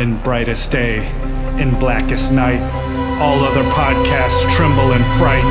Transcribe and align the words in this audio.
in 0.00 0.16
brightest 0.22 0.72
day, 0.72 1.06
in 1.60 1.78
blackest 1.78 2.32
night. 2.32 2.60
All 3.20 3.38
other 3.44 3.62
podcasts 3.64 4.50
tremble 4.56 4.92
in 4.92 5.02
fright. 5.18 5.44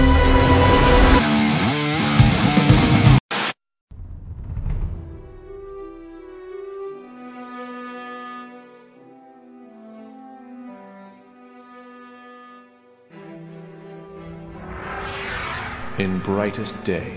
in 15.99 16.19
brightest 16.19 16.85
day, 16.85 17.11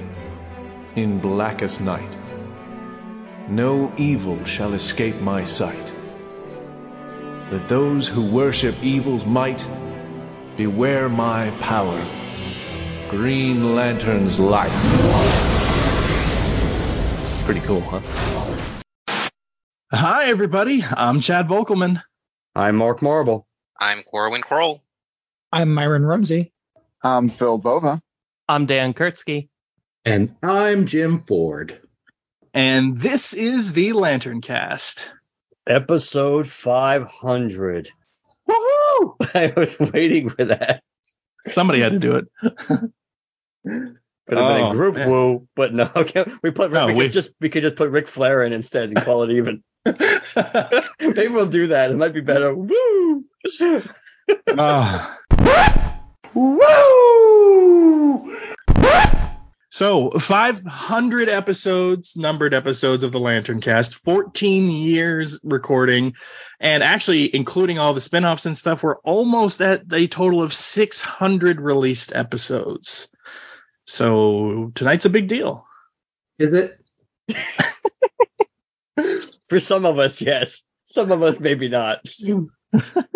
in 0.96 1.21
blackest 1.21 1.80
night. 1.80 2.17
No 3.49 3.93
evil 3.96 4.45
shall 4.45 4.75
escape 4.75 5.21
my 5.21 5.45
sight. 5.45 5.92
Let 7.51 7.69
those 7.69 8.09
who 8.09 8.23
worship 8.31 8.75
evil's 8.82 9.27
might 9.27 9.67
beware 10.57 11.09
my 11.09 11.50
power. 11.61 12.03
Green 13.09 13.75
Lantern's 13.75 14.41
light. 14.41 14.71
Pretty 17.45 17.61
cool, 17.61 17.81
huh? 17.83 18.00
Hi, 19.93 20.25
everybody. 20.27 20.83
I'm 20.83 21.21
Chad 21.21 21.49
Vogelman. 21.49 22.03
I'm 22.55 22.77
Mark 22.77 23.03
Marble. 23.03 23.47
I'm 23.79 24.03
Corwin 24.03 24.41
Crowl. 24.43 24.83
I'm 25.53 25.75
Myron 25.75 26.05
Rumsey. 26.05 26.53
I'm 27.03 27.29
Phil 27.29 27.59
Bova. 27.59 28.00
I'm 28.49 28.64
Dan 28.67 28.95
Kurtzky. 28.95 29.49
And 30.05 30.35
I'm 30.43 30.86
Jim 30.86 31.25
Ford. 31.27 31.79
And 32.55 33.00
this 33.00 33.34
is 33.34 33.72
the 33.72 33.92
Lantern 33.92 34.41
Cast. 34.41 35.11
Episode 35.66 36.47
500. 36.48 37.91
Woohoo! 38.48 39.14
I 39.34 39.52
was 39.56 39.78
waiting 39.78 40.28
for 40.28 40.44
that. 40.46 40.82
Somebody 41.46 41.80
had 41.80 41.92
to 41.92 41.98
do 41.98 42.16
it. 42.16 42.27
Could 42.38 42.52
have 43.64 43.77
been 44.28 44.38
Oh, 44.38 44.70
a 44.70 44.72
group 44.72 44.94
man. 44.96 45.10
woo, 45.10 45.48
but 45.56 45.74
no. 45.74 45.91
Okay, 45.96 46.24
we 46.42 46.50
put 46.50 46.72
No, 46.72 46.86
we, 46.86 46.94
we- 46.94 47.04
could 47.04 47.12
just 47.12 47.30
we 47.41 47.48
could 47.48 47.62
just 47.62 47.77
put 47.77 47.91
Ric 47.91 48.08
Flair 48.08 48.42
in 48.42 48.52
instead 48.52 48.88
and 48.88 48.96
call 48.96 49.22
it 49.24 49.30
even. 49.32 49.62
Maybe 51.00 51.28
we'll 51.28 51.46
do 51.46 51.69
that. 51.69 51.91
It 51.91 51.97
might 51.97 52.14
be 52.14 52.20
better. 52.20 52.54
Woo! 52.54 53.24
Ah. 54.56 55.19
Woo! 56.34 58.31
So, 59.73 60.11
500 60.11 61.28
episodes, 61.31 62.15
numbered 62.15 62.53
episodes 62.53 63.05
of 63.05 63.12
the 63.12 63.19
Lantern 63.19 63.62
Cast, 63.62 63.95
14 64.05 64.70
years 64.70 65.41
recording, 65.42 66.12
and 66.61 66.83
actually, 66.83 67.34
including 67.34 67.78
all 67.78 67.95
the 67.95 68.03
spin 68.03 68.27
offs 68.27 68.45
and 68.45 68.55
stuff, 68.55 68.83
we're 68.83 68.98
almost 68.98 69.62
at 69.62 69.91
a 69.91 70.09
total 70.09 70.43
of 70.43 70.53
600 70.53 71.59
released 71.59 72.15
episodes. 72.15 73.09
So, 73.87 74.73
tonight's 74.75 75.06
a 75.06 75.11
big 75.11 75.27
deal. 75.27 75.65
Is 76.39 76.53
it? 76.53 76.78
For 79.48 79.59
some 79.59 79.87
of 79.87 79.98
us, 79.98 80.20
yes. 80.20 80.65
Some 80.84 81.11
of 81.11 81.23
us, 81.23 81.41
maybe 81.41 81.70
not. 81.70 82.06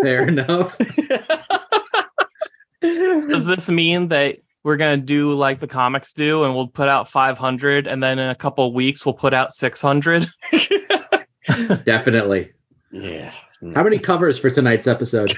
Fair 0.00 0.26
enough. 0.26 0.78
Does 2.80 3.44
this 3.44 3.70
mean 3.70 4.08
that 4.08 4.38
we're 4.66 4.76
gonna 4.76 4.96
do 4.96 5.32
like 5.32 5.60
the 5.60 5.68
comics 5.68 6.12
do, 6.12 6.42
and 6.42 6.52
we'll 6.52 6.66
put 6.66 6.88
out 6.88 7.08
500, 7.08 7.86
and 7.86 8.02
then 8.02 8.18
in 8.18 8.28
a 8.30 8.34
couple 8.34 8.74
weeks 8.74 9.06
we'll 9.06 9.14
put 9.14 9.32
out 9.32 9.52
600? 9.52 10.26
Definitely. 11.84 12.50
yeah. 12.90 13.32
How 13.76 13.84
many 13.84 14.00
covers 14.00 14.40
for 14.40 14.50
tonight's 14.50 14.88
episode? 14.88 15.32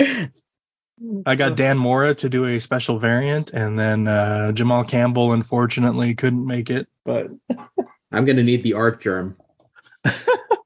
I 1.26 1.36
got 1.36 1.56
Dan 1.56 1.78
Mora 1.78 2.16
to 2.16 2.28
do 2.28 2.46
a 2.46 2.58
special 2.60 2.98
variant, 2.98 3.52
and 3.52 3.78
then 3.78 4.08
uh, 4.08 4.50
Jamal 4.50 4.82
Campbell, 4.82 5.32
unfortunately, 5.32 6.16
couldn't 6.16 6.44
make 6.44 6.70
it, 6.70 6.88
but 7.04 7.28
I'm 8.10 8.24
going 8.24 8.36
to 8.36 8.42
need 8.42 8.64
the 8.64 8.74
Artgerm. 8.74 9.36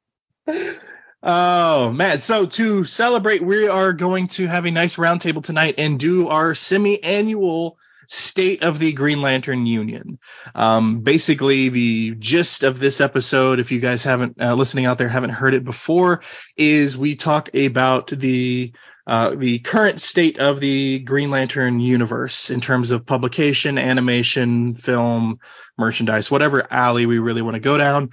Oh 1.22 1.92
man! 1.92 2.22
So 2.22 2.46
to 2.46 2.84
celebrate, 2.84 3.42
we 3.42 3.68
are 3.68 3.92
going 3.92 4.28
to 4.28 4.46
have 4.46 4.64
a 4.64 4.70
nice 4.70 4.96
roundtable 4.96 5.44
tonight 5.44 5.74
and 5.76 6.00
do 6.00 6.28
our 6.28 6.54
semi-annual 6.54 7.76
state 8.08 8.62
of 8.62 8.78
the 8.78 8.92
Green 8.92 9.20
Lantern 9.20 9.66
Union. 9.66 10.18
Um, 10.54 11.00
basically, 11.00 11.68
the 11.68 12.14
gist 12.14 12.62
of 12.64 12.78
this 12.78 13.02
episode, 13.02 13.60
if 13.60 13.70
you 13.70 13.80
guys 13.80 14.02
haven't 14.02 14.40
uh, 14.40 14.54
listening 14.54 14.86
out 14.86 14.96
there 14.96 15.08
haven't 15.08 15.30
heard 15.30 15.52
it 15.52 15.62
before, 15.62 16.22
is 16.56 16.96
we 16.96 17.16
talk 17.16 17.54
about 17.54 18.06
the 18.06 18.72
uh, 19.06 19.34
the 19.34 19.58
current 19.58 20.00
state 20.00 20.38
of 20.38 20.58
the 20.58 21.00
Green 21.00 21.30
Lantern 21.30 21.80
universe 21.80 22.48
in 22.48 22.62
terms 22.62 22.92
of 22.92 23.04
publication, 23.04 23.76
animation, 23.76 24.74
film, 24.74 25.38
merchandise, 25.76 26.30
whatever 26.30 26.66
alley 26.72 27.04
we 27.04 27.18
really 27.18 27.42
want 27.42 27.56
to 27.56 27.60
go 27.60 27.76
down 27.76 28.10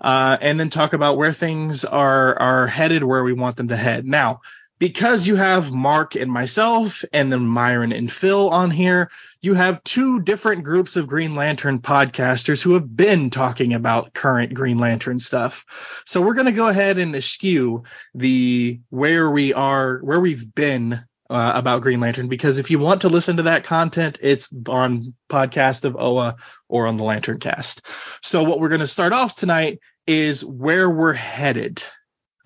uh, 0.00 0.36
and 0.40 0.58
then 0.58 0.70
talk 0.70 0.92
about 0.92 1.16
where 1.16 1.32
things 1.32 1.84
are 1.84 2.38
are 2.38 2.66
headed, 2.66 3.04
where 3.04 3.24
we 3.24 3.32
want 3.32 3.56
them 3.56 3.68
to 3.68 3.76
head. 3.76 4.06
Now, 4.06 4.40
because 4.78 5.26
you 5.26 5.36
have 5.36 5.72
Mark 5.72 6.14
and 6.14 6.30
myself, 6.30 7.04
and 7.12 7.32
then 7.32 7.46
Myron 7.46 7.92
and 7.92 8.10
Phil 8.10 8.48
on 8.50 8.70
here, 8.70 9.10
you 9.40 9.54
have 9.54 9.82
two 9.84 10.20
different 10.20 10.64
groups 10.64 10.96
of 10.96 11.06
Green 11.06 11.34
Lantern 11.34 11.80
podcasters 11.80 12.62
who 12.62 12.74
have 12.74 12.96
been 12.96 13.30
talking 13.30 13.74
about 13.74 14.14
current 14.14 14.54
Green 14.54 14.78
Lantern 14.78 15.18
stuff. 15.18 15.64
So 16.06 16.20
we're 16.20 16.34
going 16.34 16.46
to 16.46 16.52
go 16.52 16.68
ahead 16.68 16.98
and 16.98 17.14
eschew 17.14 17.82
the 18.14 18.80
where 18.90 19.30
we 19.30 19.52
are, 19.52 19.98
where 19.98 20.20
we've 20.20 20.54
been. 20.54 21.04
Uh, 21.30 21.52
about 21.54 21.82
Green 21.82 22.00
Lantern, 22.00 22.28
because 22.28 22.56
if 22.56 22.70
you 22.70 22.78
want 22.78 23.02
to 23.02 23.10
listen 23.10 23.36
to 23.36 23.42
that 23.42 23.64
content, 23.64 24.18
it's 24.22 24.50
on 24.66 25.12
podcast 25.28 25.84
of 25.84 25.94
OA 25.94 26.36
or 26.68 26.86
on 26.86 26.96
the 26.96 27.04
Lantern 27.04 27.38
Cast. 27.38 27.82
So 28.22 28.44
what 28.44 28.60
we're 28.60 28.70
going 28.70 28.80
to 28.80 28.86
start 28.86 29.12
off 29.12 29.36
tonight 29.36 29.80
is 30.06 30.42
where 30.42 30.88
we're 30.88 31.12
headed. 31.12 31.82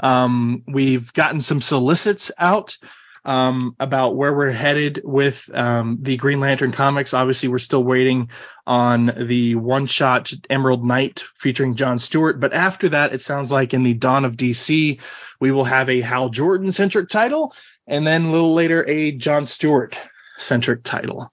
Um, 0.01 0.65
we've 0.67 1.13
gotten 1.13 1.41
some 1.41 1.61
solicits 1.61 2.33
out 2.37 2.77
um, 3.25 3.77
about 3.79 4.17
where 4.17 4.35
we're 4.35 4.51
headed 4.51 5.01
with 5.05 5.49
um, 5.55 5.99
the 6.01 6.17
Green 6.17 6.41
Lantern 6.41 6.73
comics. 6.73 7.15
Obviously, 7.15 7.49
we're 7.49 7.59
still 7.59 7.85
waiting 7.85 8.31
on 8.67 9.07
the 9.29 9.55
one-shot 9.55 10.33
Emerald 10.51 10.85
Knight 10.85 11.25
featuring 11.39 11.77
John 11.77 11.99
Stewart, 11.99 12.41
but 12.41 12.53
after 12.53 12.89
that, 12.91 13.15
it 13.15 13.23
sounds 13.23 13.53
like 13.53 13.75
in 13.75 13.85
the 13.85 13.95
Dawn 13.95 14.25
of 14.25 14.37
DC, 14.37 15.01
we 15.41 15.53
will 15.53 15.65
have 15.65 15.89
a 15.89 16.01
Hal 16.01 16.31
Jordan 16.31 16.73
centric 16.73 17.09
title, 17.09 17.55
and 17.87 18.07
then 18.07 18.27
a 18.27 18.31
little 18.31 18.55
later 18.55 18.89
a 18.89 19.13
John 19.13 19.47
Stewart 19.47 19.99
centric 20.37 20.83
title. 20.83 21.33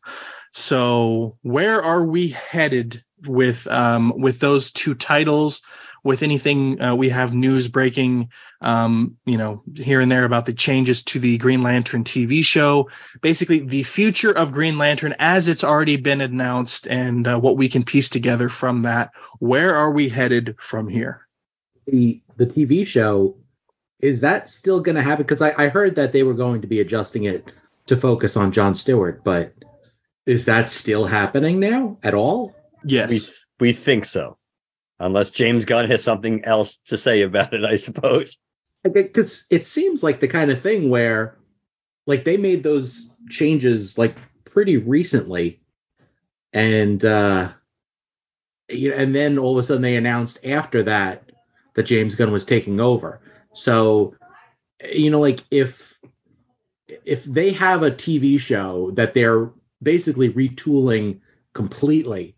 So 0.54 1.38
where 1.42 1.82
are 1.82 2.04
we 2.04 2.30
headed 2.30 3.04
with 3.26 3.68
um, 3.68 4.14
with 4.20 4.40
those 4.40 4.72
two 4.72 4.96
titles? 4.96 5.62
With 6.02 6.24
anything 6.24 6.82
uh, 6.82 6.96
we 6.96 7.10
have 7.10 7.34
news 7.34 7.68
breaking, 7.68 8.30
um, 8.62 9.18
you 9.26 9.38
know, 9.38 9.64
here 9.76 10.00
and 10.00 10.10
there 10.10 10.24
about 10.24 10.46
the 10.46 10.54
changes 10.54 11.04
to 11.04 11.20
the 11.20 11.38
Green 11.38 11.62
Lantern 11.62 12.06
TV 12.06 12.44
show. 12.44 12.90
Basically, 13.22 13.60
the 13.60 13.84
future 13.84 14.32
of 14.32 14.54
Green 14.54 14.78
Lantern 14.78 15.14
as 15.20 15.50
it's 15.50 15.66
already 15.66 15.98
been 15.98 16.22
announced, 16.22 16.88
and 16.88 17.28
uh, 17.28 17.38
what 17.38 17.58
we 17.58 17.68
can 17.68 17.84
piece 17.84 18.10
together 18.10 18.48
from 18.48 18.84
that. 18.84 19.12
Where 19.40 19.76
are 19.76 19.92
we 19.92 20.08
headed 20.08 20.56
from 20.58 20.88
here? 20.88 21.28
The 21.86 22.22
the 22.38 22.46
TV 22.46 22.88
show 22.88 23.36
is 24.00 24.22
that 24.22 24.50
still 24.50 24.82
going 24.82 24.96
to 24.96 25.02
happen? 25.02 25.24
Because 25.24 25.42
I, 25.42 25.54
I 25.58 25.70
heard 25.70 25.96
that 25.96 26.14
they 26.14 26.24
were 26.24 26.34
going 26.34 26.62
to 26.62 26.68
be 26.68 26.80
adjusting 26.80 27.26
it 27.26 27.46
to 27.88 27.98
focus 27.98 28.38
on 28.38 28.52
John 28.52 28.76
Stewart, 28.76 29.24
but 29.24 29.54
is 30.26 30.46
that 30.46 30.70
still 30.70 31.06
happening 31.06 31.60
now 31.60 31.98
at 32.04 32.14
all? 32.14 32.56
Yes. 32.84 33.46
We 33.60 33.68
we 33.68 33.74
think 33.74 34.06
so. 34.06 34.38
Unless 35.00 35.32
James 35.32 35.66
Gunn 35.66 35.90
has 35.90 36.04
something 36.04 36.46
else 36.46 36.78
to 36.88 36.98
say 36.98 37.22
about 37.22 37.54
it, 37.54 37.64
I 37.64 37.78
suppose. 37.78 38.38
Because 38.84 39.46
it 39.50 39.66
seems 39.66 40.04
like 40.04 40.20
the 40.20 40.28
kind 40.28 40.52
of 40.52 40.62
thing 40.62 40.90
where, 40.90 41.38
like, 42.06 42.26
they 42.26 42.38
made 42.38 42.64
those 42.64 43.14
changes 43.30 43.98
like 43.98 44.16
pretty 44.46 44.78
recently, 44.78 45.62
and 46.54 47.04
uh, 47.04 47.52
you 48.70 48.90
know, 48.90 48.96
and 48.96 49.16
then 49.16 49.38
all 49.38 49.58
of 49.58 49.58
a 49.58 49.64
sudden 49.64 49.82
they 49.82 49.96
announced 49.96 50.46
after 50.46 50.84
that 50.84 51.32
that 51.76 51.84
James 51.84 52.16
Gunn 52.16 52.32
was 52.32 52.46
taking 52.46 52.80
over. 52.80 53.22
So, 53.60 54.16
you 54.92 55.12
know, 55.12 55.20
like 55.20 55.44
if 55.52 56.00
if 56.88 57.26
they 57.26 57.52
have 57.52 57.84
a 57.84 57.92
TV 57.92 58.40
show 58.40 58.92
that 58.92 59.14
they're 59.14 59.52
basically 59.84 60.32
retooling 60.32 61.20
completely 61.54 62.36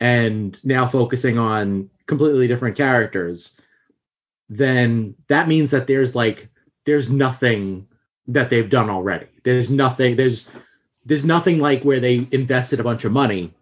and 0.00 0.58
now 0.64 0.86
focusing 0.86 1.38
on 1.38 1.88
completely 2.06 2.48
different 2.48 2.76
characters, 2.76 3.60
then 4.48 5.14
that 5.28 5.46
means 5.46 5.70
that 5.70 5.86
there's 5.86 6.16
like 6.16 6.48
there's 6.84 7.08
nothing 7.08 7.86
that 8.26 8.50
they've 8.50 8.70
done 8.70 8.90
already. 8.90 9.28
There's 9.44 9.70
nothing 9.70 10.16
there's 10.16 10.48
there's 11.04 11.24
nothing 11.24 11.60
like 11.60 11.84
where 11.84 12.00
they 12.00 12.26
invested 12.32 12.80
a 12.80 12.84
bunch 12.84 13.04
of 13.04 13.12
money. 13.12 13.54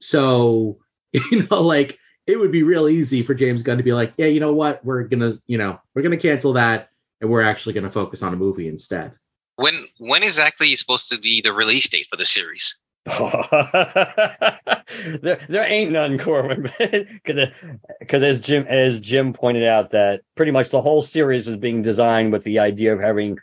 So, 0.00 0.78
you 1.12 1.48
know, 1.50 1.62
like 1.62 1.98
it 2.26 2.38
would 2.38 2.52
be 2.52 2.62
real 2.62 2.88
easy 2.88 3.22
for 3.22 3.34
James 3.34 3.62
Gunn 3.62 3.76
to 3.78 3.82
be 3.82 3.92
like, 3.92 4.12
yeah, 4.16 4.26
you 4.26 4.40
know 4.40 4.52
what, 4.52 4.84
we're 4.84 5.04
gonna, 5.04 5.38
you 5.46 5.58
know, 5.58 5.80
we're 5.94 6.02
gonna 6.02 6.16
cancel 6.16 6.54
that, 6.54 6.90
and 7.20 7.30
we're 7.30 7.42
actually 7.42 7.74
gonna 7.74 7.90
focus 7.90 8.22
on 8.22 8.34
a 8.34 8.36
movie 8.36 8.68
instead. 8.68 9.12
When 9.56 9.86
when 9.98 10.22
exactly 10.22 10.72
is 10.72 10.80
supposed 10.80 11.10
to 11.10 11.18
be 11.18 11.40
the 11.40 11.52
release 11.52 11.88
date 11.88 12.06
for 12.10 12.16
the 12.16 12.24
series? 12.24 12.76
there, 15.22 15.38
there 15.48 15.64
ain't 15.64 15.92
none, 15.92 16.18
Corwin, 16.18 16.68
because 16.80 17.52
as 18.22 18.40
Jim 18.40 18.66
as 18.66 19.00
Jim 19.00 19.32
pointed 19.32 19.62
out 19.62 19.92
that 19.92 20.22
pretty 20.34 20.50
much 20.50 20.70
the 20.70 20.80
whole 20.82 21.02
series 21.02 21.46
was 21.46 21.56
being 21.56 21.82
designed 21.82 22.32
with 22.32 22.42
the 22.42 22.58
idea 22.58 22.92
of 22.92 23.00
having 23.00 23.38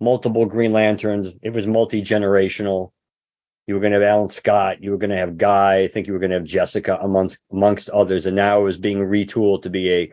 multiple 0.00 0.46
Green 0.46 0.72
Lanterns. 0.72 1.32
It 1.42 1.52
was 1.52 1.66
multi 1.66 2.02
generational. 2.02 2.92
You 3.66 3.74
were 3.74 3.80
going 3.80 3.92
to 3.92 4.00
have 4.00 4.08
Alan 4.08 4.28
Scott, 4.28 4.82
you 4.82 4.90
were 4.90 4.98
going 4.98 5.10
to 5.10 5.16
have 5.16 5.38
Guy, 5.38 5.80
I 5.80 5.88
think 5.88 6.06
you 6.06 6.12
were 6.12 6.18
going 6.18 6.30
to 6.30 6.36
have 6.36 6.44
Jessica 6.44 6.98
amongst 7.00 7.38
amongst 7.50 7.90
others, 7.90 8.26
and 8.26 8.34
now 8.34 8.60
it 8.60 8.64
was 8.64 8.78
being 8.78 8.98
retooled 8.98 9.62
to 9.62 9.70
be 9.70 9.92
a 9.92 10.12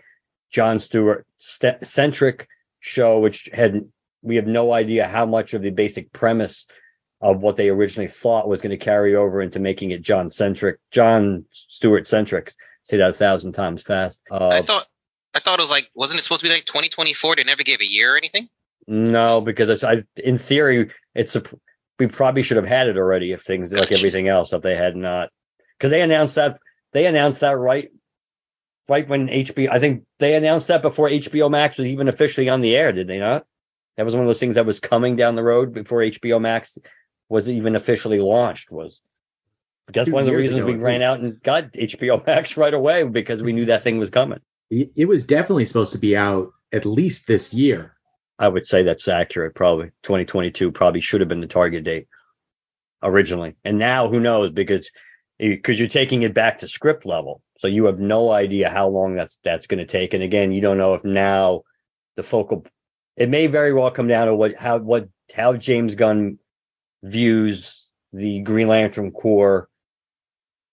John 0.51 0.79
Stewart 0.79 1.25
st- 1.37 1.85
centric 1.85 2.47
show, 2.79 3.19
which 3.19 3.49
had 3.51 3.89
we 4.21 4.35
have 4.35 4.47
no 4.47 4.71
idea 4.73 5.07
how 5.07 5.25
much 5.25 5.53
of 5.53 5.61
the 5.61 5.71
basic 5.71 6.11
premise 6.11 6.65
of 7.21 7.41
what 7.41 7.55
they 7.55 7.69
originally 7.69 8.07
thought 8.07 8.47
was 8.47 8.61
going 8.61 8.71
to 8.71 8.77
carry 8.77 9.15
over 9.15 9.41
into 9.41 9.59
making 9.59 9.91
it 9.91 10.01
John 10.01 10.29
centric, 10.29 10.79
John 10.91 11.45
Stewart 11.51 12.07
centric. 12.07 12.53
Say 12.83 12.97
that 12.97 13.09
a 13.09 13.13
thousand 13.13 13.53
times 13.53 13.83
fast. 13.83 14.21
Uh, 14.31 14.47
I 14.47 14.61
thought 14.61 14.87
I 15.33 15.39
thought 15.39 15.59
it 15.59 15.63
was 15.63 15.71
like 15.71 15.89
wasn't 15.93 16.19
it 16.19 16.23
supposed 16.23 16.41
to 16.41 16.47
be 16.47 16.53
like 16.53 16.65
2024? 16.65 17.35
They 17.35 17.43
never 17.43 17.63
gave 17.63 17.81
a 17.81 17.89
year 17.89 18.13
or 18.13 18.17
anything. 18.17 18.49
No, 18.87 19.41
because 19.41 19.69
it's 19.69 19.83
I 19.83 20.03
in 20.15 20.37
theory 20.37 20.91
it's 21.13 21.35
a 21.35 21.43
we 21.99 22.07
probably 22.07 22.43
should 22.43 22.57
have 22.57 22.65
had 22.65 22.87
it 22.87 22.97
already 22.97 23.33
if 23.33 23.41
things 23.41 23.71
like 23.71 23.91
everything 23.91 24.27
else 24.27 24.53
if 24.53 24.61
they 24.61 24.75
had 24.75 24.95
not. 24.95 25.29
Because 25.77 25.91
they 25.91 26.01
announced 26.01 26.35
that 26.35 26.59
they 26.93 27.05
announced 27.05 27.41
that 27.41 27.57
right 27.57 27.89
right 28.87 29.07
when 29.07 29.27
HBO 29.27 29.69
I 29.71 29.79
think 29.79 30.05
they 30.17 30.35
announced 30.35 30.69
that 30.69 30.81
before 30.81 31.09
HBO 31.09 31.51
Max 31.51 31.77
was 31.77 31.87
even 31.87 32.07
officially 32.07 32.49
on 32.49 32.61
the 32.61 32.75
air 32.75 32.91
did 32.91 33.07
they 33.07 33.19
not? 33.19 33.45
That 33.97 34.05
was 34.05 34.15
one 34.15 34.23
of 34.23 34.27
those 34.27 34.39
things 34.39 34.55
that 34.55 34.65
was 34.65 34.79
coming 34.79 35.17
down 35.17 35.35
the 35.35 35.43
road 35.43 35.73
before 35.73 35.99
HBO 35.99 36.41
Max 36.41 36.77
was 37.27 37.49
even 37.49 37.75
officially 37.75 38.19
launched 38.19 38.71
was 38.71 39.01
that's 39.93 40.07
Two 40.07 40.13
one 40.13 40.21
of 40.21 40.27
the 40.27 40.35
reasons 40.35 40.61
ago, 40.61 40.67
we 40.67 40.75
ran 40.75 41.01
out 41.01 41.19
and 41.19 41.41
got 41.41 41.73
HBO 41.73 42.25
Max 42.27 42.57
right 42.57 42.73
away 42.73 43.03
because 43.03 43.43
we 43.43 43.53
knew 43.53 43.65
that 43.65 43.83
thing 43.83 43.99
was 43.99 44.09
coming. 44.09 44.39
It 44.69 44.91
it 44.95 45.05
was 45.05 45.25
definitely 45.25 45.65
supposed 45.65 45.93
to 45.93 45.97
be 45.97 46.15
out 46.15 46.51
at 46.71 46.85
least 46.85 47.27
this 47.27 47.53
year. 47.53 47.95
I 48.39 48.47
would 48.47 48.65
say 48.65 48.83
that's 48.83 49.07
accurate. 49.09 49.53
Probably 49.53 49.87
2022 50.03 50.71
probably 50.71 51.01
should 51.01 51.19
have 51.19 51.27
been 51.27 51.41
the 51.41 51.47
target 51.47 51.83
date 51.83 52.07
originally. 53.03 53.55
And 53.65 53.77
now 53.77 54.07
who 54.07 54.19
knows 54.19 54.51
because 54.51 54.89
because 55.37 55.77
you're 55.77 55.87
taking 55.89 56.21
it 56.23 56.33
back 56.33 56.59
to 56.59 56.67
script 56.67 57.05
level. 57.05 57.41
So 57.59 57.67
you 57.67 57.85
have 57.85 57.99
no 57.99 58.31
idea 58.31 58.69
how 58.69 58.87
long 58.87 59.13
that's 59.13 59.37
that's 59.43 59.67
going 59.67 59.79
to 59.79 59.85
take. 59.85 60.13
And 60.13 60.23
again, 60.23 60.53
you 60.53 60.61
don't 60.61 60.77
know 60.77 60.93
if 60.93 61.03
now 61.03 61.63
the 62.15 62.23
focal 62.23 62.65
it 63.17 63.29
may 63.29 63.47
very 63.47 63.73
well 63.73 63.91
come 63.91 64.07
down 64.07 64.27
to 64.27 64.35
what 64.35 64.55
how 64.55 64.77
what 64.77 65.09
how 65.35 65.53
James 65.53 65.95
Gunn 65.95 66.39
views 67.03 67.91
the 68.13 68.39
Green 68.41 68.67
Lantern 68.67 69.11
Corps. 69.11 69.67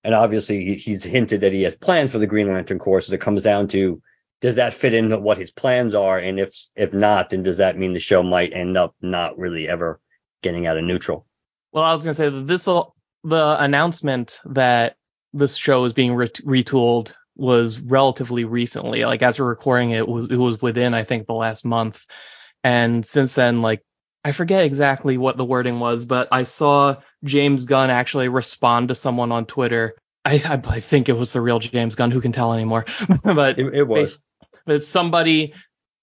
And 0.04 0.14
obviously 0.14 0.64
he- 0.64 0.74
he's 0.76 1.02
hinted 1.02 1.40
that 1.40 1.52
he 1.52 1.64
has 1.64 1.76
plans 1.76 2.12
for 2.12 2.18
the 2.18 2.28
Green 2.28 2.46
Lantern 2.46 2.78
Corps. 2.78 3.00
So 3.00 3.12
it 3.12 3.20
comes 3.20 3.42
down 3.42 3.66
to 3.68 4.00
does 4.40 4.56
that 4.56 4.74
fit 4.74 4.94
into 4.94 5.18
what 5.18 5.38
his 5.38 5.50
plans 5.50 5.94
are? 5.94 6.18
And 6.18 6.38
if 6.38 6.54
if 6.74 6.92
not, 6.92 7.30
then 7.30 7.42
does 7.42 7.58
that 7.58 7.78
mean 7.78 7.94
the 7.94 8.00
show 8.00 8.22
might 8.22 8.52
end 8.52 8.76
up 8.76 8.94
not 9.00 9.38
really 9.38 9.68
ever 9.68 10.00
getting 10.42 10.66
out 10.66 10.76
of 10.76 10.84
neutral? 10.84 11.26
Well, 11.72 11.84
I 11.84 11.92
was 11.92 12.04
gonna 12.04 12.14
say 12.14 12.28
that 12.28 12.46
this 12.46 12.64
the 12.64 13.56
announcement 13.58 14.40
that 14.44 14.96
this 15.32 15.56
show 15.56 15.84
is 15.84 15.92
being 15.92 16.14
ret- 16.14 16.44
retooled 16.44 17.12
was 17.34 17.80
relatively 17.80 18.44
recently. 18.44 19.04
Like 19.04 19.22
as 19.22 19.38
we're 19.38 19.46
recording 19.46 19.90
it, 19.90 19.98
it 19.98 20.08
was 20.08 20.30
it 20.30 20.36
was 20.36 20.60
within 20.60 20.94
I 20.94 21.04
think 21.04 21.26
the 21.26 21.34
last 21.34 21.64
month, 21.64 22.04
and 22.62 23.04
since 23.04 23.34
then, 23.34 23.62
like 23.62 23.82
I 24.24 24.32
forget 24.32 24.64
exactly 24.64 25.18
what 25.18 25.36
the 25.36 25.44
wording 25.44 25.78
was, 25.78 26.04
but 26.04 26.28
I 26.32 26.44
saw 26.44 26.96
James 27.24 27.66
Gunn 27.66 27.90
actually 27.90 28.28
respond 28.28 28.88
to 28.88 28.94
someone 28.94 29.30
on 29.32 29.46
Twitter. 29.46 29.94
I, 30.24 30.42
I, 30.44 30.60
I 30.68 30.80
think 30.80 31.08
it 31.08 31.16
was 31.16 31.32
the 31.32 31.40
real 31.40 31.60
James 31.60 31.94
Gunn. 31.94 32.10
Who 32.10 32.20
can 32.20 32.32
tell 32.32 32.52
anymore? 32.52 32.86
but 33.24 33.58
It, 33.60 33.72
it 33.72 33.84
was. 33.84 34.18
But 34.66 34.84
somebody 34.84 35.54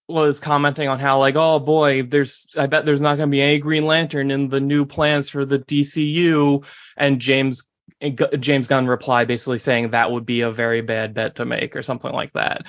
was 0.07 0.39
commenting 0.39 0.89
on 0.89 0.99
how 0.99 1.19
like 1.19 1.35
oh 1.35 1.59
boy 1.59 2.03
there's 2.03 2.47
i 2.57 2.65
bet 2.65 2.85
there's 2.85 3.01
not 3.01 3.17
going 3.17 3.29
to 3.29 3.31
be 3.31 3.41
any 3.41 3.59
green 3.59 3.85
lantern 3.85 4.31
in 4.31 4.49
the 4.49 4.59
new 4.59 4.85
plans 4.85 5.29
for 5.29 5.45
the 5.45 5.59
dcu 5.59 6.65
and 6.97 7.21
james 7.21 7.63
eh, 8.01 8.11
james 8.39 8.67
gunn 8.67 8.87
replied 8.87 9.27
basically 9.27 9.59
saying 9.59 9.91
that 9.91 10.11
would 10.11 10.25
be 10.25 10.41
a 10.41 10.51
very 10.51 10.81
bad 10.81 11.13
bet 11.13 11.35
to 11.35 11.45
make 11.45 11.75
or 11.75 11.83
something 11.83 12.11
like 12.11 12.33
that. 12.33 12.65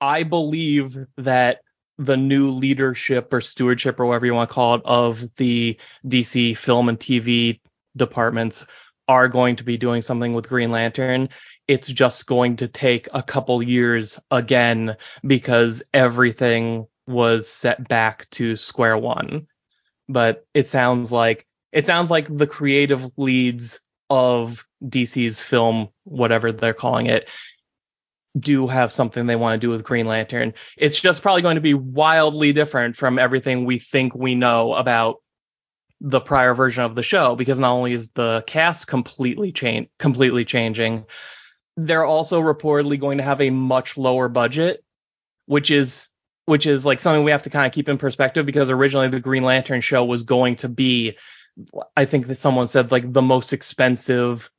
I 0.00 0.22
believe 0.22 0.98
that 1.16 1.60
the 1.98 2.16
new 2.16 2.50
leadership 2.50 3.32
or 3.32 3.40
stewardship 3.40 4.00
or 4.00 4.06
whatever 4.06 4.26
you 4.26 4.34
want 4.34 4.50
to 4.50 4.54
call 4.54 4.74
it 4.74 4.82
of 4.84 5.24
the 5.36 5.78
dc 6.04 6.56
film 6.56 6.88
and 6.88 6.98
tv 6.98 7.60
departments 7.96 8.66
are 9.06 9.28
going 9.28 9.56
to 9.56 9.64
be 9.64 9.76
doing 9.76 10.02
something 10.02 10.34
with 10.34 10.48
green 10.48 10.72
lantern 10.72 11.28
it's 11.66 11.88
just 11.88 12.26
going 12.26 12.56
to 12.56 12.68
take 12.68 13.08
a 13.12 13.22
couple 13.22 13.62
years 13.62 14.18
again 14.30 14.96
because 15.26 15.82
everything 15.92 16.86
was 17.06 17.48
set 17.48 17.86
back 17.88 18.28
to 18.30 18.56
square 18.56 18.96
one. 18.96 19.46
But 20.08 20.46
it 20.52 20.66
sounds 20.66 21.10
like 21.10 21.46
it 21.72 21.86
sounds 21.86 22.10
like 22.10 22.26
the 22.28 22.46
creative 22.46 23.10
leads 23.16 23.80
of 24.10 24.66
DC's 24.84 25.40
film, 25.40 25.88
whatever 26.04 26.52
they're 26.52 26.74
calling 26.74 27.06
it, 27.06 27.28
do 28.38 28.66
have 28.66 28.92
something 28.92 29.26
they 29.26 29.36
want 29.36 29.60
to 29.60 29.66
do 29.66 29.70
with 29.70 29.84
Green 29.84 30.06
Lantern. 30.06 30.54
It's 30.76 31.00
just 31.00 31.22
probably 31.22 31.42
going 31.42 31.54
to 31.54 31.60
be 31.60 31.74
wildly 31.74 32.52
different 32.52 32.96
from 32.96 33.18
everything 33.18 33.64
we 33.64 33.78
think 33.78 34.14
we 34.14 34.34
know 34.34 34.74
about 34.74 35.16
the 36.00 36.20
prior 36.20 36.54
version 36.54 36.84
of 36.84 36.94
the 36.94 37.02
show 37.02 37.34
because 37.34 37.58
not 37.58 37.72
only 37.72 37.92
is 37.92 38.10
the 38.10 38.44
cast 38.46 38.86
completely 38.86 39.52
change 39.52 39.88
completely 39.98 40.44
changing, 40.44 41.06
they're 41.76 42.04
also 42.04 42.40
reportedly 42.40 42.98
going 42.98 43.18
to 43.18 43.24
have 43.24 43.40
a 43.40 43.50
much 43.50 43.96
lower 43.96 44.28
budget, 44.28 44.84
which 45.46 45.70
is 45.70 46.10
which 46.46 46.66
is 46.66 46.84
like 46.84 47.00
something 47.00 47.24
we 47.24 47.30
have 47.30 47.44
to 47.44 47.50
kind 47.50 47.66
of 47.66 47.72
keep 47.72 47.88
in 47.88 47.96
perspective 47.96 48.44
because 48.44 48.68
originally 48.68 49.08
the 49.08 49.20
Green 49.20 49.44
Lantern 49.44 49.80
show 49.80 50.04
was 50.04 50.24
going 50.24 50.56
to 50.56 50.68
be 50.68 51.16
I 51.96 52.04
think 52.04 52.26
that 52.26 52.36
someone 52.36 52.68
said 52.68 52.90
like 52.92 53.10
the 53.12 53.22
most 53.22 53.52
expensive 53.52 54.50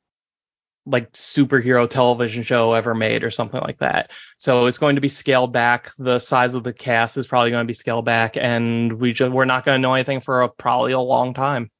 like 0.88 1.12
superhero 1.12 1.88
television 1.90 2.44
show 2.44 2.72
ever 2.72 2.94
made 2.94 3.24
or 3.24 3.30
something 3.30 3.60
like 3.60 3.78
that. 3.78 4.10
So 4.36 4.66
it's 4.66 4.78
going 4.78 4.94
to 4.94 5.00
be 5.00 5.08
scaled 5.08 5.52
back. 5.52 5.90
The 5.98 6.20
size 6.20 6.54
of 6.54 6.62
the 6.62 6.72
cast 6.72 7.16
is 7.16 7.26
probably 7.26 7.50
going 7.50 7.64
to 7.64 7.70
be 7.70 7.74
scaled 7.74 8.04
back 8.04 8.36
and 8.36 8.92
we 8.92 9.12
just 9.12 9.32
we're 9.32 9.46
not 9.46 9.64
going 9.64 9.78
to 9.78 9.82
know 9.82 9.94
anything 9.94 10.20
for 10.20 10.42
a, 10.42 10.48
probably 10.48 10.92
a 10.92 11.00
long 11.00 11.34
time. 11.34 11.70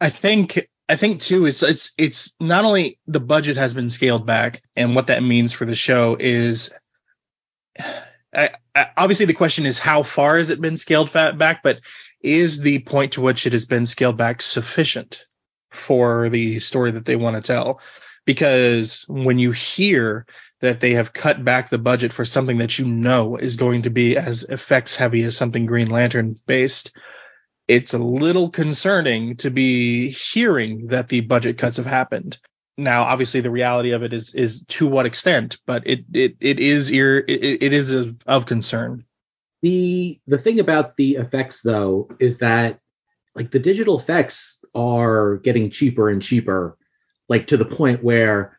I 0.00 0.08
think 0.10 0.66
I 0.90 0.96
think 0.96 1.20
too 1.20 1.46
it's 1.46 1.62
it's 1.62 1.92
it's 1.96 2.34
not 2.40 2.64
only 2.64 2.98
the 3.06 3.20
budget 3.20 3.56
has 3.56 3.74
been 3.74 3.90
scaled 3.90 4.26
back 4.26 4.60
and 4.74 4.96
what 4.96 5.06
that 5.06 5.22
means 5.22 5.52
for 5.52 5.64
the 5.64 5.76
show 5.76 6.16
is 6.18 6.74
I, 8.34 8.50
I, 8.74 8.88
obviously 8.96 9.26
the 9.26 9.34
question 9.34 9.66
is 9.66 9.78
how 9.78 10.02
far 10.02 10.36
has 10.36 10.50
it 10.50 10.60
been 10.60 10.76
scaled 10.76 11.12
back 11.12 11.62
but 11.62 11.78
is 12.20 12.60
the 12.60 12.80
point 12.80 13.12
to 13.12 13.20
which 13.20 13.46
it 13.46 13.52
has 13.52 13.66
been 13.66 13.86
scaled 13.86 14.16
back 14.16 14.42
sufficient 14.42 15.26
for 15.70 16.28
the 16.28 16.58
story 16.58 16.90
that 16.90 17.04
they 17.04 17.16
want 17.16 17.36
to 17.36 17.42
tell? 17.42 17.80
Because 18.26 19.04
when 19.06 19.38
you 19.38 19.52
hear 19.52 20.26
that 20.60 20.80
they 20.80 20.94
have 20.94 21.12
cut 21.12 21.44
back 21.44 21.68
the 21.68 21.78
budget 21.78 22.12
for 22.12 22.24
something 22.24 22.58
that 22.58 22.78
you 22.80 22.84
know 22.84 23.36
is 23.36 23.56
going 23.56 23.82
to 23.82 23.90
be 23.90 24.16
as 24.16 24.42
effects 24.42 24.96
heavy 24.96 25.22
as 25.22 25.36
something 25.36 25.66
Green 25.66 25.88
Lantern 25.88 26.36
based 26.46 26.92
it's 27.70 27.94
a 27.94 27.98
little 27.98 28.50
concerning 28.50 29.36
to 29.36 29.48
be 29.48 30.10
hearing 30.10 30.88
that 30.88 31.06
the 31.06 31.20
budget 31.20 31.56
cuts 31.56 31.76
have 31.76 31.86
happened. 31.86 32.36
Now, 32.76 33.04
obviously, 33.04 33.42
the 33.42 33.50
reality 33.50 33.92
of 33.92 34.02
it 34.02 34.12
is 34.12 34.34
is 34.34 34.64
to 34.70 34.88
what 34.88 35.06
extent, 35.06 35.58
but 35.66 35.86
it 35.86 36.00
it 36.12 36.36
it 36.40 36.58
is 36.58 36.92
ear 36.92 37.18
it, 37.18 37.62
it 37.62 37.72
is 37.72 37.92
of, 37.92 38.16
of 38.26 38.46
concern. 38.46 39.04
The 39.62 40.20
the 40.26 40.38
thing 40.38 40.58
about 40.58 40.96
the 40.96 41.14
effects 41.14 41.62
though 41.62 42.10
is 42.18 42.38
that 42.38 42.80
like 43.36 43.52
the 43.52 43.60
digital 43.60 44.00
effects 44.00 44.64
are 44.74 45.36
getting 45.36 45.70
cheaper 45.70 46.08
and 46.08 46.20
cheaper, 46.20 46.76
like 47.28 47.46
to 47.48 47.56
the 47.56 47.64
point 47.64 48.02
where 48.02 48.58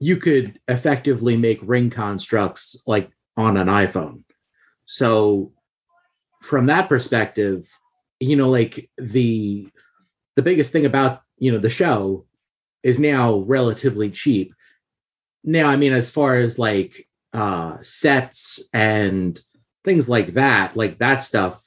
you 0.00 0.18
could 0.18 0.60
effectively 0.68 1.38
make 1.38 1.60
ring 1.62 1.88
constructs 1.88 2.82
like 2.86 3.10
on 3.38 3.56
an 3.56 3.68
iPhone. 3.68 4.24
So 4.84 5.54
from 6.42 6.66
that 6.66 6.90
perspective, 6.90 7.66
you 8.20 8.36
know, 8.36 8.48
like 8.48 8.90
the 8.98 9.68
the 10.36 10.42
biggest 10.42 10.72
thing 10.72 10.86
about 10.86 11.22
you 11.38 11.52
know 11.52 11.58
the 11.58 11.70
show 11.70 12.26
is 12.82 12.98
now 12.98 13.38
relatively 13.38 14.10
cheap. 14.10 14.54
Now, 15.42 15.68
I 15.68 15.76
mean, 15.76 15.92
as 15.92 16.10
far 16.10 16.36
as 16.36 16.58
like 16.58 17.08
uh 17.32 17.78
sets 17.82 18.60
and 18.72 19.40
things 19.84 20.08
like 20.08 20.34
that, 20.34 20.76
like 20.76 20.98
that 20.98 21.22
stuff 21.22 21.64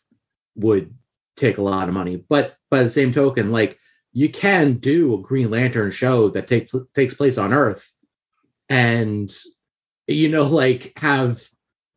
would 0.56 0.94
take 1.36 1.58
a 1.58 1.64
lot 1.64 1.88
of 1.88 1.96
money. 1.96 2.18
But 2.18 2.56
by 2.70 2.84
the 2.84 2.90
same 2.90 3.14
token, 3.14 3.52
like 3.52 3.80
you 4.12 4.30
can 4.30 4.76
do 4.76 5.16
a 5.16 5.22
Green 5.22 5.50
Lantern 5.50 5.92
show 5.92 6.30
that 6.30 6.48
takes 6.48 6.74
takes 6.94 7.16
place 7.16 7.40
on 7.40 7.54
Earth, 7.54 7.92
and 8.70 9.32
you 10.08 10.30
know, 10.30 10.44
like 10.44 10.94
have 10.98 11.42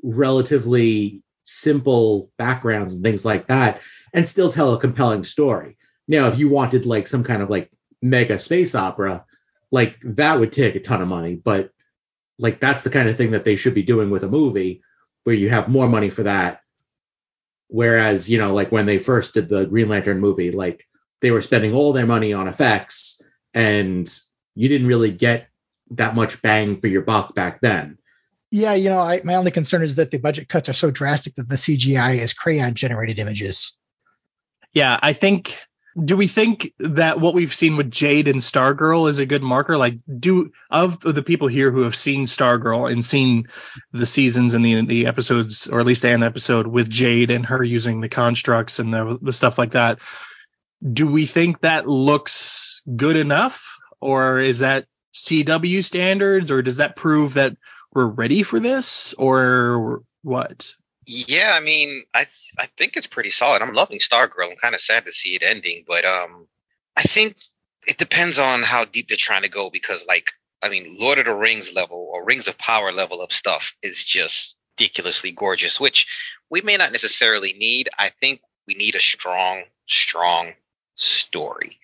relatively 0.02 1.22
simple 1.44 2.30
backgrounds 2.38 2.94
and 2.94 3.02
things 3.02 3.24
like 3.24 3.48
that, 3.48 3.80
and 4.16 4.26
still 4.26 4.50
tell 4.50 4.72
a 4.72 4.80
compelling 4.80 5.22
story. 5.22 5.76
Now, 6.08 6.28
if 6.28 6.38
you 6.38 6.48
wanted 6.48 6.86
like 6.86 7.06
some 7.06 7.22
kind 7.22 7.42
of 7.42 7.50
like 7.50 7.70
mega 8.00 8.38
space 8.38 8.74
opera, 8.74 9.26
like 9.70 9.98
that 10.02 10.40
would 10.40 10.52
take 10.52 10.74
a 10.74 10.80
ton 10.80 11.02
of 11.02 11.08
money, 11.08 11.34
but 11.34 11.70
like 12.38 12.58
that's 12.58 12.82
the 12.82 12.90
kind 12.90 13.10
of 13.10 13.16
thing 13.16 13.32
that 13.32 13.44
they 13.44 13.56
should 13.56 13.74
be 13.74 13.82
doing 13.82 14.10
with 14.10 14.24
a 14.24 14.28
movie 14.28 14.82
where 15.24 15.34
you 15.34 15.50
have 15.50 15.68
more 15.68 15.86
money 15.86 16.08
for 16.08 16.22
that. 16.22 16.62
Whereas, 17.68 18.28
you 18.28 18.38
know, 18.38 18.54
like 18.54 18.72
when 18.72 18.86
they 18.86 18.98
first 18.98 19.34
did 19.34 19.50
the 19.50 19.66
Green 19.66 19.88
Lantern 19.88 20.20
movie, 20.20 20.50
like 20.50 20.86
they 21.20 21.30
were 21.30 21.42
spending 21.42 21.74
all 21.74 21.92
their 21.92 22.06
money 22.06 22.32
on 22.32 22.48
effects 22.48 23.20
and 23.52 24.10
you 24.54 24.68
didn't 24.68 24.86
really 24.86 25.10
get 25.10 25.48
that 25.90 26.14
much 26.14 26.40
bang 26.40 26.80
for 26.80 26.86
your 26.86 27.02
buck 27.02 27.34
back 27.34 27.60
then. 27.60 27.98
Yeah, 28.50 28.74
you 28.74 28.88
know, 28.88 29.00
I, 29.00 29.20
my 29.24 29.34
only 29.34 29.50
concern 29.50 29.82
is 29.82 29.96
that 29.96 30.10
the 30.10 30.18
budget 30.18 30.48
cuts 30.48 30.70
are 30.70 30.74
so 30.74 30.90
drastic 30.90 31.34
that 31.34 31.48
the 31.48 31.56
CGI 31.56 32.18
is 32.18 32.32
crayon 32.32 32.74
generated 32.74 33.18
images. 33.18 33.76
Yeah, 34.76 34.98
I 35.02 35.14
think. 35.14 35.56
Do 36.04 36.18
we 36.18 36.26
think 36.26 36.74
that 36.78 37.18
what 37.18 37.32
we've 37.32 37.54
seen 37.54 37.78
with 37.78 37.90
Jade 37.90 38.28
and 38.28 38.40
Stargirl 38.40 39.08
is 39.08 39.18
a 39.18 39.24
good 39.24 39.42
marker? 39.42 39.78
Like, 39.78 39.94
do 40.18 40.52
of 40.70 41.00
the 41.00 41.22
people 41.22 41.48
here 41.48 41.70
who 41.70 41.84
have 41.84 41.96
seen 41.96 42.26
Stargirl 42.26 42.92
and 42.92 43.02
seen 43.02 43.48
the 43.92 44.04
seasons 44.04 44.52
and 44.52 44.62
the 44.62 44.84
the 44.84 45.06
episodes, 45.06 45.66
or 45.66 45.80
at 45.80 45.86
least 45.86 46.04
an 46.04 46.22
episode 46.22 46.66
with 46.66 46.90
Jade 46.90 47.30
and 47.30 47.46
her 47.46 47.64
using 47.64 48.02
the 48.02 48.10
constructs 48.10 48.78
and 48.78 48.92
the 48.92 49.18
the 49.22 49.32
stuff 49.32 49.56
like 49.56 49.70
that, 49.70 50.00
do 50.92 51.06
we 51.06 51.24
think 51.24 51.62
that 51.62 51.88
looks 51.88 52.82
good 52.94 53.16
enough, 53.16 53.78
or 53.98 54.40
is 54.40 54.58
that 54.58 54.84
CW 55.14 55.82
standards, 55.82 56.50
or 56.50 56.60
does 56.60 56.76
that 56.76 56.96
prove 56.96 57.32
that 57.34 57.56
we're 57.94 58.04
ready 58.04 58.42
for 58.42 58.60
this, 58.60 59.14
or 59.14 60.02
what? 60.20 60.70
Yeah, 61.06 61.52
I 61.54 61.60
mean, 61.60 62.04
I 62.14 62.24
th- 62.24 62.52
I 62.58 62.66
think 62.76 62.96
it's 62.96 63.06
pretty 63.06 63.30
solid. 63.30 63.62
I'm 63.62 63.74
loving 63.74 63.98
Stargirl. 64.00 64.50
I'm 64.50 64.56
kind 64.56 64.74
of 64.74 64.80
sad 64.80 65.04
to 65.06 65.12
see 65.12 65.34
it 65.36 65.42
ending, 65.42 65.84
but 65.86 66.04
um, 66.04 66.48
I 66.96 67.02
think 67.02 67.36
it 67.86 67.96
depends 67.98 68.38
on 68.38 68.62
how 68.62 68.84
deep 68.84 69.08
they're 69.08 69.16
trying 69.16 69.42
to 69.42 69.48
go 69.48 69.70
because, 69.70 70.04
like, 70.06 70.26
I 70.62 70.68
mean, 70.68 70.96
Lord 70.98 71.18
of 71.18 71.26
the 71.26 71.34
Rings 71.34 71.72
level 71.72 72.10
or 72.12 72.24
Rings 72.24 72.48
of 72.48 72.58
Power 72.58 72.92
level 72.92 73.22
of 73.22 73.32
stuff 73.32 73.72
is 73.82 74.02
just 74.02 74.56
ridiculously 74.78 75.30
gorgeous, 75.30 75.80
which 75.80 76.06
we 76.50 76.60
may 76.60 76.76
not 76.76 76.92
necessarily 76.92 77.52
need. 77.52 77.88
I 77.98 78.10
think 78.10 78.40
we 78.66 78.74
need 78.74 78.96
a 78.96 79.00
strong, 79.00 79.62
strong 79.86 80.54
story. 80.96 81.78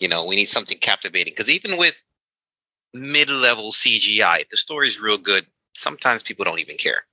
You 0.00 0.08
know, 0.08 0.26
we 0.26 0.36
need 0.36 0.50
something 0.50 0.78
captivating 0.78 1.34
because 1.34 1.50
even 1.50 1.78
with 1.78 1.96
mid-level 2.94 3.72
CGI, 3.72 4.40
if 4.40 4.50
the 4.50 4.58
story's 4.58 5.00
real 5.00 5.18
good, 5.18 5.46
sometimes 5.74 6.22
people 6.22 6.44
don't 6.46 6.60
even 6.60 6.78
care. 6.78 7.07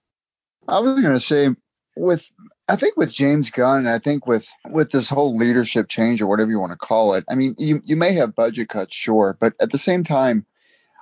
I 0.67 0.79
was 0.79 1.01
going 1.01 1.13
to 1.13 1.19
say 1.19 1.49
with 1.95 2.29
I 2.67 2.75
think 2.75 2.97
with 2.97 3.13
James 3.13 3.51
Gunn, 3.51 3.79
and 3.79 3.89
I 3.89 3.99
think 3.99 4.25
with 4.25 4.47
with 4.69 4.91
this 4.91 5.09
whole 5.09 5.37
leadership 5.37 5.87
change 5.87 6.21
or 6.21 6.27
whatever 6.27 6.51
you 6.51 6.59
want 6.59 6.71
to 6.71 6.77
call 6.77 7.13
it. 7.13 7.25
I 7.29 7.35
mean, 7.35 7.55
you 7.57 7.81
you 7.85 7.95
may 7.95 8.13
have 8.13 8.35
budget 8.35 8.69
cuts, 8.69 8.95
sure, 8.95 9.37
but 9.39 9.53
at 9.59 9.71
the 9.71 9.77
same 9.77 10.03
time, 10.03 10.45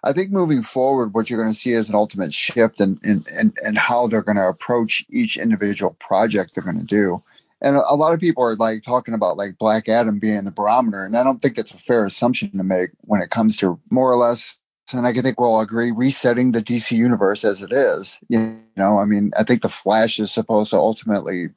I 0.04 0.14
think 0.14 0.32
moving 0.32 0.62
forward, 0.62 1.14
what 1.14 1.30
you're 1.30 1.42
going 1.42 1.54
to 1.54 1.60
see 1.60 1.72
is 1.72 1.90
an 1.90 1.96
ultimate 1.96 2.34
shift 2.34 2.82
in 2.82 2.98
in 3.04 3.26
in, 3.32 3.54
in 3.64 3.76
how 3.76 4.08
they're 4.08 4.22
going 4.22 4.38
to 4.38 4.48
approach 4.48 5.06
each 5.10 5.38
individual 5.38 5.96
project 6.00 6.54
they're 6.54 6.64
going 6.64 6.80
to 6.80 6.84
do. 6.84 7.24
And 7.62 7.78
a 7.78 7.96
lot 7.96 8.14
of 8.14 8.20
people 8.20 8.44
are 8.44 8.56
like 8.56 8.84
talking 8.84 9.14
about 9.14 9.38
like 9.38 9.58
Black 9.58 9.88
Adam 9.88 10.20
being 10.20 10.44
the 10.44 10.52
barometer, 10.52 11.06
and 11.06 11.18
I 11.18 11.24
don't 11.24 11.42
think 11.42 11.56
that's 11.56 11.72
a 11.72 11.78
fair 11.78 12.06
assumption 12.06 12.52
to 12.58 12.64
make 12.64 12.90
when 13.02 13.22
it 13.22 13.30
comes 13.30 13.58
to 13.58 13.80
more 13.90 14.12
or 14.12 14.18
less 14.18 14.60
and 14.94 15.08
I 15.08 15.14
think 15.14 15.40
we'll 15.40 15.60
agree 15.60 15.92
resetting 15.92 16.52
the 16.52 16.62
DC 16.62 16.92
universe 16.92 17.44
as 17.44 17.62
it 17.62 17.72
is. 17.72 18.20
You 18.30 18.60
know, 18.76 18.98
I 19.00 19.06
mean, 19.06 19.32
I 19.38 19.44
think 19.44 19.62
the 19.62 19.70
Flash 19.70 20.20
is 20.20 20.32
supposed 20.32 20.72
to 20.72 20.78
ultimately 20.78 21.50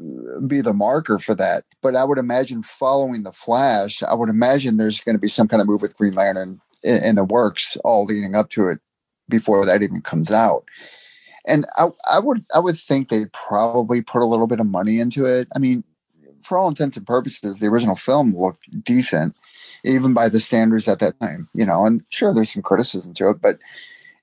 uh, 0.00 0.40
be 0.40 0.60
the 0.60 0.72
marker 0.72 1.18
for 1.18 1.34
that. 1.34 1.64
But 1.82 1.96
I 1.96 2.04
would 2.04 2.18
imagine 2.18 2.62
following 2.62 3.22
the 3.22 3.32
Flash, 3.32 4.02
I 4.02 4.14
would 4.14 4.28
imagine 4.28 4.76
there's 4.76 5.00
going 5.00 5.16
to 5.16 5.20
be 5.20 5.28
some 5.28 5.48
kind 5.48 5.60
of 5.60 5.68
move 5.68 5.82
with 5.82 5.96
Green 5.96 6.14
Lantern 6.14 6.60
in, 6.82 7.02
in 7.02 7.14
the 7.16 7.24
works, 7.24 7.76
all 7.84 8.04
leading 8.04 8.34
up 8.34 8.50
to 8.50 8.68
it 8.68 8.80
before 9.28 9.66
that 9.66 9.82
even 9.82 10.00
comes 10.00 10.30
out. 10.30 10.64
And 11.46 11.66
I, 11.76 11.88
I 12.10 12.18
would 12.18 12.44
I 12.54 12.58
would 12.58 12.78
think 12.78 13.08
they'd 13.08 13.32
probably 13.32 14.02
put 14.02 14.22
a 14.22 14.26
little 14.26 14.46
bit 14.46 14.60
of 14.60 14.66
money 14.66 15.00
into 15.00 15.26
it. 15.26 15.48
I 15.54 15.58
mean, 15.58 15.82
for 16.42 16.58
all 16.58 16.68
intents 16.68 16.96
and 16.96 17.06
purposes, 17.06 17.58
the 17.58 17.66
original 17.66 17.96
film 17.96 18.34
looked 18.34 18.64
decent 18.84 19.36
even 19.84 20.14
by 20.14 20.28
the 20.28 20.40
standards 20.40 20.88
at 20.88 21.00
that 21.00 21.18
time, 21.20 21.48
you 21.54 21.66
know, 21.66 21.84
and 21.84 22.02
sure, 22.10 22.34
there's 22.34 22.52
some 22.52 22.62
criticism 22.62 23.14
to 23.14 23.30
it, 23.30 23.40
but 23.40 23.58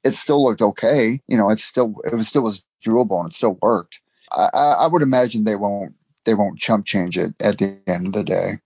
it 0.04 0.14
still 0.14 0.44
looked 0.44 0.62
okay. 0.62 1.22
You 1.28 1.38
know, 1.38 1.50
it 1.50 1.60
still, 1.60 1.96
it 2.04 2.16
was 2.16 2.28
still 2.28 2.44
was 2.44 2.64
doable 2.86 3.20
and 3.20 3.30
it 3.32 3.36
still 3.36 3.58
worked. 3.62 4.02
I, 4.32 4.50
I 4.80 4.88
would 4.88 5.02
imagine 5.02 5.44
they 5.44 5.56
won't, 5.56 5.96
they 6.26 6.34
won't 6.34 6.60
chump 6.60 6.86
change 6.86 7.18
it 7.18 7.34
at 7.40 7.58
the 7.58 7.80
end 7.88 8.08
of 8.08 8.14
the 8.14 8.24
day. 8.24 8.60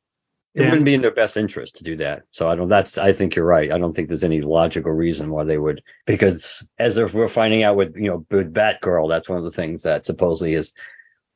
It 0.56 0.66
wouldn't 0.66 0.86
be 0.86 0.96
in 0.96 1.02
their 1.02 1.12
best 1.12 1.38
interest 1.38 1.78
to 1.78 1.84
do 1.84 1.96
that. 1.98 2.24
So 2.32 2.50
I 2.50 2.56
don't. 2.56 2.70
That's. 2.70 2.98
I 2.98 3.14
think 3.14 3.36
you're 3.36 3.46
right. 3.46 3.72
I 3.72 3.78
don't 3.78 3.94
think 3.94 4.08
there's 4.08 4.24
any 4.24 4.42
logical 4.42 4.92
reason 4.92 5.30
why 5.30 5.44
they 5.44 5.58
would. 5.58 5.84
Because 6.06 6.68
as 6.80 6.98
if 6.98 7.14
we're 7.14 7.28
finding 7.28 7.64
out 7.64 7.76
with 7.76 7.96
you 7.96 8.10
know 8.10 8.26
with 8.32 8.54
Batgirl, 8.54 9.10
that's 9.10 9.30
one 9.30 9.38
of 9.38 9.44
the 9.44 9.52
things 9.52 9.84
that 9.84 10.08
supposedly 10.08 10.56
is, 10.56 10.74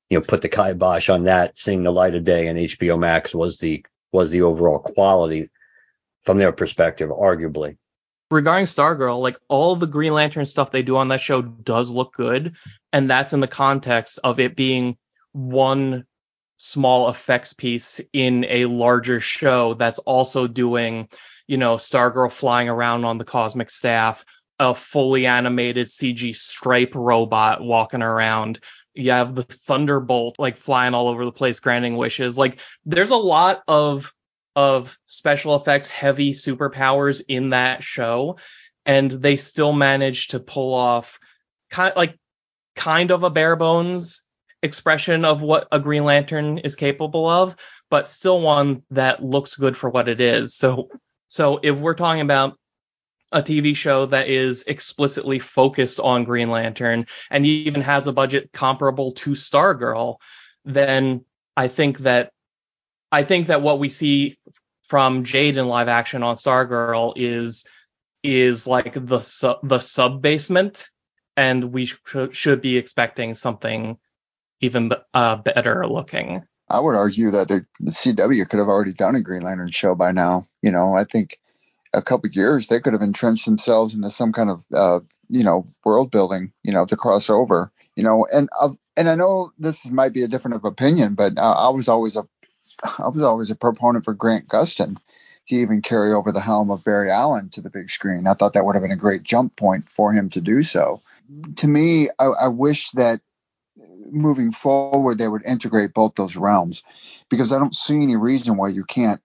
you 0.10 0.18
know, 0.18 0.26
put 0.28 0.42
the 0.42 0.50
kibosh 0.50 1.10
on 1.10 1.26
that. 1.26 1.58
Seeing 1.58 1.84
the 1.84 1.92
light 1.92 2.16
of 2.16 2.24
day 2.24 2.50
on 2.50 2.56
HBO 2.56 3.00
Max 3.00 3.36
was 3.36 3.60
the 3.60 3.86
was 4.14 4.32
the 4.32 4.44
overall 4.44 4.80
quality 4.80 5.50
from 6.22 6.38
their 6.38 6.54
perspective, 6.54 7.10
arguably. 7.10 7.78
Regarding 8.32 8.66
Stargirl, 8.66 9.22
like 9.22 9.38
all 9.50 9.76
the 9.76 9.86
Green 9.86 10.14
Lantern 10.14 10.46
stuff 10.46 10.72
they 10.72 10.82
do 10.82 10.96
on 10.98 11.10
that 11.10 11.22
show 11.22 11.42
does 11.42 11.92
look 11.92 12.14
good, 12.14 12.56
and 12.92 13.10
that's 13.10 13.34
in 13.34 13.42
the 13.42 13.48
context 13.48 14.20
of 14.24 14.40
it 14.40 14.56
being 14.56 14.98
one 15.34 16.06
small 16.58 17.10
effects 17.10 17.54
piece 17.54 18.00
in 18.14 18.46
a 18.46 18.66
larger 18.66 19.20
show 19.20 19.74
that's 19.74 20.00
also 20.00 20.48
doing, 20.48 21.10
you 21.48 21.58
know, 21.58 21.76
Stargirl 21.76 22.32
flying 22.32 22.70
around 22.70 23.04
on 23.04 23.18
the 23.18 23.26
cosmic 23.26 23.70
staff, 23.70 24.24
a 24.60 24.74
fully 24.74 25.26
animated 25.26 25.88
CG 25.88 26.32
S.T.R.I.P.E. 26.32 26.92
robot 26.96 27.62
walking 27.62 28.02
around. 28.02 28.60
You 28.94 29.12
have 29.12 29.36
the 29.36 29.44
Thunderbolt 29.44 30.38
like 30.40 30.58
flying 30.58 30.94
all 30.94 31.08
over 31.08 31.26
the 31.26 31.32
place, 31.32 31.60
granting 31.60 31.98
wishes. 31.98 32.38
Like 32.38 32.60
there's 32.86 33.12
a 33.12 33.16
lot 33.16 33.64
of 33.68 34.14
of 34.56 34.98
special 35.08 35.56
effects 35.56 35.90
heavy 35.90 36.32
superpowers 36.32 37.24
in 37.28 37.50
that 37.50 37.84
show 37.84 38.38
and 38.86 39.10
they 39.10 39.38
still 39.38 39.74
managed 39.74 40.32
to 40.32 40.40
pull 40.40 40.74
off 40.74 41.20
kind 41.70 41.94
like 41.96 42.18
kind 42.76 43.12
of 43.12 43.24
a 43.24 43.30
bare 43.30 43.56
bones 43.56 44.22
expression 44.62 45.26
of 45.26 45.42
what 45.42 45.68
a 45.72 45.80
Green 45.80 46.06
Lantern 46.06 46.60
is 46.60 46.76
capable 46.76 47.28
of, 47.28 47.56
but 47.90 48.08
still 48.08 48.40
one 48.40 48.84
that 48.92 49.24
looks 49.24 49.56
good 49.56 49.76
for 49.76 49.90
what 49.90 50.08
it 50.08 50.22
is. 50.22 50.56
So 50.56 50.90
so 51.28 51.60
if 51.62 51.76
we're 51.76 51.96
talking 51.96 52.22
about 52.22 52.58
a 53.34 53.42
TV 53.42 53.76
show 53.76 54.06
that 54.06 54.30
is 54.30 54.64
explicitly 54.68 55.40
focused 55.40 56.00
on 56.00 56.24
Green 56.24 56.50
Lantern 56.50 57.06
and 57.30 57.46
even 57.46 57.82
has 57.82 58.08
a 58.08 58.14
budget 58.14 58.52
comparable 58.54 59.12
to 59.14 59.32
Stargirl, 59.32 60.18
then 60.64 61.26
I 61.58 61.68
think 61.68 62.00
that 62.00 62.32
I 63.12 63.24
think 63.24 63.48
that 63.48 63.62
what 63.62 63.80
we 63.80 63.90
see 63.90 64.38
from 64.88 65.24
Jade 65.24 65.58
in 65.58 65.68
live 65.68 65.88
action 65.88 66.24
on 66.24 66.36
Stargirl 66.36 67.14
is 67.16 67.66
is 68.24 68.66
like 68.66 68.94
the 68.94 69.22
su- 69.22 69.60
the 69.64 69.80
sub 69.80 70.22
basement, 70.22 70.90
and 71.36 71.74
we 71.74 71.88
sh- 71.88 71.98
should 72.32 72.62
be 72.62 72.78
expecting 72.78 73.36
something 73.36 73.98
even 74.62 74.92
uh, 75.14 75.36
better 75.36 75.88
looking. 75.88 76.44
I 76.70 76.80
would 76.80 76.96
argue 76.96 77.32
that 77.32 77.50
the, 77.50 77.66
the, 77.82 77.92
CW 77.92 78.50
could 78.50 78.60
have 78.60 78.70
already 78.70 78.94
done 78.94 79.16
a 79.16 79.22
Green 79.22 79.42
Lantern 79.42 79.70
show 79.70 79.94
by 79.94 80.12
now. 80.12 80.48
You 80.62 80.72
know, 80.72 80.94
I 80.94 81.04
think 81.04 81.38
a 81.94 82.02
couple 82.02 82.30
years 82.32 82.68
they 82.68 82.80
could 82.80 82.94
have 82.94 83.02
entrenched 83.02 83.46
themselves 83.46 83.94
into 83.94 84.10
some 84.10 84.34
kind 84.34 84.50
of 84.50 84.66
uh, 84.74 85.00
you 85.30 85.44
know 85.44 85.68
world 85.86 86.12
building. 86.12 86.52
You 86.64 86.74
know, 86.74 86.86
to 86.86 86.96
cross 86.96 87.30
over. 87.30 87.72
You 87.96 88.04
know, 88.04 88.28
and 88.32 88.50
uh, 88.60 88.74
and 88.98 89.10
I 89.10 89.16
know 89.16 89.52
this 89.58 89.86
might 89.90 90.14
be 90.14 90.24
a 90.24 90.28
different 90.28 90.56
of 90.56 90.66
opinion, 90.66 91.16
but 91.16 91.38
uh, 91.38 91.54
I 91.54 91.70
was 91.70 91.88
always 91.88 92.16
a 92.16 92.28
I 93.00 93.10
was 93.10 93.22
always 93.22 93.52
a 93.52 93.56
proponent 93.56 94.06
for 94.06 94.14
Grant 94.14 94.48
Gustin 94.48 94.98
to 95.48 95.56
even 95.56 95.82
carry 95.82 96.14
over 96.14 96.32
the 96.32 96.40
helm 96.40 96.72
of 96.72 96.84
Barry 96.84 97.12
Allen 97.12 97.50
to 97.50 97.62
the 97.62 97.70
big 97.70 97.90
screen. 97.90 98.28
I 98.28 98.34
thought 98.34 98.54
that 98.54 98.66
would 98.66 98.76
have 98.76 98.82
been 98.82 98.92
a 98.92 98.98
great 98.98 99.24
jump 99.24 99.56
point 99.56 99.90
for 99.90 100.14
him 100.14 100.30
to 100.30 100.42
do 100.42 100.64
so. 100.64 101.02
To 101.58 101.68
me, 101.68 102.10
I, 102.20 102.26
I 102.26 102.48
wish 102.48 102.92
that 102.92 103.20
moving 104.12 104.52
forward 104.52 105.18
they 105.18 105.28
would 105.28 105.46
integrate 105.46 105.94
both 105.94 106.16
those 106.16 106.36
realms 106.36 106.84
because 107.30 107.52
I 107.52 107.60
don't 107.60 107.74
see 107.74 108.02
any 108.02 108.16
reason 108.16 108.58
why 108.58 108.70
you 108.70 108.84
can't 108.84 109.22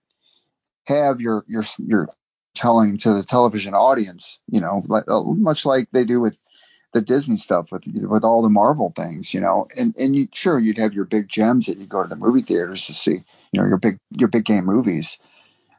have 0.85 1.21
your 1.21 1.45
your 1.47 1.63
your 1.77 2.09
telling 2.59 2.97
to 2.97 3.13
the 3.13 3.23
television 3.23 3.73
audience, 3.73 4.37
you 4.51 4.59
know, 4.59 4.83
like, 4.87 5.05
much 5.07 5.65
like 5.65 5.87
they 5.91 6.03
do 6.03 6.19
with 6.19 6.37
the 6.91 7.01
Disney 7.01 7.37
stuff 7.37 7.71
with 7.71 7.85
with 7.87 8.23
all 8.25 8.41
the 8.41 8.49
Marvel 8.49 8.91
things, 8.95 9.33
you 9.33 9.39
know, 9.39 9.67
and 9.77 9.95
and 9.97 10.15
you 10.15 10.27
sure 10.33 10.59
you'd 10.59 10.79
have 10.79 10.93
your 10.93 11.05
big 11.05 11.29
gems 11.29 11.67
that 11.67 11.77
you 11.77 11.85
go 11.85 12.03
to 12.03 12.09
the 12.09 12.17
movie 12.17 12.41
theaters 12.41 12.87
to 12.87 12.93
see, 12.93 13.23
you 13.51 13.61
know, 13.61 13.65
your 13.65 13.77
big 13.77 13.97
your 14.17 14.27
big 14.27 14.43
game 14.43 14.65
movies. 14.65 15.19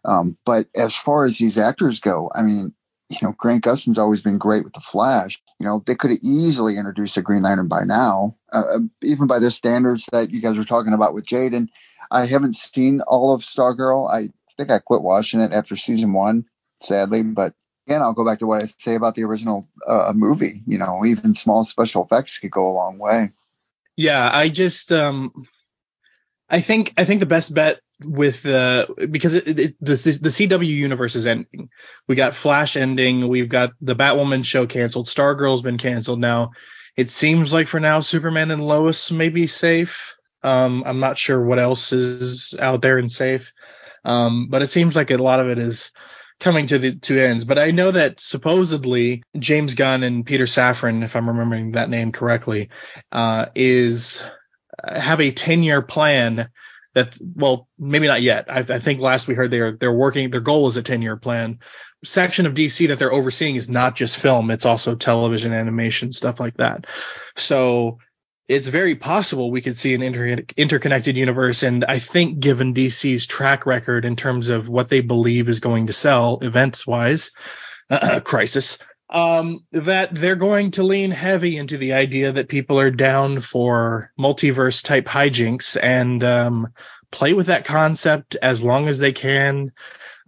Um, 0.04 0.38
but 0.46 0.66
as 0.74 0.96
far 0.96 1.26
as 1.26 1.36
these 1.36 1.58
actors 1.58 2.00
go, 2.00 2.30
I 2.34 2.42
mean, 2.42 2.74
you 3.10 3.18
know, 3.22 3.34
Grant 3.36 3.62
Gustin's 3.62 3.98
always 3.98 4.22
been 4.22 4.38
great 4.38 4.64
with 4.64 4.72
the 4.72 4.80
Flash. 4.80 5.42
You 5.58 5.66
know, 5.66 5.82
they 5.84 5.96
could 5.96 6.12
have 6.12 6.20
easily 6.22 6.78
introduced 6.78 7.18
a 7.18 7.22
Green 7.22 7.42
Lantern 7.42 7.68
by 7.68 7.84
now, 7.84 8.36
uh, 8.52 8.62
uh 8.76 8.78
even 9.02 9.26
by 9.26 9.40
the 9.40 9.50
standards 9.50 10.08
that 10.12 10.30
you 10.30 10.40
guys 10.40 10.56
were 10.56 10.64
talking 10.64 10.94
about 10.94 11.12
with 11.12 11.26
Jaden. 11.26 11.68
I 12.10 12.24
haven't 12.24 12.56
seen 12.56 13.02
all 13.02 13.34
of 13.34 13.42
Stargirl. 13.42 14.08
I 14.08 14.30
think 14.56 14.70
I 14.70 14.78
quit 14.78 15.02
watching 15.02 15.40
it 15.40 15.52
after 15.52 15.76
season 15.76 16.12
one, 16.12 16.46
sadly. 16.80 17.22
But 17.22 17.54
again, 17.86 18.02
I'll 18.02 18.14
go 18.14 18.24
back 18.24 18.40
to 18.40 18.46
what 18.46 18.62
I 18.62 18.66
say 18.66 18.94
about 18.94 19.14
the 19.14 19.24
original 19.24 19.68
uh, 19.86 20.12
movie. 20.14 20.62
You 20.66 20.78
know, 20.78 21.04
even 21.04 21.34
small 21.34 21.64
special 21.64 22.04
effects 22.04 22.38
could 22.38 22.50
go 22.50 22.70
a 22.70 22.74
long 22.74 22.98
way. 22.98 23.30
Yeah, 23.96 24.30
I 24.32 24.48
just 24.48 24.92
um, 24.92 25.46
I 26.48 26.60
think 26.60 26.94
I 26.96 27.04
think 27.04 27.20
the 27.20 27.26
best 27.26 27.54
bet 27.54 27.80
with 28.02 28.46
uh 28.46 28.86
because 29.10 29.34
it, 29.34 29.46
it, 29.46 29.76
the 29.80 29.94
the 29.94 30.30
CW 30.30 30.66
universe 30.66 31.16
is 31.16 31.26
ending. 31.26 31.68
We 32.08 32.14
got 32.16 32.34
Flash 32.34 32.76
ending. 32.76 33.28
We've 33.28 33.48
got 33.48 33.72
the 33.80 33.94
Batwoman 33.94 34.44
show 34.44 34.66
canceled. 34.66 35.06
Stargirl's 35.06 35.62
been 35.62 35.78
canceled 35.78 36.20
now. 36.20 36.52
It 36.96 37.10
seems 37.10 37.52
like 37.52 37.68
for 37.68 37.78
now 37.78 38.00
Superman 38.00 38.50
and 38.50 38.66
Lois 38.66 39.10
may 39.10 39.28
be 39.28 39.46
safe. 39.46 40.16
Um, 40.42 40.82
I'm 40.86 41.00
not 41.00 41.18
sure 41.18 41.42
what 41.42 41.58
else 41.58 41.92
is 41.92 42.54
out 42.58 42.82
there 42.82 42.98
and 42.98 43.12
safe. 43.12 43.52
Um, 44.04 44.48
but 44.48 44.62
it 44.62 44.70
seems 44.70 44.96
like 44.96 45.10
a 45.10 45.18
lot 45.18 45.40
of 45.40 45.48
it 45.48 45.58
is 45.58 45.92
coming 46.40 46.66
to 46.68 46.78
the 46.78 46.96
two 46.96 47.18
ends. 47.18 47.44
But 47.44 47.58
I 47.58 47.70
know 47.70 47.90
that 47.90 48.18
supposedly 48.18 49.22
James 49.38 49.74
Gunn 49.74 50.02
and 50.02 50.26
Peter 50.26 50.46
Safran, 50.46 51.04
if 51.04 51.14
I'm 51.14 51.28
remembering 51.28 51.72
that 51.72 51.90
name 51.90 52.10
correctly, 52.12 52.70
uh, 53.12 53.46
is 53.54 54.22
uh, 54.82 54.98
have 54.98 55.20
a 55.20 55.30
10 55.30 55.62
year 55.62 55.82
plan 55.82 56.48
that 56.94 57.16
well 57.36 57.68
maybe 57.78 58.08
not 58.08 58.22
yet 58.22 58.46
I, 58.50 58.60
I, 58.60 58.78
think 58.80 59.00
last 59.00 59.28
we 59.28 59.34
heard 59.34 59.50
they're 59.50 59.76
they're 59.76 59.92
working 59.92 60.30
their 60.30 60.40
goal 60.40 60.66
is 60.66 60.76
a 60.76 60.82
10 60.82 61.02
year 61.02 61.16
plan 61.16 61.60
section 62.04 62.46
of 62.46 62.54
dc 62.54 62.88
that 62.88 62.98
they're 62.98 63.12
overseeing 63.12 63.54
is 63.54 63.70
not 63.70 63.94
just 63.94 64.16
film 64.16 64.50
it's 64.50 64.66
also 64.66 64.96
television 64.96 65.52
animation 65.52 66.10
stuff 66.10 66.40
like 66.40 66.56
that 66.56 66.86
so 67.36 67.98
it's 68.50 68.66
very 68.66 68.96
possible 68.96 69.50
we 69.50 69.60
could 69.60 69.78
see 69.78 69.94
an 69.94 70.02
inter- 70.02 70.42
interconnected 70.56 71.16
universe 71.16 71.62
and 71.62 71.84
i 71.84 71.98
think 71.98 72.40
given 72.40 72.74
dc's 72.74 73.26
track 73.26 73.64
record 73.64 74.04
in 74.04 74.16
terms 74.16 74.48
of 74.48 74.68
what 74.68 74.88
they 74.88 75.00
believe 75.00 75.48
is 75.48 75.60
going 75.60 75.86
to 75.86 75.92
sell 75.92 76.38
events 76.42 76.86
wise 76.86 77.30
crisis 78.24 78.78
um, 79.12 79.64
that 79.72 80.14
they're 80.14 80.36
going 80.36 80.70
to 80.72 80.84
lean 80.84 81.10
heavy 81.10 81.56
into 81.56 81.76
the 81.76 81.94
idea 81.94 82.32
that 82.32 82.48
people 82.48 82.78
are 82.78 82.92
down 82.92 83.40
for 83.40 84.12
multiverse 84.18 84.84
type 84.84 85.06
hijinks 85.06 85.76
and 85.80 86.22
um, 86.22 86.68
play 87.10 87.32
with 87.32 87.46
that 87.46 87.64
concept 87.64 88.36
as 88.36 88.62
long 88.62 88.88
as 88.88 89.00
they 89.00 89.12
can, 89.12 89.72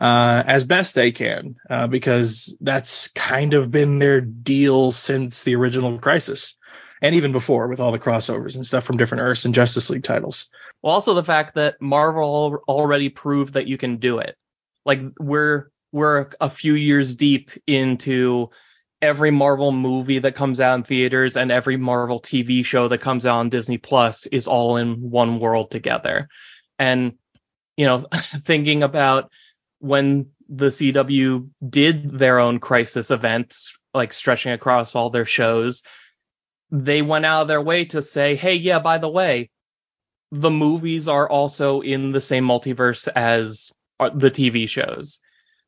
uh, 0.01 0.43
as 0.45 0.65
best 0.65 0.97
they 0.97 1.13
can, 1.13 1.55
uh, 1.71 1.87
because 1.87 2.57
that's 2.61 3.09
kind 3.13 3.55
of 3.55 3.71
been 3.71 4.01
their 4.01 4.21
deal 4.21 4.91
since 4.91 5.45
the 5.45 5.55
original 5.55 6.01
Crisis. 6.01 6.57
And 7.03 7.17
even 7.17 7.33
before, 7.33 7.67
with 7.69 7.81
all 7.81 7.93
the 7.93 7.99
crossovers 7.99 8.55
and 8.55 8.65
stuff 8.65 8.85
from 8.85 8.97
different 8.97 9.23
Earths 9.23 9.45
and 9.45 9.55
Justice 9.55 9.91
League 9.91 10.05
titles. 10.05 10.51
Well, 10.83 10.95
also 10.95 11.15
the 11.15 11.25
fact 11.25 11.57
that 11.57 11.83
Marvel 11.83 12.63
already 12.69 13.09
proved 13.09 13.55
that 13.55 13.67
you 13.67 13.77
can 13.77 13.97
do 13.97 14.19
it. 14.19 14.37
Like 14.87 15.01
we're 15.19 15.71
we're 15.93 16.31
a 16.41 16.49
few 16.49 16.75
years 16.75 17.17
deep 17.17 17.51
into 17.67 18.51
every 19.03 19.33
Marvel 19.33 19.73
movie 19.73 20.21
that 20.21 20.37
comes 20.37 20.61
out 20.61 20.77
in 20.77 20.85
theaters 20.85 21.37
and 21.37 21.51
every 21.51 21.77
Marvel 21.77 22.21
TV 22.21 22.65
show 22.65 22.89
that 22.89 22.99
comes 22.99 23.27
out 23.27 23.39
on 23.39 23.51
Disney 23.51 23.79
Plus 23.79 24.27
is 24.27 24.47
all 24.47 24.77
in 24.77 25.11
one 25.11 25.41
world 25.41 25.73
together. 25.73 26.29
And, 26.79 27.15
you 27.77 27.85
know, 27.85 28.07
thinking 28.13 28.85
about 28.85 29.31
when 29.81 30.31
the 30.49 30.69
CW 30.69 31.51
did 31.69 32.11
their 32.11 32.39
own 32.39 32.61
crisis 32.61 33.11
events, 33.11 33.77
like 33.93 34.13
stretching 34.13 34.53
across 34.53 34.95
all 34.95 35.11
their 35.11 35.27
shows, 35.27 35.83
they 36.73 37.03
went 37.03 37.27
out 37.27 37.43
of 37.43 37.49
their 37.49 37.61
way 37.61 37.85
to 37.85 38.01
say, 38.03 38.35
hey, 38.35 38.55
yeah, 38.55 38.79
by 38.79 38.99
the 38.99 39.09
way, 39.09 39.51
the 40.33 40.51
movies 40.51 41.07
are 41.07 41.29
also 41.29 41.83
in 41.83 42.13
the 42.13 42.21
same 42.21 42.47
multiverse 42.47 43.07
as 43.15 43.71
uh, 44.01 44.09
the 44.09 44.31
TV 44.31 44.67
shows. 44.67 45.21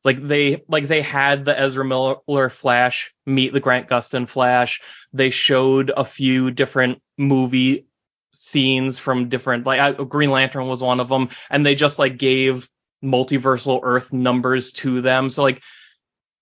Like 0.03 0.17
they 0.21 0.63
like 0.67 0.87
they 0.87 1.01
had 1.01 1.45
the 1.45 1.57
Ezra 1.57 1.85
Miller 1.85 2.49
Flash 2.49 3.13
meet 3.25 3.53
the 3.53 3.59
Grant 3.59 3.87
Gustin 3.87 4.27
Flash. 4.27 4.81
They 5.13 5.29
showed 5.29 5.91
a 5.95 6.05
few 6.05 6.51
different 6.51 7.01
movie 7.17 7.87
scenes 8.33 8.97
from 8.99 9.29
different 9.29 9.65
like 9.65 9.97
Green 10.09 10.29
Lantern 10.29 10.67
was 10.67 10.81
one 10.81 10.99
of 10.99 11.09
them, 11.09 11.29
and 11.49 11.65
they 11.65 11.73
just 11.73 11.97
like 11.97 12.17
gave 12.17 12.69
multiversal 13.03 13.79
Earth 13.83 14.13
numbers 14.13 14.73
to 14.73 15.01
them. 15.01 15.29
So 15.29 15.41
like 15.41 15.61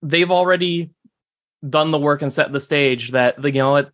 they've 0.02 0.32
already 0.32 0.92
done 1.68 1.92
the 1.92 2.00
work 2.00 2.22
and 2.22 2.34
set 2.34 2.52
the 2.52 2.60
stage 2.60 3.12
that 3.12 3.42
the 3.42 3.52
you 3.52 3.60
know 3.60 3.86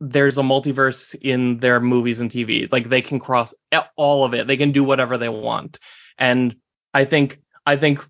there's 0.00 0.38
a 0.38 0.42
multiverse 0.42 1.14
in 1.20 1.58
their 1.58 1.78
movies 1.78 2.20
and 2.20 2.30
TV. 2.30 2.70
Like 2.70 2.88
they 2.88 3.02
can 3.02 3.18
cross 3.18 3.54
all 3.96 4.24
of 4.24 4.34
it. 4.34 4.46
They 4.46 4.56
can 4.56 4.72
do 4.72 4.82
whatever 4.82 5.18
they 5.18 5.28
want. 5.28 5.78
And 6.18 6.56
I 6.94 7.04
think 7.04 7.40
I 7.66 7.76
think 7.76 8.06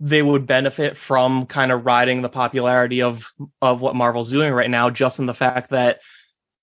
they 0.00 0.22
would 0.22 0.46
benefit 0.46 0.96
from 0.96 1.46
kind 1.46 1.72
of 1.72 1.86
riding 1.86 2.22
the 2.22 2.28
popularity 2.28 3.02
of 3.02 3.32
of 3.60 3.80
what 3.80 3.94
Marvel's 3.94 4.30
doing 4.30 4.52
right 4.52 4.70
now, 4.70 4.90
just 4.90 5.18
in 5.18 5.26
the 5.26 5.34
fact 5.34 5.70
that 5.70 6.00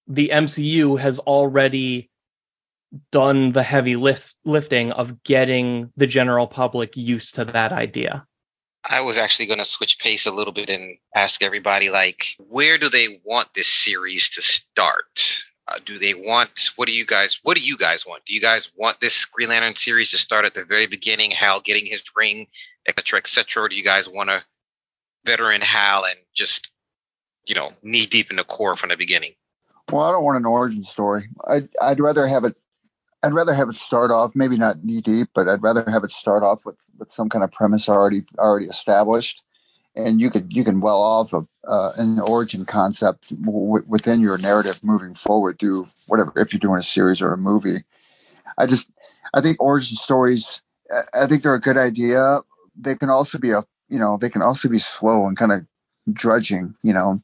the 0.07 0.29
MCU 0.33 0.99
has 0.99 1.19
already 1.19 2.09
done 3.11 3.51
the 3.51 3.63
heavy 3.63 3.95
lift, 3.95 4.35
lifting 4.43 4.91
of 4.91 5.23
getting 5.23 5.91
the 5.95 6.07
general 6.07 6.47
public 6.47 6.97
used 6.97 7.35
to 7.35 7.45
that 7.45 7.71
idea. 7.71 8.25
I 8.83 9.01
was 9.01 9.17
actually 9.17 9.47
going 9.47 9.59
to 9.59 9.65
switch 9.65 9.99
pace 9.99 10.25
a 10.25 10.31
little 10.31 10.53
bit 10.53 10.69
and 10.69 10.97
ask 11.13 11.41
everybody, 11.41 11.89
like, 11.89 12.25
where 12.37 12.77
do 12.77 12.89
they 12.89 13.19
want 13.23 13.49
this 13.53 13.67
series 13.67 14.29
to 14.31 14.41
start? 14.41 15.43
Uh, 15.67 15.79
do 15.85 15.99
they 15.99 16.13
want? 16.13 16.71
What 16.75 16.87
do 16.87 16.93
you 16.93 17.05
guys? 17.05 17.39
What 17.43 17.55
do 17.55 17.61
you 17.61 17.77
guys 17.77 18.05
want? 18.05 18.23
Do 18.25 18.33
you 18.33 18.41
guys 18.41 18.71
want 18.75 18.99
this 18.99 19.25
Green 19.25 19.49
Lantern 19.49 19.75
series 19.75 20.11
to 20.11 20.17
start 20.17 20.45
at 20.45 20.53
the 20.55 20.63
very 20.63 20.87
beginning, 20.87 21.31
Hal 21.31 21.61
getting 21.61 21.85
his 21.85 22.01
ring 22.15 22.47
etc., 22.89 23.19
etc. 23.19 23.63
Or 23.63 23.69
do 23.69 23.75
you 23.75 23.83
guys 23.83 24.09
want 24.09 24.29
a 24.29 24.43
veteran 25.25 25.61
Hal 25.61 26.05
and 26.05 26.17
just, 26.33 26.69
you 27.45 27.55
know, 27.55 27.71
knee 27.83 28.05
deep 28.05 28.29
in 28.29 28.37
the 28.37 28.43
core 28.43 28.75
from 28.75 28.89
the 28.89 28.97
beginning? 28.97 29.33
Well, 29.91 30.03
I 30.03 30.11
don't 30.11 30.23
want 30.23 30.37
an 30.37 30.45
origin 30.45 30.83
story. 30.83 31.29
I'd, 31.47 31.69
I'd 31.81 31.99
rather 31.99 32.27
have 32.27 32.43
it. 32.43 32.55
I'd 33.23 33.33
rather 33.33 33.53
have 33.53 33.69
it 33.69 33.75
start 33.75 34.11
off, 34.11 34.35
maybe 34.35 34.57
not 34.57 34.83
knee 34.83 35.01
deep, 35.01 35.29
but 35.33 35.49
I'd 35.49 35.63
rather 35.63 35.83
have 35.89 36.03
it 36.03 36.11
start 36.11 36.43
off 36.43 36.65
with, 36.65 36.77
with 36.97 37.11
some 37.11 37.29
kind 37.29 37.43
of 37.43 37.51
premise 37.51 37.89
already 37.89 38.23
already 38.37 38.67
established, 38.67 39.43
and 39.95 40.21
you 40.21 40.29
could 40.29 40.55
you 40.55 40.63
can 40.63 40.79
well 40.79 41.01
off 41.01 41.33
of 41.33 41.47
uh, 41.67 41.91
an 41.97 42.19
origin 42.19 42.65
concept 42.65 43.29
w- 43.43 43.83
within 43.87 44.21
your 44.21 44.37
narrative 44.37 44.83
moving 44.83 45.15
forward 45.15 45.59
through 45.59 45.87
whatever 46.07 46.31
if 46.37 46.53
you're 46.53 46.59
doing 46.59 46.79
a 46.79 46.83
series 46.83 47.21
or 47.21 47.33
a 47.33 47.37
movie. 47.37 47.83
I 48.57 48.65
just 48.67 48.89
I 49.33 49.41
think 49.41 49.61
origin 49.61 49.95
stories 49.95 50.61
I 51.13 51.27
think 51.27 51.43
they're 51.43 51.53
a 51.53 51.59
good 51.61 51.77
idea, 51.77 52.39
they 52.75 52.95
can 52.95 53.09
also 53.09 53.37
be 53.37 53.51
a 53.51 53.63
you 53.89 53.99
know 53.99 54.17
they 54.17 54.29
can 54.29 54.41
also 54.41 54.69
be 54.69 54.79
slow 54.79 55.27
and 55.27 55.37
kind 55.37 55.51
of 55.51 55.65
drudging 56.11 56.75
you 56.83 56.93
know 56.93 57.21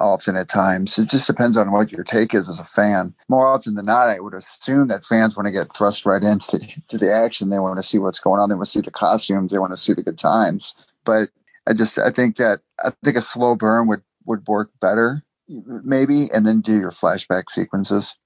often 0.00 0.36
at 0.36 0.48
times. 0.48 0.98
It 0.98 1.08
just 1.08 1.26
depends 1.26 1.56
on 1.56 1.70
what 1.70 1.92
your 1.92 2.04
take 2.04 2.34
is 2.34 2.48
as 2.48 2.58
a 2.58 2.64
fan. 2.64 3.14
More 3.28 3.46
often 3.46 3.74
than 3.74 3.86
not 3.86 4.08
i 4.08 4.18
would 4.18 4.34
assume 4.34 4.88
that 4.88 5.04
fans 5.04 5.36
want 5.36 5.46
to 5.46 5.52
get 5.52 5.72
thrust 5.72 6.06
right 6.06 6.22
into 6.22 6.58
the, 6.58 6.98
the 6.98 7.12
action. 7.12 7.50
They 7.50 7.58
want 7.58 7.76
to 7.78 7.82
see 7.82 7.98
what's 7.98 8.20
going 8.20 8.40
on. 8.40 8.48
They 8.48 8.54
want 8.54 8.66
to 8.66 8.72
see 8.72 8.80
the 8.80 8.90
costumes. 8.90 9.50
They 9.50 9.58
want 9.58 9.72
to 9.72 9.76
see 9.76 9.92
the 9.92 10.02
good 10.02 10.18
times. 10.18 10.74
But 11.04 11.30
i 11.68 11.74
just 11.74 11.98
i 11.98 12.10
think 12.10 12.36
that 12.36 12.60
i 12.82 12.90
think 13.04 13.16
a 13.16 13.20
slow 13.20 13.54
burn 13.54 13.86
would 13.86 14.02
would 14.24 14.46
work 14.48 14.70
better 14.80 15.22
maybe 15.66 16.30
and 16.32 16.46
then 16.46 16.60
do 16.60 16.78
your 16.78 16.90
flashback 16.90 17.50
sequences. 17.50 18.16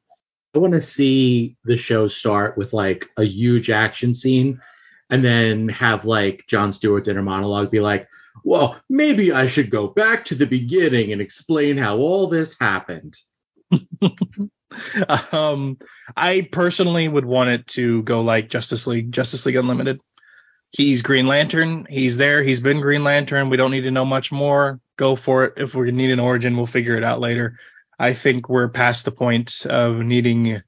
I 0.54 0.58
want 0.58 0.74
to 0.74 0.80
see 0.80 1.56
the 1.64 1.76
show 1.76 2.06
start 2.06 2.56
with 2.56 2.72
like 2.72 3.08
a 3.16 3.24
huge 3.24 3.70
action 3.70 4.14
scene 4.14 4.60
and 5.10 5.24
then 5.24 5.68
have 5.68 6.04
like 6.04 6.44
John 6.48 6.72
Stewart's 6.72 7.08
inner 7.08 7.22
monologue 7.22 7.70
be 7.70 7.80
like, 7.80 8.08
well, 8.42 8.80
maybe 8.88 9.32
I 9.32 9.46
should 9.46 9.70
go 9.70 9.86
back 9.86 10.26
to 10.26 10.34
the 10.34 10.46
beginning 10.46 11.12
and 11.12 11.20
explain 11.20 11.76
how 11.76 11.98
all 11.98 12.28
this 12.28 12.56
happened. 12.58 13.16
um, 15.32 15.78
I 16.16 16.48
personally 16.50 17.08
would 17.08 17.24
want 17.24 17.50
it 17.50 17.66
to 17.68 18.02
go 18.02 18.22
like 18.22 18.50
Justice 18.50 18.86
League, 18.86 19.12
Justice 19.12 19.46
League 19.46 19.56
Unlimited. 19.56 20.00
He's 20.70 21.02
Green 21.02 21.26
Lantern. 21.26 21.86
He's 21.88 22.16
there. 22.16 22.42
He's 22.42 22.60
been 22.60 22.80
Green 22.80 23.04
Lantern. 23.04 23.48
We 23.48 23.56
don't 23.56 23.70
need 23.70 23.82
to 23.82 23.92
know 23.92 24.04
much 24.04 24.32
more. 24.32 24.80
Go 24.96 25.14
for 25.14 25.44
it. 25.44 25.54
If 25.56 25.74
we 25.74 25.92
need 25.92 26.10
an 26.10 26.18
origin, 26.18 26.56
we'll 26.56 26.66
figure 26.66 26.96
it 26.96 27.04
out 27.04 27.20
later. 27.20 27.58
I 27.98 28.12
think 28.12 28.48
we're 28.48 28.68
past 28.68 29.04
the 29.04 29.12
point 29.12 29.64
of 29.66 29.96
needing 29.96 30.62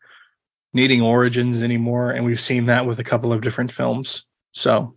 needing 0.72 1.00
origins 1.00 1.62
anymore, 1.62 2.10
and 2.10 2.24
we've 2.24 2.40
seen 2.40 2.66
that 2.66 2.86
with 2.86 2.98
a 2.98 3.04
couple 3.04 3.32
of 3.32 3.40
different 3.40 3.72
films. 3.72 4.26
So 4.52 4.96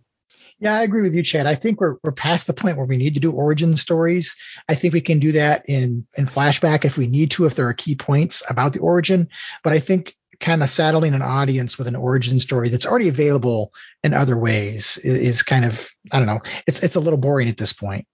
yeah, 0.60 0.74
I 0.74 0.82
agree 0.82 1.02
with 1.02 1.14
you, 1.14 1.22
Chad. 1.22 1.46
I 1.46 1.54
think 1.54 1.80
we're 1.80 1.96
we're 2.02 2.12
past 2.12 2.46
the 2.46 2.52
point 2.52 2.76
where 2.76 2.86
we 2.86 2.98
need 2.98 3.14
to 3.14 3.20
do 3.20 3.32
origin 3.32 3.76
stories. 3.78 4.36
I 4.68 4.74
think 4.74 4.92
we 4.92 5.00
can 5.00 5.18
do 5.18 5.32
that 5.32 5.64
in 5.68 6.06
in 6.14 6.26
flashback 6.26 6.84
if 6.84 6.98
we 6.98 7.06
need 7.06 7.30
to, 7.32 7.46
if 7.46 7.54
there 7.54 7.66
are 7.66 7.74
key 7.74 7.94
points 7.94 8.42
about 8.48 8.74
the 8.74 8.80
origin. 8.80 9.30
But 9.64 9.72
I 9.72 9.80
think 9.80 10.14
kind 10.38 10.62
of 10.62 10.70
saddling 10.70 11.14
an 11.14 11.22
audience 11.22 11.78
with 11.78 11.86
an 11.86 11.96
origin 11.96 12.40
story 12.40 12.68
that's 12.68 12.86
already 12.86 13.08
available 13.08 13.72
in 14.02 14.14
other 14.14 14.36
ways 14.36 14.98
is, 14.98 15.18
is 15.18 15.42
kind 15.42 15.64
of 15.64 15.90
I 16.12 16.18
don't 16.18 16.26
know. 16.26 16.40
It's 16.66 16.82
it's 16.82 16.96
a 16.96 17.00
little 17.00 17.18
boring 17.18 17.48
at 17.48 17.56
this 17.56 17.72
point. 17.72 18.06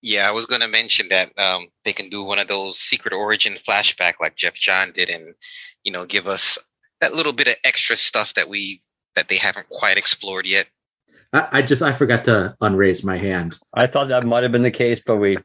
Yeah, 0.00 0.26
I 0.26 0.32
was 0.32 0.46
gonna 0.46 0.68
mention 0.68 1.10
that 1.10 1.38
um, 1.38 1.68
they 1.84 1.92
can 1.92 2.08
do 2.08 2.22
one 2.22 2.38
of 2.38 2.48
those 2.48 2.78
secret 2.78 3.12
origin 3.12 3.58
flashback 3.68 4.14
like 4.18 4.34
Jeff 4.34 4.54
John 4.54 4.92
did, 4.92 5.10
and 5.10 5.34
you 5.84 5.92
know, 5.92 6.06
give 6.06 6.26
us 6.26 6.58
that 7.02 7.14
little 7.14 7.34
bit 7.34 7.48
of 7.48 7.56
extra 7.64 7.96
stuff 7.96 8.32
that 8.34 8.48
we 8.48 8.82
that 9.14 9.28
they 9.28 9.36
haven't 9.36 9.68
quite 9.68 9.98
explored 9.98 10.46
yet. 10.46 10.68
I, 11.32 11.48
I 11.52 11.62
just 11.62 11.82
I 11.82 11.94
forgot 11.94 12.24
to 12.24 12.56
unraise 12.60 13.04
my 13.04 13.18
hand. 13.18 13.58
I 13.72 13.86
thought 13.86 14.08
that 14.08 14.24
might 14.24 14.42
have 14.42 14.52
been 14.52 14.62
the 14.62 14.70
case, 14.70 15.02
but 15.04 15.18
we. 15.18 15.36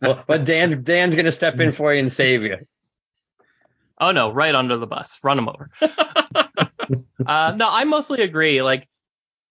well, 0.00 0.22
but 0.26 0.44
Dan's 0.44 0.76
Dan's 0.76 1.14
gonna 1.16 1.32
step 1.32 1.58
in 1.60 1.72
for 1.72 1.92
you 1.92 2.00
and 2.00 2.12
save 2.12 2.42
you. 2.42 2.58
Oh 4.00 4.12
no, 4.12 4.32
right 4.32 4.54
under 4.54 4.76
the 4.76 4.86
bus. 4.86 5.20
Run 5.22 5.38
him 5.38 5.48
over. 5.48 5.70
uh, 7.26 7.54
no, 7.56 7.68
I 7.70 7.84
mostly 7.84 8.22
agree. 8.22 8.62
Like, 8.62 8.88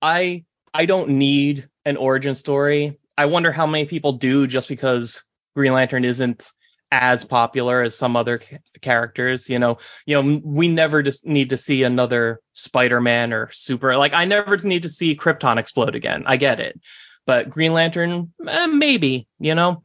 I 0.01 0.45
I 0.73 0.85
don't 0.85 1.09
need 1.11 1.69
an 1.85 1.97
origin 1.97 2.35
story. 2.35 2.99
I 3.17 3.25
wonder 3.27 3.51
how 3.51 3.67
many 3.67 3.85
people 3.85 4.13
do 4.13 4.47
just 4.47 4.67
because 4.67 5.23
Green 5.55 5.73
Lantern 5.73 6.03
isn't 6.03 6.51
as 6.93 7.25
popular 7.25 7.81
as 7.81 7.97
some 7.97 8.15
other 8.15 8.37
ca- 8.37 8.59
characters. 8.81 9.49
You 9.49 9.59
know, 9.59 9.79
you 10.05 10.21
know, 10.21 10.41
we 10.43 10.67
never 10.67 11.01
just 11.01 11.25
need 11.25 11.49
to 11.49 11.57
see 11.57 11.83
another 11.83 12.39
Spider-Man 12.51 13.33
or 13.33 13.49
Super. 13.51 13.97
Like, 13.97 14.13
I 14.13 14.25
never 14.25 14.57
need 14.57 14.83
to 14.83 14.89
see 14.89 15.15
Krypton 15.15 15.57
explode 15.57 15.95
again. 15.95 16.23
I 16.27 16.37
get 16.37 16.59
it, 16.59 16.79
but 17.25 17.49
Green 17.49 17.73
Lantern, 17.73 18.31
eh, 18.47 18.67
maybe. 18.67 19.27
You 19.39 19.55
know, 19.55 19.83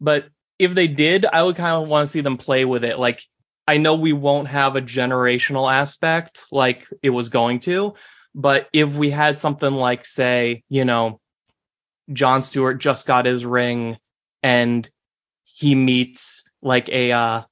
but 0.00 0.28
if 0.58 0.74
they 0.74 0.88
did, 0.88 1.26
I 1.26 1.42
would 1.42 1.56
kind 1.56 1.82
of 1.82 1.88
want 1.88 2.06
to 2.06 2.12
see 2.12 2.22
them 2.22 2.38
play 2.38 2.64
with 2.64 2.84
it. 2.84 2.98
Like, 2.98 3.22
I 3.68 3.76
know 3.76 3.94
we 3.94 4.12
won't 4.12 4.48
have 4.48 4.76
a 4.76 4.82
generational 4.82 5.72
aspect 5.72 6.44
like 6.50 6.86
it 7.02 7.10
was 7.10 7.28
going 7.28 7.60
to, 7.60 7.94
but 8.34 8.68
if 8.72 8.92
we 8.94 9.10
had 9.10 9.36
something 9.36 9.72
like, 9.72 10.06
say, 10.06 10.64
you 10.68 10.84
know, 10.84 11.20
John 12.12 12.42
Stewart 12.42 12.78
just 12.78 13.06
got 13.06 13.26
his 13.26 13.44
ring 13.44 13.98
and 14.42 14.88
he 15.60 15.74
meets 15.74 16.44
like 16.62 16.88
a 16.88 17.12
uh, 17.12 17.42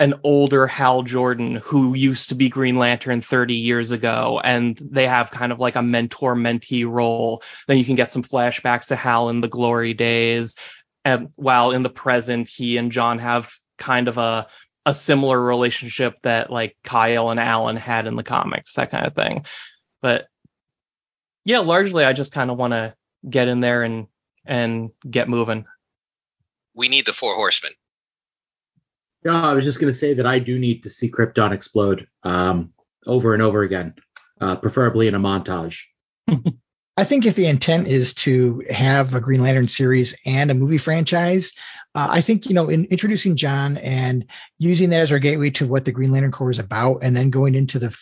an 0.00 0.14
older 0.24 0.66
Hal 0.66 1.02
Jordan 1.02 1.56
who 1.56 1.92
used 1.92 2.30
to 2.30 2.34
be 2.34 2.48
Green 2.48 2.78
Lantern 2.78 3.20
30 3.20 3.56
years 3.56 3.90
ago, 3.90 4.40
and 4.42 4.78
they 4.80 5.06
have 5.06 5.30
kind 5.30 5.52
of 5.52 5.58
like 5.58 5.76
a 5.76 5.82
mentor 5.82 6.34
mentee 6.34 6.88
role. 6.88 7.42
Then 7.66 7.76
you 7.76 7.84
can 7.84 7.94
get 7.94 8.10
some 8.10 8.22
flashbacks 8.22 8.88
to 8.88 8.96
Hal 8.96 9.28
in 9.28 9.42
the 9.42 9.48
glory 9.48 9.92
days, 9.92 10.56
and 11.04 11.28
while 11.36 11.72
in 11.72 11.82
the 11.82 11.90
present, 11.90 12.48
he 12.48 12.78
and 12.78 12.90
John 12.90 13.18
have 13.18 13.52
kind 13.76 14.08
of 14.08 14.16
a 14.16 14.46
a 14.86 14.94
similar 14.94 15.38
relationship 15.38 16.14
that 16.22 16.50
like 16.50 16.74
Kyle 16.82 17.28
and 17.28 17.38
Alan 17.38 17.76
had 17.76 18.06
in 18.06 18.16
the 18.16 18.22
comics, 18.22 18.76
that 18.76 18.90
kind 18.90 19.06
of 19.06 19.14
thing. 19.14 19.44
But 20.00 20.26
yeah, 21.44 21.58
largely 21.58 22.06
I 22.06 22.14
just 22.14 22.32
kind 22.32 22.50
of 22.50 22.56
want 22.56 22.72
to 22.72 22.94
get 23.28 23.48
in 23.48 23.60
there 23.60 23.82
and 23.82 24.06
and 24.46 24.90
get 25.08 25.28
moving. 25.28 25.66
We 26.78 26.88
need 26.88 27.06
the 27.06 27.12
four 27.12 27.34
horsemen. 27.34 27.72
No, 29.24 29.32
I 29.32 29.52
was 29.52 29.64
just 29.64 29.80
going 29.80 29.92
to 29.92 29.98
say 29.98 30.14
that 30.14 30.26
I 30.26 30.38
do 30.38 30.60
need 30.60 30.84
to 30.84 30.90
see 30.90 31.10
Krypton 31.10 31.52
explode 31.52 32.06
um, 32.22 32.72
over 33.04 33.34
and 33.34 33.42
over 33.42 33.64
again, 33.64 33.94
uh, 34.40 34.54
preferably 34.54 35.08
in 35.08 35.16
a 35.16 35.18
montage. 35.18 35.80
I 36.98 37.04
think 37.04 37.26
if 37.26 37.36
the 37.36 37.46
intent 37.46 37.86
is 37.86 38.12
to 38.14 38.64
have 38.68 39.14
a 39.14 39.20
Green 39.20 39.40
Lantern 39.40 39.68
series 39.68 40.16
and 40.26 40.50
a 40.50 40.54
movie 40.54 40.78
franchise, 40.78 41.52
uh, 41.94 42.08
I 42.10 42.22
think 42.22 42.46
you 42.46 42.54
know 42.54 42.68
in 42.68 42.86
introducing 42.86 43.36
John 43.36 43.76
and 43.76 44.24
using 44.58 44.90
that 44.90 45.02
as 45.02 45.12
our 45.12 45.20
gateway 45.20 45.50
to 45.50 45.66
what 45.68 45.84
the 45.84 45.92
Green 45.92 46.10
Lantern 46.10 46.32
Corps 46.32 46.50
is 46.50 46.58
about, 46.58 47.04
and 47.04 47.16
then 47.16 47.30
going 47.30 47.54
into 47.54 47.78
the 47.78 47.96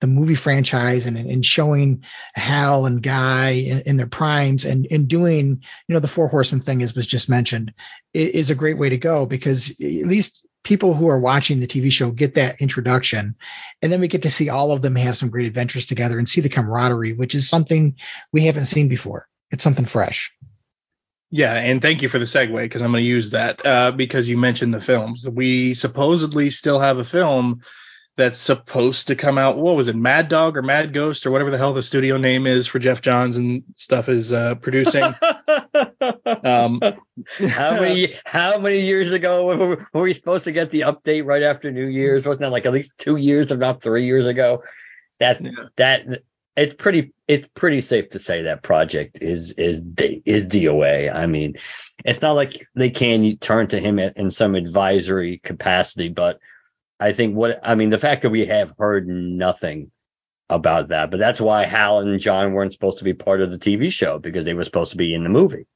the 0.00 0.06
movie 0.06 0.34
franchise 0.34 1.04
and 1.04 1.18
and 1.18 1.44
showing 1.44 2.04
Hal 2.32 2.86
and 2.86 3.02
Guy 3.02 3.50
in, 3.50 3.80
in 3.80 3.96
their 3.98 4.06
primes 4.06 4.64
and 4.64 4.86
and 4.90 5.08
doing 5.08 5.62
you 5.86 5.92
know 5.92 6.00
the 6.00 6.08
Four 6.08 6.28
Horsemen 6.28 6.62
thing 6.62 6.82
as 6.82 6.94
was 6.94 7.06
just 7.06 7.28
mentioned 7.28 7.74
is 8.14 8.48
a 8.48 8.54
great 8.54 8.78
way 8.78 8.88
to 8.88 8.96
go 8.96 9.26
because 9.26 9.72
at 9.72 10.06
least 10.06 10.42
people 10.68 10.92
who 10.92 11.08
are 11.08 11.18
watching 11.18 11.60
the 11.60 11.66
TV 11.66 11.90
show 11.90 12.10
get 12.10 12.34
that 12.34 12.60
introduction, 12.60 13.34
and 13.80 13.90
then 13.90 14.00
we 14.00 14.06
get 14.06 14.22
to 14.22 14.30
see 14.30 14.50
all 14.50 14.70
of 14.70 14.82
them 14.82 14.96
have 14.96 15.16
some 15.16 15.30
great 15.30 15.46
adventures 15.46 15.86
together 15.86 16.18
and 16.18 16.28
see 16.28 16.42
the 16.42 16.50
camaraderie, 16.50 17.14
which 17.14 17.34
is 17.34 17.48
something 17.48 17.96
we 18.32 18.42
haven't 18.42 18.66
seen 18.66 18.88
before. 18.88 19.26
It's 19.50 19.64
something 19.64 19.86
fresh. 19.86 20.30
Yeah, 21.30 21.54
and 21.54 21.80
thank 21.80 22.02
you 22.02 22.10
for 22.10 22.18
the 22.18 22.26
segue 22.26 22.62
because 22.62 22.82
I'm 22.82 22.90
going 22.90 23.02
to 23.02 23.08
use 23.08 23.30
that 23.30 23.64
uh, 23.64 23.92
because 23.92 24.28
you 24.28 24.36
mentioned 24.36 24.74
the 24.74 24.80
films. 24.80 25.26
We 25.26 25.72
supposedly 25.72 26.50
still 26.50 26.80
have 26.80 26.98
a 26.98 27.04
film 27.04 27.62
that's 28.18 28.38
supposed 28.40 29.06
to 29.08 29.14
come 29.16 29.38
out. 29.38 29.56
What 29.58 29.76
was 29.76 29.86
it, 29.86 29.94
Mad 29.94 30.28
Dog 30.28 30.56
or 30.56 30.62
Mad 30.62 30.92
Ghost 30.92 31.24
or 31.24 31.30
whatever 31.30 31.52
the 31.52 31.56
hell 31.56 31.72
the 31.72 31.84
studio 31.84 32.16
name 32.18 32.48
is 32.48 32.66
for 32.66 32.80
Geoff 32.80 33.00
Johns 33.00 33.36
and 33.36 33.62
stuff 33.76 34.08
is 34.08 34.32
uh, 34.32 34.56
producing. 34.56 35.04
um, 36.44 36.80
How 37.48 37.80
many 37.80 38.12
how 38.26 38.58
many 38.58 38.80
years 38.80 39.12
ago 39.12 39.46
were, 39.46 39.86
were 39.92 40.02
we 40.02 40.12
supposed 40.12 40.44
to 40.44 40.52
get 40.52 40.70
the 40.70 40.80
update 40.80 41.24
right 41.24 41.42
after 41.44 41.70
New 41.70 41.86
Year's? 41.86 42.26
Wasn't 42.26 42.40
that 42.40 42.50
like 42.50 42.66
at 42.66 42.72
least 42.72 42.92
two 42.98 43.16
years, 43.16 43.52
if 43.52 43.58
not 43.58 43.82
three 43.82 44.04
years 44.04 44.26
ago? 44.26 44.62
That's 45.20 45.40
Yeah. 45.40 45.50
that. 45.76 46.22
It's 46.56 46.74
pretty. 46.74 47.12
It's 47.28 47.46
pretty 47.54 47.80
safe 47.80 48.08
to 48.10 48.18
say 48.18 48.42
that 48.42 48.64
project 48.64 49.18
is 49.20 49.52
is 49.52 49.84
is 50.26 50.48
DOA. 50.48 51.14
I 51.14 51.26
mean, 51.26 51.54
it's 52.04 52.20
not 52.20 52.32
like 52.32 52.54
they 52.74 52.90
can 52.90 53.36
turn 53.36 53.68
to 53.68 53.78
him 53.78 54.00
in 54.00 54.32
some 54.32 54.56
advisory 54.56 55.38
capacity, 55.38 56.08
but 56.08 56.40
I 57.00 57.12
think 57.12 57.36
what 57.36 57.60
I 57.62 57.74
mean 57.74 57.90
the 57.90 57.98
fact 57.98 58.22
that 58.22 58.30
we 58.30 58.46
have 58.46 58.74
heard 58.78 59.06
nothing 59.06 59.90
about 60.48 60.88
that, 60.88 61.10
but 61.10 61.18
that's 61.18 61.40
why 61.40 61.64
Hal 61.66 62.00
and 62.00 62.18
John 62.18 62.52
weren't 62.52 62.72
supposed 62.72 62.98
to 62.98 63.04
be 63.04 63.14
part 63.14 63.40
of 63.40 63.50
the 63.50 63.58
TV 63.58 63.92
show 63.92 64.18
because 64.18 64.44
they 64.44 64.54
were 64.54 64.64
supposed 64.64 64.92
to 64.92 64.96
be 64.96 65.14
in 65.14 65.22
the 65.22 65.28
movie. 65.28 65.66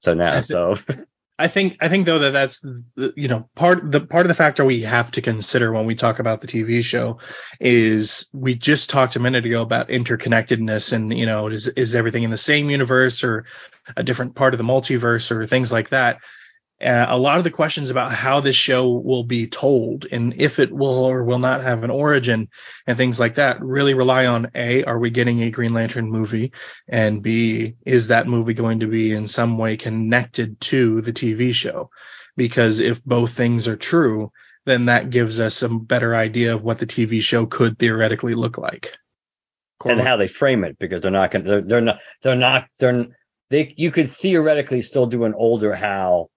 So 0.00 0.14
now, 0.14 0.40
so 0.40 0.76
I 1.38 1.48
think 1.48 1.76
I 1.80 1.88
think 1.88 2.06
though 2.06 2.20
that 2.20 2.30
that's 2.32 2.60
the, 2.60 3.12
you 3.14 3.28
know 3.28 3.48
part 3.54 3.90
the 3.90 4.00
part 4.00 4.24
of 4.24 4.28
the 4.28 4.34
factor 4.34 4.64
we 4.64 4.82
have 4.82 5.10
to 5.12 5.22
consider 5.22 5.70
when 5.70 5.84
we 5.84 5.94
talk 5.94 6.18
about 6.18 6.40
the 6.40 6.46
TV 6.46 6.82
show 6.82 7.18
is 7.60 8.28
we 8.32 8.54
just 8.54 8.88
talked 8.88 9.16
a 9.16 9.20
minute 9.20 9.44
ago 9.44 9.60
about 9.60 9.88
interconnectedness 9.88 10.94
and 10.94 11.16
you 11.16 11.26
know 11.26 11.48
is 11.48 11.68
is 11.68 11.94
everything 11.94 12.22
in 12.22 12.30
the 12.30 12.38
same 12.38 12.70
universe 12.70 13.22
or 13.22 13.44
a 13.96 14.02
different 14.02 14.34
part 14.34 14.54
of 14.54 14.58
the 14.58 14.64
multiverse 14.64 15.30
or 15.30 15.46
things 15.46 15.70
like 15.70 15.90
that. 15.90 16.20
Uh, 16.80 17.06
a 17.08 17.18
lot 17.18 17.38
of 17.38 17.44
the 17.44 17.50
questions 17.50 17.88
about 17.88 18.12
how 18.12 18.40
this 18.40 18.56
show 18.56 18.90
will 18.90 19.24
be 19.24 19.46
told 19.46 20.06
and 20.12 20.34
if 20.36 20.58
it 20.58 20.70
will 20.70 21.06
or 21.06 21.24
will 21.24 21.38
not 21.38 21.62
have 21.62 21.84
an 21.84 21.90
origin 21.90 22.48
and 22.86 22.98
things 22.98 23.18
like 23.18 23.36
that 23.36 23.62
really 23.62 23.94
rely 23.94 24.26
on 24.26 24.50
a 24.54 24.84
are 24.84 24.98
we 24.98 25.08
getting 25.08 25.42
a 25.42 25.50
Green 25.50 25.72
Lantern 25.72 26.10
movie? 26.10 26.52
And 26.86 27.22
b 27.22 27.76
is 27.86 28.08
that 28.08 28.26
movie 28.26 28.52
going 28.52 28.80
to 28.80 28.86
be 28.86 29.12
in 29.12 29.26
some 29.26 29.56
way 29.56 29.78
connected 29.78 30.60
to 30.62 31.00
the 31.00 31.14
TV 31.14 31.54
show? 31.54 31.88
Because 32.36 32.80
if 32.80 33.02
both 33.02 33.32
things 33.32 33.68
are 33.68 33.76
true 33.76 34.30
then 34.66 34.86
that 34.86 35.10
gives 35.10 35.40
us 35.40 35.62
a 35.62 35.68
better 35.68 36.14
idea 36.14 36.54
of 36.54 36.62
what 36.62 36.78
the 36.78 36.86
TV 36.86 37.22
show 37.22 37.46
could 37.46 37.78
theoretically 37.78 38.34
look 38.34 38.58
like. 38.58 38.98
and 39.84 40.00
how 40.00 40.16
they 40.16 40.28
frame 40.28 40.64
it 40.64 40.78
because 40.78 41.00
they're 41.00 41.10
not 41.10 41.30
going 41.30 41.44
to 41.44 41.50
they're, 41.50 41.62
they're 41.62 41.80
not 41.80 41.98
they're 42.22 42.36
not 42.36 42.68
they're 42.78 43.06
they 43.48 43.72
you 43.76 43.90
could 43.90 44.10
theoretically 44.10 44.82
still 44.82 45.06
do 45.06 45.24
an 45.24 45.34
older 45.34 45.74
Hal, 45.74 46.30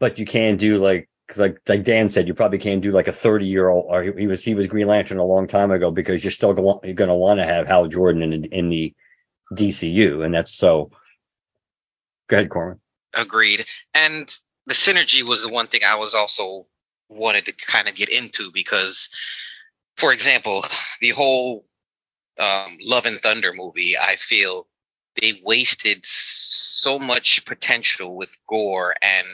but 0.00 0.18
you 0.18 0.26
can 0.26 0.56
do 0.56 0.78
like 0.78 1.08
'cause 1.28 1.38
like 1.38 1.60
like 1.68 1.84
Dan 1.84 2.08
said 2.08 2.26
you 2.26 2.34
probably 2.34 2.58
can't 2.58 2.80
do 2.80 2.92
like 2.92 3.08
a 3.08 3.12
30 3.12 3.46
year 3.46 3.68
old 3.68 3.86
or 3.88 4.02
he 4.02 4.26
was 4.26 4.42
he 4.42 4.54
was 4.54 4.66
Green 4.66 4.86
Lantern 4.86 5.18
a 5.18 5.24
long 5.24 5.46
time 5.46 5.70
ago 5.70 5.90
because 5.90 6.24
you're 6.24 6.30
still 6.30 6.54
going 6.54 6.80
you're 6.84 6.94
going 6.94 7.08
to 7.08 7.14
want 7.14 7.38
to 7.38 7.44
have 7.44 7.66
Hal 7.66 7.86
Jordan 7.86 8.22
in 8.22 8.42
the, 8.42 8.48
in 8.48 8.68
the 8.68 8.94
DCU 9.52 10.24
and 10.24 10.34
that's 10.34 10.54
so. 10.54 10.90
Go 12.28 12.36
ahead, 12.36 12.50
Corwin. 12.50 12.78
Agreed. 13.14 13.64
And 13.94 14.34
the 14.66 14.74
synergy 14.74 15.22
was 15.22 15.42
the 15.42 15.48
one 15.48 15.66
thing 15.66 15.80
I 15.84 15.96
was 15.96 16.14
also 16.14 16.66
wanted 17.08 17.46
to 17.46 17.52
kind 17.52 17.88
of 17.88 17.94
get 17.94 18.10
into 18.10 18.50
because, 18.52 19.08
for 19.96 20.12
example, 20.12 20.64
the 21.00 21.10
whole 21.10 21.64
um, 22.38 22.76
Love 22.82 23.06
and 23.06 23.20
Thunder 23.20 23.54
movie, 23.54 23.96
I 23.96 24.16
feel 24.16 24.66
they 25.20 25.40
wasted 25.42 26.04
so 26.04 26.98
much 26.98 27.44
potential 27.46 28.14
with 28.14 28.30
Gorr 28.46 28.94
and 29.02 29.26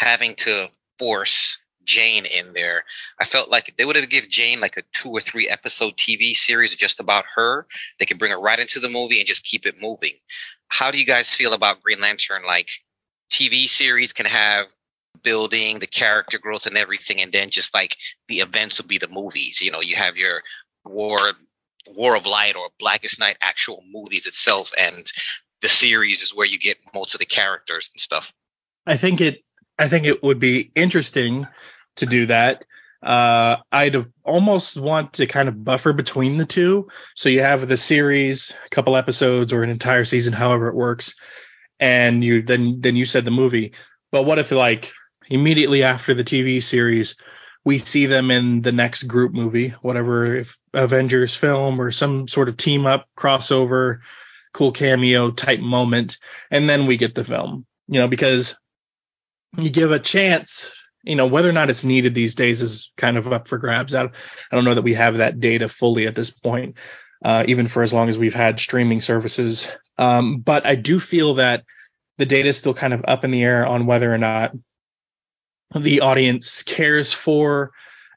having 0.00 0.34
to 0.34 0.66
force 0.98 1.58
Jane 1.84 2.24
in 2.24 2.54
there. 2.54 2.84
I 3.20 3.26
felt 3.26 3.50
like 3.50 3.68
if 3.68 3.76
they 3.76 3.84
would 3.84 3.96
have 3.96 4.08
given 4.08 4.30
Jane 4.30 4.58
like 4.58 4.78
a 4.78 4.82
two 4.94 5.10
or 5.10 5.20
three 5.20 5.46
episode 5.46 5.98
TV 5.98 6.34
series 6.34 6.74
just 6.74 7.00
about 7.00 7.26
her, 7.34 7.66
they 7.98 8.06
could 8.06 8.18
bring 8.18 8.32
her 8.32 8.40
right 8.40 8.58
into 8.58 8.80
the 8.80 8.88
movie 8.88 9.18
and 9.18 9.28
just 9.28 9.44
keep 9.44 9.66
it 9.66 9.74
moving. 9.78 10.14
How 10.68 10.90
do 10.90 10.98
you 10.98 11.04
guys 11.04 11.28
feel 11.28 11.52
about 11.52 11.82
Green 11.82 12.00
Lantern? 12.00 12.44
Like 12.46 12.70
TV 13.30 13.68
series 13.68 14.14
can 14.14 14.24
have 14.24 14.68
building, 15.22 15.80
the 15.80 15.86
character 15.86 16.38
growth 16.38 16.64
and 16.64 16.78
everything, 16.78 17.20
and 17.20 17.30
then 17.30 17.50
just 17.50 17.74
like 17.74 17.94
the 18.26 18.40
events 18.40 18.80
will 18.80 18.88
be 18.88 18.98
the 18.98 19.08
movies. 19.08 19.60
You 19.60 19.70
know, 19.70 19.82
you 19.82 19.96
have 19.96 20.16
your 20.16 20.42
War 20.86 21.34
War 21.88 22.16
of 22.16 22.24
Light 22.24 22.56
or 22.56 22.70
Blackest 22.78 23.18
Night 23.18 23.36
actual 23.42 23.84
movies 23.92 24.26
itself, 24.26 24.70
and 24.78 25.12
the 25.60 25.68
series 25.68 26.22
is 26.22 26.34
where 26.34 26.46
you 26.46 26.58
get 26.58 26.78
most 26.94 27.14
of 27.14 27.18
the 27.18 27.26
characters 27.26 27.90
and 27.92 28.00
stuff. 28.00 28.32
I 28.86 28.96
think 28.96 29.20
it 29.20 29.44
I 29.80 29.88
think 29.88 30.04
it 30.04 30.22
would 30.22 30.38
be 30.38 30.70
interesting 30.74 31.48
to 31.96 32.06
do 32.06 32.26
that. 32.26 32.66
Uh, 33.02 33.56
I'd 33.72 33.96
almost 34.22 34.76
want 34.76 35.14
to 35.14 35.26
kind 35.26 35.48
of 35.48 35.64
buffer 35.64 35.94
between 35.94 36.36
the 36.36 36.44
two. 36.44 36.88
So 37.16 37.30
you 37.30 37.40
have 37.40 37.66
the 37.66 37.78
series, 37.78 38.52
a 38.66 38.68
couple 38.68 38.94
episodes, 38.94 39.54
or 39.54 39.62
an 39.62 39.70
entire 39.70 40.04
season, 40.04 40.34
however 40.34 40.68
it 40.68 40.74
works, 40.74 41.14
and 41.78 42.22
you 42.22 42.42
then 42.42 42.82
then 42.82 42.94
you 42.94 43.06
said 43.06 43.24
the 43.24 43.30
movie. 43.30 43.72
But 44.12 44.24
what 44.24 44.38
if 44.38 44.52
like 44.52 44.92
immediately 45.28 45.82
after 45.82 46.12
the 46.12 46.24
TV 46.24 46.62
series, 46.62 47.16
we 47.64 47.78
see 47.78 48.04
them 48.04 48.30
in 48.30 48.60
the 48.60 48.72
next 48.72 49.04
group 49.04 49.32
movie, 49.32 49.70
whatever 49.80 50.36
if 50.36 50.58
Avengers 50.74 51.34
film 51.34 51.80
or 51.80 51.90
some 51.90 52.28
sort 52.28 52.50
of 52.50 52.58
team 52.58 52.84
up 52.84 53.06
crossover, 53.16 54.00
cool 54.52 54.72
cameo 54.72 55.30
type 55.30 55.60
moment, 55.60 56.18
and 56.50 56.68
then 56.68 56.84
we 56.84 56.98
get 56.98 57.14
the 57.14 57.24
film. 57.24 57.64
You 57.88 58.00
know, 58.00 58.08
because 58.08 58.56
you 59.56 59.70
give 59.70 59.90
a 59.90 59.98
chance 59.98 60.70
you 61.02 61.16
know 61.16 61.26
whether 61.26 61.48
or 61.48 61.52
not 61.52 61.70
it's 61.70 61.84
needed 61.84 62.14
these 62.14 62.34
days 62.34 62.62
is 62.62 62.92
kind 62.96 63.16
of 63.16 63.32
up 63.32 63.48
for 63.48 63.58
grabs. 63.58 63.94
I, 63.94 64.10
don't 64.52 64.64
know 64.64 64.74
that 64.74 64.82
we 64.82 64.94
have 64.94 65.18
that 65.18 65.40
data 65.40 65.68
fully 65.68 66.06
at 66.06 66.14
this 66.14 66.30
point, 66.30 66.76
uh, 67.24 67.44
even 67.48 67.68
for 67.68 67.82
as 67.82 67.92
long 67.92 68.08
as 68.08 68.18
we've 68.18 68.34
had 68.34 68.60
streaming 68.60 69.00
services. 69.00 69.70
Um, 69.98 70.40
but 70.40 70.66
I 70.66 70.74
do 70.74 71.00
feel 71.00 71.34
that 71.34 71.64
the 72.18 72.26
data 72.26 72.50
is 72.50 72.58
still 72.58 72.74
kind 72.74 72.92
of 72.92 73.04
up 73.08 73.24
in 73.24 73.30
the 73.30 73.42
air 73.42 73.66
on 73.66 73.86
whether 73.86 74.12
or 74.12 74.18
not 74.18 74.52
the 75.74 76.00
audience 76.00 76.62
cares 76.62 77.12
for 77.12 77.70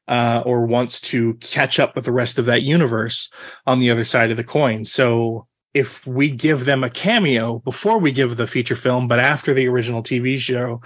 uh, 0.08 0.44
or 0.46 0.66
wants 0.66 1.00
to 1.00 1.36
catch 1.36 1.80
up 1.80 1.96
with 1.96 2.04
the 2.04 2.12
rest 2.12 2.40
of 2.40 2.48
that 2.48 2.64
universe 2.64 3.32
on 3.66 3.80
the 3.80 3.92
other 3.92 4.04
side 4.04 4.32
of 4.32 4.38
the 4.38 4.44
coin. 4.44 4.84
So 4.84 5.48
if 5.74 6.06
we 6.06 6.30
give 6.30 6.66
them 6.66 6.84
a 6.84 6.90
cameo 6.90 7.60
before 7.60 8.00
we 8.00 8.12
give 8.12 8.36
the 8.36 8.48
feature 8.48 8.76
film, 8.76 9.08
but 9.08 9.20
after 9.20 9.54
the 9.54 9.68
original 9.70 10.04
TV 10.04 10.38
show, 10.38 10.82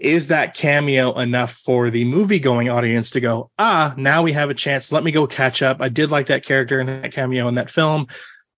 is 0.00 0.28
that 0.28 0.54
cameo 0.54 1.18
enough 1.18 1.52
for 1.52 1.90
the 1.90 2.04
movie 2.04 2.40
going 2.40 2.70
audience 2.70 3.10
to 3.10 3.20
go, 3.20 3.50
ah, 3.58 3.94
now 3.96 4.22
we 4.22 4.32
have 4.32 4.50
a 4.50 4.54
chance. 4.54 4.90
Let 4.90 5.04
me 5.04 5.12
go 5.12 5.26
catch 5.26 5.62
up. 5.62 5.80
I 5.80 5.88
did 5.88 6.10
like 6.10 6.26
that 6.26 6.44
character 6.44 6.80
and 6.80 6.88
that 6.88 7.12
cameo 7.12 7.46
in 7.48 7.56
that 7.56 7.70
film. 7.70 8.08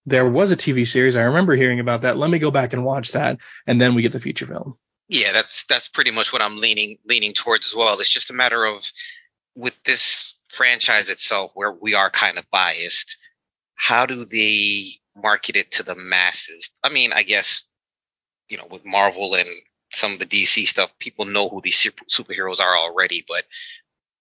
There 0.06 0.28
was 0.28 0.52
a 0.52 0.56
TV 0.56 0.86
series. 0.86 1.16
I 1.16 1.22
remember 1.22 1.54
hearing 1.54 1.80
about 1.80 2.02
that. 2.02 2.16
Let 2.16 2.30
me 2.30 2.38
go 2.38 2.50
back 2.50 2.72
and 2.72 2.84
watch 2.84 3.12
that. 3.12 3.38
And 3.66 3.80
then 3.80 3.94
we 3.94 4.02
get 4.02 4.12
the 4.12 4.20
feature 4.20 4.46
film. 4.46 4.78
Yeah, 5.08 5.32
that's 5.32 5.64
that's 5.64 5.88
pretty 5.88 6.10
much 6.10 6.32
what 6.32 6.42
I'm 6.42 6.58
leaning 6.58 6.96
leaning 7.04 7.34
towards 7.34 7.66
as 7.66 7.74
well. 7.74 8.00
It's 8.00 8.10
just 8.10 8.30
a 8.30 8.34
matter 8.34 8.64
of 8.64 8.82
with 9.54 9.80
this 9.84 10.38
franchise 10.56 11.10
itself 11.10 11.50
where 11.54 11.72
we 11.72 11.94
are 11.94 12.08
kind 12.08 12.38
of 12.38 12.44
biased, 12.50 13.16
how 13.74 14.06
do 14.06 14.24
they 14.24 14.94
market 15.14 15.56
it 15.56 15.72
to 15.72 15.82
the 15.82 15.94
masses? 15.94 16.70
I 16.82 16.88
mean, 16.88 17.12
I 17.12 17.24
guess 17.24 17.64
you 18.48 18.58
know, 18.58 18.66
with 18.70 18.84
Marvel 18.84 19.34
and 19.34 19.48
some 19.92 20.12
of 20.12 20.18
the 20.18 20.26
DC 20.26 20.66
stuff, 20.66 20.90
people 20.98 21.24
know 21.24 21.48
who 21.48 21.60
these 21.62 21.76
super, 21.76 22.04
superheroes 22.04 22.60
are 22.60 22.76
already. 22.76 23.24
But 23.26 23.44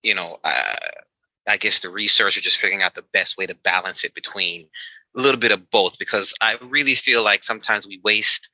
you 0.03 0.15
know, 0.15 0.37
uh, 0.43 0.75
I 1.47 1.57
guess 1.57 1.79
the 1.79 1.89
research 1.89 2.37
are 2.37 2.41
just 2.41 2.57
figuring 2.57 2.83
out 2.83 2.95
the 2.95 3.05
best 3.13 3.37
way 3.37 3.45
to 3.45 3.55
balance 3.55 4.03
it 4.03 4.13
between 4.13 4.67
a 5.15 5.21
little 5.21 5.39
bit 5.39 5.51
of 5.51 5.69
both. 5.69 5.97
Because 5.99 6.33
I 6.41 6.57
really 6.61 6.95
feel 6.95 7.23
like 7.23 7.43
sometimes 7.43 7.87
we 7.87 7.99
waste 8.03 8.49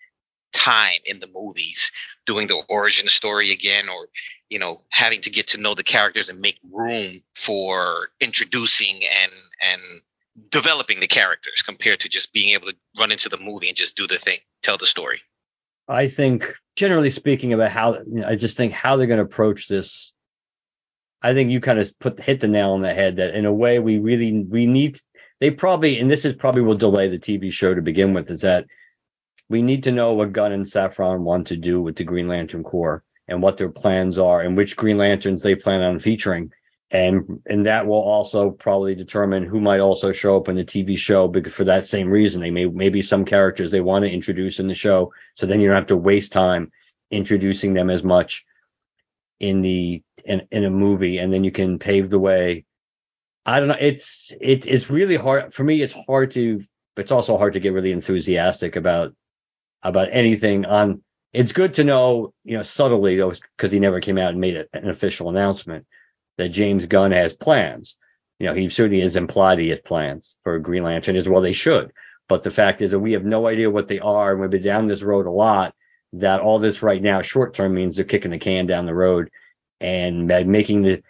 time 0.53 0.99
in 1.06 1.19
the 1.19 1.27
movies 1.27 1.91
doing 2.25 2.47
the 2.47 2.62
origin 2.67 3.08
story 3.10 3.51
again, 3.51 3.89
or 3.89 4.08
you 4.49 4.60
know, 4.60 4.82
having 4.89 5.21
to 5.21 5.30
get 5.30 5.47
to 5.47 5.58
know 5.58 5.75
the 5.75 5.84
characters 5.84 6.30
and 6.30 6.39
make 6.39 6.60
room 6.71 7.21
for 7.36 8.10
introducing 8.19 9.01
and 9.03 9.32
and 9.62 9.82
developing 10.51 10.99
the 10.99 11.08
characters 11.08 11.63
compared 11.65 11.99
to 12.01 12.10
just 12.10 12.32
being 12.32 12.49
able 12.49 12.67
to 12.67 12.77
run 12.99 13.12
into 13.12 13.30
the 13.30 13.38
movie 13.38 13.67
and 13.67 13.77
just 13.77 13.95
do 13.95 14.08
the 14.08 14.19
thing, 14.19 14.38
tell 14.62 14.77
the 14.77 14.86
story. 14.86 15.21
I 15.88 16.08
think, 16.08 16.53
generally 16.78 17.10
speaking, 17.10 17.52
about 17.52 17.72
how 17.72 17.96
you 17.96 18.22
know, 18.22 18.28
I 18.28 18.36
just 18.36 18.56
think 18.56 18.72
how 18.72 18.96
they're 18.96 19.08
going 19.08 19.18
to 19.18 19.26
approach 19.26 19.68
this. 19.68 20.13
I 21.22 21.34
think 21.34 21.50
you 21.50 21.60
kind 21.60 21.80
of 21.80 22.00
put 22.00 22.20
hit 22.20 22.40
the 22.40 22.48
nail 22.48 22.72
on 22.72 22.82
the 22.82 22.94
head 22.94 23.18
that 23.18 23.34
in 23.34 23.46
a 23.46 23.54
way 23.54 23.80
we 23.80 23.98
really 23.98 24.44
we 24.44 24.68
need. 24.68 25.00
They 25.40 25.52
probably 25.52 26.00
and 26.00 26.10
this 26.10 26.24
is 26.24 26.36
probably 26.36 26.62
will 26.62 26.78
delay 26.78 27.10
the 27.10 27.20
TV 27.20 27.52
show 27.52 27.74
to 27.74 27.82
begin 27.82 28.13
with 28.13 28.30
is 28.32 28.42
that 28.42 28.66
we 29.50 29.62
need 29.62 29.84
to 29.84 29.92
know 29.92 30.13
what 30.13 30.32
Gunn 30.32 30.52
and 30.52 30.66
Safran 30.66 31.22
want 31.22 31.48
to 31.48 31.58
do 31.58 31.82
with 31.82 31.96
the 31.96 32.04
Green 32.04 32.28
Lantern 32.28 32.63
Corps 32.63 33.04
and 33.28 33.42
what 33.42 33.58
their 33.58 33.70
plans 33.70 34.20
are 34.20 34.42
and 34.42 34.56
which 34.56 34.78
Green 34.78 34.98
Lanterns 34.98 35.42
they 35.42 35.56
plan 35.56 35.82
on 35.82 36.00
featuring 36.00 36.52
and 36.89 37.41
and 37.45 37.65
that 37.65 37.86
will 37.86 38.02
also 38.02 38.52
probably 38.52 38.95
determine 38.95 39.43
who 39.43 39.60
might 39.60 39.82
also 39.82 40.12
show 40.12 40.38
up 40.38 40.47
in 40.47 40.56
the 40.56 40.63
TV 40.63 40.97
show 40.97 41.28
because 41.28 41.54
for 41.54 41.65
that 41.65 41.86
same 41.86 42.10
reason. 42.10 42.41
They 42.41 42.52
may 42.52 42.65
maybe 42.65 43.02
some 43.02 43.26
characters 43.26 43.71
they 43.71 43.82
want 43.82 44.04
to 44.04 44.12
introduce 44.12 44.60
in 44.60 44.67
the 44.67 44.73
show 44.73 45.12
so 45.36 45.45
then 45.45 45.60
you 45.60 45.67
don't 45.67 45.76
have 45.76 45.88
to 45.88 45.97
waste 45.97 46.32
time 46.32 46.71
introducing 47.12 47.73
them 47.73 47.89
as 47.89 48.04
much 48.04 48.45
in 49.39 49.62
the 49.62 50.02
in, 50.23 50.47
in 50.52 50.63
a 50.63 50.69
movie 50.69 51.17
and 51.17 51.34
then 51.34 51.43
you 51.43 51.52
can 51.52 51.78
pave 51.78 52.10
the 52.10 52.19
way. 52.19 52.65
I 53.45 53.60
don't 53.60 53.67
know 53.67 53.78
it's 53.80 54.34
it, 54.39 54.65
it's 54.65 54.89
really 54.89 55.17
hard 55.17 55.54
for 55.54 55.65
me 55.65 55.82
it's 55.82 55.95
hard 56.08 56.32
to 56.32 56.62
it's 56.95 57.12
also 57.12 57.38
hard 57.38 57.54
to 57.54 57.60
get 57.60 57.73
really 57.73 57.91
enthusiastic 57.91 58.78
about 58.78 59.13
about 59.84 60.08
anything 60.12 60.65
on 60.65 61.02
it's 61.34 61.52
good 61.52 61.73
to 61.76 61.84
know 61.84 62.34
you 62.45 62.56
know 62.56 62.63
subtly 62.63 63.17
though 63.17 63.34
because 63.58 63.73
he 63.73 63.80
never 63.80 64.00
came 64.00 64.17
out 64.17 64.32
and 64.32 64.39
made 64.39 64.67
an 64.73 64.89
official 64.89 65.30
announcement 65.30 65.86
that 66.38 66.50
James 66.50 66.86
Gunn 66.86 67.12
has 67.12 67.34
plans. 67.34 67.97
You 68.39 68.47
know, 68.47 68.54
he 68.54 68.69
certainly 68.69 69.02
has 69.02 69.15
implied 69.15 69.60
he 69.60 69.69
has 69.69 69.80
plans 69.80 70.36
for 70.43 70.60
Green 70.60 70.84
Lantern 70.84 71.15
as 71.15 71.28
well. 71.28 71.41
They 71.41 71.54
should. 71.54 71.91
But 72.30 72.43
the 72.43 72.52
fact 72.52 72.82
is 72.82 72.91
that 72.91 73.00
we 73.00 73.13
have 73.13 73.26
no 73.26 73.47
idea 73.47 73.69
what 73.69 73.88
they 73.88 74.00
are. 74.00 74.32
And 74.32 74.41
we've 74.41 74.50
been 74.50 74.62
down 74.62 74.88
this 74.88 75.04
road 75.04 75.26
a 75.26 75.32
lot 75.32 75.73
that 76.13 76.41
all 76.41 76.60
this 76.60 76.82
right 76.82 77.02
now 77.02 77.21
short 77.21 77.54
term 77.54 77.73
means 77.73 77.95
they're 77.95 78.06
kicking 78.06 78.32
the 78.32 78.38
can 78.38 78.65
down 78.65 78.86
the 78.86 78.93
road 78.93 79.30
and 79.82 80.28
making 80.28 80.84
the 80.84 81.02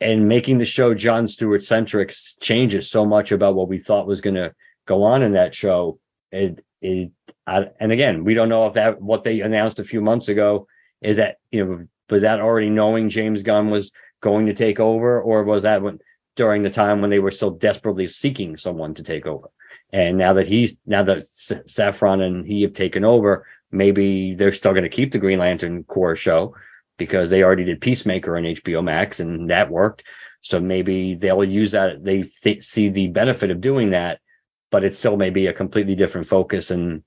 and 0.00 0.28
making 0.28 0.58
the 0.58 0.64
show 0.64 0.94
John 0.94 1.28
Stewart 1.28 1.62
centric 1.62 2.12
changes 2.40 2.90
so 2.90 3.04
much 3.04 3.30
about 3.30 3.54
what 3.54 3.68
we 3.68 3.78
thought 3.78 4.06
was 4.06 4.20
going 4.20 4.34
to 4.34 4.52
go 4.86 5.04
on 5.04 5.22
in 5.22 5.32
that 5.32 5.54
show. 5.54 6.00
It, 6.32 6.60
it, 6.80 7.12
I, 7.46 7.68
and 7.78 7.92
again, 7.92 8.24
we 8.24 8.34
don't 8.34 8.48
know 8.48 8.66
if 8.66 8.74
that 8.74 9.00
what 9.00 9.22
they 9.22 9.40
announced 9.40 9.78
a 9.78 9.84
few 9.84 10.00
months 10.00 10.28
ago 10.28 10.66
is 11.00 11.16
that 11.18 11.36
you 11.50 11.64
know 11.64 11.86
was 12.10 12.22
that 12.22 12.40
already 12.40 12.68
knowing 12.68 13.08
James 13.08 13.42
Gunn 13.42 13.70
was 13.70 13.92
going 14.22 14.46
to 14.46 14.54
take 14.54 14.80
over, 14.80 15.20
or 15.20 15.44
was 15.44 15.64
that 15.64 15.82
when, 15.82 15.98
during 16.34 16.62
the 16.62 16.70
time 16.70 17.02
when 17.02 17.10
they 17.10 17.18
were 17.18 17.30
still 17.30 17.50
desperately 17.50 18.06
seeking 18.06 18.56
someone 18.56 18.94
to 18.94 19.02
take 19.02 19.26
over? 19.26 19.50
And 19.92 20.16
now 20.16 20.32
that 20.34 20.48
he's 20.48 20.78
now 20.86 21.02
that 21.02 21.18
Safran 21.18 22.22
and 22.22 22.46
he 22.46 22.62
have 22.62 22.72
taken 22.72 23.04
over, 23.04 23.46
maybe 23.70 24.34
they're 24.34 24.52
still 24.52 24.72
going 24.72 24.84
to 24.84 24.88
keep 24.88 25.12
the 25.12 25.18
Green 25.18 25.38
Lantern 25.38 25.84
Corps 25.84 26.16
show 26.16 26.54
because 26.96 27.28
they 27.28 27.42
already 27.42 27.64
did 27.64 27.80
Peacemaker 27.80 28.36
on 28.36 28.44
HBO 28.44 28.82
Max 28.82 29.20
and 29.20 29.50
that 29.50 29.70
worked. 29.70 30.04
So 30.40 30.60
maybe 30.60 31.14
they'll 31.14 31.44
use 31.44 31.72
that. 31.72 32.02
They 32.02 32.22
th- 32.22 32.62
see 32.62 32.88
the 32.88 33.08
benefit 33.08 33.50
of 33.50 33.60
doing 33.60 33.90
that, 33.90 34.20
but 34.70 34.82
it 34.84 34.94
still 34.94 35.16
may 35.16 35.30
be 35.30 35.46
a 35.46 35.52
completely 35.52 35.94
different 35.94 36.26
focus. 36.26 36.70
And 36.70 37.02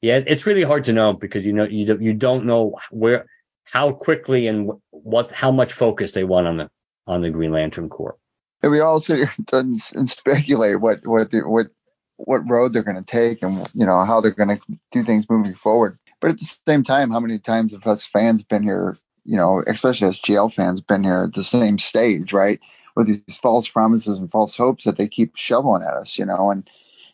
yeah, 0.00 0.20
it's 0.24 0.46
really 0.46 0.62
hard 0.62 0.84
to 0.84 0.92
know 0.92 1.12
because 1.12 1.44
you 1.44 1.52
know 1.52 1.64
you 1.64 1.98
you 2.00 2.14
don't 2.14 2.46
know 2.46 2.76
where 2.90 3.26
how 3.64 3.92
quickly 3.92 4.46
and 4.46 4.70
what 4.90 5.30
how 5.30 5.50
much 5.50 5.72
focus 5.72 6.12
they 6.12 6.24
want 6.24 6.46
on 6.46 6.56
the 6.58 6.70
on 7.06 7.22
the 7.22 7.30
Green 7.30 7.52
Lantern 7.52 7.88
Corps. 7.88 8.16
And 8.62 8.70
we 8.70 8.80
all 8.80 9.00
sit 9.00 9.18
here 9.18 9.32
and 9.52 10.10
speculate 10.10 10.80
what 10.80 11.06
what 11.06 11.30
the, 11.30 11.40
what 11.40 11.68
what 12.16 12.48
road 12.48 12.72
they're 12.72 12.82
going 12.82 12.96
to 12.96 13.02
take 13.02 13.42
and 13.42 13.66
you 13.74 13.86
know 13.86 14.04
how 14.04 14.20
they're 14.20 14.30
going 14.32 14.56
to 14.56 14.60
do 14.90 15.02
things 15.02 15.28
moving 15.28 15.54
forward. 15.54 15.98
But 16.20 16.30
at 16.30 16.38
the 16.38 16.56
same 16.66 16.84
time, 16.84 17.10
how 17.10 17.20
many 17.20 17.38
times 17.40 17.72
have 17.72 17.86
us 17.86 18.06
fans 18.06 18.44
been 18.44 18.62
here, 18.62 18.96
you 19.24 19.36
know, 19.36 19.62
especially 19.66 20.06
as 20.06 20.20
GL 20.20 20.52
fans, 20.52 20.80
been 20.80 21.02
here 21.02 21.24
at 21.24 21.34
the 21.34 21.42
same 21.42 21.78
stage, 21.78 22.32
right? 22.32 22.60
With 22.94 23.08
these 23.08 23.38
false 23.38 23.68
promises 23.68 24.20
and 24.20 24.30
false 24.30 24.56
hopes 24.56 24.84
that 24.84 24.96
they 24.96 25.08
keep 25.08 25.36
shoveling 25.36 25.82
at 25.82 25.94
us, 25.94 26.18
you 26.18 26.26
know, 26.26 26.52
and 26.52 26.68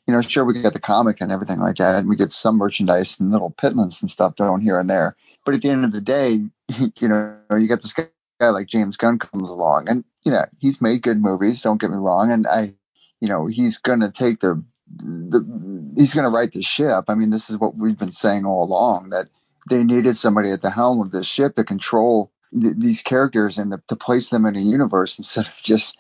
you 0.07 0.15
know, 0.15 0.23
sure 0.23 0.45
we 0.45 0.61
get 0.61 0.73
the 0.73 0.81
comic 0.81 1.21
and 1.21 1.31
everything 1.31 1.61
like 1.61 1.77
that, 1.77 1.97
and 1.97 2.09
we 2.09 2.17
get 2.17 2.33
some 2.33 2.57
merchandise 2.57 3.21
and 3.21 3.31
little 3.31 3.51
pittance 3.51 4.01
and 4.01 4.11
stuff 4.11 4.37
thrown 4.37 4.61
here 4.61 4.79
and 4.79 4.89
there. 4.89 5.17
But 5.49 5.55
at 5.55 5.63
the 5.63 5.71
end 5.71 5.87
of 5.87 5.93
the 5.93 6.03
day, 6.03 6.43
you 7.01 7.09
know, 7.09 7.39
you 7.53 7.69
got 7.69 7.81
this 7.81 7.95
guy 7.95 8.11
like 8.51 8.67
James 8.67 8.99
Gunn 8.99 9.19
comes 9.19 9.49
along, 9.49 9.89
and 9.89 10.05
you 10.23 10.31
know, 10.31 10.45
he's 10.59 10.83
made 10.83 11.01
good 11.01 11.23
movies. 11.23 11.63
Don't 11.63 11.81
get 11.81 11.89
me 11.89 11.97
wrong, 11.97 12.31
and 12.31 12.47
I, 12.47 12.75
you 13.19 13.31
know, 13.31 13.47
he's 13.47 13.79
going 13.79 14.01
to 14.01 14.11
take 14.11 14.41
the, 14.41 14.63
the, 14.95 15.95
he's 15.97 16.13
to 16.13 16.29
right 16.29 16.53
the 16.53 16.61
ship. 16.61 17.05
I 17.09 17.15
mean, 17.15 17.31
this 17.31 17.49
is 17.49 17.57
what 17.57 17.75
we've 17.75 17.99
been 17.99 18.13
saying 18.13 18.45
all 18.45 18.63
along 18.63 19.09
that 19.13 19.29
they 19.71 19.85
needed 19.85 20.19
somebody 20.19 20.51
at 20.51 20.61
the 20.61 20.71
helm 20.71 21.01
of 21.01 21.13
this 21.13 21.27
ship 21.27 21.57
to 21.57 21.65
control 21.65 22.31
th- 22.53 22.77
these 22.77 23.01
characters 23.01 23.57
and 23.57 23.73
the, 23.73 23.83
to 23.89 23.97
place 23.97 24.29
them 24.29 24.45
in 24.45 24.55
a 24.55 24.61
universe 24.61 25.17
instead 25.17 25.47
of 25.47 25.55
just 25.63 25.97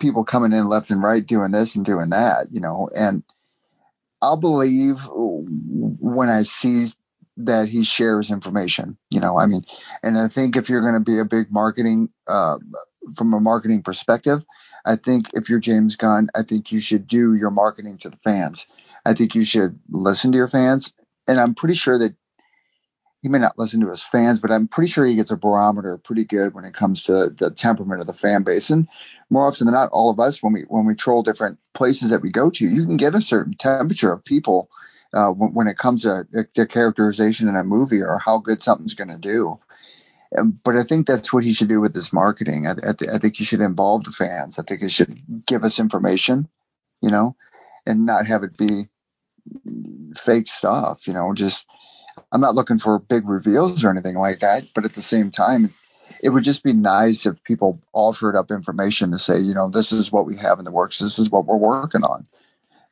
people 0.00 0.24
coming 0.24 0.52
in 0.52 0.66
left 0.66 0.90
and 0.90 1.00
right 1.00 1.24
doing 1.24 1.52
this 1.52 1.76
and 1.76 1.84
doing 1.84 2.10
that, 2.10 2.48
you 2.50 2.60
know, 2.60 2.90
and. 2.92 3.22
I'll 4.24 4.36
believe 4.36 5.00
when 5.10 6.28
I 6.28 6.42
see 6.42 6.86
that 7.46 7.68
he 7.68 7.84
shares 7.84 8.30
information. 8.30 8.96
You 9.10 9.20
know, 9.20 9.38
I 9.38 9.46
mean, 9.46 9.64
and 10.02 10.18
I 10.18 10.28
think 10.28 10.56
if 10.56 10.68
you're 10.68 10.80
going 10.80 10.94
to 10.94 11.00
be 11.00 11.18
a 11.18 11.24
big 11.24 11.50
marketing, 11.50 12.08
uh, 12.26 12.58
from 13.16 13.34
a 13.34 13.40
marketing 13.40 13.82
perspective, 13.82 14.44
I 14.84 14.96
think 14.96 15.28
if 15.34 15.48
you're 15.48 15.60
James 15.60 15.96
Gunn, 15.96 16.28
I 16.34 16.42
think 16.42 16.72
you 16.72 16.80
should 16.80 17.06
do 17.06 17.34
your 17.34 17.50
marketing 17.50 17.98
to 17.98 18.10
the 18.10 18.16
fans. 18.18 18.66
I 19.04 19.14
think 19.14 19.34
you 19.34 19.44
should 19.44 19.78
listen 19.88 20.32
to 20.32 20.38
your 20.38 20.48
fans, 20.48 20.92
and 21.26 21.40
I'm 21.40 21.54
pretty 21.54 21.74
sure 21.74 21.98
that 21.98 22.14
he 23.22 23.28
may 23.28 23.38
not 23.38 23.56
listen 23.56 23.80
to 23.80 23.90
his 23.90 24.02
fans, 24.02 24.40
but 24.40 24.50
I'm 24.50 24.66
pretty 24.66 24.90
sure 24.90 25.06
he 25.06 25.14
gets 25.14 25.30
a 25.30 25.36
barometer 25.36 25.96
pretty 25.96 26.24
good 26.24 26.54
when 26.54 26.64
it 26.64 26.74
comes 26.74 27.04
to 27.04 27.30
the 27.30 27.52
temperament 27.52 28.00
of 28.00 28.08
the 28.08 28.12
fan 28.12 28.42
base. 28.42 28.70
And 28.70 28.88
more 29.30 29.46
often 29.46 29.66
than 29.66 29.74
not, 29.74 29.90
all 29.92 30.10
of 30.10 30.18
us 30.18 30.42
when 30.42 30.52
we 30.52 30.62
when 30.62 30.86
we 30.86 30.96
troll 30.96 31.22
different 31.22 31.58
places 31.72 32.10
that 32.10 32.20
we 32.20 32.30
go 32.30 32.50
to, 32.50 32.66
you 32.66 32.84
can 32.84 32.96
get 32.96 33.14
a 33.14 33.22
certain 33.22 33.54
temperature 33.54 34.12
of 34.12 34.24
people 34.24 34.68
uh, 35.14 35.30
when, 35.30 35.54
when 35.54 35.66
it 35.68 35.78
comes 35.78 36.02
to 36.02 36.26
the 36.54 36.66
characterization 36.66 37.48
in 37.48 37.56
a 37.56 37.64
movie 37.64 38.02
or 38.02 38.18
how 38.18 38.38
good 38.38 38.62
something's 38.62 38.94
going 38.94 39.08
to 39.08 39.18
do. 39.18 39.58
But 40.64 40.76
I 40.76 40.82
think 40.82 41.06
that's 41.06 41.32
what 41.32 41.44
he 41.44 41.52
should 41.52 41.68
do 41.68 41.80
with 41.80 41.94
this 41.94 42.12
marketing. 42.12 42.66
I, 42.66 42.70
I, 42.70 42.92
th- 42.94 43.10
I 43.10 43.18
think 43.18 43.36
he 43.36 43.44
should 43.44 43.60
involve 43.60 44.04
the 44.04 44.12
fans. 44.12 44.58
I 44.58 44.62
think 44.62 44.82
he 44.82 44.88
should 44.88 45.46
give 45.46 45.62
us 45.62 45.78
information, 45.78 46.48
you 47.02 47.10
know, 47.10 47.36
and 47.86 48.06
not 48.06 48.26
have 48.26 48.42
it 48.42 48.56
be 48.56 48.88
fake 50.16 50.48
stuff, 50.48 51.06
you 51.06 51.12
know, 51.12 51.34
just 51.34 51.66
I'm 52.30 52.40
not 52.40 52.54
looking 52.54 52.78
for 52.78 52.98
big 52.98 53.28
reveals 53.28 53.84
or 53.84 53.90
anything 53.90 54.16
like 54.16 54.40
that, 54.40 54.64
but 54.74 54.84
at 54.84 54.92
the 54.92 55.02
same 55.02 55.30
time, 55.30 55.72
it 56.22 56.28
would 56.28 56.44
just 56.44 56.62
be 56.62 56.72
nice 56.72 57.26
if 57.26 57.42
people 57.42 57.80
offered 57.92 58.36
up 58.36 58.50
information 58.50 59.10
to 59.10 59.18
say, 59.18 59.38
you 59.38 59.54
know, 59.54 59.68
this 59.68 59.92
is 59.92 60.12
what 60.12 60.26
we 60.26 60.36
have 60.36 60.58
in 60.58 60.64
the 60.64 60.70
works, 60.70 60.98
this 60.98 61.18
is 61.18 61.30
what 61.30 61.46
we're 61.46 61.56
working 61.56 62.04
on, 62.04 62.24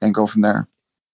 and 0.00 0.14
go 0.14 0.26
from 0.26 0.42
there. 0.42 0.68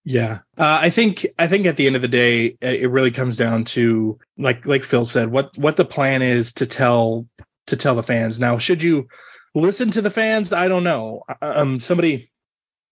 Yeah, 0.09 0.39
uh, 0.57 0.79
I 0.83 0.91
think 0.91 1.27
I 1.37 1.49
think 1.49 1.67
at 1.67 1.77
the 1.77 1.89
end 1.89 1.97
of 1.97 2.03
the 2.03 2.07
day, 2.07 2.57
it 2.61 2.89
really 2.89 3.11
comes 3.11 3.37
down 3.37 3.65
to 3.65 4.21
like 4.39 4.65
like 4.65 4.85
Phil 4.85 5.05
said, 5.05 5.33
what 5.33 5.59
what 5.59 5.77
the 5.77 5.85
plan 5.85 6.23
is 6.23 6.53
to 6.55 6.67
tell 6.67 7.27
to 7.67 7.77
tell 7.77 7.97
the 7.97 8.05
fans. 8.05 8.39
Now, 8.39 8.59
should 8.59 8.85
you 8.85 9.09
listen 9.53 9.91
to 9.91 10.03
the 10.03 10.11
fans? 10.11 10.53
I 10.53 10.69
don't 10.69 10.85
know. 10.85 11.25
Um, 11.43 11.81
somebody 11.81 12.31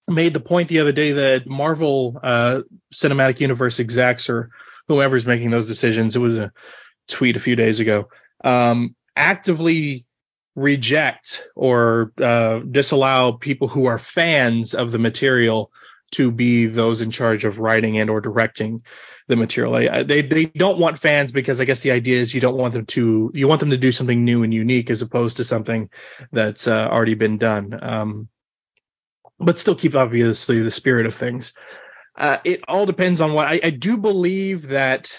made 0.08 0.32
the 0.32 0.40
point 0.40 0.68
the 0.68 0.80
other 0.80 0.90
day 0.90 1.12
that 1.12 1.46
Marvel 1.46 2.18
uh, 2.20 2.62
Cinematic 2.92 3.38
Universe 3.38 3.78
execs 3.78 4.28
or 4.28 4.50
whoever's 4.88 5.24
making 5.24 5.50
those 5.50 5.68
decisions, 5.68 6.16
it 6.16 6.18
was 6.18 6.36
a 6.36 6.50
tweet 7.06 7.36
a 7.36 7.40
few 7.40 7.54
days 7.54 7.78
ago, 7.78 8.08
um, 8.42 8.96
actively 9.14 10.04
reject 10.56 11.46
or 11.54 12.12
uh, 12.20 12.58
disallow 12.58 13.34
people 13.34 13.68
who 13.68 13.86
are 13.86 13.98
fans 13.98 14.74
of 14.74 14.90
the 14.90 14.98
material 14.98 15.70
to 16.14 16.30
be 16.30 16.66
those 16.66 17.00
in 17.00 17.10
charge 17.10 17.44
of 17.44 17.58
writing 17.58 17.98
and 17.98 18.10
or 18.10 18.20
directing 18.20 18.82
the 19.28 19.36
material. 19.36 20.04
They 20.04 20.22
they 20.22 20.46
don't 20.46 20.78
want 20.78 20.98
fans 20.98 21.32
because 21.32 21.60
I 21.60 21.64
guess 21.64 21.80
the 21.80 21.92
idea 21.92 22.20
is 22.20 22.34
you 22.34 22.40
don't 22.40 22.56
want 22.56 22.74
them 22.74 22.86
to 22.86 23.30
you 23.34 23.48
want 23.48 23.60
them 23.60 23.70
to 23.70 23.76
do 23.76 23.92
something 23.92 24.24
new 24.24 24.42
and 24.42 24.52
unique 24.52 24.90
as 24.90 25.02
opposed 25.02 25.38
to 25.38 25.44
something 25.44 25.90
that's 26.32 26.68
uh, 26.68 26.88
already 26.88 27.14
been 27.14 27.38
done. 27.38 27.78
Um, 27.80 28.28
but 29.38 29.58
still 29.58 29.74
keep 29.74 29.94
obviously 29.94 30.60
the 30.60 30.70
spirit 30.70 31.06
of 31.06 31.14
things. 31.14 31.54
Uh, 32.16 32.38
it 32.44 32.60
all 32.68 32.86
depends 32.86 33.20
on 33.20 33.32
what 33.32 33.48
I, 33.48 33.60
I, 33.64 33.70
do 33.70 33.96
believe 33.96 34.68
that 34.68 35.18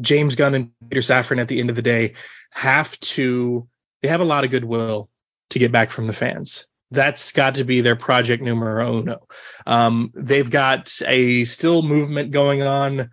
James 0.00 0.36
Gunn 0.36 0.54
and 0.54 0.70
Peter 0.88 1.02
Safran 1.02 1.38
at 1.38 1.48
the 1.48 1.60
end 1.60 1.68
of 1.68 1.76
the 1.76 1.82
day 1.82 2.14
have 2.50 2.98
to 3.00 3.68
they 4.00 4.08
have 4.08 4.22
a 4.22 4.24
lot 4.24 4.44
of 4.44 4.50
goodwill 4.50 5.10
to 5.50 5.58
get 5.58 5.70
back 5.70 5.90
from 5.90 6.06
the 6.06 6.14
fans. 6.14 6.66
That's 6.90 7.32
got 7.32 7.56
to 7.56 7.64
be 7.64 7.82
their 7.82 7.96
project 7.96 8.42
numero 8.42 8.98
uno. 8.98 9.26
Um, 9.66 10.10
they've 10.14 10.48
got 10.48 10.90
a 11.06 11.44
still 11.44 11.82
movement 11.82 12.32
going 12.32 12.62
on. 12.62 13.10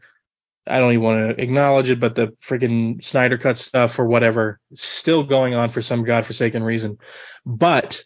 I 0.65 0.79
don't 0.79 0.91
even 0.91 1.03
want 1.03 1.37
to 1.37 1.43
acknowledge 1.43 1.89
it, 1.89 1.99
but 1.99 2.15
the 2.15 2.27
freaking 2.43 3.03
Snyder 3.03 3.37
Cut 3.37 3.57
stuff 3.57 3.99
or 3.99 4.05
whatever 4.05 4.59
still 4.73 5.23
going 5.23 5.53
on 5.53 5.69
for 5.69 5.81
some 5.81 6.03
godforsaken 6.03 6.63
reason. 6.63 6.97
But 7.45 8.03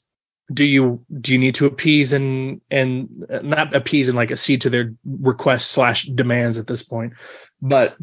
do 0.53 0.65
you 0.65 1.05
do 1.19 1.33
you 1.33 1.39
need 1.39 1.55
to 1.55 1.65
appease 1.65 2.13
and 2.13 2.61
and 2.69 3.25
not 3.41 3.75
appease 3.75 4.09
and 4.09 4.15
like 4.15 4.31
accede 4.31 4.61
to 4.61 4.69
their 4.69 4.93
requests 5.05 5.67
slash 5.67 6.05
demands 6.05 6.57
at 6.57 6.67
this 6.67 6.83
point 6.83 7.13
but 7.61 7.95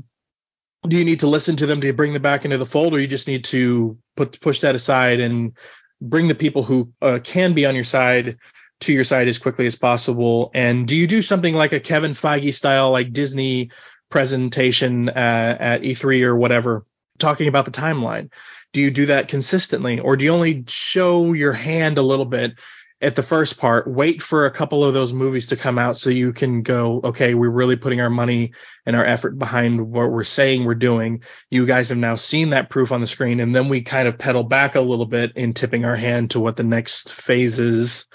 do 0.89 0.97
you 0.97 1.05
need 1.05 1.21
to 1.21 1.27
listen 1.27 1.57
to 1.57 1.67
them 1.67 1.81
to 1.81 1.93
bring 1.93 2.13
them 2.13 2.23
back 2.23 2.45
into 2.45 2.57
the 2.59 2.67
fold 2.67 2.95
or 2.95 3.01
you 3.01 3.07
just 3.07 3.27
need 3.29 3.45
to 3.45 3.99
put 4.17 4.41
push 4.41 4.61
that 4.61 4.75
aside 4.75 5.21
and 5.21 5.57
bring 6.01 6.29
the 6.29 6.35
people 6.35 6.63
who 6.63 6.93
uh, 7.03 7.19
can 7.23 7.55
be 7.55 7.67
on 7.67 7.75
your 7.75 7.85
side 7.85 8.39
to 8.81 8.93
your 8.93 9.05
side 9.05 9.29
as 9.29 9.39
quickly 9.39 9.67
as 9.67 9.77
possible. 9.77 10.51
And 10.55 10.87
do 10.87 10.97
you 10.97 11.07
do 11.07 11.23
something 11.23 11.55
like 11.55 11.73
a 11.73 11.81
kevin 11.81 12.13
feige 12.13 12.55
style 12.55 12.93
like 12.93 13.13
disney 13.13 13.71
presentation 14.09 15.09
uh, 15.09 15.57
at 15.59 15.83
e3 15.83 16.23
or 16.23 16.37
whatever 16.37 16.87
talking 17.19 17.49
about 17.49 17.65
the 17.65 17.71
timeline? 17.71 18.33
Do 18.73 18.81
you 18.81 18.91
do 18.91 19.07
that 19.07 19.29
consistently 19.29 19.99
or 19.99 20.17
do 20.17 20.25
you 20.25 20.33
only 20.33 20.65
show 20.69 21.33
your 21.33 21.53
hand 21.53 21.99
a 21.99 22.03
little 22.03 22.27
bit 22.27 22.53
at 23.01 23.15
the 23.15 23.23
first 23.23 23.59
part 23.59 23.87
wait 23.87 24.21
for 24.21 24.47
a 24.47 24.51
couple 24.51 24.85
of 24.85 24.93
those 24.93 25.13
movies 25.13 25.47
to 25.49 25.57
come 25.57 25.79
out 25.79 25.97
so 25.97 26.11
you 26.11 26.33
can 26.33 26.63
go 26.63 27.01
okay 27.05 27.35
we're 27.35 27.49
really 27.49 27.77
putting 27.77 28.01
our 28.01 28.11
money 28.11 28.53
and 28.89 28.97
our 28.97 29.05
effort 29.05 29.39
behind 29.39 29.93
what 29.93 30.11
we're 30.11 30.25
saying 30.25 30.65
we're 30.65 30.75
doing. 30.75 31.23
You 31.51 31.67
guys 31.67 31.91
have 31.91 31.99
now 31.99 32.17
seen 32.17 32.51
that 32.51 32.71
proof 32.71 32.91
on 32.91 33.03
the 33.03 33.07
screen. 33.07 33.39
And 33.39 33.55
then 33.55 33.69
we 33.69 33.83
kind 33.83 34.09
of 34.09 34.17
pedal 34.17 34.45
back 34.45 34.77
a 34.77 34.81
little 34.81 35.05
bit 35.05 35.33
in 35.37 35.53
tipping 35.53 35.85
our 35.85 35.95
hand 35.95 36.31
to 36.31 36.41
what 36.41 36.57
the 36.57 36.63
next 36.63 37.13
phases 37.13 38.07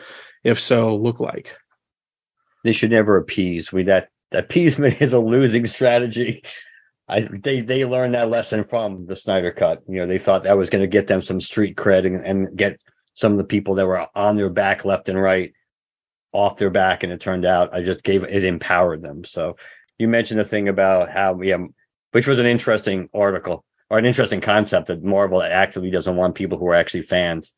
if 0.43 0.59
so 0.59 0.95
look 0.95 1.19
like. 1.19 1.55
They 2.63 2.73
should 2.73 2.89
never 2.89 3.17
appease. 3.17 3.71
We 3.71 3.83
that 3.83 4.09
appeasement 4.31 4.99
is 5.01 5.13
a 5.13 5.19
losing 5.19 5.67
strategy. 5.67 6.43
I 7.07 7.27
they 7.31 7.61
they 7.61 7.85
learned 7.85 8.15
that 8.15 8.31
lesson 8.31 8.63
from 8.63 9.05
the 9.05 9.15
Snyder 9.15 9.51
Cut. 9.51 9.83
You 9.87 9.97
know, 9.97 10.07
they 10.07 10.17
thought 10.17 10.45
that 10.45 10.57
was 10.57 10.71
going 10.71 10.81
to 10.81 10.87
get 10.87 11.05
them 11.05 11.21
some 11.21 11.39
street 11.39 11.75
cred 11.75 12.07
and, 12.07 12.25
and, 12.25 12.57
get 12.57 12.79
some 13.13 13.31
of 13.31 13.37
the 13.37 13.43
people 13.43 13.75
that 13.75 13.87
were 13.87 14.07
on 14.15 14.35
their 14.35 14.49
back 14.49 14.85
left 14.85 15.09
and 15.09 15.21
right 15.21 15.53
off 16.31 16.57
their 16.57 16.69
back, 16.69 17.03
and 17.03 17.13
it 17.13 17.21
turned 17.21 17.45
out 17.45 17.73
I 17.73 17.83
just 17.83 18.03
gave 18.03 18.23
it 18.23 18.43
empowered 18.43 19.01
them. 19.01 19.23
So 19.23 19.57
you 19.97 20.07
mentioned 20.07 20.39
a 20.39 20.45
thing 20.45 20.67
about 20.67 21.09
how 21.09 21.39
have, 21.41 21.67
which 22.11 22.27
was 22.27 22.39
an 22.39 22.45
interesting 22.45 23.09
article 23.13 23.63
or 23.89 23.99
an 23.99 24.05
interesting 24.05 24.41
concept 24.41 24.87
that 24.87 25.03
Marvel 25.03 25.41
actively 25.41 25.91
doesn't 25.91 26.15
want 26.15 26.35
people 26.35 26.57
who 26.57 26.67
are 26.67 26.75
actually 26.75 27.03
fans 27.03 27.53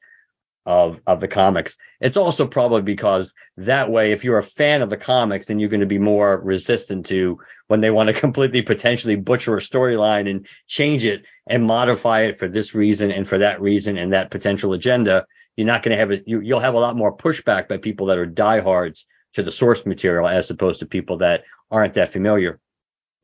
of 0.65 0.99
of 1.05 1.19
the 1.19 1.27
comics. 1.27 1.77
It's 2.01 2.17
also 2.17 2.47
probably 2.47 2.81
because 2.81 3.33
that 3.57 3.89
way, 3.89 4.11
if 4.11 4.23
you're 4.23 4.39
a 4.39 4.43
fan 4.43 4.81
of 4.81 4.89
the 4.89 4.97
comics, 4.97 5.45
then 5.45 5.59
you're 5.59 5.69
going 5.69 5.79
to 5.81 5.85
be 5.85 5.99
more 5.99 6.37
resistant 6.37 7.05
to 7.07 7.39
when 7.67 7.81
they 7.81 7.91
want 7.91 8.07
to 8.07 8.13
completely 8.19 8.61
potentially 8.61 9.15
butcher 9.15 9.55
a 9.55 9.59
storyline 9.59 10.29
and 10.29 10.47
change 10.67 11.05
it 11.05 11.25
and 11.47 11.65
modify 11.65 12.21
it 12.21 12.39
for 12.39 12.47
this 12.47 12.73
reason 12.73 13.11
and 13.11 13.27
for 13.27 13.37
that 13.37 13.61
reason 13.61 13.97
and 13.97 14.13
that 14.13 14.31
potential 14.31 14.73
agenda. 14.73 15.25
You're 15.55 15.67
not 15.67 15.83
going 15.83 15.91
to 15.91 15.97
have 15.97 16.11
it. 16.11 16.23
You, 16.25 16.41
you'll 16.41 16.59
have 16.59 16.73
a 16.73 16.79
lot 16.79 16.95
more 16.95 17.15
pushback 17.15 17.67
by 17.67 17.77
people 17.77 18.07
that 18.07 18.17
are 18.17 18.25
diehards 18.25 19.05
to 19.33 19.43
the 19.43 19.51
source 19.51 19.85
material 19.85 20.27
as 20.27 20.49
opposed 20.49 20.79
to 20.79 20.85
people 20.85 21.17
that 21.17 21.43
aren't 21.71 21.93
that 21.95 22.11
familiar 22.11 22.59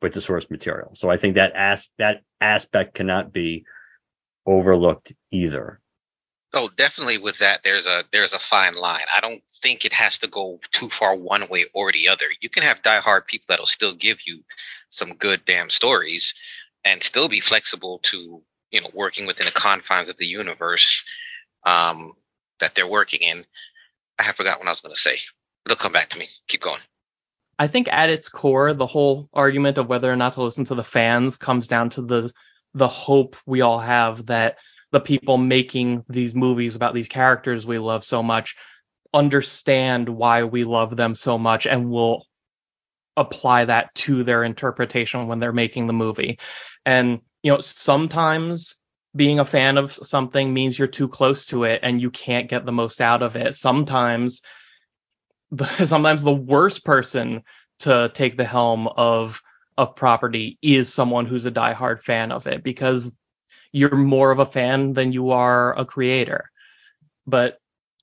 with 0.00 0.12
the 0.14 0.20
source 0.20 0.50
material. 0.50 0.92
So 0.94 1.10
I 1.10 1.16
think 1.16 1.36
that 1.36 1.52
as 1.54 1.90
that 1.98 2.22
aspect 2.40 2.94
cannot 2.94 3.32
be 3.32 3.64
overlooked 4.46 5.12
either. 5.30 5.80
Oh, 6.54 6.68
definitely 6.76 7.16
with 7.16 7.38
that 7.38 7.60
there's 7.64 7.86
a 7.86 8.04
there's 8.12 8.34
a 8.34 8.38
fine 8.38 8.74
line. 8.74 9.04
I 9.14 9.20
don't 9.20 9.42
think 9.62 9.84
it 9.84 9.92
has 9.94 10.18
to 10.18 10.28
go 10.28 10.60
too 10.72 10.90
far 10.90 11.16
one 11.16 11.48
way 11.48 11.66
or 11.72 11.92
the 11.92 12.08
other. 12.08 12.26
You 12.42 12.50
can 12.50 12.62
have 12.62 12.82
diehard 12.82 13.26
people 13.26 13.46
that'll 13.48 13.66
still 13.66 13.94
give 13.94 14.18
you 14.26 14.42
some 14.90 15.14
good 15.14 15.46
damn 15.46 15.70
stories 15.70 16.34
and 16.84 17.02
still 17.02 17.28
be 17.28 17.40
flexible 17.40 18.00
to, 18.02 18.42
you 18.70 18.80
know, 18.82 18.90
working 18.92 19.24
within 19.24 19.46
the 19.46 19.52
confines 19.52 20.10
of 20.10 20.18
the 20.18 20.26
universe 20.26 21.04
um, 21.64 22.12
that 22.62 22.74
they're 22.74 22.88
working 22.88 23.20
in. 23.20 23.44
I 24.18 24.22
have 24.22 24.36
forgot 24.36 24.58
what 24.58 24.68
I 24.68 24.70
was 24.70 24.80
gonna 24.80 24.96
say. 24.96 25.18
It'll 25.66 25.76
come 25.76 25.92
back 25.92 26.10
to 26.10 26.18
me. 26.18 26.28
Keep 26.48 26.62
going. 26.62 26.80
I 27.58 27.66
think 27.66 27.88
at 27.92 28.10
its 28.10 28.28
core, 28.28 28.72
the 28.72 28.86
whole 28.86 29.28
argument 29.32 29.78
of 29.78 29.88
whether 29.88 30.10
or 30.10 30.16
not 30.16 30.34
to 30.34 30.42
listen 30.42 30.64
to 30.66 30.74
the 30.74 30.82
fans 30.82 31.36
comes 31.36 31.68
down 31.68 31.90
to 31.90 32.02
the 32.02 32.32
the 32.74 32.88
hope 32.88 33.36
we 33.44 33.60
all 33.60 33.78
have 33.78 34.26
that 34.26 34.56
the 34.92 35.00
people 35.00 35.36
making 35.38 36.04
these 36.08 36.34
movies 36.34 36.74
about 36.76 36.94
these 36.94 37.08
characters 37.08 37.66
we 37.66 37.78
love 37.78 38.04
so 38.04 38.22
much 38.22 38.56
understand 39.14 40.08
why 40.08 40.44
we 40.44 40.64
love 40.64 40.96
them 40.96 41.14
so 41.14 41.36
much 41.38 41.66
and 41.66 41.90
will 41.90 42.26
apply 43.16 43.66
that 43.66 43.94
to 43.94 44.24
their 44.24 44.42
interpretation 44.42 45.26
when 45.26 45.38
they're 45.38 45.52
making 45.52 45.86
the 45.86 45.92
movie. 45.92 46.38
And, 46.86 47.20
you 47.42 47.52
know, 47.52 47.60
sometimes 47.60 48.76
being 49.14 49.38
a 49.38 49.44
fan 49.44 49.76
of 49.78 49.92
something 49.92 50.52
means 50.52 50.78
you're 50.78 50.88
too 50.88 51.08
close 51.08 51.46
to 51.46 51.64
it 51.64 51.80
and 51.82 52.00
you 52.00 52.10
can't 52.10 52.48
get 52.48 52.64
the 52.64 52.72
most 52.72 53.00
out 53.00 53.22
of 53.22 53.36
it. 53.36 53.54
Sometimes, 53.54 54.42
the, 55.50 55.66
sometimes 55.86 56.22
the 56.22 56.32
worst 56.32 56.84
person 56.84 57.42
to 57.80 58.10
take 58.14 58.36
the 58.36 58.44
helm 58.44 58.88
of 58.88 59.42
a 59.76 59.86
property 59.86 60.58
is 60.62 60.92
someone 60.92 61.26
who's 61.26 61.46
a 61.46 61.50
diehard 61.50 62.02
fan 62.02 62.32
of 62.32 62.46
it 62.46 62.62
because 62.62 63.12
you're 63.72 63.96
more 63.96 64.30
of 64.30 64.38
a 64.38 64.46
fan 64.46 64.92
than 64.92 65.12
you 65.12 65.30
are 65.30 65.76
a 65.78 65.84
creator. 65.84 66.50
But 67.26 67.58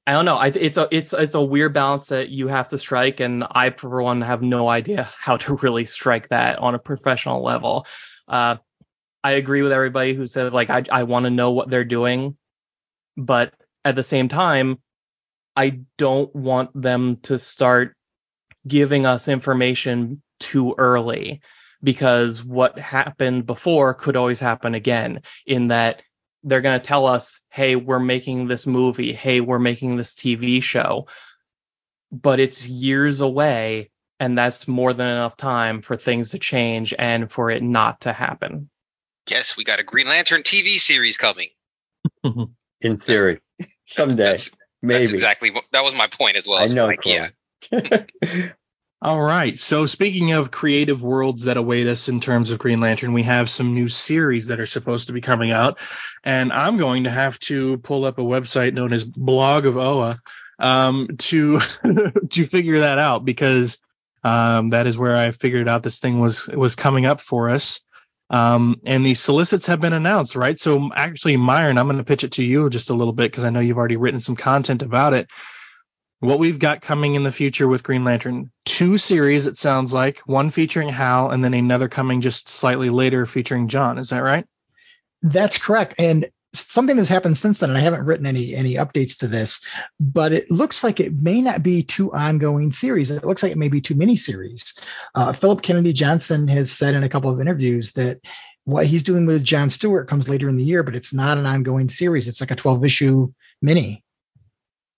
I 0.08 0.14
don't 0.14 0.26
know. 0.26 0.38
I, 0.38 0.48
it's 0.48 0.78
a 0.78 0.88
it's 0.92 1.14
it's 1.14 1.36
a 1.36 1.42
weird 1.42 1.74
balance 1.74 2.08
that 2.08 2.30
you 2.30 2.48
have 2.48 2.70
to 2.70 2.80
strike, 2.80 3.20
and 3.20 3.44
I 3.52 3.70
for 3.70 4.02
one 4.02 4.22
have 4.22 4.42
no 4.42 4.68
idea 4.68 5.04
how 5.18 5.38
to 5.38 5.56
really 5.58 5.86
strike 5.86 6.30
that 6.30 6.58
on 6.58 6.74
a 6.74 6.80
professional 6.80 7.44
level. 7.44 7.86
Uh, 8.28 8.56
I 9.24 9.34
agree 9.34 9.62
with 9.62 9.72
everybody 9.72 10.14
who 10.14 10.28
says 10.28 10.54
like 10.54 10.70
I 10.70 10.84
I 10.90 11.04
want 11.04 11.26
to 11.26 11.30
know 11.30 11.52
what 11.52 11.70
they're 11.70 11.84
doing, 11.84 12.38
but 13.18 13.54
at 13.84 13.96
the 13.96 14.04
same 14.04 14.30
time, 14.30 14.80
I 15.56 15.82
don't 15.98 16.34
want 16.36 16.70
them 16.80 17.18
to 17.24 17.40
start 17.40 17.96
giving 18.68 19.06
us 19.06 19.28
information 19.28 20.22
too 20.40 20.76
early 20.78 21.42
because 21.84 22.44
what 22.44 22.78
happened 22.78 23.46
before 23.46 23.94
could 23.94 24.16
always 24.16 24.40
happen 24.40 24.74
again 24.76 25.22
in 25.46 25.70
that 25.70 26.04
they're 26.44 26.62
going 26.62 26.80
to 26.80 26.86
tell 26.86 27.06
us, 27.06 27.42
hey, 27.50 27.76
we're 27.76 28.00
making 28.00 28.48
this 28.48 28.66
movie, 28.66 29.14
hey, 29.14 29.42
we're 29.42 29.60
making 29.60 29.98
this 29.98 30.16
TV 30.16 30.64
show, 30.64 31.08
but 32.12 32.40
it's 32.40 32.68
years 32.68 33.22
away 33.22 33.92
and 34.20 34.38
that's 34.38 34.68
more 34.68 34.94
than 34.94 35.10
enough 35.10 35.38
time 35.38 35.82
for 35.82 35.98
things 35.98 36.32
to 36.32 36.40
change 36.40 36.94
and 36.98 37.32
for 37.32 37.50
it 37.50 37.64
not 37.64 38.02
to 38.02 38.14
happen. 38.14 38.70
Yes, 39.30 39.56
we 39.58 39.64
got 39.64 39.80
a 39.80 39.84
Green 39.84 40.08
Lantern 40.08 40.44
TV 40.44 40.80
series 40.80 41.18
coming. 41.18 41.50
In 42.82 42.98
theory, 42.98 43.42
someday, 43.86 44.24
That's- 44.24 44.52
maybe. 44.82 45.04
That's 45.04 45.14
exactly 45.14 45.52
what, 45.52 45.66
that 45.72 45.84
was 45.84 45.94
my 45.94 46.08
point 46.08 46.38
as 46.38 46.48
well. 46.48 46.60
I 46.60 46.68
know, 46.68 46.88
like, 46.88 47.06
yeah. 47.06 47.30
All 49.02 49.22
right. 49.22 49.58
So 49.58 49.86
speaking 49.86 50.34
of 50.34 50.52
creative 50.52 51.02
worlds 51.02 51.44
that 51.44 51.56
await 51.56 51.88
us 51.88 52.10
in 52.10 52.20
terms 52.20 52.52
of 52.52 52.60
Green 52.60 52.82
Lantern, 52.82 53.14
we 53.14 53.24
have 53.24 53.50
some 53.50 53.74
new 53.74 53.88
series 53.88 54.48
that 54.48 54.60
are 54.60 54.66
supposed 54.66 55.08
to 55.08 55.14
be 55.14 55.22
coming 55.22 55.52
out, 55.52 55.80
and 56.24 56.52
I'm 56.52 56.78
going 56.78 57.06
to 57.06 57.10
have 57.10 57.40
to 57.42 57.78
pull 57.78 58.04
up 58.04 58.18
a 58.18 58.24
website 58.24 58.74
known 58.74 58.92
as 58.92 59.06
Blog 59.06 59.66
of 59.66 59.78
Oa 59.78 60.20
um, 60.60 61.08
to 61.18 61.62
to 62.30 62.46
figure 62.46 62.80
that 62.80 63.00
out 63.00 63.24
because 63.24 63.78
um, 64.24 64.72
that 64.72 64.86
is 64.86 64.98
where 64.98 65.16
I 65.16 65.32
figured 65.32 65.70
out 65.70 65.82
this 65.82 66.00
thing 66.00 66.20
was 66.20 66.48
was 66.48 66.76
coming 66.76 67.06
up 67.06 67.22
for 67.22 67.50
us. 67.50 67.80
Um, 68.30 68.82
and 68.86 69.06
the 69.06 69.16
solicits 69.16 69.68
have 69.68 69.82
been 69.82 69.94
announced, 69.94 70.36
right? 70.36 70.60
So 70.60 70.92
actually, 70.96 71.38
Myron, 71.38 71.78
I'm 71.78 71.88
going 71.88 71.98
to 71.98 72.04
pitch 72.04 72.24
it 72.24 72.34
to 72.34 72.46
you 72.46 72.70
just 72.70 72.92
a 72.92 72.94
little 72.94 73.14
bit 73.14 73.32
because 73.32 73.44
I 73.44 73.50
know 73.50 73.60
you've 73.60 73.78
already 73.78 73.98
written 73.98 74.22
some 74.22 74.36
content 74.36 74.84
about 74.84 75.14
it 75.14 75.30
what 76.20 76.40
we've 76.40 76.60
got 76.60 76.82
coming 76.82 77.16
in 77.16 77.24
the 77.24 77.32
future 77.32 77.68
with 77.68 77.84
Green 77.84 78.04
Lantern. 78.04 78.52
Two 78.66 78.98
series, 78.98 79.48
it 79.48 79.58
sounds 79.58 79.94
like, 79.94 80.20
one 80.26 80.50
featuring 80.50 80.90
Hal 80.90 81.32
and 81.32 81.44
then 81.44 81.54
another 81.54 81.88
coming 81.88 82.22
just 82.22 82.50
slightly 82.50 82.90
later 82.90 83.26
featuring 83.26 83.68
John. 83.68 83.98
Is 83.98 84.10
that 84.10 84.20
right? 84.20 84.46
That's 85.22 85.58
correct. 85.58 85.96
And 85.98 86.30
something 86.54 86.98
has 86.98 87.10
happened 87.10 87.38
since 87.38 87.60
then, 87.60 87.70
and 87.70 87.78
I 87.78 87.82
haven't 87.82 88.06
written 88.06 88.26
any 88.26 88.56
any 88.56 88.76
updates 88.76 89.20
to 89.20 89.28
this, 89.28 89.60
but 90.00 90.34
it 90.34 90.50
looks 90.50 90.84
like 90.84 91.00
it 91.00 91.14
may 91.14 91.42
not 91.42 91.64
be 91.64 91.84
two 91.84 92.14
ongoing 92.14 92.72
series. 92.72 93.12
It 93.12 93.26
looks 93.26 93.44
like 93.44 93.52
it 93.52 93.58
may 93.58 93.70
be 93.70 93.82
two 93.82 93.96
miniseries. 93.96 94.80
Uh, 95.14 95.34
Philip 95.34 95.62
Kennedy 95.62 95.94
Johnson 95.94 96.48
has 96.48 96.72
said 96.72 96.96
in 96.96 97.04
a 97.04 97.10
couple 97.10 97.32
of 97.32 97.40
interviews 97.40 97.94
that 97.94 98.20
what 98.66 98.86
he's 98.86 99.04
doing 99.04 99.26
with 99.26 99.44
John 99.44 99.70
Stewart 99.70 100.08
comes 100.08 100.30
later 100.30 100.50
in 100.50 100.58
the 100.58 100.64
year, 100.64 100.84
but 100.84 100.96
it's 100.96 101.14
not 101.14 101.38
an 101.38 101.46
ongoing 101.46 101.90
series. 101.90 102.28
It's 102.28 102.42
like 102.42 102.52
a 102.52 102.56
12 102.56 102.86
issue 102.86 103.34
mini. 103.62 104.04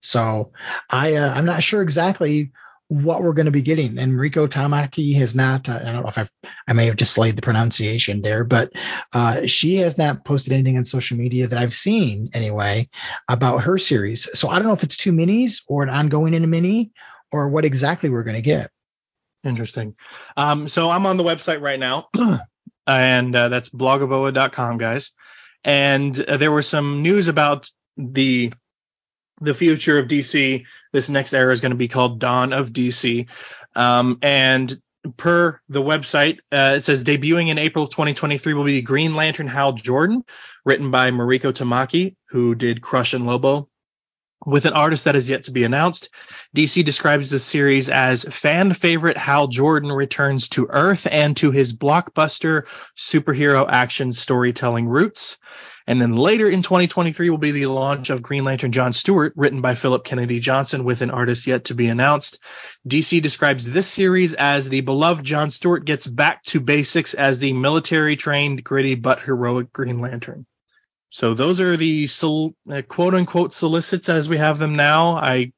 So 0.01 0.51
I 0.89 1.15
uh, 1.15 1.33
I'm 1.33 1.45
not 1.45 1.63
sure 1.63 1.81
exactly 1.81 2.51
what 2.91 3.23
we're 3.23 3.31
going 3.31 3.45
to 3.45 3.53
be 3.53 3.61
getting. 3.61 3.97
And 3.97 4.19
Rico 4.19 4.47
Tamaki 4.47 5.15
has 5.15 5.33
not. 5.33 5.69
Uh, 5.69 5.79
I 5.81 5.93
don't 5.93 6.01
know 6.01 6.09
if 6.09 6.17
I've 6.17 6.31
I 6.67 6.73
may 6.73 6.87
have 6.87 6.97
just 6.97 7.13
slayed 7.13 7.37
the 7.37 7.41
pronunciation 7.41 8.21
there, 8.21 8.43
but 8.43 8.73
uh, 9.13 9.45
she 9.47 9.75
has 9.77 9.97
not 9.97 10.25
posted 10.25 10.51
anything 10.51 10.77
on 10.77 10.83
social 10.83 11.15
media 11.15 11.47
that 11.47 11.57
I've 11.57 11.73
seen 11.73 12.31
anyway 12.33 12.89
about 13.29 13.63
her 13.63 13.77
series. 13.77 14.27
So 14.37 14.49
I 14.49 14.55
don't 14.55 14.65
know 14.65 14.73
if 14.73 14.83
it's 14.83 14.97
two 14.97 15.13
minis 15.13 15.61
or 15.69 15.83
an 15.83 15.89
ongoing 15.89 16.33
in 16.33 16.43
a 16.43 16.47
mini 16.47 16.91
or 17.31 17.47
what 17.47 17.63
exactly 17.63 18.09
we're 18.09 18.25
going 18.25 18.35
to 18.35 18.41
get. 18.41 18.71
Interesting. 19.45 19.95
Um, 20.35 20.67
so 20.67 20.89
I'm 20.89 21.05
on 21.05 21.15
the 21.15 21.23
website 21.23 21.61
right 21.61 21.79
now, 21.79 22.09
and 22.87 23.33
uh, 23.33 23.47
that's 23.47 23.69
blogofoa.com, 23.69 24.77
guys. 24.79 25.11
And 25.63 26.19
uh, 26.19 26.35
there 26.35 26.51
was 26.51 26.67
some 26.67 27.03
news 27.03 27.29
about 27.29 27.71
the 27.95 28.51
the 29.41 29.53
future 29.53 29.99
of 29.99 30.07
DC. 30.07 30.65
This 30.93 31.09
next 31.09 31.33
era 31.33 31.51
is 31.51 31.61
going 31.61 31.71
to 31.71 31.77
be 31.77 31.87
called 31.87 32.19
Dawn 32.19 32.53
of 32.53 32.69
DC. 32.69 33.27
Um, 33.75 34.19
and 34.21 34.79
per 35.17 35.59
the 35.67 35.81
website, 35.81 36.39
uh, 36.51 36.75
it 36.75 36.85
says 36.85 37.03
debuting 37.03 37.49
in 37.49 37.57
April 37.57 37.87
2023 37.87 38.53
will 38.53 38.63
be 38.63 38.81
Green 38.81 39.15
Lantern 39.15 39.47
Hal 39.47 39.73
Jordan, 39.73 40.23
written 40.63 40.91
by 40.91 41.11
Mariko 41.11 41.51
Tamaki, 41.51 42.15
who 42.29 42.55
did 42.55 42.81
Crush 42.81 43.13
and 43.13 43.25
Lobo. 43.25 43.67
With 44.43 44.65
an 44.65 44.73
artist 44.73 45.05
that 45.05 45.15
is 45.15 45.29
yet 45.29 45.43
to 45.43 45.51
be 45.51 45.65
announced, 45.65 46.09
DC 46.55 46.83
describes 46.83 47.29
the 47.29 47.37
series 47.37 47.89
as 47.89 48.23
fan 48.23 48.73
favorite 48.73 49.17
Hal 49.17 49.47
Jordan 49.47 49.91
returns 49.91 50.49
to 50.49 50.67
Earth 50.67 51.07
and 51.09 51.37
to 51.37 51.51
his 51.51 51.75
blockbuster 51.75 52.63
superhero 52.97 53.67
action 53.69 54.11
storytelling 54.11 54.87
roots. 54.87 55.37
And 55.87 56.01
then 56.01 56.15
later 56.15 56.49
in 56.49 56.61
2023 56.61 57.29
will 57.29 57.37
be 57.37 57.51
the 57.51 57.65
launch 57.65 58.09
of 58.09 58.21
Green 58.21 58.43
Lantern 58.43 58.71
John 58.71 58.93
Stewart, 58.93 59.33
written 59.35 59.61
by 59.61 59.75
Philip 59.75 60.03
Kennedy 60.03 60.39
Johnson, 60.39 60.83
with 60.83 61.01
an 61.01 61.11
artist 61.11 61.47
yet 61.47 61.65
to 61.65 61.75
be 61.75 61.87
announced. 61.87 62.39
DC 62.87 63.21
describes 63.21 63.69
this 63.69 63.87
series 63.87 64.33
as 64.33 64.69
the 64.69 64.81
beloved 64.81 65.23
John 65.23 65.51
Stewart 65.51 65.85
gets 65.85 66.05
back 66.05 66.43
to 66.45 66.59
basics 66.59 67.13
as 67.13 67.39
the 67.39 67.53
military 67.53 68.15
trained, 68.15 68.63
gritty, 68.63 68.95
but 68.95 69.21
heroic 69.21 69.73
Green 69.73 69.99
Lantern. 69.99 70.45
So 71.09 71.33
those 71.33 71.59
are 71.59 71.75
the 71.75 72.07
sol- 72.07 72.55
uh, 72.71 72.81
quote 72.87 73.13
unquote 73.13 73.53
solicits 73.53 74.07
as 74.07 74.29
we 74.29 74.37
have 74.37 74.59
them 74.59 74.75
now. 74.75 75.17
I 75.17 75.51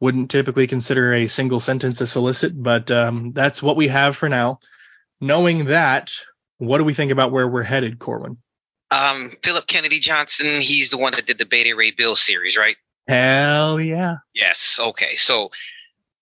wouldn't 0.00 0.30
typically 0.30 0.66
consider 0.66 1.14
a 1.14 1.28
single 1.28 1.60
sentence 1.60 2.00
a 2.00 2.06
solicit, 2.06 2.52
but 2.60 2.90
um, 2.90 3.32
that's 3.32 3.62
what 3.62 3.76
we 3.76 3.88
have 3.88 4.16
for 4.16 4.28
now. 4.28 4.58
Knowing 5.20 5.66
that, 5.66 6.12
what 6.58 6.78
do 6.78 6.84
we 6.84 6.92
think 6.92 7.12
about 7.12 7.30
where 7.30 7.48
we're 7.48 7.62
headed, 7.62 7.98
Corwin? 7.98 8.38
Um, 8.92 9.32
Philip 9.42 9.66
Kennedy 9.66 10.00
Johnson, 10.00 10.60
he's 10.60 10.90
the 10.90 10.98
one 10.98 11.12
that 11.12 11.26
did 11.26 11.38
the 11.38 11.46
Beta 11.46 11.74
Ray 11.74 11.92
Bill 11.92 12.14
series, 12.14 12.58
right? 12.58 12.76
Hell 13.08 13.80
yeah. 13.80 14.16
Yes. 14.34 14.78
Okay. 14.78 15.16
So 15.16 15.50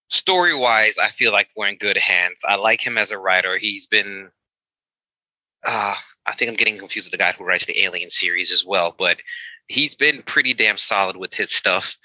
story 0.09 0.55
wise, 0.55 0.95
I 0.97 1.11
feel 1.11 1.33
like 1.33 1.49
we're 1.57 1.69
in 1.69 1.77
good 1.77 1.97
hands. 1.97 2.37
I 2.45 2.55
like 2.55 2.81
him 2.81 2.97
as 2.97 3.11
a 3.11 3.19
writer. 3.19 3.59
He's 3.59 3.87
been 3.87 4.31
uh 5.67 5.95
I 6.25 6.33
think 6.35 6.49
I'm 6.51 6.57
getting 6.57 6.79
confused 6.79 7.09
with 7.09 7.13
the 7.13 7.19
guy 7.19 7.33
who 7.33 7.45
writes 7.45 7.67
the 7.67 7.83
Alien 7.83 8.11
series 8.11 8.53
as 8.53 8.65
well, 8.65 8.95
but 8.97 9.19
he's 9.67 9.95
been 9.97 10.23
pretty 10.23 10.55
damn 10.55 10.79
solid 10.79 11.17
with 11.17 11.35
his 11.35 11.53
stuff. 11.53 11.97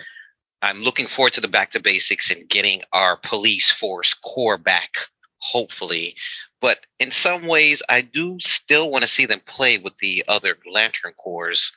I'm 0.61 0.81
looking 0.81 1.05
forward 1.05 1.33
to 1.33 1.41
the 1.41 1.47
back 1.47 1.71
to 1.71 1.79
basics 1.79 2.31
and 2.31 2.49
getting 2.49 2.81
our 2.91 3.17
police 3.17 3.71
force 3.71 4.15
core 4.15 4.57
back, 4.57 4.89
hopefully. 5.37 6.15
But 6.61 6.79
in 6.99 7.11
some 7.11 7.47
ways, 7.47 7.83
I 7.87 8.01
do 8.01 8.37
still 8.39 8.89
want 8.89 9.03
to 9.03 9.07
see 9.09 9.25
them 9.25 9.41
play 9.45 9.77
with 9.77 9.97
the 9.97 10.23
other 10.27 10.57
Lantern 10.71 11.13
Corps. 11.13 11.71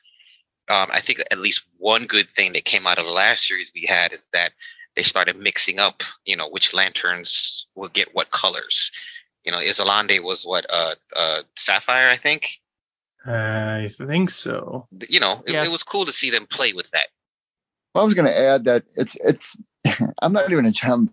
Um, 0.68 0.88
I 0.92 1.00
think 1.00 1.20
at 1.30 1.38
least 1.38 1.62
one 1.78 2.06
good 2.06 2.28
thing 2.36 2.52
that 2.52 2.64
came 2.64 2.86
out 2.86 2.98
of 2.98 3.04
the 3.04 3.10
last 3.10 3.46
series 3.46 3.72
we 3.74 3.86
had 3.86 4.12
is 4.12 4.20
that 4.32 4.52
they 4.96 5.02
started 5.02 5.38
mixing 5.38 5.78
up, 5.78 6.02
you 6.24 6.36
know, 6.36 6.48
which 6.48 6.74
lanterns 6.74 7.66
will 7.74 7.88
get 7.88 8.14
what 8.14 8.30
colors. 8.30 8.90
You 9.44 9.52
know, 9.52 9.58
Isolande 9.58 10.22
was 10.22 10.44
what 10.44 10.66
uh, 10.70 10.94
uh, 11.14 11.42
sapphire, 11.56 12.08
I 12.08 12.16
think. 12.16 12.48
I 13.24 13.90
think 13.92 14.30
so. 14.30 14.86
You 15.08 15.20
know, 15.20 15.42
it, 15.46 15.52
Yes. 15.52 15.66
it 15.66 15.70
was 15.70 15.82
cool 15.82 16.06
to 16.06 16.12
see 16.12 16.30
them 16.30 16.46
play 16.50 16.72
with 16.72 16.90
that. 16.90 17.08
Well, 17.94 18.02
I 18.02 18.04
was 18.04 18.14
going 18.14 18.26
to 18.26 18.38
add 18.38 18.64
that 18.64 18.84
it's 18.96 19.16
it's. 19.16 19.56
I'm 20.22 20.32
not 20.32 20.50
even 20.50 20.66
a 20.66 20.70
John 20.70 21.10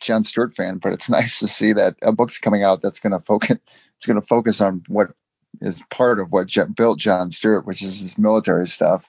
John 0.00 0.24
Stewart 0.24 0.54
fan, 0.54 0.78
but 0.78 0.92
it's 0.92 1.08
nice 1.08 1.40
to 1.40 1.48
see 1.48 1.72
that 1.74 1.96
a 2.02 2.12
book's 2.12 2.38
coming 2.38 2.62
out 2.62 2.82
that's 2.82 3.00
going 3.00 3.12
to 3.12 3.20
focus. 3.20 3.58
It's 3.96 4.06
going 4.06 4.20
to 4.20 4.26
focus 4.26 4.60
on 4.60 4.82
what 4.88 5.12
is 5.60 5.82
part 5.90 6.20
of 6.20 6.30
what 6.30 6.48
built 6.74 6.98
John 6.98 7.30
Stewart, 7.30 7.66
which 7.66 7.82
is 7.82 8.00
his 8.00 8.18
military 8.18 8.66
stuff. 8.66 9.08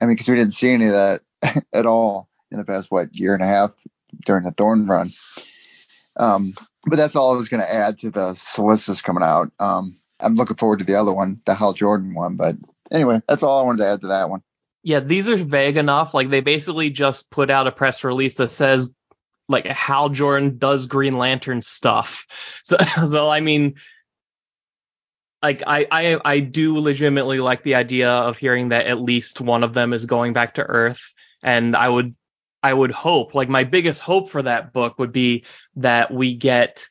I 0.00 0.06
mean, 0.06 0.14
because 0.14 0.28
we 0.28 0.36
didn't 0.36 0.54
see 0.54 0.70
any 0.70 0.86
of 0.86 0.92
that 0.92 1.20
at 1.72 1.86
all 1.86 2.28
in 2.50 2.58
the 2.58 2.64
past 2.64 2.90
what 2.90 3.14
year 3.14 3.34
and 3.34 3.42
a 3.42 3.46
half 3.46 3.72
during 4.24 4.44
the 4.44 4.52
Thorn 4.52 4.86
run. 4.86 5.10
Um, 6.16 6.54
but 6.84 6.96
that's 6.96 7.16
all 7.16 7.32
I 7.32 7.36
was 7.36 7.48
going 7.48 7.62
to 7.62 7.72
add 7.72 8.00
to 8.00 8.10
the 8.10 8.34
solicits 8.34 9.02
coming 9.02 9.22
out. 9.22 9.52
Um, 9.58 9.96
I'm 10.20 10.34
looking 10.34 10.56
forward 10.56 10.80
to 10.80 10.84
the 10.84 10.96
other 10.96 11.12
one, 11.12 11.40
the 11.44 11.54
Hal 11.54 11.72
Jordan 11.72 12.14
one. 12.14 12.36
But 12.36 12.56
anyway, 12.90 13.20
that's 13.26 13.42
all 13.42 13.60
I 13.60 13.64
wanted 13.64 13.78
to 13.78 13.86
add 13.88 14.00
to 14.02 14.08
that 14.08 14.28
one. 14.28 14.42
Yeah, 14.82 15.00
these 15.00 15.28
are 15.28 15.36
vague 15.36 15.76
enough. 15.76 16.12
Like 16.12 16.28
they 16.28 16.40
basically 16.40 16.90
just 16.90 17.30
put 17.30 17.50
out 17.50 17.68
a 17.68 17.72
press 17.72 18.02
release 18.02 18.36
that 18.36 18.50
says 18.50 18.90
like 19.48 19.66
Hal 19.66 20.08
Jordan 20.08 20.58
does 20.58 20.86
Green 20.86 21.16
Lantern 21.18 21.62
stuff. 21.62 22.26
So 22.64 22.76
so 23.06 23.28
I 23.28 23.40
mean 23.40 23.74
like 25.42 25.62
I, 25.66 25.86
I 25.90 26.20
I 26.24 26.40
do 26.40 26.78
legitimately 26.78 27.40
like 27.40 27.64
the 27.64 27.74
idea 27.74 28.10
of 28.10 28.38
hearing 28.38 28.68
that 28.68 28.86
at 28.86 29.00
least 29.00 29.40
one 29.40 29.64
of 29.64 29.74
them 29.74 29.92
is 29.92 30.06
going 30.06 30.32
back 30.32 30.54
to 30.54 30.62
Earth. 30.62 31.12
And 31.42 31.74
I 31.74 31.88
would 31.88 32.14
I 32.62 32.72
would 32.72 32.92
hope, 32.92 33.34
like 33.34 33.48
my 33.48 33.64
biggest 33.64 34.00
hope 34.00 34.30
for 34.30 34.42
that 34.42 34.72
book 34.72 34.98
would 34.98 35.12
be 35.12 35.44
that 35.76 36.12
we 36.12 36.34
get, 36.34 36.86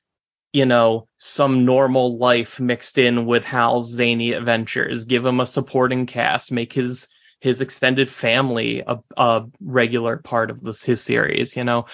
you 0.52 0.66
know, 0.66 1.08
some 1.18 1.64
normal 1.64 2.18
life 2.18 2.60
mixed 2.60 2.98
in 2.98 3.26
with 3.26 3.46
Hal's 3.46 3.90
zany 3.90 4.34
adventures. 4.34 5.06
Give 5.06 5.26
him 5.26 5.40
a 5.40 5.46
supporting 5.46 6.06
cast, 6.06 6.52
make 6.52 6.74
his 6.74 7.08
his 7.40 7.62
extended 7.62 8.10
family 8.10 8.84
a, 8.86 9.00
a 9.16 9.46
regular 9.62 10.18
part 10.18 10.52
of 10.52 10.62
this 10.62 10.84
his 10.84 11.02
series. 11.02 11.56
You 11.56 11.64
know, 11.64 11.86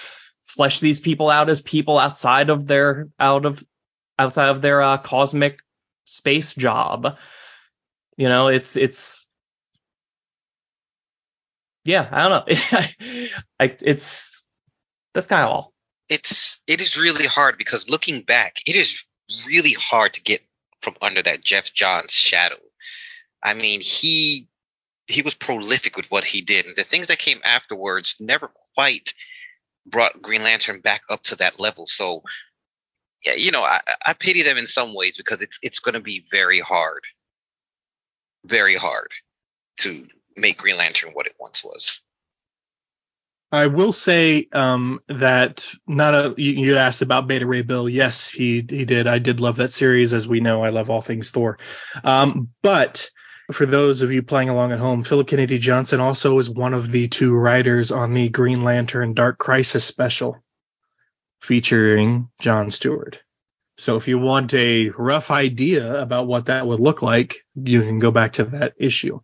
flesh 0.58 0.80
these 0.80 1.00
people 1.00 1.30
out 1.30 1.50
as 1.50 1.62
people 1.62 2.00
outside 2.00 2.50
of 2.50 2.66
their 2.66 3.08
out 3.20 3.46
of 3.46 3.64
outside 4.18 4.50
of 4.50 4.62
their 4.62 4.82
uh, 4.82 4.98
cosmic 4.98 5.62
space 6.06 6.54
job. 6.54 7.18
You 8.18 8.28
know, 8.28 8.48
it's 8.48 8.76
it's 8.76 9.28
yeah, 11.86 12.10
I 12.12 12.28
don't 12.28 12.50
know. 12.50 13.28
I, 13.60 13.78
it's 13.82 14.44
that's 15.14 15.28
kind 15.28 15.44
of 15.44 15.50
all. 15.50 15.74
it's 16.10 16.60
it 16.68 16.82
is 16.82 16.98
really 16.98 17.28
hard 17.28 17.58
because 17.58 17.90
looking 17.90 18.22
back, 18.22 18.56
it 18.66 18.76
is 18.76 19.00
really 19.46 19.74
hard 19.74 20.16
to 20.16 20.22
get 20.22 20.42
from 20.82 20.96
under 21.02 21.22
that 21.22 21.44
Geoff 21.44 21.72
Johns 21.74 22.12
shadow. 22.12 22.58
I 23.44 23.54
mean, 23.54 23.82
he 23.82 24.48
he 25.06 25.22
was 25.22 25.36
prolific 25.36 25.96
with 25.96 26.08
what 26.10 26.24
he 26.24 26.42
did, 26.42 26.66
and 26.66 26.76
the 26.76 26.84
things 26.84 27.08
that 27.08 27.20
came 27.20 27.42
afterwards 27.44 28.16
never 28.20 28.52
quite 28.74 29.14
brought 29.90 30.22
Green 30.22 30.44
Lantern 30.44 30.82
back 30.82 31.02
up 31.10 31.24
to 31.24 31.36
that 31.38 31.60
level. 31.60 31.88
So 31.88 32.24
yeah, 33.26 33.34
you 33.34 33.52
know, 33.52 33.64
I, 33.64 33.82
I 34.06 34.14
pity 34.14 34.44
them 34.44 34.58
in 34.58 34.68
some 34.68 34.94
ways 34.94 35.18
because 35.18 35.42
it's 35.42 35.58
it's 35.62 35.80
going 35.80 35.94
to 35.94 36.00
be 36.00 36.26
very 36.32 36.60
hard, 36.60 37.02
very 38.46 38.76
hard 38.76 39.12
to 39.78 40.08
make 40.36 40.58
Green 40.58 40.78
Lantern 40.78 41.12
what 41.14 41.26
it 41.26 41.36
once 41.40 41.64
was. 41.64 42.00
I 43.52 43.68
will 43.68 43.94
say 43.94 44.48
um, 44.52 45.00
that 45.08 45.68
not 45.88 46.14
a 46.14 46.34
you, 46.38 46.52
you 46.52 46.78
asked 46.78 47.02
about 47.02 47.28
Beta 47.28 47.46
Ray 47.46 47.62
Bill. 47.62 47.88
Yes, 47.88 48.30
he 48.30 48.66
he 48.68 48.86
did. 48.86 49.08
I 49.08 49.20
did 49.20 49.40
love 49.40 49.58
that 49.58 49.72
series, 49.72 50.14
as 50.14 50.28
we 50.28 50.42
know. 50.42 50.64
I 50.64 50.70
love 50.70 50.90
all 50.90 51.02
things 51.02 51.32
Thor. 51.32 51.58
Um, 52.04 52.50
but 52.62 53.10
for 53.52 53.66
those 53.66 54.02
of 54.02 54.12
you 54.12 54.22
playing 54.24 54.50
along 54.50 54.72
at 54.72 54.80
home, 54.80 55.04
Philip 55.04 55.28
Kennedy 55.28 55.58
Johnson 55.58 56.00
also 56.00 56.38
is 56.40 56.50
one 56.50 56.74
of 56.74 56.92
the 56.92 57.08
two 57.08 57.34
writers 57.34 57.92
on 57.92 58.14
the 58.14 58.30
Green 58.30 58.64
Lantern 58.64 59.14
Dark 59.14 59.38
Crisis 59.38 59.86
special 59.86 60.44
featuring 61.42 62.30
John 62.40 62.72
Stewart. 62.72 63.22
So 63.78 63.96
if 63.96 64.08
you 64.08 64.18
want 64.18 64.54
a 64.54 64.90
rough 64.90 65.32
idea 65.32 66.02
about 66.02 66.28
what 66.28 66.48
that 66.48 66.66
would 66.66 66.80
look 66.80 67.02
like, 67.02 67.46
you 67.56 67.82
can 67.84 68.00
go 68.00 68.12
back 68.12 68.34
to 68.34 68.46
that 68.46 68.74
issue. 68.78 69.20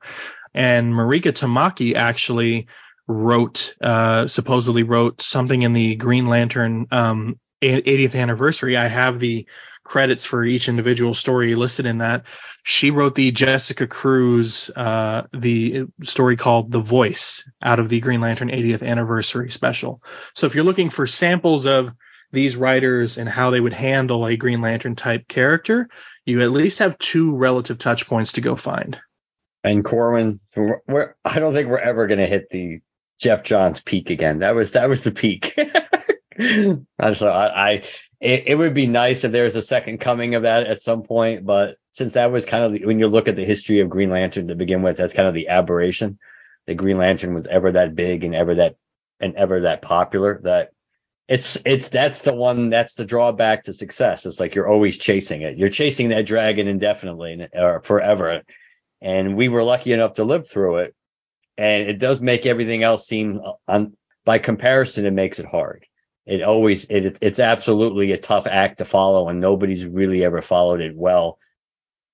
And 0.53 0.93
Mariko 0.93 1.31
Tamaki 1.31 1.95
actually 1.95 2.67
wrote, 3.07 3.75
uh, 3.81 4.27
supposedly 4.27 4.83
wrote 4.83 5.21
something 5.21 5.63
in 5.63 5.73
the 5.73 5.95
Green 5.95 6.27
Lantern 6.27 6.85
um, 6.91 7.39
80th 7.61 8.15
anniversary. 8.15 8.77
I 8.77 8.87
have 8.87 9.19
the 9.19 9.47
credits 9.93 10.25
for 10.25 10.43
each 10.43 10.69
individual 10.69 11.13
story 11.13 11.53
listed 11.53 11.85
in 11.85 11.99
that. 11.99 12.23
She 12.63 12.89
wrote 12.89 13.13
the 13.13 13.31
Jessica 13.31 13.85
Cruz, 13.85 14.71
uh, 14.75 15.27
the 15.31 15.83
story 16.01 16.35
called 16.35 16.71
The 16.71 16.79
Voice 16.79 17.47
out 17.61 17.77
of 17.79 17.89
the 17.89 17.99
Green 17.99 18.19
Lantern 18.19 18.49
80th 18.49 18.81
anniversary 18.81 19.51
special. 19.51 20.01
So 20.33 20.47
if 20.47 20.55
you're 20.55 20.63
looking 20.63 20.89
for 20.89 21.05
samples 21.05 21.67
of 21.67 21.93
these 22.31 22.55
writers 22.55 23.19
and 23.19 23.29
how 23.29 23.51
they 23.51 23.59
would 23.59 23.75
handle 23.75 24.25
a 24.25 24.35
Green 24.35 24.61
Lantern 24.61 24.95
type 24.95 25.27
character, 25.27 25.87
you 26.25 26.41
at 26.41 26.49
least 26.49 26.79
have 26.79 26.97
two 26.97 27.35
relative 27.35 27.77
touch 27.77 28.07
points 28.07 28.31
to 28.31 28.41
go 28.41 28.55
find. 28.55 28.97
And 29.63 29.85
Corwin, 29.85 30.39
we're, 30.55 31.13
I 31.23 31.37
don't 31.37 31.53
think 31.53 31.69
we're 31.69 31.77
ever 31.77 32.07
going 32.07 32.17
to 32.17 32.25
hit 32.25 32.49
the 32.49 32.79
Geoff 33.19 33.43
Johns 33.43 33.79
peak 33.79 34.09
again. 34.09 34.39
That 34.39 34.55
was 34.55 34.71
that 34.71 34.89
was 34.89 35.03
the 35.03 35.11
peak. 35.11 35.53
so 36.39 37.29
I, 37.29 37.69
I 37.69 37.83
it, 38.23 38.43
it, 38.47 38.55
would 38.55 38.73
be 38.73 38.87
nice 38.87 39.25
if 39.25 39.33
there 39.33 39.43
was 39.43 39.57
a 39.57 39.61
second 39.61 39.99
coming 39.99 40.35
of 40.35 40.43
that 40.43 40.65
at 40.65 40.81
some 40.81 41.03
point, 41.03 41.45
but 41.45 41.75
since 41.91 42.13
that 42.13 42.31
was 42.31 42.45
kind 42.45 42.63
of 42.63 42.71
the, 42.71 42.85
when 42.85 42.97
you 42.97 43.09
look 43.09 43.27
at 43.27 43.35
the 43.35 43.43
history 43.43 43.81
of 43.81 43.89
Green 43.89 44.09
Lantern 44.09 44.47
to 44.47 44.55
begin 44.55 44.81
with, 44.81 44.95
that's 44.95 45.13
kind 45.13 45.27
of 45.27 45.33
the 45.33 45.49
aberration. 45.49 46.17
The 46.65 46.73
Green 46.73 46.97
Lantern 46.97 47.33
was 47.33 47.47
ever 47.47 47.73
that 47.73 47.95
big 47.95 48.23
and 48.23 48.33
ever 48.33 48.55
that 48.55 48.77
and 49.19 49.35
ever 49.35 49.61
that 49.61 49.81
popular 49.81 50.39
that 50.43 50.71
it's 51.27 51.57
it's 51.65 51.89
that's 51.89 52.21
the 52.21 52.33
one 52.33 52.69
that's 52.69 52.95
the 52.95 53.05
drawback 53.05 53.65
to 53.65 53.73
success. 53.73 54.25
It's 54.25 54.39
like 54.39 54.55
you're 54.55 54.69
always 54.69 54.97
chasing 54.97 55.41
it. 55.41 55.57
You're 55.57 55.69
chasing 55.69 56.09
that 56.09 56.25
dragon 56.25 56.67
indefinitely 56.67 57.47
or 57.53 57.77
uh, 57.77 57.79
forever. 57.81 58.43
And 59.01 59.35
we 59.35 59.49
were 59.49 59.63
lucky 59.63 59.91
enough 59.91 60.13
to 60.13 60.23
live 60.23 60.47
through 60.47 60.77
it. 60.77 60.95
And 61.57 61.89
it 61.89 61.99
does 61.99 62.21
make 62.21 62.45
everything 62.45 62.83
else 62.83 63.05
seem 63.05 63.41
uh, 63.43 63.51
on 63.67 63.97
by 64.25 64.37
comparison, 64.37 65.05
it 65.05 65.11
makes 65.11 65.39
it 65.39 65.45
hard. 65.45 65.85
It 66.25 66.41
always 66.41 66.85
it, 66.85 67.17
it's 67.21 67.39
absolutely 67.39 68.13
a 68.13 68.17
tough 68.17 68.47
act 68.47 68.77
to 68.77 68.85
follow, 68.85 69.27
and 69.27 69.41
nobody's 69.41 69.85
really 69.85 70.23
ever 70.23 70.41
followed 70.41 70.81
it 70.81 70.95
well. 70.95 71.37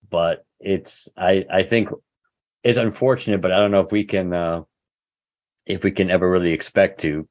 But 0.10 0.46
it's 0.60 1.10
I 1.16 1.46
I 1.52 1.64
think 1.64 1.90
it's 2.64 2.80
unfortunate, 2.80 3.42
but 3.42 3.52
I 3.52 3.58
don't 3.58 3.72
know 3.72 3.82
if 3.82 3.92
we 3.92 4.06
can 4.06 4.34
uh, 4.34 4.64
if 5.66 5.84
we 5.84 5.92
can 5.92 6.10
ever 6.10 6.30
really 6.30 6.54
expect 6.54 7.02
to 7.02 7.28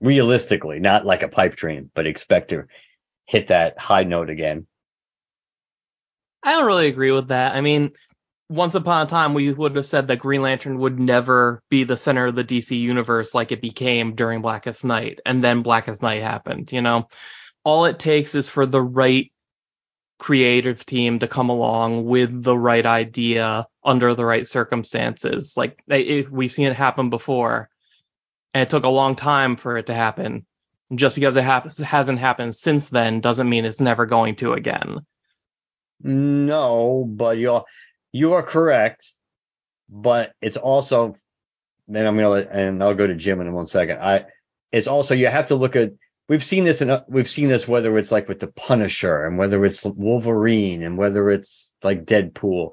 realistically, 0.00 0.80
not 0.80 1.06
like 1.06 1.22
a 1.22 1.28
pipe 1.28 1.54
dream, 1.54 1.90
but 1.94 2.06
expect 2.06 2.50
to 2.50 2.64
hit 3.26 3.48
that 3.48 3.78
high 3.78 4.04
note 4.04 4.30
again. 4.30 4.66
I 6.42 6.52
don't 6.52 6.66
really 6.66 6.88
agree 6.88 7.12
with 7.12 7.28
that. 7.28 7.54
I 7.54 7.60
mean, 7.60 7.92
once 8.50 8.74
upon 8.74 9.06
a 9.06 9.08
time, 9.08 9.32
we 9.32 9.52
would 9.52 9.76
have 9.76 9.86
said 9.86 10.08
that 10.08 10.18
Green 10.18 10.42
Lantern 10.42 10.76
would 10.80 10.98
never 10.98 11.62
be 11.70 11.84
the 11.84 11.96
center 11.96 12.26
of 12.26 12.34
the 12.34 12.42
DC 12.42 12.78
universe 12.78 13.32
like 13.32 13.52
it 13.52 13.62
became 13.62 14.16
during 14.16 14.42
Blackest 14.42 14.84
Night, 14.84 15.20
and 15.24 15.42
then 15.42 15.62
Blackest 15.62 16.02
Night 16.02 16.22
happened. 16.22 16.72
You 16.72 16.82
know, 16.82 17.06
all 17.62 17.84
it 17.84 18.00
takes 18.00 18.34
is 18.34 18.48
for 18.48 18.66
the 18.66 18.82
right 18.82 19.30
creative 20.18 20.84
team 20.84 21.20
to 21.20 21.28
come 21.28 21.48
along 21.48 22.04
with 22.04 22.42
the 22.42 22.58
right 22.58 22.84
idea 22.84 23.68
under 23.84 24.14
the 24.14 24.26
right 24.26 24.46
circumstances. 24.46 25.54
Like 25.56 25.82
it, 25.86 26.30
we've 26.30 26.52
seen 26.52 26.66
it 26.66 26.76
happen 26.76 27.08
before 27.08 27.70
and 28.52 28.62
it 28.62 28.70
took 28.70 28.82
a 28.84 28.88
long 28.88 29.14
time 29.14 29.56
for 29.56 29.78
it 29.78 29.86
to 29.86 29.94
happen. 29.94 30.44
just 30.92 31.14
because 31.14 31.36
it 31.36 31.44
ha- 31.44 31.68
hasn't 31.84 32.18
happened 32.18 32.56
since 32.56 32.88
then 32.88 33.20
doesn't 33.20 33.48
mean 33.48 33.64
it's 33.64 33.80
never 33.80 34.06
going 34.06 34.34
to 34.36 34.54
again. 34.54 34.98
No, 36.02 37.04
but 37.08 37.38
you're 37.38 37.64
you 38.12 38.34
are 38.34 38.42
correct. 38.42 39.06
But 39.88 40.32
it's 40.40 40.56
also, 40.56 41.14
and 41.88 41.98
I'm 41.98 42.16
gonna 42.16 42.46
and 42.50 42.82
I'll 42.82 42.94
go 42.94 43.06
to 43.06 43.14
Jim 43.14 43.40
in 43.40 43.52
one 43.52 43.66
second. 43.66 43.98
I 44.00 44.26
it's 44.70 44.86
also 44.86 45.14
you 45.14 45.26
have 45.26 45.48
to 45.48 45.56
look 45.56 45.74
at 45.74 45.92
we've 46.28 46.44
seen 46.44 46.64
this 46.64 46.80
and 46.80 47.02
we've 47.08 47.28
seen 47.28 47.48
this 47.48 47.66
whether 47.66 47.98
it's 47.98 48.12
like 48.12 48.28
with 48.28 48.38
the 48.38 48.46
Punisher 48.46 49.26
and 49.26 49.36
whether 49.36 49.64
it's 49.64 49.84
Wolverine 49.84 50.82
and 50.84 50.96
whether 50.96 51.28
it's 51.30 51.74
like 51.82 52.04
Deadpool 52.04 52.70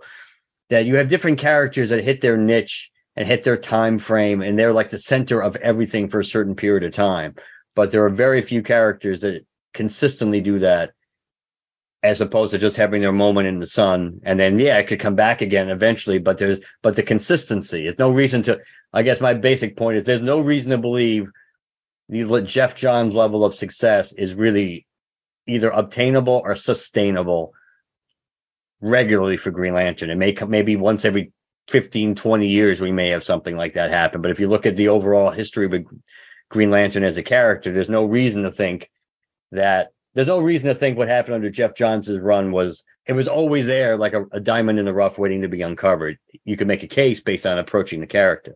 that 0.70 0.86
you 0.86 0.98
have 0.98 1.08
different 1.08 1.40
characters 1.40 1.90
that 1.90 2.04
hit 2.04 2.22
their 2.22 2.38
niche 2.38 2.92
and 3.16 3.28
hit 3.28 3.44
their 3.44 3.58
time 3.58 4.00
frame 4.00 4.42
and 4.42 4.58
they're 4.58 4.74
like 4.74 4.90
the 4.90 4.98
center 4.98 5.42
of 5.42 5.56
everything 5.56 6.10
for 6.10 6.20
a 6.20 6.26
certain 6.26 6.56
period 6.56 6.84
of 6.84 6.94
time. 6.94 7.36
But 7.76 7.92
there 7.92 8.06
are 8.06 8.10
very 8.10 8.42
few 8.42 8.62
characters 8.62 9.22
that 9.22 9.46
consistently 9.74 10.42
do 10.42 10.60
that 10.60 10.92
as 12.08 12.22
opposed 12.22 12.52
to 12.52 12.58
just 12.58 12.78
having 12.78 13.02
their 13.02 13.12
moment 13.12 13.48
in 13.48 13.60
the 13.60 13.66
sun 13.66 14.22
and 14.24 14.40
then 14.40 14.58
yeah, 14.60 14.78
it 14.78 14.88
could 14.88 15.00
come 15.00 15.16
back 15.16 15.42
again 15.42 15.70
eventually, 15.70 16.20
but 16.20 16.38
there's 16.38 16.60
but 16.82 16.96
the 16.96 17.04
consistency. 17.04 17.84
There's 17.84 18.00
no 18.00 18.10
reason 18.10 18.44
to 18.44 18.60
I 18.94 19.02
guess 19.02 19.20
my 19.20 19.34
basic 19.34 19.76
point 19.76 19.98
is 19.98 20.04
there's 20.06 20.22
no 20.22 20.40
reason 20.40 20.72
to 20.72 20.78
believe 20.78 21.30
the 22.08 22.42
Geoff 22.42 22.76
Johns 22.76 23.14
level 23.14 23.44
of 23.44 23.56
success 23.56 24.14
is 24.14 24.34
really 24.34 24.88
either 25.48 25.70
obtainable 25.70 26.42
or 26.44 26.56
sustainable 26.56 27.54
regularly 28.80 29.36
for 29.36 29.52
Green 29.52 29.74
Lantern. 29.74 30.10
It 30.10 30.18
may 30.18 30.32
come 30.32 30.50
maybe 30.50 30.78
once 30.78 31.04
every 31.04 31.34
15, 31.68 32.16
20 32.16 32.48
years, 32.48 32.80
we 32.80 32.94
may 32.94 33.10
have 33.10 33.24
something 33.24 33.58
like 33.58 33.74
that 33.74 33.90
happen. 33.90 34.22
But 34.22 34.32
if 34.32 34.40
you 34.40 34.48
look 34.48 34.66
at 34.66 34.78
the 34.78 34.88
overall 34.88 35.32
history 35.32 35.66
of 35.66 35.86
Green 36.50 36.72
Lantern 36.72 37.04
as 37.04 37.18
a 37.18 37.24
character, 37.24 37.74
there's 37.74 37.90
no 37.90 38.06
reason 38.06 38.44
to 38.44 38.52
think 38.52 38.90
that 39.52 39.90
there's 40.18 40.26
no 40.26 40.40
reason 40.40 40.68
to 40.68 40.74
think 40.74 40.98
what 40.98 41.08
happened 41.08 41.36
under 41.36 41.52
Geoff 41.52 41.76
Johns's 41.76 42.20
run 42.20 42.52
was 42.52 42.84
it 43.06 43.14
was 43.14 43.28
always 43.28 43.68
there 43.68 43.98
like 43.98 44.14
a, 44.14 44.26
a, 44.32 44.40
diamond 44.40 44.80
in 44.80 44.86
the 44.86 44.94
rough 44.94 45.20
waiting 45.20 45.44
to 45.44 45.48
be 45.48 45.62
uncovered. 45.62 46.18
You 46.44 46.58
could 46.58 46.66
make 46.66 46.82
a 46.82 46.88
case 46.88 47.22
based 47.22 47.46
on 47.46 47.60
approaching 47.60 48.00
the 48.00 48.08
character. 48.08 48.56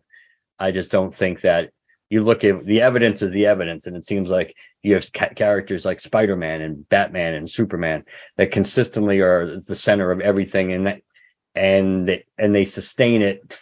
I 0.58 0.72
just 0.72 0.90
don't 0.90 1.14
think 1.14 1.42
that 1.42 1.70
you 2.10 2.24
look 2.24 2.42
at 2.42 2.66
the 2.66 2.80
evidence 2.80 3.22
is 3.22 3.30
the 3.30 3.46
evidence, 3.46 3.86
and 3.86 3.96
it 3.96 4.04
seems 4.04 4.28
like 4.28 4.56
you 4.82 4.94
have 4.94 5.12
ca- 5.12 5.34
characters 5.36 5.84
like 5.84 6.00
Spider-Man 6.00 6.62
and 6.62 6.88
Batman 6.88 7.34
and 7.34 7.48
Superman 7.48 8.06
that 8.38 8.50
consistently 8.50 9.20
are 9.20 9.46
the 9.46 9.76
center 9.76 10.10
of 10.10 10.20
everything, 10.20 10.72
and 10.72 10.86
that 10.88 11.02
and 11.54 12.08
they, 12.08 12.24
and 12.36 12.52
they 12.52 12.64
sustain 12.64 13.22
it. 13.22 13.56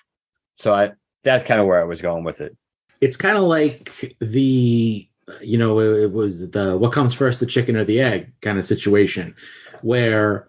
So 0.56 0.72
I, 0.72 0.92
that's 1.22 1.44
kind 1.44 1.60
of 1.60 1.66
where 1.66 1.82
I 1.82 1.84
was 1.84 2.00
going 2.00 2.24
with 2.24 2.40
it. 2.40 2.56
It's 3.02 3.18
kind 3.18 3.36
of 3.36 3.42
like 3.42 4.16
the 4.22 5.06
you 5.40 5.58
know 5.58 5.78
it, 5.78 6.04
it 6.04 6.12
was 6.12 6.48
the 6.50 6.76
what 6.76 6.92
comes 6.92 7.14
first 7.14 7.40
the 7.40 7.46
chicken 7.46 7.76
or 7.76 7.84
the 7.84 8.00
egg 8.00 8.32
kind 8.40 8.58
of 8.58 8.66
situation 8.66 9.34
where 9.82 10.48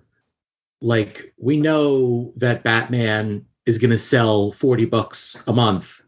like 0.82 1.34
we 1.38 1.58
know 1.58 2.34
that 2.38 2.64
Batman 2.64 3.46
is 3.66 3.78
going 3.78 3.92
to 3.92 4.00
sell 4.00 4.52
40 4.52 4.86
bucks 4.86 5.42
a 5.48 5.54
month 5.54 6.02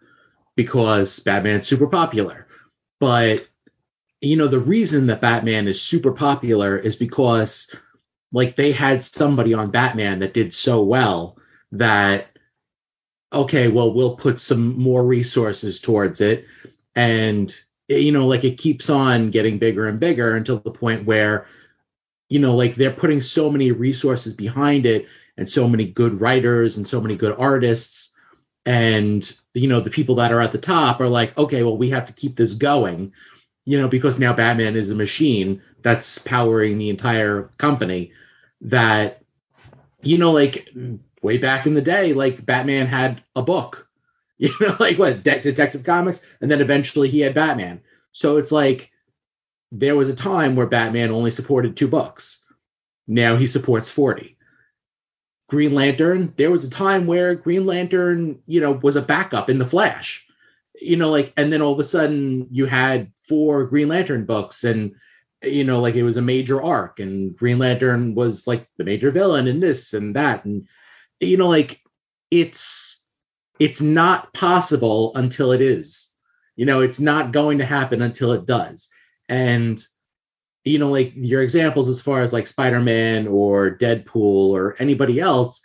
because 0.55 1.19
Batman's 1.19 1.67
super 1.67 1.87
popular. 1.87 2.47
But 2.99 3.47
you 4.21 4.37
know 4.37 4.47
the 4.47 4.59
reason 4.59 5.07
that 5.07 5.21
Batman 5.21 5.67
is 5.67 5.81
super 5.81 6.11
popular 6.11 6.77
is 6.77 6.95
because 6.95 7.73
like 8.31 8.55
they 8.55 8.71
had 8.71 9.03
somebody 9.03 9.53
on 9.53 9.71
Batman 9.71 10.19
that 10.19 10.33
did 10.33 10.53
so 10.53 10.81
well 10.81 11.37
that 11.71 12.27
okay, 13.31 13.67
well 13.67 13.93
we'll 13.93 14.15
put 14.15 14.39
some 14.39 14.77
more 14.79 15.05
resources 15.05 15.79
towards 15.79 16.21
it 16.21 16.45
and 16.95 17.55
you 17.87 18.11
know 18.11 18.25
like 18.27 18.43
it 18.43 18.57
keeps 18.57 18.89
on 18.89 19.31
getting 19.31 19.59
bigger 19.59 19.87
and 19.87 19.99
bigger 19.99 20.35
until 20.35 20.59
the 20.59 20.71
point 20.71 21.05
where 21.05 21.47
you 22.29 22.39
know 22.39 22.55
like 22.55 22.75
they're 22.75 22.91
putting 22.91 23.21
so 23.21 23.49
many 23.49 23.71
resources 23.71 24.33
behind 24.33 24.85
it 24.85 25.07
and 25.37 25.49
so 25.49 25.67
many 25.67 25.85
good 25.85 26.21
writers 26.21 26.77
and 26.77 26.87
so 26.87 27.01
many 27.01 27.15
good 27.15 27.35
artists. 27.37 28.13
And 28.65 29.29
you 29.53 29.67
know 29.67 29.81
the 29.81 29.89
people 29.89 30.15
that 30.15 30.31
are 30.31 30.41
at 30.41 30.51
the 30.51 30.57
top 30.57 31.01
are 31.01 31.09
like 31.09 31.37
okay 31.37 31.63
well 31.63 31.77
we 31.77 31.89
have 31.89 32.05
to 32.05 32.13
keep 32.13 32.37
this 32.37 32.53
going 32.53 33.11
you 33.65 33.79
know 33.79 33.87
because 33.87 34.19
now 34.19 34.33
batman 34.33 34.75
is 34.75 34.89
a 34.89 34.95
machine 34.95 35.61
that's 35.81 36.19
powering 36.19 36.77
the 36.77 36.89
entire 36.89 37.51
company 37.57 38.13
that 38.61 39.21
you 40.01 40.17
know 40.17 40.31
like 40.31 40.69
way 41.21 41.37
back 41.37 41.67
in 41.67 41.73
the 41.73 41.81
day 41.81 42.13
like 42.13 42.45
batman 42.45 42.87
had 42.87 43.21
a 43.35 43.41
book 43.41 43.82
you 44.59 44.59
know 44.59 44.75
like 44.79 44.97
what 44.97 45.23
De- 45.23 45.41
detective 45.41 45.83
comics 45.83 46.25
and 46.41 46.51
then 46.51 46.61
eventually 46.61 47.09
he 47.09 47.19
had 47.19 47.33
batman 47.33 47.81
so 48.11 48.37
it's 48.37 48.51
like 48.51 48.91
there 49.73 49.95
was 49.95 50.07
a 50.07 50.15
time 50.15 50.55
where 50.55 50.67
Batman 50.67 51.11
only 51.11 51.31
supported 51.31 51.75
two 51.75 51.87
books. 51.87 52.45
Now 53.07 53.35
he 53.35 53.47
supports 53.47 53.89
40. 53.89 54.37
Green 55.49 55.73
Lantern, 55.73 56.33
there 56.37 56.51
was 56.51 56.63
a 56.63 56.69
time 56.69 57.07
where 57.07 57.35
Green 57.35 57.65
Lantern, 57.65 58.39
you 58.45 58.61
know, 58.61 58.71
was 58.71 58.95
a 58.95 59.01
backup 59.01 59.49
in 59.49 59.57
the 59.57 59.65
Flash. 59.65 60.25
You 60.79 60.95
know, 60.95 61.09
like, 61.09 61.33
and 61.37 61.51
then 61.51 61.61
all 61.61 61.73
of 61.73 61.79
a 61.79 61.83
sudden 61.83 62.47
you 62.51 62.67
had 62.67 63.11
four 63.27 63.65
Green 63.65 63.87
Lantern 63.87 64.25
books, 64.25 64.63
and 64.63 64.95
you 65.41 65.63
know, 65.63 65.79
like 65.79 65.95
it 65.95 66.03
was 66.03 66.17
a 66.17 66.21
major 66.21 66.61
arc, 66.61 66.99
and 66.99 67.35
Green 67.35 67.59
Lantern 67.59 68.15
was 68.15 68.47
like 68.47 68.67
the 68.77 68.83
major 68.83 69.11
villain 69.11 69.47
in 69.47 69.59
this 69.59 69.93
and 69.93 70.15
that, 70.15 70.45
and 70.45 70.67
you 71.19 71.37
know, 71.37 71.47
like 71.47 71.81
it's 72.31 72.92
it's 73.59 73.81
not 73.81 74.33
possible 74.33 75.11
until 75.15 75.51
it 75.51 75.61
is. 75.61 76.11
You 76.55 76.65
know, 76.65 76.81
it's 76.81 76.99
not 76.99 77.31
going 77.31 77.57
to 77.59 77.65
happen 77.65 78.01
until 78.01 78.31
it 78.31 78.45
does. 78.45 78.89
And 79.29 79.83
you 80.63 80.79
know, 80.79 80.89
like 80.89 81.11
your 81.15 81.41
examples 81.41 81.89
as 81.89 81.99
far 81.99 82.21
as 82.21 82.31
like 82.31 82.47
Spider-Man 82.47 83.27
or 83.27 83.77
Deadpool 83.77 84.51
or 84.51 84.75
anybody 84.79 85.19
else 85.19 85.61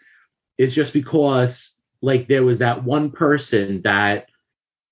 is 0.56 0.74
just 0.74 0.92
because 0.92 1.80
like 2.02 2.26
there 2.28 2.44
was 2.44 2.58
that 2.58 2.82
one 2.82 3.10
person 3.10 3.82
that 3.82 4.28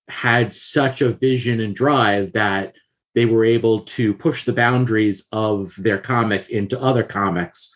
had 0.09 0.55
such 0.55 1.01
a 1.01 1.13
vision 1.13 1.61
and 1.61 1.75
drive 1.75 2.33
that 2.35 2.75
they 3.15 3.25
were 3.25 3.45
able 3.45 3.81
to 3.81 4.15
push 4.15 4.45
the 4.45 4.53
boundaries 4.53 5.27
of 5.33 5.75
their 5.79 5.99
comic 5.99 6.49
into 6.51 6.81
other 6.81 7.03
comics 7.03 7.75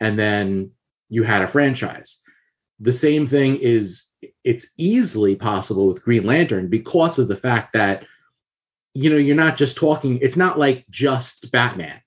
and 0.00 0.18
then 0.18 0.72
you 1.08 1.22
had 1.22 1.42
a 1.42 1.46
franchise 1.46 2.20
the 2.80 2.92
same 2.92 3.26
thing 3.26 3.56
is 3.56 4.07
it's 4.44 4.66
easily 4.76 5.36
possible 5.36 5.88
with 5.88 6.02
green 6.02 6.24
lantern 6.24 6.68
because 6.68 7.18
of 7.18 7.28
the 7.28 7.36
fact 7.36 7.72
that 7.72 8.04
you 8.94 9.10
know 9.10 9.16
you're 9.16 9.36
not 9.36 9.56
just 9.56 9.76
talking 9.76 10.18
it's 10.22 10.36
not 10.36 10.58
like 10.58 10.84
just 10.90 11.50
batman 11.52 12.00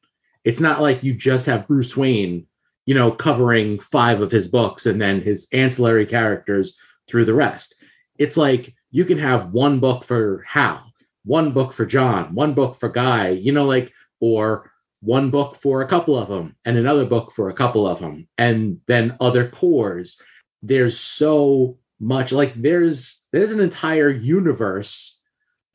it's 0.43 0.59
not 0.59 0.82
like 0.82 1.03
you 1.03 1.14
just 1.14 1.45
have 1.45 1.68
bruce 1.68 1.95
wayne 1.95 2.45
you 2.86 2.95
know 2.95 3.12
covering 3.12 3.80
five 3.80 4.22
of 4.22 4.32
his 4.32 4.47
books 4.47 4.86
and 4.86 5.01
then 5.01 5.22
his 5.22 5.47
ancillary 5.53 6.05
characters 6.05 6.78
through 7.07 7.26
the 7.26 7.34
rest 7.34 7.76
it's 8.18 8.36
like 8.36 8.74
you 8.89 9.05
can 9.05 9.18
have 9.18 9.53
one 9.53 9.80
book 9.80 10.03
for 10.03 10.43
hal 10.45 10.91
one 11.24 11.51
book 11.51 11.74
for 11.74 11.86
John, 11.86 12.34
one 12.34 12.53
book 12.53 12.76
for 12.76 12.89
Guy, 12.89 13.30
you 13.30 13.51
know, 13.51 13.66
like, 13.66 13.93
or 14.20 14.72
one 15.01 15.32
book 15.32 15.55
for 15.55 15.82
a 15.82 15.88
couple 15.88 16.18
of 16.18 16.28
them 16.28 16.55
and 16.66 16.78
another 16.78 17.05
book 17.05 17.32
for 17.32 17.49
a 17.49 17.53
couple 17.53 17.88
of 17.88 17.99
them, 17.99 18.28
and 18.38 18.80
then 18.88 19.18
other 19.20 19.47
Corps. 19.49 20.18
There's 20.64 20.99
so 20.99 21.78
much, 22.01 22.31
like, 22.33 22.59
there's 22.61 23.23
there's 23.31 23.51
an 23.51 23.61
entire 23.61 24.09
universe 24.09 25.21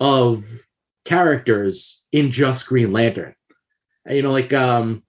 of 0.01 0.45
characters 1.05 2.05
in 2.13 2.33
just 2.33 2.67
Green 2.67 2.93
Lantern. 2.93 3.35
You 4.07 4.23
know, 4.23 4.33
like, 4.33 4.53
um, 4.53 5.03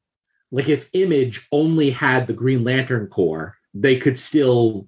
like 0.51 0.69
if 0.69 0.89
Image 0.93 1.47
only 1.51 1.89
had 1.89 2.27
the 2.27 2.33
Green 2.33 2.63
Lantern 2.63 3.07
Corps, 3.07 3.55
they 3.73 3.97
could 3.97 4.17
still 4.17 4.87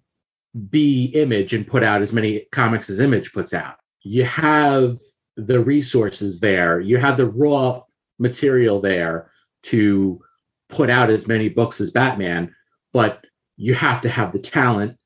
be 0.69 1.05
Image 1.05 1.53
and 1.53 1.67
put 1.67 1.83
out 1.83 2.01
as 2.01 2.13
many 2.13 2.45
comics 2.51 2.89
as 2.89 2.99
Image 2.99 3.33
puts 3.33 3.53
out. 3.53 3.75
You 4.01 4.23
have 4.23 4.99
the 5.35 5.59
resources 5.59 6.39
there. 6.39 6.79
You 6.79 6.97
have 6.97 7.17
the 7.17 7.29
raw 7.29 7.83
material 8.19 8.81
there 8.81 9.31
to 9.63 10.21
put 10.69 10.89
out 10.89 11.09
as 11.09 11.27
many 11.27 11.49
books 11.49 11.81
as 11.81 11.91
Batman, 11.91 12.55
but 12.93 13.25
you 13.57 13.73
have 13.73 14.01
to 14.01 14.09
have 14.09 14.31
the 14.31 14.39
talent. 14.39 14.97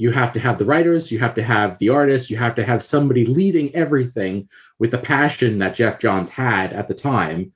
You 0.00 0.10
have 0.12 0.32
to 0.32 0.40
have 0.40 0.56
the 0.58 0.64
writers, 0.64 1.12
you 1.12 1.18
have 1.18 1.34
to 1.34 1.42
have 1.42 1.76
the 1.76 1.90
artists, 1.90 2.30
you 2.30 2.38
have 2.38 2.54
to 2.54 2.64
have 2.64 2.82
somebody 2.82 3.26
leading 3.26 3.74
everything 3.74 4.48
with 4.78 4.92
the 4.92 4.98
passion 4.98 5.58
that 5.58 5.74
Geoff 5.74 5.98
Johns 5.98 6.30
had 6.30 6.72
at 6.72 6.88
the 6.88 6.94
time. 6.94 7.52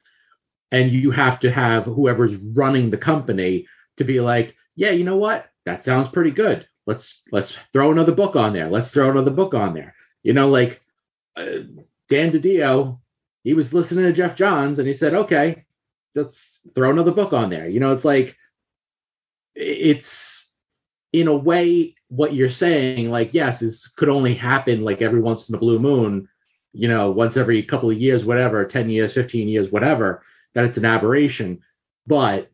And 0.71 0.91
you 0.91 1.11
have 1.11 1.41
to 1.41 1.51
have 1.51 1.87
whoever's 1.87 2.37
running 2.37 2.91
the 2.91 2.99
company 2.99 3.67
to 3.97 4.05
be 4.05 4.21
like, 4.21 4.55
yeah, 4.77 4.91
you 4.91 5.05
know 5.05 5.17
what? 5.17 5.51
That 5.65 5.85
sounds 5.85 6.09
pretty 6.09 6.33
good. 6.33 6.69
Let's 6.87 7.23
let's 7.33 7.57
throw 7.73 7.93
another 7.93 8.13
book 8.13 8.37
on 8.37 8.53
there. 8.53 8.69
Let's 8.69 8.91
throw 8.91 9.11
another 9.11 9.31
book 9.31 9.55
on 9.55 9.73
there. 9.73 9.95
You 10.23 10.35
know, 10.35 10.51
like 10.51 10.83
uh, 11.37 11.61
Dan 12.11 12.31
DiDio, 12.31 12.99
he 13.43 13.55
was 13.55 13.73
listening 13.73 14.05
to 14.05 14.13
Geoff 14.13 14.35
Johns 14.35 14.79
and 14.79 14.87
he 14.87 14.93
said, 14.93 15.15
okay, 15.15 15.65
let's 16.15 16.61
throw 16.75 16.91
another 16.91 17.13
book 17.13 17.33
on 17.33 17.49
there. 17.49 17.69
You 17.69 17.81
know, 17.81 17.93
it's 17.93 18.05
like, 18.05 18.37
it's 19.55 20.34
in 21.15 21.29
a 21.29 21.37
way 21.37 21.95
what 22.09 22.35
you're 22.35 22.51
saying, 22.51 23.09
like, 23.09 23.33
yes, 23.35 23.61
this 23.61 23.87
could 23.87 24.09
only 24.09 24.35
happen 24.35 24.83
like 24.83 25.01
every 25.01 25.21
once 25.21 25.49
in 25.49 25.55
a 25.55 25.59
blue 25.59 25.79
moon, 25.79 26.29
you 26.73 26.89
know, 26.89 27.13
once 27.13 27.37
every 27.37 27.63
couple 27.63 27.89
of 27.89 28.01
years, 28.01 28.25
whatever, 28.25 28.65
10 28.65 28.91
years, 28.91 29.15
15 29.15 29.47
years, 29.47 29.71
whatever, 29.71 30.25
that 30.55 30.65
it's 30.65 30.77
an 30.77 30.85
aberration. 30.85 31.61
But, 32.05 32.51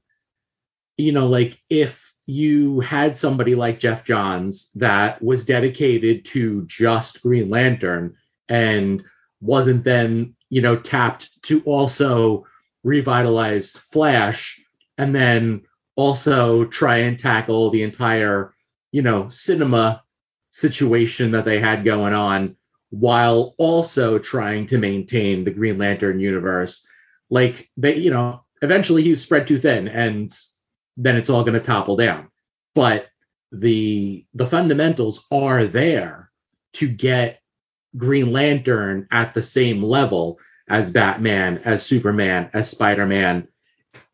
you 0.99 1.13
know, 1.13 1.27
like 1.27 1.59
if 1.71 2.15
you 2.27 2.81
had 2.81 3.17
somebody 3.17 3.55
like 3.55 3.81
Geoff 3.81 4.05
Johns 4.05 4.71
that 4.75 5.23
was 5.23 5.47
dedicated 5.47 6.27
to 6.27 6.67
just 6.67 7.23
Green 7.23 7.49
Lantern 7.49 8.15
and 8.51 9.03
wasn't 9.41 9.85
then 9.85 10.37
you 10.51 10.61
know 10.61 10.77
tapped 10.77 11.43
to 11.45 11.63
also 11.63 12.47
revitalize 12.85 13.73
Flash 13.73 14.63
and 14.99 15.15
then 15.15 15.63
also 15.97 16.65
try 16.67 16.99
and 16.99 17.19
tackle 17.19 17.71
the 17.71 17.83
entire 17.83 18.55
you 18.93 19.03
know 19.03 19.29
cinema 19.29 20.03
situation 20.51 21.33
that 21.33 21.45
they 21.45 21.61
had 21.61 21.85
going 21.85 22.13
on 22.13 22.57
while 22.91 23.55
also 23.57 24.19
trying 24.19 24.67
to 24.67 24.79
maintain 24.79 25.45
the 25.45 25.51
Green 25.51 25.79
Lantern 25.79 26.21
universe. 26.21 26.87
Like 27.31 27.71
they, 27.77 27.97
you 27.97 28.11
know, 28.11 28.45
eventually 28.63 29.03
he 29.03 29.11
was 29.11 29.23
spread 29.23 29.47
too 29.47 29.61
thin, 29.61 29.89
and 29.89 30.31
then 30.97 31.17
it's 31.17 31.31
all 31.31 31.45
going 31.45 31.55
to 31.55 31.61
topple 31.61 31.97
down. 31.97 32.29
But 32.75 33.07
the 33.53 34.27
the 34.35 34.47
fundamentals 34.47 35.27
are 35.31 35.67
there 35.67 36.31
to 36.75 36.89
get 36.89 37.41
Green 37.97 38.33
Lantern 38.33 39.09
at 39.11 39.35
the 39.35 39.43
same 39.43 39.83
level 39.83 40.39
as 40.69 40.91
Batman, 40.91 41.59
as 41.65 41.85
Superman, 41.85 42.51
as 42.53 42.71
Spider 42.71 43.07
Man. 43.07 43.49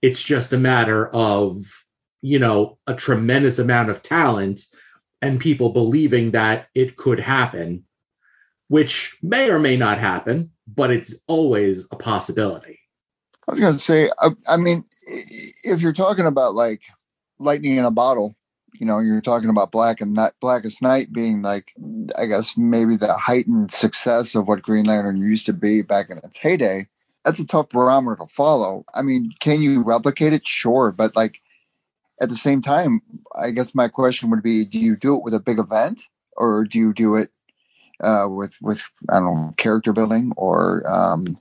It's 0.03 0.23
just 0.23 0.53
a 0.53 0.59
matter 0.59 1.09
of, 1.09 1.65
you 2.23 2.39
know, 2.39 2.79
a 2.87 2.95
tremendous 2.95 3.59
amount 3.59 3.91
of 3.91 4.03
talent 4.03 4.63
and 5.23 5.41
people 5.41 5.71
believing 5.71 6.33
that 6.33 6.69
it 6.75 6.97
could 6.97 7.21
happen, 7.21 7.85
which 8.69 9.17
may 9.23 9.51
or 9.51 9.59
may 9.59 9.77
not 9.77 9.99
happen, 9.99 10.51
but 10.67 10.91
it's 10.91 11.15
always 11.27 11.87
a 11.91 11.97
possibility. 11.97 12.81
I 13.49 13.53
was 13.53 13.61
going 13.61 13.73
to 13.73 13.79
say, 13.79 14.11
I, 14.19 14.31
I 14.49 14.57
mean, 14.57 14.85
if 15.65 15.81
you're 15.81 15.93
talking 15.93 16.27
about 16.27 16.55
like 16.55 16.83
lightning 17.39 17.77
in 17.77 17.85
a 17.85 17.91
bottle, 17.91 18.37
you 18.75 18.87
know, 18.87 18.99
you're 18.99 19.21
talking 19.21 19.49
about 19.49 19.71
Black 19.73 20.01
and 20.01 20.15
Night, 20.15 20.33
Blackest 20.41 20.83
Night 20.83 21.13
being 21.13 21.43
like, 21.43 21.73
I 22.19 22.27
guess 22.27 22.57
maybe 22.57 22.97
the 22.97 23.13
heightened 23.15 23.71
success 23.71 24.35
of 24.35 24.47
what 24.49 24.63
Green 24.63 24.85
Lantern 24.85 25.17
used 25.17 25.47
to 25.47 25.53
be 25.53 25.83
back 25.83 26.11
in 26.11 26.19
its 26.19 26.37
heyday. 26.37 26.89
That's 27.27 27.41
a 27.41 27.47
tough 27.47 27.69
barometer 27.69 28.17
to 28.17 28.27
follow. 28.27 28.87
I 28.95 29.03
mean, 29.03 29.33
can 29.39 29.61
you 29.61 29.83
replicate 29.83 30.33
it? 30.33 30.49
Sure, 30.49 30.93
but 30.93 31.15
like 31.15 31.39
at 32.23 32.31
the 32.31 32.37
same 32.37 32.63
time, 32.63 33.03
I 33.35 33.51
guess 33.51 33.75
my 33.75 33.89
question 33.89 34.31
would 34.31 34.43
be, 34.43 34.65
do 34.65 34.79
you 34.79 34.97
do 34.97 35.17
it 35.17 35.23
with 35.23 35.35
a 35.35 35.41
big 35.41 35.59
event 35.59 36.03
or 36.35 36.65
do 36.65 36.79
you 36.79 36.95
do 36.95 37.17
it 37.17 37.31
uh, 38.01 38.27
with 38.31 38.57
with 38.63 38.89
I 39.11 39.19
don't 39.19 39.37
know 39.37 39.55
character 39.59 39.93
building 39.93 40.33
or 40.37 40.83
um, 40.91 41.39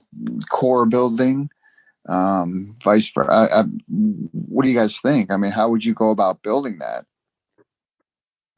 core 0.50 0.84
building? 0.84 1.48
um, 2.08 2.76
vice 2.82 3.10
versa. 3.10 3.68
what 3.88 4.62
do 4.62 4.68
you 4.68 4.76
guys 4.76 5.00
think? 5.00 5.30
I 5.30 5.36
mean, 5.36 5.52
how 5.52 5.70
would 5.70 5.84
you 5.84 5.94
go 5.94 6.10
about 6.10 6.42
building 6.42 6.78
that? 6.78 7.04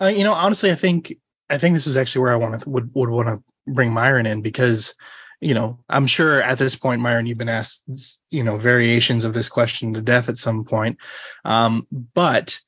Uh, 0.00 0.06
you 0.06 0.24
know, 0.24 0.32
honestly, 0.32 0.70
I 0.70 0.74
think 0.74 1.16
I 1.50 1.58
think 1.58 1.74
this 1.74 1.86
is 1.86 1.96
actually 1.96 2.22
where 2.22 2.32
I 2.32 2.36
want 2.36 2.60
to 2.60 2.68
would 2.68 2.90
would 2.94 3.08
want 3.08 3.28
to 3.28 3.42
bring 3.66 3.92
Myron 3.92 4.26
in 4.26 4.42
because 4.42 4.94
you 5.40 5.54
know 5.54 5.78
I'm 5.88 6.06
sure 6.06 6.42
at 6.42 6.58
this 6.58 6.76
point, 6.76 7.00
Myron, 7.00 7.26
you've 7.26 7.38
been 7.38 7.48
asked 7.48 8.20
you 8.30 8.44
know 8.44 8.56
variations 8.56 9.24
of 9.24 9.34
this 9.34 9.48
question 9.48 9.94
to 9.94 10.00
death 10.00 10.28
at 10.28 10.38
some 10.38 10.64
point, 10.64 10.98
um, 11.44 11.86
but 12.14 12.60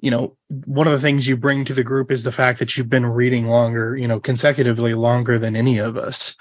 you 0.00 0.10
know 0.10 0.36
one 0.48 0.86
of 0.86 0.92
the 0.92 1.00
things 1.00 1.26
you 1.26 1.36
bring 1.36 1.64
to 1.66 1.74
the 1.74 1.84
group 1.84 2.10
is 2.10 2.24
the 2.24 2.32
fact 2.32 2.58
that 2.58 2.76
you've 2.76 2.90
been 2.90 3.06
reading 3.06 3.46
longer, 3.46 3.96
you 3.96 4.08
know, 4.08 4.20
consecutively 4.20 4.94
longer 4.94 5.38
than 5.38 5.56
any 5.56 5.78
of 5.78 5.96
us. 5.96 6.36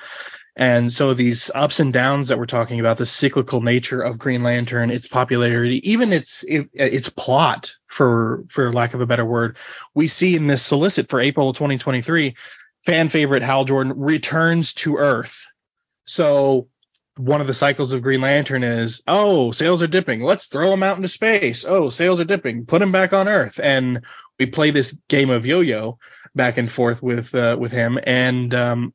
And 0.55 0.91
so 0.91 1.13
these 1.13 1.49
ups 1.55 1.79
and 1.79 1.93
downs 1.93 2.27
that 2.27 2.37
we're 2.37 2.45
talking 2.45 2.79
about, 2.79 2.97
the 2.97 3.05
cyclical 3.05 3.61
nature 3.61 4.01
of 4.01 4.19
Green 4.19 4.43
Lantern, 4.43 4.91
its 4.91 5.07
popularity, 5.07 5.91
even 5.91 6.11
its 6.11 6.43
its 6.47 7.09
plot, 7.09 7.73
for 7.87 8.43
for 8.49 8.73
lack 8.73 8.93
of 8.93 9.01
a 9.01 9.05
better 9.05 9.25
word, 9.25 9.57
we 9.95 10.07
see 10.07 10.35
in 10.35 10.47
this 10.47 10.61
solicit 10.61 11.09
for 11.09 11.21
April 11.21 11.49
of 11.49 11.55
2023, 11.55 12.35
fan 12.83 13.07
favorite 13.07 13.43
Hal 13.43 13.63
Jordan 13.63 13.93
returns 13.95 14.73
to 14.73 14.97
Earth. 14.97 15.47
So 16.11 16.67
one 17.15 17.39
of 17.39 17.47
the 17.47 17.53
cycles 17.53 17.93
of 17.93 18.01
Green 18.01 18.19
Lantern 18.19 18.63
is, 18.63 19.01
oh, 19.07 19.51
sales 19.51 19.81
are 19.81 19.87
dipping. 19.87 20.21
Let's 20.21 20.47
throw 20.47 20.73
him 20.73 20.83
out 20.83 20.97
into 20.97 21.07
space. 21.07 21.63
Oh, 21.63 21.89
sales 21.89 22.19
are 22.19 22.25
dipping. 22.25 22.65
Put 22.65 22.81
him 22.81 22.91
back 22.91 23.13
on 23.13 23.29
Earth. 23.29 23.61
And 23.63 24.03
we 24.37 24.45
play 24.45 24.71
this 24.71 24.99
game 25.07 25.29
of 25.29 25.45
yo-yo 25.45 25.99
back 26.35 26.57
and 26.57 26.69
forth 26.69 27.01
with 27.01 27.33
uh, 27.33 27.55
with 27.57 27.71
him. 27.71 27.97
And 28.03 28.53
um, 28.53 28.93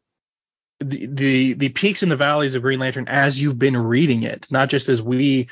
the, 0.81 1.07
the 1.07 1.53
the 1.55 1.69
peaks 1.71 2.03
and 2.03 2.13
the 2.13 2.17
valleys 2.17 2.55
of 2.55 2.63
Green 2.63 2.81
Lantern 2.81 3.09
as 3.09 3.41
you've 3.41 3.59
been 3.59 3.79
reading 3.79 4.23
it, 4.25 4.47
not 4.51 4.69
just 4.69 4.91
as 4.91 5.01
we 5.01 5.49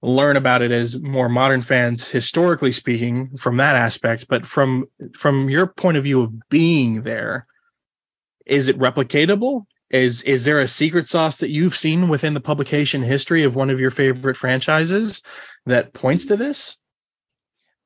learn 0.00 0.38
about 0.38 0.62
it 0.62 0.72
as 0.72 1.00
more 1.00 1.28
modern 1.28 1.60
fans 1.60 2.08
historically 2.08 2.72
speaking 2.72 3.36
from 3.36 3.58
that 3.58 3.76
aspect 3.76 4.26
but 4.26 4.44
from 4.44 4.84
from 5.16 5.48
your 5.48 5.68
point 5.68 5.96
of 5.96 6.02
view 6.02 6.22
of 6.22 6.48
being 6.48 7.02
there 7.02 7.46
is 8.44 8.66
it 8.66 8.76
replicatable 8.80 9.64
is 9.92 10.22
is 10.22 10.44
there 10.44 10.58
a 10.58 10.68
secret 10.68 11.06
sauce 11.06 11.38
that 11.38 11.50
you've 11.50 11.76
seen 11.76 12.08
within 12.08 12.34
the 12.34 12.40
publication 12.40 13.02
history 13.02 13.44
of 13.44 13.54
one 13.54 13.70
of 13.70 13.78
your 13.78 13.90
favorite 13.90 14.36
franchises 14.36 15.22
that 15.66 15.92
points 15.92 16.26
to 16.26 16.36
this 16.36 16.76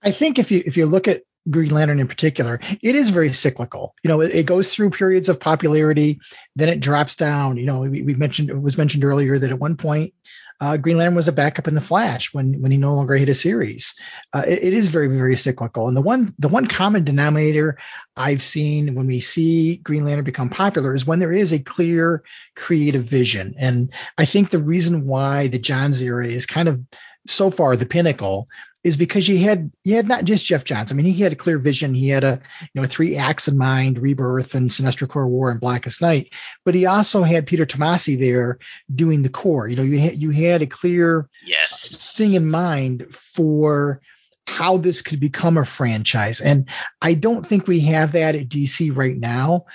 I 0.03 0.13
think 0.13 0.39
if 0.39 0.51
you 0.51 0.63
if 0.65 0.77
you 0.77 0.87
look 0.87 1.09
at 1.09 1.23
Green 1.49 1.71
Lantern 1.71 2.01
in 2.01 2.09
particular, 2.09 2.61
it 2.83 2.95
is 2.95 3.11
very 3.11 3.33
cyclical. 3.33 3.95
You 4.03 4.09
know, 4.09 4.21
it, 4.21 4.35
it 4.35 4.47
goes 4.47 4.75
through 4.75 4.91
periods 4.91 5.29
of 5.29 5.39
popularity, 5.39 6.19
then 6.57 6.69
it 6.69 6.81
drops 6.81 7.15
down. 7.15 7.57
You 7.57 7.67
know, 7.67 7.81
we, 7.81 8.03
we 8.03 8.15
mentioned 8.15 8.51
it 8.51 8.61
was 8.61 8.79
mentioned 8.79 9.05
earlier 9.05 9.39
that 9.39 9.51
at 9.51 9.59
one 9.59 9.77
point 9.77 10.15
uh, 10.61 10.77
Green 10.77 10.97
Lantern 10.97 11.15
was 11.15 11.29
a 11.29 11.33
backup 11.33 11.69
in 11.69 11.75
the 11.75 11.81
Flash 11.81 12.33
when 12.33 12.61
when 12.63 12.73
he 12.73 12.79
no 12.79 12.95
longer 12.95 13.15
hit 13.15 13.29
a 13.29 13.35
series. 13.35 13.95
Uh, 14.33 14.45
it, 14.47 14.65
it 14.65 14.73
is 14.73 14.89
very 14.89 15.09
very 15.09 15.37
cyclical, 15.37 15.89
and 15.89 15.97
the 15.97 16.03
one 16.03 16.33
the 16.39 16.49
one 16.49 16.67
common 16.67 17.05
denominator 17.05 17.79
I've 18.17 18.43
seen 18.43 18.95
when 18.95 19.07
we 19.07 19.21
see 19.21 19.77
Green 19.77 20.05
Lantern 20.05 20.25
become 20.25 20.49
popular 20.49 20.95
is 20.95 21.07
when 21.07 21.19
there 21.19 21.33
is 21.33 21.53
a 21.53 21.59
clear 21.59 22.23
creative 22.55 23.05
vision, 23.05 23.55
and 23.59 23.93
I 24.17 24.25
think 24.25 24.51
the 24.51 24.59
reason 24.59 25.07
why 25.07 25.49
the 25.49 25.59
Johns 25.59 26.01
era 26.01 26.27
is 26.27 26.47
kind 26.47 26.69
of 26.69 26.81
so 27.27 27.51
far 27.51 27.77
the 27.77 27.87
pinnacle 27.87 28.49
is 28.87 28.97
because 28.97 29.28
you 29.28 29.39
had 29.39 29.72
you 29.82 29.97
had 29.97 30.07
not 30.07 30.24
just 30.24 30.47
Geoff 30.47 30.62
Johns. 30.62 30.93
I 30.93 30.95
mean, 30.95 31.07
he 31.07 31.20
had 31.20 31.32
a 31.32 31.37
clear 31.37 31.59
vision. 31.59 31.93
He 31.93 32.09
had 32.09 32.22
a 32.22 32.41
you 32.72 32.80
know 32.80 32.87
three 32.87 33.16
acts 33.16 33.49
in 33.49 33.59
mind: 33.59 33.99
Rebirth 33.99 34.55
and 34.55 34.70
Sinestro 34.70 35.09
Corps 35.09 35.26
War 35.26 35.51
and 35.51 35.59
Blackest 35.59 36.01
Night. 36.01 36.32
But 36.64 36.76
he 36.76 36.87
also 36.87 37.24
had 37.24 37.49
Peter 37.49 37.66
Tomasi 37.66 38.16
there 38.16 38.59
doing 38.95 39.22
the 39.22 39.28
Corps. 39.28 39.66
You 39.66 39.74
know, 39.74 39.82
you 39.82 39.99
had 39.99 40.16
you 40.22 40.30
had 40.30 40.62
a 40.62 40.66
clear 40.66 41.28
Yes. 41.45 42.14
thing 42.16 42.34
in 42.34 42.49
mind 42.49 43.07
for 43.11 44.01
how 44.47 44.76
this 44.76 45.03
could 45.03 45.18
become 45.18 45.59
a 45.59 45.64
franchise. 45.64 46.41
And 46.41 46.68
I 47.03 47.14
don't 47.14 47.45
think 47.45 47.66
we 47.66 47.80
have 47.80 48.12
that 48.12 48.37
at 48.37 48.49
DC 48.49 48.95
right 48.97 49.16
now. 49.16 49.66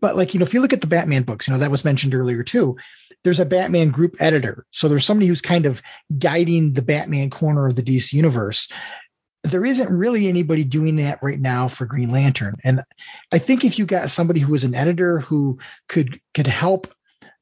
But 0.00 0.16
like, 0.16 0.32
you 0.32 0.38
know, 0.38 0.46
if 0.46 0.54
you 0.54 0.60
look 0.60 0.72
at 0.72 0.80
the 0.80 0.86
Batman 0.86 1.24
books, 1.24 1.48
you 1.48 1.54
know, 1.54 1.60
that 1.60 1.70
was 1.72 1.84
mentioned 1.84 2.14
earlier 2.14 2.44
too. 2.44 2.76
There's 3.24 3.40
a 3.40 3.46
Batman 3.46 3.88
group 3.88 4.16
editor. 4.20 4.66
So 4.70 4.88
there's 4.88 5.04
somebody 5.04 5.26
who's 5.26 5.40
kind 5.40 5.66
of 5.66 5.82
guiding 6.16 6.72
the 6.72 6.82
Batman 6.82 7.30
corner 7.30 7.66
of 7.66 7.74
the 7.74 7.82
DC 7.82 8.12
universe. 8.12 8.70
There 9.42 9.64
isn't 9.64 9.90
really 9.90 10.28
anybody 10.28 10.64
doing 10.64 10.96
that 10.96 11.22
right 11.22 11.40
now 11.40 11.68
for 11.68 11.86
Green 11.86 12.10
Lantern. 12.10 12.56
And 12.62 12.82
I 13.32 13.38
think 13.38 13.64
if 13.64 13.78
you 13.78 13.86
got 13.86 14.10
somebody 14.10 14.40
who 14.40 14.52
was 14.52 14.64
an 14.64 14.74
editor 14.74 15.18
who 15.20 15.58
could 15.88 16.20
could 16.32 16.46
help 16.46 16.94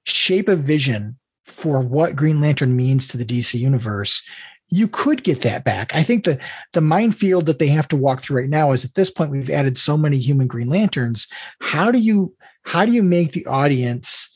shape 0.04 0.48
a 0.48 0.56
vision 0.56 1.18
for 1.44 1.80
what 1.80 2.16
Green 2.16 2.40
Lantern 2.40 2.74
means 2.74 3.08
to 3.08 3.18
the 3.18 3.24
DC 3.24 3.58
universe, 3.58 4.22
you 4.68 4.88
could 4.88 5.22
get 5.22 5.42
that 5.42 5.64
back. 5.64 5.94
I 5.94 6.02
think 6.02 6.24
the 6.24 6.38
the 6.72 6.80
minefield 6.80 7.46
that 7.46 7.58
they 7.58 7.68
have 7.68 7.88
to 7.88 7.96
walk 7.96 8.22
through 8.22 8.40
right 8.40 8.48
now 8.48 8.72
is 8.72 8.84
at 8.84 8.94
this 8.94 9.10
point 9.10 9.30
we've 9.30 9.50
added 9.50 9.76
so 9.76 9.96
many 9.96 10.18
human 10.18 10.46
Green 10.46 10.68
Lanterns. 10.68 11.28
How 11.60 11.90
do 11.90 11.98
you 11.98 12.34
how 12.62 12.84
do 12.84 12.92
you 12.92 13.02
make 13.02 13.32
the 13.32 13.46
audience 13.46 14.31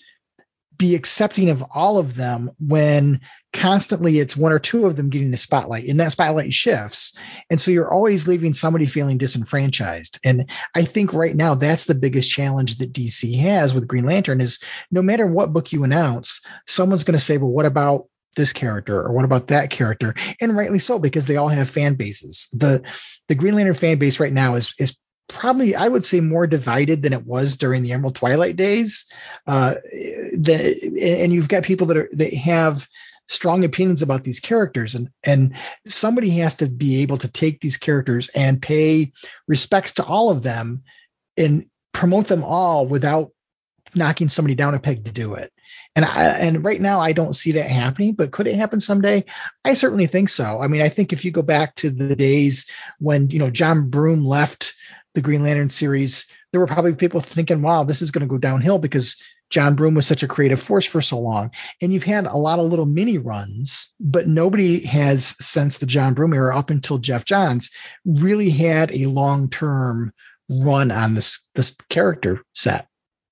be 0.77 0.95
accepting 0.95 1.51
of 1.51 1.65
all 1.75 1.99
of 1.99 2.15
them 2.15 2.51
when 2.59 3.21
constantly 3.53 4.19
it's 4.19 4.37
one 4.37 4.53
or 4.53 4.59
two 4.59 4.87
of 4.87 4.97
them 4.97 5.09
getting 5.09 5.31
the 5.31 5.37
spotlight 5.37 5.89
and 5.89 6.01
that 6.01 6.13
spotlight 6.13 6.53
shifts. 6.53 7.17
And 7.49 7.61
so 7.61 7.71
you're 7.71 7.91
always 7.91 8.29
leaving 8.29 8.53
somebody 8.53 8.87
feeling 8.87 9.19
disenfranchised. 9.19 10.19
And 10.25 10.51
i 10.75 10.85
think 10.85 11.13
right 11.13 11.35
now 11.35 11.55
that's 11.55 11.85
the 11.85 11.95
biggest 11.95 12.31
challenge 12.31 12.79
that 12.79 12.93
dc 12.93 13.39
has 13.41 13.75
with 13.75 13.89
green 13.89 14.05
lantern 14.05 14.41
is 14.41 14.59
no 14.91 15.03
matter 15.03 15.27
what 15.27 15.53
book 15.53 15.73
you 15.73 15.85
announce 15.85 16.41
someone's 16.67 17.05
going 17.05 17.19
to 17.19 17.25
say 17.25 17.39
well 17.39 17.51
what 17.51 17.67
about 17.67 18.07
this 18.37 18.53
character 18.53 19.01
or 19.01 19.13
what 19.13 19.25
about 19.25 19.49
that 19.49 19.71
character? 19.71 20.15
And 20.41 20.57
rightly 20.57 20.79
so 20.79 20.99
because 20.99 21.27
they 21.27 21.37
all 21.37 21.49
have 21.49 21.71
fan 21.71 21.95
bases. 21.95 22.49
The 22.53 22.83
the 23.29 23.35
green 23.35 23.57
lantern 23.57 23.75
fan 23.75 23.99
base 23.99 24.21
right 24.21 24.33
now 24.33 24.55
is 24.55 24.75
is 24.79 24.97
probably 25.29 25.75
I 25.75 25.89
would 25.89 26.05
say 26.05 26.21
more 26.21 26.47
divided 26.47 27.03
than 27.03 27.13
it 27.13 27.27
was 27.27 27.57
during 27.57 27.83
the 27.83 27.93
Emerald 27.93 28.17
Twilight 28.17 28.57
days. 28.57 29.07
Uh, 29.47 29.75
the, 29.83 31.21
and 31.23 31.33
you've 31.33 31.49
got 31.49 31.65
people 31.65 31.89
that 31.89 31.97
are 31.97 32.09
that 32.13 32.35
have 32.35 32.89
strong 33.29 33.65
opinions 33.65 34.03
about 34.03 34.23
these 34.23 34.39
characters 34.39 34.95
and 34.95 35.11
and 35.25 35.57
somebody 35.87 36.31
has 36.31 36.57
to 36.57 36.69
be 36.69 37.03
able 37.03 37.19
to 37.19 37.29
take 37.29 37.61
these 37.61 37.77
characters 37.77 38.29
and 38.29 38.63
pay 38.63 39.13
respects 39.49 39.93
to 39.93 40.05
all 40.05 40.31
of 40.31 40.43
them 40.43 40.83
and 41.37 41.67
promote 41.93 42.29
them 42.29 42.45
all 42.45 42.87
without 42.87 43.33
knocking 43.95 44.29
somebody 44.29 44.55
down 44.55 44.75
a 44.75 44.79
peg 44.79 45.05
to 45.05 45.13
do 45.13 45.35
it. 45.35 45.53
And 45.95 46.05
I, 46.05 46.25
and 46.25 46.63
right 46.63 46.81
now 46.81 47.01
I 47.01 47.13
don't 47.13 47.35
see 47.35 47.53
that 47.53 47.71
happening, 47.71 48.13
but 48.13 48.31
could 48.31 48.47
it 48.47 48.57
happen 48.57 48.81
someday? 48.81 49.25
I 49.65 49.73
certainly 49.73 50.07
think 50.07 50.29
so. 50.29 50.61
I 50.61 50.69
mean, 50.69 50.83
I 50.83 50.91
think 50.91 51.13
if 51.13 51.25
you 51.25 51.31
go 51.31 51.41
back 51.41 51.75
to 51.77 51.91
the 51.91 52.15
days 52.15 52.67
when, 52.99 53.31
you 53.31 53.39
know, 53.39 53.49
John 53.49 53.89
Broome 53.89 54.23
left 54.23 54.75
the 55.17 55.23
Green 55.23 55.43
Lantern 55.43 55.71
series, 55.71 56.27
there 56.53 56.61
were 56.61 56.69
probably 56.69 56.95
people 56.95 57.21
thinking, 57.21 57.63
wow, 57.63 57.83
this 57.83 58.03
is 58.03 58.13
going 58.13 58.21
to 58.21 58.33
go 58.33 58.39
downhill 58.39 58.79
because 58.79 59.17
John 59.51 59.75
Broome 59.75 59.95
was 59.95 60.07
such 60.07 60.23
a 60.23 60.29
creative 60.29 60.61
force 60.61 60.87
for 60.87 61.01
so 61.01 61.19
long. 61.19 61.51
And 61.81 61.93
you've 61.93 62.05
had 62.05 62.27
a 62.27 62.37
lot 62.37 62.59
of 62.59 62.67
little 62.67 62.87
mini 62.87 63.19
runs, 63.19 63.95
but 63.99 64.29
nobody 64.29 64.85
has 64.87 65.35
since 65.41 65.79
the 65.79 65.87
John 65.87 66.15
Broome 66.15 66.35
era 66.35 66.57
up 66.57 66.71
until 66.71 66.99
Geoff 66.99 67.25
Johns 67.25 67.71
really 68.05 68.51
had 68.51 68.93
a 68.93 69.07
long 69.07 69.49
term 69.49 70.13
run 70.49 70.91
on 70.93 71.15
this 71.15 71.47
this 71.55 71.77
character 71.89 72.43
set. 72.55 72.89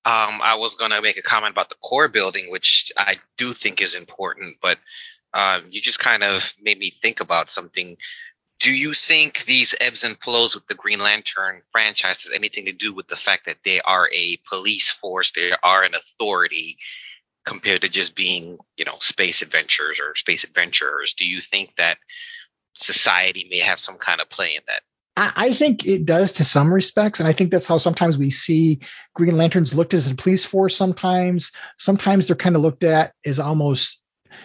Um, 0.07 0.41
I 0.43 0.57
was 0.57 0.75
gonna 0.75 1.01
make 1.01 1.17
a 1.17 1.23
comment 1.23 1.53
about 1.53 1.69
the 1.69 1.77
core 1.77 2.09
building, 2.09 2.51
which 2.51 2.93
I 2.97 3.19
do 3.39 3.53
think 3.53 3.81
is 3.81 3.95
important, 3.95 4.57
but 4.61 4.79
um, 5.33 5.65
you 5.71 5.81
just 5.81 5.99
kind 5.99 6.23
of 6.23 6.53
made 6.63 6.79
me 6.79 6.95
think 7.03 7.21
about 7.21 7.51
something. 7.51 7.97
Do 8.61 8.73
you 8.73 8.95
think 8.95 9.45
these 9.45 9.75
ebbs 9.81 10.05
and 10.05 10.17
flows 10.23 10.55
with 10.55 10.67
the 10.67 10.75
Green 10.75 11.01
Lantern 11.01 11.63
franchise 11.73 12.25
has 12.25 12.33
anything 12.33 12.67
to 12.67 12.73
do 12.73 12.95
with 12.95 13.09
the 13.09 13.17
fact 13.17 13.47
that 13.47 13.59
they 13.65 13.81
are 13.81 14.09
a 14.13 14.39
police 14.51 14.91
force, 14.91 15.33
they 15.33 15.53
are 15.63 15.83
an 15.83 15.95
authority, 15.95 16.79
compared 17.45 17.83
to 17.83 17.89
just 17.89 18.15
being, 18.15 18.59
you 18.77 18.85
know, 18.85 18.97
space 19.01 19.43
adventures 19.43 20.01
or 20.01 20.15
space 20.17 20.45
adventurers? 20.45 21.15
Do 21.15 21.27
you 21.27 21.41
think 21.41 21.71
that 21.77 21.99
society 22.75 23.47
may 23.51 23.61
have 23.61 23.81
some 23.81 23.99
kind 23.99 24.21
of 24.21 24.31
play 24.31 24.57
in 24.57 24.63
that? 24.67 24.83
I 25.17 25.53
think 25.53 25.87
it 25.87 26.07
does 26.07 26.33
to 26.35 26.45
some 26.45 26.75
respects, 26.75 27.21
and 27.21 27.29
I 27.29 27.33
think 27.33 27.53
that's 27.53 27.69
how 27.69 27.79
sometimes 27.79 28.19
we 28.19 28.31
see 28.31 28.81
Green 29.15 29.37
Lanterns 29.37 29.73
looked 29.73 29.95
as 29.95 30.09
a 30.09 30.15
police 30.17 30.45
force. 30.45 30.77
Sometimes, 30.77 31.53
sometimes 31.79 32.27
they're 32.27 32.35
kind 32.35 32.57
of 32.57 32.63
looked 32.63 32.83
at 32.83 33.13
as 33.25 33.39
almost 33.39 34.03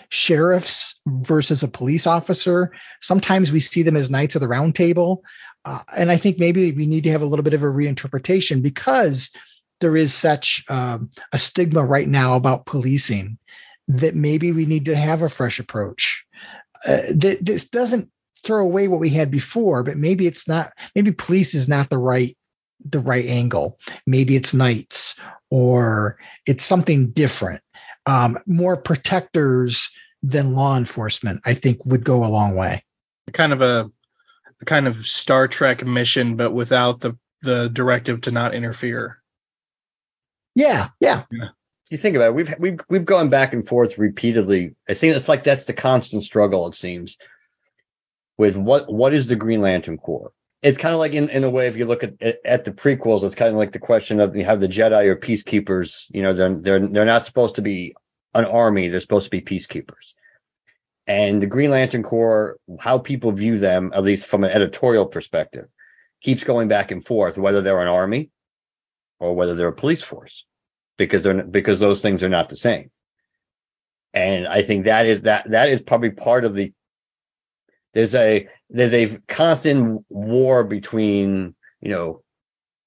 sheriffs 0.10 1.00
versus 1.08 1.64
a 1.64 1.68
police 1.68 2.08
officer. 2.08 2.72
Sometimes 3.02 3.52
we 3.52 3.60
see 3.60 3.84
them 3.84 3.96
as 3.96 4.10
Knights 4.10 4.36
of 4.36 4.42
the 4.42 4.48
Round 4.48 4.76
Table, 4.76 5.24
uh, 5.66 5.80
and 5.96 6.12
I 6.12 6.18
think 6.18 6.40
maybe 6.40 6.72
we 6.72 6.86
need 6.86 7.04
to 7.04 7.12
have 7.12 7.22
a 7.22 7.26
little 7.26 7.44
bit 7.44 7.54
of 7.54 7.64
a 7.64 7.68
reinterpretation 7.68 8.62
because 8.62 9.32
there 9.80 9.96
is 9.96 10.14
such 10.14 10.66
um, 10.70 11.12
a 11.32 11.38
stigma 11.38 11.84
right 11.84 12.08
now 12.08 12.36
about 12.36 12.66
policing 12.66 13.38
that 13.90 14.16
maybe 14.16 14.52
we 14.52 14.66
need 14.66 14.86
to 14.86 14.96
have 14.96 15.22
a 15.22 15.30
fresh 15.30 15.60
approach. 15.60 16.26
Uh, 16.86 17.02
th- 17.20 17.40
this 17.40 17.70
doesn't 17.70 18.10
throw 18.44 18.62
away 18.62 18.88
what 18.88 19.00
we 19.00 19.10
had 19.10 19.32
before, 19.32 19.84
but 19.84 19.98
maybe 19.98 20.28
it's 20.28 20.48
not. 20.48 20.74
Maybe 20.96 21.12
police 21.12 21.56
is 21.56 21.68
not 21.68 21.90
the 21.90 21.98
right 21.98 22.38
the 22.86 23.00
right 23.00 23.26
angle. 23.26 23.78
Maybe 24.06 24.36
it's 24.36 24.54
knights 24.54 25.20
or 25.50 26.18
it's 26.46 26.64
something 26.64 27.12
different. 27.12 27.62
Um, 28.10 28.40
more 28.48 28.76
protectors 28.76 29.92
than 30.24 30.56
law 30.56 30.78
enforcement, 30.78 31.42
I 31.46 31.54
think, 31.54 31.86
would 31.86 32.04
go 32.04 32.26
a 32.26 32.28
long 32.28 32.56
way. 32.56 32.84
kind 33.34 33.54
of 33.54 33.62
a, 33.62 33.92
a 34.62 34.66
kind 34.66 34.88
of 34.88 35.06
Star 35.06 35.48
Trek 35.48 35.86
mission, 35.86 36.36
but 36.36 36.52
without 36.52 37.00
the 37.02 37.18
the 37.42 37.70
directive 37.70 38.22
to 38.22 38.32
not 38.32 38.56
interfere. 38.56 39.22
Yeah, 40.56 40.90
yeah. 41.00 41.24
you 41.90 41.98
think 41.98 42.16
about 42.16 42.30
it, 42.30 42.36
we've 42.36 42.54
we've 42.58 42.80
we've 42.90 43.06
gone 43.06 43.30
back 43.30 43.54
and 43.54 43.66
forth 43.66 43.98
repeatedly. 43.98 44.76
I 44.88 44.96
think 44.96 45.16
it's 45.16 45.30
like 45.30 45.44
that's 45.44 45.66
the 45.66 45.74
constant 45.74 46.24
struggle. 46.24 46.68
It 46.68 46.76
seems 46.76 47.18
with 48.38 48.58
what 48.58 48.92
what 48.92 49.14
is 49.14 49.28
the 49.28 49.36
Green 49.36 49.62
Lantern 49.62 49.98
Corps? 49.98 50.32
It's 50.62 50.78
kind 50.78 50.94
of 50.94 51.00
like 51.00 51.14
in, 51.14 51.30
in 51.30 51.44
a 51.44 51.50
way, 51.50 51.68
if 51.68 51.78
you 51.78 51.86
look 51.86 52.04
at 52.04 52.22
at 52.22 52.66
the 52.66 52.72
prequels, 52.72 53.24
it's 53.24 53.36
kind 53.36 53.52
of 53.52 53.56
like 53.56 53.72
the 53.72 53.80
question 53.80 54.20
of 54.20 54.36
you 54.36 54.44
have 54.44 54.60
the 54.60 54.68
Jedi 54.68 55.06
or 55.06 55.16
peacekeepers. 55.16 56.08
You 56.14 56.22
know, 56.22 56.34
they're 56.34 56.56
they're 56.56 56.88
they're 56.88 57.06
not 57.06 57.26
supposed 57.26 57.56
to 57.56 57.62
be 57.62 57.96
an 58.34 58.46
army; 58.46 58.90
they're 58.90 59.00
supposed 59.00 59.26
to 59.26 59.32
be 59.32 59.42
peacekeepers. 59.42 60.14
And 61.08 61.42
the 61.42 61.48
Green 61.48 61.72
Lantern 61.72 62.04
Corps, 62.04 62.58
how 62.80 63.00
people 63.00 63.32
view 63.32 63.58
them, 63.58 63.92
at 63.96 64.04
least 64.04 64.28
from 64.28 64.44
an 64.44 64.52
editorial 64.52 65.06
perspective, 65.06 65.66
keeps 66.22 66.44
going 66.44 66.68
back 66.68 66.92
and 66.92 67.04
forth 67.04 67.38
whether 67.38 67.62
they're 67.62 67.82
an 67.82 67.88
army 67.88 68.30
or 69.20 69.36
whether 69.36 69.56
they're 69.56 69.70
a 69.70 69.74
police 69.74 70.04
force, 70.04 70.46
because 70.98 71.24
they're 71.24 71.42
because 71.44 71.80
those 71.80 72.02
things 72.02 72.22
are 72.22 72.30
not 72.30 72.50
the 72.50 72.58
same. 72.58 72.92
And 74.14 74.46
I 74.46 74.64
think 74.64 74.86
that 74.86 75.06
is 75.06 75.22
that 75.22 75.50
that 75.52 75.70
is 75.70 75.82
probably 75.82 76.12
part 76.12 76.44
of 76.44 76.54
the 76.54 76.74
there's 77.94 78.14
a 78.16 78.50
there's 78.70 78.94
a 78.94 79.18
constant 79.28 80.06
war 80.10 80.64
between 80.64 81.56
you 81.82 81.90
know 81.90 82.24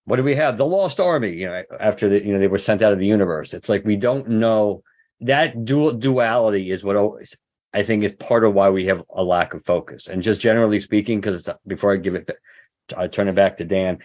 what 0.04 0.16
do 0.16 0.24
we 0.24 0.34
have? 0.34 0.56
The 0.56 0.66
Lost 0.66 0.98
Army, 0.98 1.32
you 1.32 1.46
know, 1.46 1.62
after 1.78 2.08
the, 2.08 2.24
you 2.24 2.32
know, 2.32 2.40
they 2.40 2.48
were 2.48 2.58
sent 2.58 2.82
out 2.82 2.92
of 2.92 2.98
the 2.98 3.06
universe. 3.06 3.54
It's 3.54 3.68
like 3.68 3.84
we 3.84 3.96
don't 3.96 4.28
know 4.28 4.82
that 5.20 5.64
dual 5.64 5.92
duality 5.92 6.70
is 6.70 6.82
what 6.82 6.96
always, 6.96 7.36
I 7.72 7.84
think 7.84 8.02
is 8.02 8.12
part 8.12 8.44
of 8.44 8.54
why 8.54 8.70
we 8.70 8.86
have 8.86 9.04
a 9.10 9.22
lack 9.22 9.54
of 9.54 9.64
focus. 9.64 10.08
And 10.08 10.22
just 10.22 10.40
generally 10.40 10.80
speaking, 10.80 11.20
because 11.20 11.48
before 11.66 11.92
I 11.92 11.96
give 11.96 12.16
it, 12.16 12.30
I 12.96 13.06
turn 13.06 13.28
it 13.28 13.34
back 13.34 13.58
to 13.58 13.64
Dan. 13.64 13.98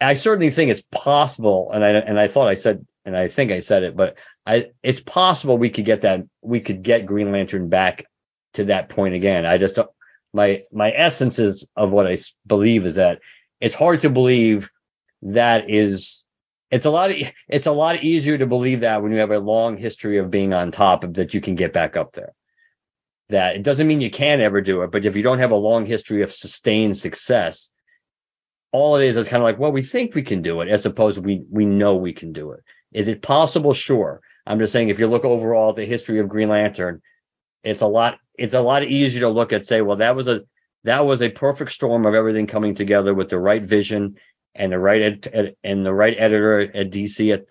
I 0.00 0.14
certainly 0.14 0.50
think 0.50 0.70
it's 0.70 0.84
possible, 0.90 1.70
and 1.72 1.84
I 1.84 1.90
and 1.90 2.18
I 2.18 2.26
thought 2.26 2.48
I 2.48 2.56
said, 2.56 2.84
and 3.04 3.16
I 3.16 3.28
think 3.28 3.52
I 3.52 3.60
said 3.60 3.84
it, 3.84 3.96
but 3.96 4.16
I 4.44 4.72
it's 4.82 5.00
possible 5.00 5.56
we 5.56 5.70
could 5.70 5.84
get 5.84 6.02
that 6.02 6.24
we 6.42 6.60
could 6.60 6.82
get 6.82 7.06
Green 7.06 7.30
Lantern 7.30 7.68
back 7.68 8.04
to 8.54 8.64
that 8.64 8.88
point 8.88 9.14
again. 9.14 9.46
I 9.46 9.56
just 9.56 9.76
don't. 9.76 9.88
My 10.34 10.64
my 10.72 10.90
essence 10.90 11.38
is 11.38 11.66
of 11.76 11.90
what 11.90 12.06
I 12.06 12.18
believe 12.46 12.84
is 12.84 12.96
that 12.96 13.20
it's 13.60 13.74
hard 13.74 14.00
to 14.00 14.10
believe 14.10 14.68
that 15.22 15.70
is 15.70 16.24
it's 16.70 16.86
a 16.86 16.90
lot 16.90 17.10
of, 17.10 17.16
it's 17.48 17.68
a 17.68 17.72
lot 17.72 18.02
easier 18.02 18.36
to 18.36 18.46
believe 18.46 18.80
that 18.80 19.00
when 19.00 19.12
you 19.12 19.18
have 19.18 19.30
a 19.30 19.38
long 19.38 19.76
history 19.76 20.18
of 20.18 20.32
being 20.32 20.52
on 20.52 20.72
top 20.72 21.04
of 21.04 21.14
that 21.14 21.34
you 21.34 21.40
can 21.40 21.54
get 21.54 21.72
back 21.72 21.96
up 21.96 22.12
there. 22.12 22.34
That 23.28 23.54
it 23.56 23.62
doesn't 23.62 23.86
mean 23.86 24.00
you 24.00 24.10
can't 24.10 24.42
ever 24.42 24.60
do 24.60 24.82
it, 24.82 24.90
but 24.90 25.06
if 25.06 25.14
you 25.16 25.22
don't 25.22 25.38
have 25.38 25.52
a 25.52 25.56
long 25.56 25.86
history 25.86 26.22
of 26.22 26.32
sustained 26.32 26.98
success, 26.98 27.70
all 28.72 28.96
it 28.96 29.06
is 29.06 29.16
is 29.16 29.28
kind 29.28 29.40
of 29.40 29.44
like, 29.44 29.58
well, 29.58 29.72
we 29.72 29.82
think 29.82 30.14
we 30.14 30.22
can 30.22 30.42
do 30.42 30.60
it, 30.62 30.68
as 30.68 30.84
opposed 30.84 31.14
to 31.14 31.22
we 31.22 31.44
we 31.48 31.64
know 31.64 31.94
we 31.94 32.12
can 32.12 32.32
do 32.32 32.50
it. 32.50 32.60
Is 32.92 33.06
it 33.06 33.22
possible? 33.22 33.72
Sure. 33.72 34.20
I'm 34.46 34.58
just 34.58 34.72
saying 34.72 34.88
if 34.88 34.98
you 34.98 35.06
look 35.06 35.24
overall 35.24 35.70
at 35.70 35.76
the 35.76 35.86
history 35.86 36.18
of 36.18 36.28
Green 36.28 36.48
Lantern, 36.48 37.00
it's 37.62 37.80
a 37.80 37.86
lot 37.86 38.18
it's 38.36 38.54
a 38.54 38.60
lot 38.60 38.84
easier 38.84 39.22
to 39.22 39.28
look 39.28 39.52
at 39.52 39.64
say, 39.64 39.80
well, 39.80 39.96
that 39.96 40.16
was 40.16 40.28
a 40.28 40.42
that 40.84 41.06
was 41.06 41.22
a 41.22 41.30
perfect 41.30 41.70
storm 41.70 42.04
of 42.04 42.14
everything 42.14 42.46
coming 42.46 42.74
together 42.74 43.14
with 43.14 43.30
the 43.30 43.38
right 43.38 43.64
vision 43.64 44.16
and 44.54 44.70
the 44.70 44.78
right 44.78 45.02
ed- 45.32 45.56
and 45.64 45.84
the 45.84 45.94
right 45.94 46.14
editor 46.18 46.60
at 46.60 46.90
DC 46.90 47.32
at, 47.32 47.46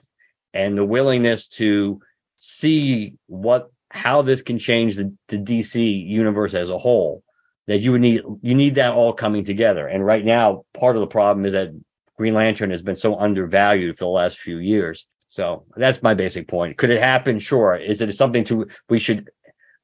and 0.53 0.77
the 0.77 0.85
willingness 0.85 1.47
to 1.47 1.99
see 2.37 3.15
what 3.27 3.71
how 3.89 4.21
this 4.21 4.41
can 4.41 4.57
change 4.57 4.95
the, 4.95 5.15
the 5.27 5.37
DC 5.37 6.07
universe 6.07 6.53
as 6.53 6.69
a 6.69 6.77
whole. 6.77 7.23
That 7.67 7.79
you 7.79 7.93
would 7.93 8.01
need 8.01 8.21
you 8.41 8.55
need 8.55 8.75
that 8.75 8.93
all 8.93 9.13
coming 9.13 9.45
together. 9.45 9.87
And 9.87 10.05
right 10.05 10.23
now, 10.23 10.65
part 10.73 10.97
of 10.97 10.99
the 10.99 11.07
problem 11.07 11.45
is 11.45 11.53
that 11.53 11.69
Green 12.17 12.33
Lantern 12.33 12.71
has 12.71 12.81
been 12.81 12.97
so 12.97 13.17
undervalued 13.17 13.97
for 13.97 14.05
the 14.05 14.09
last 14.09 14.37
few 14.37 14.57
years. 14.57 15.07
So 15.29 15.65
that's 15.75 16.03
my 16.03 16.13
basic 16.13 16.47
point. 16.47 16.77
Could 16.77 16.91
it 16.91 17.01
happen? 17.01 17.39
Sure. 17.39 17.75
Is 17.75 18.01
it 18.01 18.13
something 18.13 18.43
to 18.45 18.67
we 18.89 18.99
should 18.99 19.29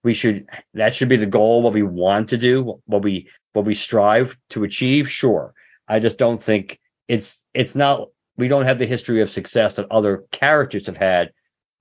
we 0.04 0.14
should 0.14 0.48
that 0.74 0.96
should 0.96 1.10
be 1.10 1.18
the 1.18 1.26
goal, 1.26 1.62
what 1.62 1.74
we 1.74 1.84
want 1.84 2.30
to 2.30 2.38
do, 2.38 2.82
what 2.86 3.04
we 3.04 3.30
what 3.54 3.66
we 3.66 3.74
strive 3.74 4.38
to 4.50 4.64
achieve? 4.64 5.10
Sure. 5.10 5.54
I 5.88 6.00
just 6.00 6.18
don't 6.18 6.42
think 6.42 6.80
it's 7.08 7.46
it's 7.54 7.76
not 7.76 8.10
we 8.38 8.48
don't 8.48 8.66
have 8.66 8.80
the 8.80 8.86
history 8.86 9.22
of 9.22 9.30
success 9.30 9.76
that 9.76 9.92
other 9.92 10.26
characters 10.32 10.88
have 10.88 10.98
had. 10.98 11.32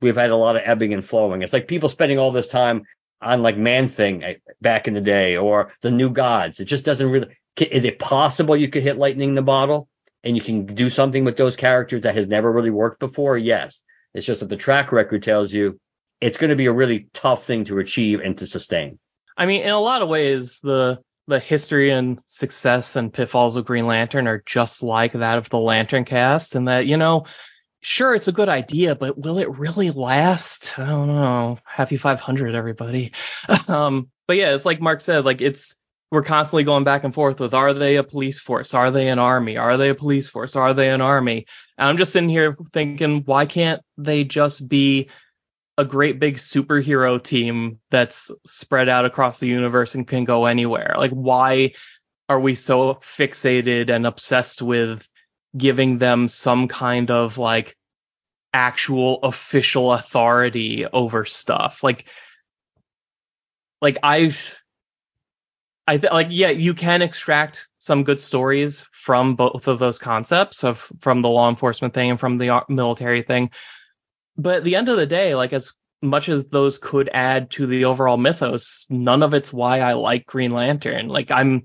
We've 0.01 0.17
had 0.17 0.31
a 0.31 0.37
lot 0.37 0.57
of 0.57 0.63
ebbing 0.65 0.93
and 0.93 1.05
flowing. 1.05 1.43
It's 1.43 1.53
like 1.53 1.69
people 1.69 1.89
spending 1.89 2.19
all 2.19 2.33
this 2.33 2.49
time 2.49 2.83
on 3.21 3.43
like 3.43 3.57
Man 3.57 3.89
Thing 3.89 4.25
eh, 4.25 4.35
back 4.61 4.89
in 4.89 4.95
the 4.95 5.01
day 5.01 5.37
or 5.37 5.73
the 5.83 5.91
New 5.91 6.11
Gods. 6.11 6.61
It 6.61 6.67
just 6.67 6.85
doesn't 6.85 7.09
really. 7.09 7.29
Is 7.61 7.85
it 7.85 7.99
possible 7.99 8.57
you 8.57 8.69
could 8.69 8.85
hit 8.85 8.99
lightning 8.99 9.31
in 9.31 9.35
the 9.35 9.43
bottle 9.43 9.89
and 10.23 10.37
you 10.37 10.43
can 10.43 10.65
do 10.65 10.89
something 10.89 11.25
with 11.25 11.37
those 11.37 11.57
characters 11.57 12.03
that 12.03 12.15
has 12.15 12.29
never 12.29 12.51
really 12.51 12.71
worked 12.71 13.01
before? 13.01 13.37
Yes. 13.37 13.83
It's 14.15 14.27
just 14.27 14.41
that 14.41 14.49
the 14.49 14.57
track 14.57 14.93
record 14.93 15.23
tells 15.23 15.53
you 15.53 15.79
it's 16.21 16.37
going 16.37 16.51
to 16.51 16.57
be 16.57 16.67
a 16.67 16.73
really 16.73 17.09
tough 17.13 17.45
thing 17.45 17.65
to 17.67 17.79
achieve 17.79 18.21
and 18.21 18.39
to 18.39 18.47
sustain. 18.47 18.99
I 19.37 19.47
mean, 19.47 19.63
in 19.63 19.71
a 19.71 19.81
lot 19.81 20.03
of 20.03 20.09
ways, 20.09 20.61
the 20.63 21.01
the 21.29 21.39
history 21.39 21.91
and 21.91 22.19
success 22.27 22.97
and 22.97 23.13
pitfalls 23.13 23.57
of 23.57 23.67
Green 23.67 23.87
Lantern 23.87 24.27
are 24.27 24.43
just 24.47 24.83
like 24.83 25.13
that 25.13 25.37
of 25.37 25.51
the 25.51 25.59
LanternCast, 25.59 26.57
and 26.57 26.69
that, 26.69 26.87
you 26.87 26.97
know, 26.97 27.27
sure, 27.81 28.15
it's 28.15 28.29
a 28.29 28.33
good 28.33 28.49
idea, 28.49 28.95
but 28.95 29.19
will 29.19 29.39
it 29.39 29.59
really 29.59 29.91
last? 29.91 30.79
I 30.79 30.87
don't 30.87 31.09
know. 31.09 31.59
Happy 31.65 31.99
500, 31.99 32.55
everybody. 32.55 33.13
um, 33.69 34.09
but 34.27 34.39
yeah, 34.39 34.55
it's 34.55 34.65
like 34.65 34.81
Mark 34.81 35.03
said, 35.03 35.27
like 35.27 35.43
it's, 35.43 35.77
we're 36.11 36.23
constantly 36.23 36.65
going 36.65 36.85
back 36.85 37.05
and 37.05 37.15
forth 37.15 37.39
with 37.39 37.53
are 37.53 37.75
they 37.75 37.97
a 37.97 38.03
police 38.03 38.41
force? 38.41 38.73
Are 38.73 38.91
they 38.91 39.09
an 39.09 39.19
army? 39.19 39.59
Are 39.59 39.77
they 39.77 39.91
a 39.91 39.95
police 39.95 40.29
force? 40.29 40.57
Are 40.57 40.73
they 40.73 40.89
an 40.89 41.03
army? 41.03 41.45
And 41.77 41.89
I'm 41.89 41.99
just 41.99 42.13
sitting 42.13 42.31
here 42.31 42.57
thinking, 42.73 43.23
why 43.27 43.45
can't 43.45 43.83
they 43.99 44.25
just 44.25 44.67
be 44.67 45.11
a 45.79 45.85
great 45.85 46.19
big 46.19 46.39
superhero 46.39 47.23
team 47.23 47.79
that's 47.89 48.33
spread 48.45 48.89
out 48.89 49.05
across 49.05 49.39
the 49.39 49.47
universe 49.47 49.95
and 49.95 50.09
can 50.09 50.25
go 50.25 50.47
anywhere. 50.47 50.97
Like, 50.99 51.13
why 51.13 51.75
are 52.29 52.41
we 52.41 52.57
so 52.57 52.95
fixated 52.95 53.89
and 53.89 54.05
obsessed 54.05 54.61
with 54.61 55.09
giving 55.57 55.99
them 55.99 56.27
some 56.27 56.67
kind 56.67 57.13
of 57.13 57.39
like 57.39 57.77
actual 58.53 59.21
official 59.23 59.93
authority 59.93 60.85
over 60.85 61.25
stuff? 61.25 61.85
Like, 61.85 62.09
like 63.81 63.99
I've, 64.03 64.61
I 65.87 65.99
th- 65.99 66.13
like, 66.13 66.27
yeah, 66.31 66.51
you 66.51 66.75
can 66.75 67.03
extract 67.03 67.69
some 67.79 68.03
good 68.03 68.21
stories 68.21 68.85
from 68.91 69.37
both 69.37 69.69
of 69.69 69.79
those 69.79 70.01
concepts 70.01 70.65
of 70.65 70.91
from 71.01 71.23
the 71.23 71.29
law 71.29 71.49
enforcement 71.49 71.95
thing 71.95 72.11
and 72.11 72.19
from 72.19 72.37
the 72.37 72.65
military 72.69 73.23
thing 73.23 73.51
but 74.39 74.57
at 74.57 74.65
the 74.65 74.77
end 74.77 74.89
of 74.89 74.97
the 74.97 75.07
day, 75.07 75.35
like 75.35 75.53
as 75.53 75.75
much 76.01 76.29
as 76.29 76.47
those 76.47 76.79
could 76.79 77.11
add 77.13 77.51
to 77.51 77.67
the 77.67 77.85
overall 77.85 78.17
mythos, 78.17 78.87
none 78.89 79.25
of 79.25 79.35
it's 79.35 79.53
why 79.53 79.81
I 79.81 79.95
like 79.95 80.27
Green 80.27 80.53
Lantern. 80.53 81.09
Like 81.09 81.31
I'm 81.31 81.65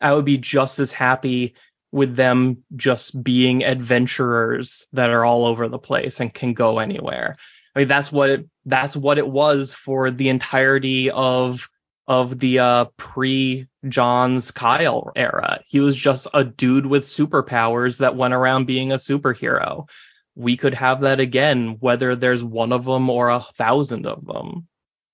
I 0.00 0.12
would 0.12 0.24
be 0.24 0.38
just 0.38 0.80
as 0.80 0.92
happy 0.92 1.54
with 1.92 2.16
them 2.16 2.64
just 2.76 3.20
being 3.22 3.64
adventurers 3.64 4.86
that 4.92 5.10
are 5.10 5.24
all 5.24 5.44
over 5.44 5.68
the 5.68 5.78
place 5.78 6.20
and 6.20 6.32
can 6.32 6.54
go 6.54 6.78
anywhere. 6.80 7.36
I 7.74 7.80
mean 7.80 7.88
that's 7.88 8.10
what 8.10 8.30
it 8.30 8.46
that's 8.66 8.96
what 8.96 9.18
it 9.18 9.28
was 9.28 9.72
for 9.72 10.10
the 10.10 10.28
entirety 10.28 11.10
of 11.10 11.68
of 12.08 12.36
the 12.40 12.58
uh, 12.58 12.84
pre 12.96 13.68
Johns 13.88 14.50
Kyle 14.50 15.12
era. 15.14 15.60
He 15.68 15.78
was 15.78 15.94
just 15.94 16.26
a 16.34 16.42
dude 16.42 16.86
with 16.86 17.04
superpowers 17.04 17.98
that 17.98 18.16
went 18.16 18.34
around 18.34 18.66
being 18.66 18.90
a 18.90 18.96
superhero 18.96 19.86
we 20.34 20.56
could 20.56 20.74
have 20.74 21.00
that 21.00 21.20
again, 21.20 21.76
whether 21.80 22.14
there's 22.14 22.42
one 22.42 22.72
of 22.72 22.84
them 22.84 23.10
or 23.10 23.30
a 23.30 23.40
thousand 23.40 24.06
of 24.06 24.24
them. 24.26 24.68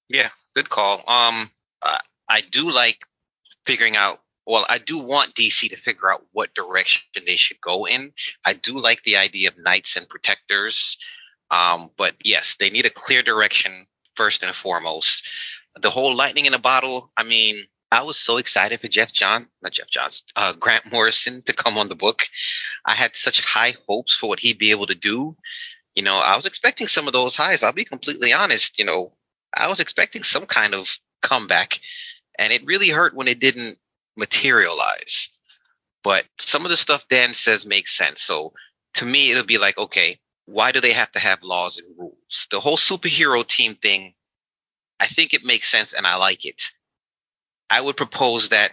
Yeah, 0.08 0.30
good 0.54 0.68
call. 0.68 0.98
Um, 1.06 1.50
I, 1.82 2.00
I 2.28 2.40
do 2.42 2.70
like 2.70 3.00
figuring 3.64 3.96
out. 3.96 4.20
Well, 4.46 4.64
I 4.68 4.78
do 4.78 4.98
want 4.98 5.34
DC 5.34 5.70
to 5.70 5.76
figure 5.76 6.12
out 6.12 6.24
what 6.32 6.54
direction 6.54 7.02
they 7.26 7.34
should 7.34 7.60
go 7.60 7.86
in. 7.86 8.12
I 8.44 8.52
do 8.52 8.78
like 8.78 9.02
the 9.02 9.16
idea 9.16 9.48
of 9.48 9.58
knights 9.58 9.96
and 9.96 10.08
protectors. 10.08 10.98
Um, 11.50 11.90
but 11.96 12.14
yes, 12.22 12.56
they 12.60 12.70
need 12.70 12.86
a 12.86 12.90
clear 12.90 13.22
direction 13.22 13.86
first 14.14 14.44
and 14.44 14.54
foremost. 14.54 15.28
The 15.80 15.90
whole 15.90 16.14
lightning 16.14 16.46
in 16.46 16.54
a 16.54 16.60
bottle. 16.60 17.10
I 17.16 17.24
mean, 17.24 17.64
I 17.92 18.02
was 18.02 18.18
so 18.18 18.38
excited 18.38 18.80
for 18.80 18.88
Jeff 18.88 19.12
John, 19.12 19.46
not 19.62 19.72
Geoff 19.72 19.88
Johns, 19.88 20.24
uh, 20.34 20.52
Grant 20.54 20.90
Morrison 20.90 21.42
to 21.42 21.52
come 21.52 21.78
on 21.78 21.88
the 21.88 21.94
book. 21.94 22.22
I 22.84 22.94
had 22.94 23.14
such 23.14 23.40
high 23.40 23.74
hopes 23.86 24.16
for 24.16 24.28
what 24.28 24.40
he'd 24.40 24.58
be 24.58 24.72
able 24.72 24.86
to 24.86 24.94
do. 24.94 25.36
You 25.94 26.02
know, 26.02 26.16
I 26.16 26.36
was 26.36 26.46
expecting 26.46 26.88
some 26.88 27.06
of 27.06 27.12
those 27.12 27.36
highs. 27.36 27.62
I'll 27.62 27.72
be 27.72 27.84
completely 27.84 28.32
honest. 28.32 28.78
You 28.78 28.84
know, 28.84 29.12
I 29.54 29.68
was 29.68 29.80
expecting 29.80 30.24
some 30.24 30.46
kind 30.46 30.74
of 30.74 30.88
comeback, 31.22 31.78
and 32.38 32.52
it 32.52 32.66
really 32.66 32.88
hurt 32.88 33.14
when 33.14 33.28
it 33.28 33.38
didn't 33.38 33.78
materialize. 34.16 35.30
But 36.02 36.24
some 36.38 36.64
of 36.64 36.70
the 36.70 36.76
stuff 36.76 37.04
Dan 37.08 37.34
says 37.34 37.64
makes 37.64 37.96
sense. 37.96 38.22
So 38.22 38.52
to 38.94 39.06
me, 39.06 39.30
it'll 39.30 39.44
be 39.44 39.58
like, 39.58 39.78
okay, 39.78 40.18
why 40.44 40.72
do 40.72 40.80
they 40.80 40.92
have 40.92 41.12
to 41.12 41.18
have 41.18 41.42
laws 41.42 41.78
and 41.78 41.98
rules? 41.98 42.48
The 42.50 42.60
whole 42.60 42.76
superhero 42.76 43.46
team 43.46 43.76
thing, 43.76 44.14
I 44.98 45.06
think 45.06 45.34
it 45.34 45.44
makes 45.44 45.68
sense 45.68 45.92
and 45.92 46.06
I 46.06 46.16
like 46.16 46.44
it 46.44 46.62
I 47.70 47.80
would 47.80 47.96
propose 47.96 48.50
that 48.50 48.72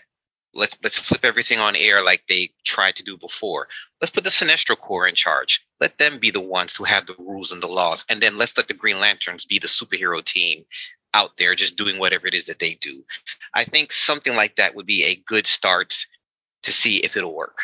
let's 0.54 0.78
let's 0.84 1.00
flip 1.00 1.26
everything 1.26 1.60
on 1.60 1.76
air 1.76 2.04
like 2.04 2.24
they 2.28 2.52
tried 2.64 2.98
to 2.98 3.04
do 3.04 3.18
before. 3.18 3.68
Let's 4.02 4.12
put 4.12 4.24
the 4.24 4.30
Sinestro 4.30 4.78
Corps 4.78 5.08
in 5.08 5.16
charge. 5.16 5.66
Let 5.80 5.98
them 5.98 6.20
be 6.20 6.32
the 6.32 6.40
ones 6.40 6.76
who 6.76 6.84
have 6.84 7.06
the 7.06 7.16
rules 7.18 7.52
and 7.52 7.62
the 7.62 7.68
laws, 7.68 8.06
and 8.10 8.22
then 8.22 8.38
let's 8.38 8.56
let 8.58 8.68
the 8.68 8.74
Green 8.74 9.00
Lanterns 9.00 9.46
be 9.46 9.60
the 9.60 9.68
superhero 9.68 10.24
team 10.24 10.66
out 11.14 11.32
there 11.38 11.56
just 11.56 11.76
doing 11.76 12.00
whatever 12.00 12.28
it 12.28 12.34
is 12.34 12.46
that 12.46 12.60
they 12.60 12.78
do. 12.82 13.04
I 13.54 13.66
think 13.66 13.92
something 13.92 14.36
like 14.36 14.56
that 14.56 14.76
would 14.76 14.86
be 14.86 15.04
a 15.04 15.16
good 15.16 15.46
start 15.46 15.94
to 16.64 16.72
see 16.72 16.98
if 16.98 17.16
it'll 17.16 17.36
work. 17.36 17.58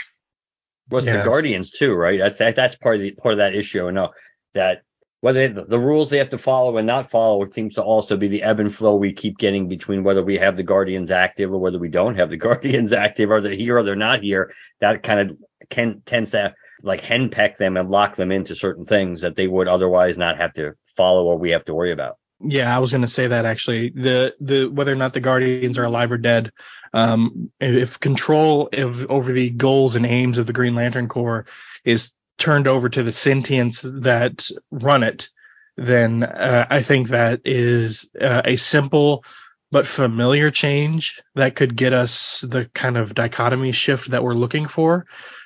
Was 0.90 1.06
yeah. 1.06 1.18
the 1.18 1.24
Guardians 1.24 1.72
too, 1.72 1.94
right? 1.94 2.20
That's 2.20 2.38
that, 2.40 2.56
that's 2.56 2.76
part 2.76 2.96
of 2.96 3.02
the 3.02 3.12
part 3.12 3.34
of 3.34 3.38
that 3.40 3.56
issue. 3.56 3.88
I 3.88 3.92
know 3.92 4.12
that 4.54 4.84
whether 5.22 5.48
they, 5.48 5.62
the 5.62 5.80
rules 5.80 6.10
they 6.10 6.18
have 6.18 6.30
to 6.30 6.38
follow 6.38 6.78
and 6.78 6.88
not 6.88 7.10
follow 7.10 7.44
it 7.44 7.54
seems 7.54 7.76
to 7.76 7.84
also 7.84 8.16
be 8.16 8.28
the 8.28 8.44
ebb 8.44 8.60
and 8.60 8.74
flow 8.74 8.96
we 8.96 9.12
keep 9.14 9.38
getting 9.38 9.68
between 9.68 10.04
whether 10.04 10.24
we 10.24 10.36
have 10.36 10.56
the 10.56 10.64
guardians 10.64 11.12
active 11.12 11.52
or 11.52 11.58
whether 11.58 11.80
we 11.80 11.90
don't 11.90 12.16
have 12.16 12.30
the 12.30 12.38
guardians 12.48 12.94
active. 12.94 13.30
Or 13.30 13.42
they're 13.42 13.52
here 13.52 13.78
or 13.78 13.84
they're 13.84 13.96
not 13.96 14.24
here? 14.24 14.54
That 14.80 15.04
kind 15.04 15.32
of 15.32 15.38
can 15.70 16.02
tends 16.06 16.32
to 16.32 16.54
like 16.82 17.02
henpeck 17.02 17.58
them 17.58 17.76
and 17.76 17.90
lock 17.90 18.16
them 18.16 18.32
into 18.32 18.56
certain 18.56 18.86
things 18.86 19.22
that 19.22 19.36
they 19.36 19.48
would 19.48 19.68
otherwise 19.68 20.18
not 20.18 20.38
have 20.38 20.54
to 20.54 20.74
follow 20.96 21.26
or 21.26 21.38
we 21.38 21.52
have 21.52 21.66
to 21.66 21.74
worry 21.74 21.92
about. 21.92 22.18
Yeah, 22.42 22.74
I 22.74 22.80
was 22.80 22.92
going 22.92 23.02
to 23.02 23.08
say 23.08 23.28
that 23.28 23.44
actually. 23.44 23.90
The 23.90 24.34
the 24.40 24.68
whether 24.68 24.94
or 24.94 24.96
not 24.96 25.12
the 25.12 25.20
Guardians 25.20 25.78
are 25.78 25.84
alive 25.84 26.10
or 26.14 26.18
dead, 26.18 26.54
um, 26.94 27.52
if 27.60 28.00
control 28.00 28.70
of, 28.72 29.06
over 29.12 29.34
the 29.34 29.50
goals 29.50 29.98
and 29.98 30.06
aims 30.06 30.38
of 30.38 30.48
the 30.48 30.54
Green 30.54 30.74
Lantern 30.74 31.10
Corps 31.10 31.46
is 31.84 32.14
turned 32.40 32.68
over 32.68 32.90
to 32.90 33.04
the 33.04 33.12
sentients 33.12 33.82
that 34.04 34.50
run 34.72 35.04
it, 35.04 35.30
then 35.78 36.24
uh, 36.24 36.66
I 36.70 36.82
think 36.82 37.10
that 37.10 37.42
is 37.46 38.10
uh, 38.20 38.42
a 38.44 38.56
simple 38.56 39.24
but 39.72 39.86
familiar 39.86 40.50
change 40.50 41.22
that 41.36 41.56
could 41.56 41.76
get 41.76 41.94
us 41.94 42.42
the 42.42 42.66
kind 42.74 42.98
of 42.98 43.14
dichotomy 43.14 43.72
shift 43.72 44.10
that 44.12 44.24
we're 44.24 44.34
looking 44.34 44.68
for. 44.68 45.06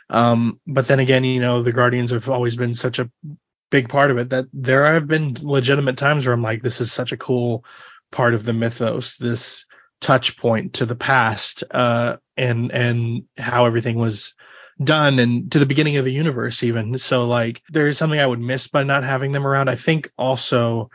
Um, 0.09 0.59
but 0.65 0.87
then 0.87 0.99
again, 0.99 1.23
you 1.23 1.41
know, 1.41 1.61
the 1.63 1.73
Guardians 1.73 2.11
have 2.11 2.29
always 2.29 2.55
been 2.55 2.73
such 2.73 2.99
a 2.99 3.09
big 3.69 3.89
part 3.89 4.11
of 4.11 4.17
it 4.17 4.29
that 4.29 4.45
there 4.53 4.85
have 4.85 5.07
been 5.07 5.35
legitimate 5.41 5.97
times 5.97 6.25
where 6.25 6.33
I'm 6.33 6.43
like, 6.43 6.61
this 6.61 6.79
is 6.79 6.91
such 6.91 7.11
a 7.11 7.17
cool 7.17 7.65
part 8.11 8.33
of 8.33 8.45
the 8.45 8.53
mythos, 8.53 9.17
this 9.17 9.65
touch 9.99 10.37
point 10.37 10.73
to 10.73 10.85
the 10.85 10.95
past, 10.95 11.63
uh, 11.71 12.17
and 12.37 12.71
and 12.71 13.23
how 13.37 13.65
everything 13.65 13.97
was 13.97 14.35
done 14.81 15.19
and 15.19 15.51
to 15.51 15.59
the 15.59 15.65
beginning 15.65 15.97
of 15.97 16.05
the 16.05 16.13
universe 16.13 16.63
even. 16.63 16.97
So 16.97 17.25
like 17.27 17.61
there's 17.69 17.97
something 17.97 18.19
I 18.19 18.25
would 18.25 18.39
miss 18.39 18.67
by 18.67 18.83
not 18.83 19.03
having 19.03 19.31
them 19.31 19.45
around. 19.45 19.69
I 19.69 19.75
think 19.75 20.11
also 20.17 20.89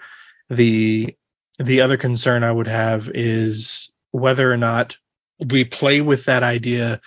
the 0.50 1.14
the 1.58 1.80
other 1.80 1.96
concern 1.96 2.44
I 2.44 2.52
would 2.52 2.68
have 2.68 3.08
is 3.12 3.92
whether 4.10 4.52
or 4.52 4.56
not 4.56 4.96
we 5.44 5.64
play 5.64 6.00
with 6.00 6.24
that 6.26 6.42
idea 6.42 7.00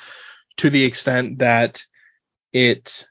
to 0.58 0.70
the 0.70 0.84
extent 0.84 1.40
that 1.40 1.84
it 2.54 3.06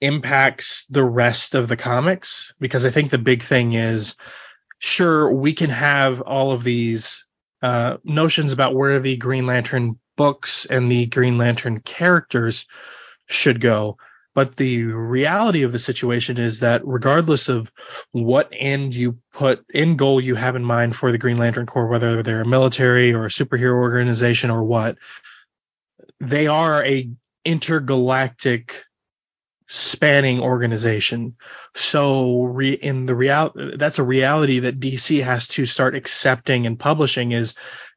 impacts 0.00 0.86
the 0.90 1.04
rest 1.04 1.54
of 1.54 1.68
the 1.68 1.76
comics 1.76 2.52
because 2.60 2.84
I 2.84 2.90
think 2.90 3.10
the 3.10 3.18
big 3.18 3.42
thing 3.42 3.72
is 3.72 4.16
sure 4.78 5.32
we 5.32 5.54
can 5.54 5.70
have 5.70 6.20
all 6.20 6.52
of 6.52 6.62
these 6.62 7.26
uh, 7.62 7.96
notions 8.04 8.52
about 8.52 8.74
where 8.74 9.00
the 9.00 9.16
Green 9.16 9.46
Lantern 9.46 9.98
books 10.16 10.66
and 10.66 10.90
the 10.90 11.06
Green 11.06 11.38
Lantern 11.38 11.80
characters 11.80 12.66
should 13.26 13.60
go. 13.60 13.96
But 14.34 14.56
the 14.56 14.82
reality 14.84 15.62
of 15.62 15.70
the 15.70 15.78
situation 15.78 16.38
is 16.38 16.60
that 16.60 16.82
regardless 16.84 17.48
of 17.48 17.70
what 18.10 18.48
end 18.52 18.94
you 18.94 19.18
put 19.32 19.64
end 19.72 19.98
goal 19.98 20.20
you 20.20 20.34
have 20.34 20.56
in 20.56 20.64
mind 20.64 20.96
for 20.96 21.12
the 21.12 21.18
Green 21.18 21.38
Lantern 21.38 21.66
Corps, 21.66 21.86
whether 21.86 22.22
they're 22.22 22.42
a 22.42 22.46
military 22.46 23.12
or 23.12 23.26
a 23.26 23.30
superhero 23.30 23.74
organization 23.74 24.50
or 24.50 24.64
what, 24.64 24.98
they 26.18 26.48
are 26.48 26.84
a 26.84 27.08
intergalactic 27.44 28.84
spanning 29.68 30.40
organization. 30.40 31.36
So 31.74 32.42
re- 32.42 32.72
in 32.72 33.06
the 33.06 33.14
real 33.14 33.52
that's 33.76 33.98
a 33.98 34.04
reality 34.04 34.60
that 34.60 34.80
DC 34.80 35.22
has 35.22 35.48
to 35.48 35.64
start 35.64 35.94
accepting 35.94 36.66
and 36.66 36.78
publishing 36.78 37.32
is 37.32 37.54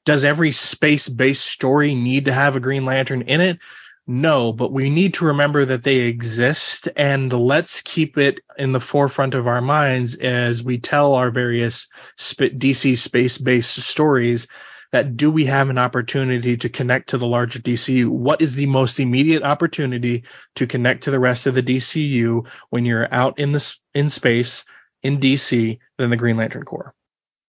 does 0.08 0.24
every 0.24 0.54
space-based 0.54 1.46
story 1.46 1.94
need 1.94 2.26
to 2.26 2.34
have 2.34 2.56
a 2.56 2.62
Green 2.62 2.86
Lantern 2.86 3.24
in 3.24 3.42
it? 3.42 3.60
No, 4.08 4.54
but 4.54 4.72
we 4.72 4.90
need 4.90 5.16
to 5.16 5.26
remember 5.26 5.66
that 5.66 5.84
they 5.84 5.98
exist 5.98 6.88
and 6.96 7.32
let's 7.34 7.82
keep 7.82 8.18
it 8.18 8.40
in 8.58 8.72
the 8.72 8.80
forefront 8.80 9.36
of 9.36 9.48
our 9.48 9.60
minds 9.60 10.16
as 10.16 10.64
we 10.64 10.78
tell 10.78 11.16
our 11.16 11.30
various 11.30 11.90
DC 12.18 12.98
space-based 12.98 13.82
stories 13.84 14.48
that 14.94 15.18
do 15.18 15.30
we 15.30 15.44
have 15.44 15.70
an 15.70 15.78
opportunity 15.78 16.56
to 16.56 16.70
connect 16.70 17.10
to 17.10 17.18
the 17.18 17.28
larger 17.28 17.60
DCU? 17.60 18.08
What 18.08 18.42
is 18.42 18.56
the 18.56 18.66
most 18.66 19.02
immediate 19.02 19.44
opportunity 19.44 20.24
to 20.56 20.68
connect 20.68 21.04
to 21.04 21.12
the 21.12 21.20
rest 21.20 21.48
of 21.48 21.54
the 21.54 21.64
DCU 21.64 22.48
when 22.70 22.86
you're 22.86 23.14
out 23.14 23.40
in 23.40 23.52
the 23.52 23.78
in 23.94 24.10
space 24.10 24.64
in 25.04 25.20
DC 25.20 25.80
than 25.98 26.10
the 26.10 26.16
Green 26.16 26.38
Lantern 26.38 26.64
Corps? 26.64 26.96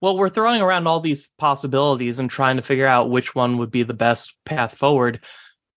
Well, 0.01 0.17
we're 0.17 0.29
throwing 0.29 0.63
around 0.63 0.87
all 0.87 1.01
these 1.01 1.33
possibilities 1.39 2.19
and 2.19 2.31
trying 2.31 2.57
to 2.57 2.63
figure 2.63 2.87
out 2.87 3.11
which 3.11 3.35
one 3.35 3.59
would 3.59 3.71
be 3.71 3.83
the 3.83 3.95
best 3.95 4.37
path 4.45 4.77
forward. 4.77 5.21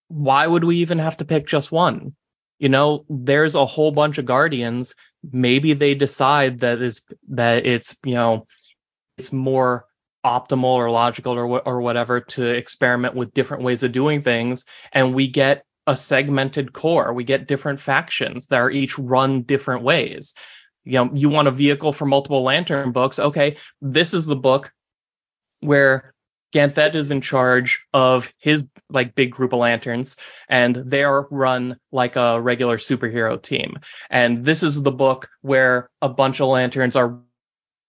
Why 0.10 0.46
would 0.46 0.64
we 0.64 0.78
even 0.78 1.00
have 1.00 1.18
to 1.18 1.26
pick 1.26 1.48
just 1.48 1.72
one? 1.72 2.16
You 2.60 2.70
know, 2.70 3.06
there's 3.10 3.56
a 3.56 3.66
whole 3.66 3.92
bunch 3.92 4.20
of 4.20 4.26
guardians. 4.26 4.94
Maybe 5.32 5.74
they 5.74 5.96
decide 5.96 6.60
that 6.60 6.82
is 6.82 7.02
that 7.30 7.66
it's, 7.66 7.98
you 8.06 8.14
know, 8.14 8.46
it's 9.18 9.34
more 9.34 9.86
optimal 10.26 10.76
or 10.76 10.92
logical 10.92 11.34
or 11.34 11.60
or 11.68 11.82
whatever 11.82 12.22
to 12.22 12.46
experiment 12.46 13.16
with 13.16 13.34
different 13.34 13.64
ways 13.64 13.82
of 13.82 13.92
doing 13.92 14.22
things 14.22 14.66
and 14.92 15.16
we 15.16 15.28
get 15.28 15.66
a 15.88 15.98
segmented 15.98 16.72
Corps 16.74 17.12
we 17.12 17.24
get 17.24 17.48
different 17.48 17.80
factions 17.80 18.46
that 18.48 18.60
are 18.60 18.70
each 18.70 19.00
run 19.00 19.42
different 19.42 19.82
ways 19.82 20.36
you 20.84 20.94
know 20.94 21.10
you 21.14 21.30
want 21.30 21.48
a 21.48 21.52
vehicle 21.52 21.94
for 21.94 22.06
multiple 22.06 22.44
lantern 22.44 22.92
books 22.92 23.20
okay 23.20 23.58
this 23.82 24.14
is 24.14 24.26
the 24.26 24.36
book 24.36 24.74
where 25.60 26.14
Ganthet 26.52 26.96
is 26.96 27.12
in 27.12 27.22
charge 27.22 27.86
of 27.94 28.32
his 28.38 28.64
like 28.90 29.16
big 29.16 29.32
group 29.32 29.54
of 29.54 29.60
lanterns 29.60 30.18
and 30.50 30.76
they're 30.76 31.22
run 31.32 31.78
like 31.92 32.18
a 32.18 32.42
regular 32.42 32.78
superhero 32.78 33.42
team. 33.42 33.80
And 34.10 34.44
this 34.44 34.62
is 34.62 34.82
the 34.82 34.92
book 34.92 35.30
where 35.42 35.90
a 36.02 36.10
bunch 36.10 36.42
of 36.42 36.50
lanterns 36.50 36.96
are 36.96 37.22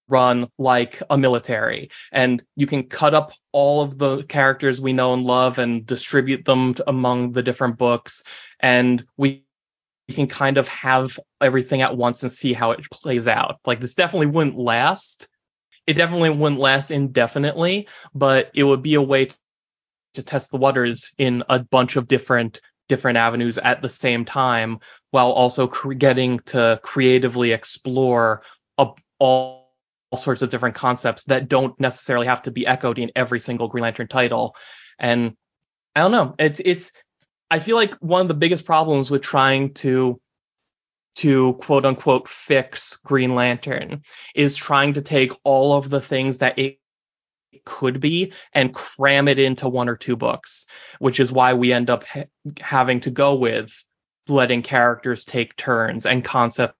run 0.08 0.48
like 0.58 1.00
a 1.08 1.16
military 1.16 1.90
and 2.10 2.42
you 2.54 2.66
can 2.66 2.84
cut 2.84 3.14
up 3.14 3.32
all 3.52 3.80
of 3.80 3.98
the 3.98 4.22
characters 4.24 4.80
we 4.80 4.92
know 4.92 5.14
and 5.14 5.24
love 5.24 5.58
and 5.58 5.86
distribute 5.86 6.44
them 6.44 6.74
among 6.86 7.32
the 7.32 7.42
different 7.42 7.78
books 7.78 8.22
and 8.60 9.06
we 9.16 9.41
can 10.12 10.26
kind 10.26 10.58
of 10.58 10.68
have 10.68 11.18
everything 11.40 11.82
at 11.82 11.96
once 11.96 12.22
and 12.22 12.32
see 12.32 12.52
how 12.52 12.72
it 12.72 12.84
plays 12.90 13.26
out 13.26 13.58
like 13.66 13.80
this 13.80 13.94
definitely 13.94 14.26
wouldn't 14.26 14.56
last 14.56 15.28
it 15.86 15.94
definitely 15.94 16.30
wouldn't 16.30 16.60
last 16.60 16.90
indefinitely 16.90 17.88
but 18.14 18.50
it 18.54 18.64
would 18.64 18.82
be 18.82 18.94
a 18.94 19.02
way 19.02 19.30
to 20.14 20.22
test 20.22 20.50
the 20.50 20.58
waters 20.58 21.12
in 21.18 21.42
a 21.48 21.58
bunch 21.58 21.96
of 21.96 22.06
different 22.06 22.60
different 22.88 23.16
avenues 23.16 23.58
at 23.58 23.80
the 23.80 23.88
same 23.88 24.24
time 24.24 24.78
while 25.10 25.30
also 25.30 25.66
cre- 25.66 25.94
getting 25.94 26.38
to 26.40 26.78
creatively 26.82 27.52
explore 27.52 28.42
a, 28.78 28.88
all 29.18 29.62
all 30.12 30.18
sorts 30.18 30.42
of 30.42 30.50
different 30.50 30.74
concepts 30.74 31.24
that 31.24 31.48
don't 31.48 31.78
necessarily 31.80 32.26
have 32.26 32.42
to 32.42 32.50
be 32.50 32.66
echoed 32.66 32.98
in 32.98 33.10
every 33.16 33.40
single 33.40 33.66
Green 33.66 33.82
Lantern 33.82 34.08
title. 34.08 34.54
And 34.98 35.34
I 35.96 36.00
don't 36.00 36.12
know. 36.12 36.34
It's 36.38 36.60
it's 36.62 36.92
I 37.52 37.58
feel 37.58 37.76
like 37.76 37.94
one 37.96 38.22
of 38.22 38.28
the 38.28 38.34
biggest 38.34 38.64
problems 38.64 39.10
with 39.10 39.20
trying 39.20 39.74
to 39.74 40.18
to 41.16 41.52
quote 41.54 41.84
unquote 41.84 42.28
fix 42.28 42.96
Green 42.96 43.34
Lantern 43.34 44.02
is 44.34 44.56
trying 44.56 44.94
to 44.94 45.02
take 45.02 45.32
all 45.44 45.74
of 45.74 45.90
the 45.90 46.00
things 46.00 46.38
that 46.38 46.58
it 46.58 46.78
could 47.66 48.00
be 48.00 48.32
and 48.54 48.72
cram 48.72 49.28
it 49.28 49.38
into 49.38 49.68
one 49.68 49.90
or 49.90 49.96
two 49.96 50.16
books, 50.16 50.64
which 50.98 51.20
is 51.20 51.30
why 51.30 51.52
we 51.52 51.74
end 51.74 51.90
up 51.90 52.04
ha- 52.04 52.24
having 52.58 53.00
to 53.00 53.10
go 53.10 53.34
with 53.34 53.84
letting 54.28 54.62
characters 54.62 55.26
take 55.26 55.54
turns 55.54 56.06
and 56.06 56.24
concepts 56.24 56.74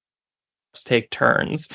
take 0.87 1.11
turns 1.11 1.69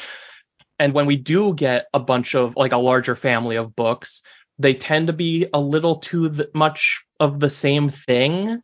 and 0.79 0.93
when 0.93 1.05
we 1.05 1.17
do 1.17 1.53
get 1.53 1.87
a 1.93 1.99
bunch 1.99 2.35
of 2.35 2.55
like 2.55 2.71
a 2.71 2.77
larger 2.77 3.15
family 3.15 3.55
of 3.57 3.75
books, 3.75 4.21
they 4.59 4.73
tend 4.73 5.07
to 5.07 5.13
be 5.13 5.47
a 5.53 5.59
little 5.59 5.97
too 5.97 6.29
th- 6.29 6.49
much 6.53 7.03
of 7.19 7.39
the 7.39 7.49
same 7.49 7.89
thing. 7.89 8.61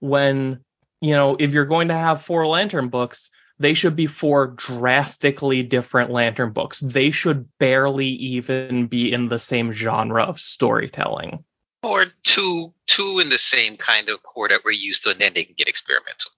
When, 0.00 0.64
you 1.00 1.14
know, 1.14 1.36
if 1.38 1.52
you're 1.52 1.66
going 1.66 1.88
to 1.88 1.94
have 1.94 2.22
four 2.22 2.46
lantern 2.46 2.88
books, 2.88 3.30
they 3.58 3.74
should 3.74 3.94
be 3.94 4.06
four 4.06 4.48
drastically 4.48 5.62
different 5.62 6.10
lantern 6.10 6.52
books. 6.52 6.80
They 6.80 7.10
should 7.10 7.46
barely 7.58 8.08
even 8.08 8.86
be 8.86 9.12
in 9.12 9.28
the 9.28 9.38
same 9.38 9.70
genre 9.70 10.24
of 10.24 10.40
storytelling. 10.40 11.44
Or 11.82 12.06
two 12.24 12.74
two 12.86 13.20
in 13.20 13.28
the 13.28 13.38
same 13.38 13.76
kind 13.76 14.08
of 14.08 14.22
Corps 14.22 14.48
that 14.48 14.62
we're 14.64 14.72
used 14.72 15.02
to, 15.04 15.10
and 15.10 15.20
then 15.20 15.32
they 15.34 15.44
can 15.44 15.54
get 15.56 15.68
experimental. 15.68 16.30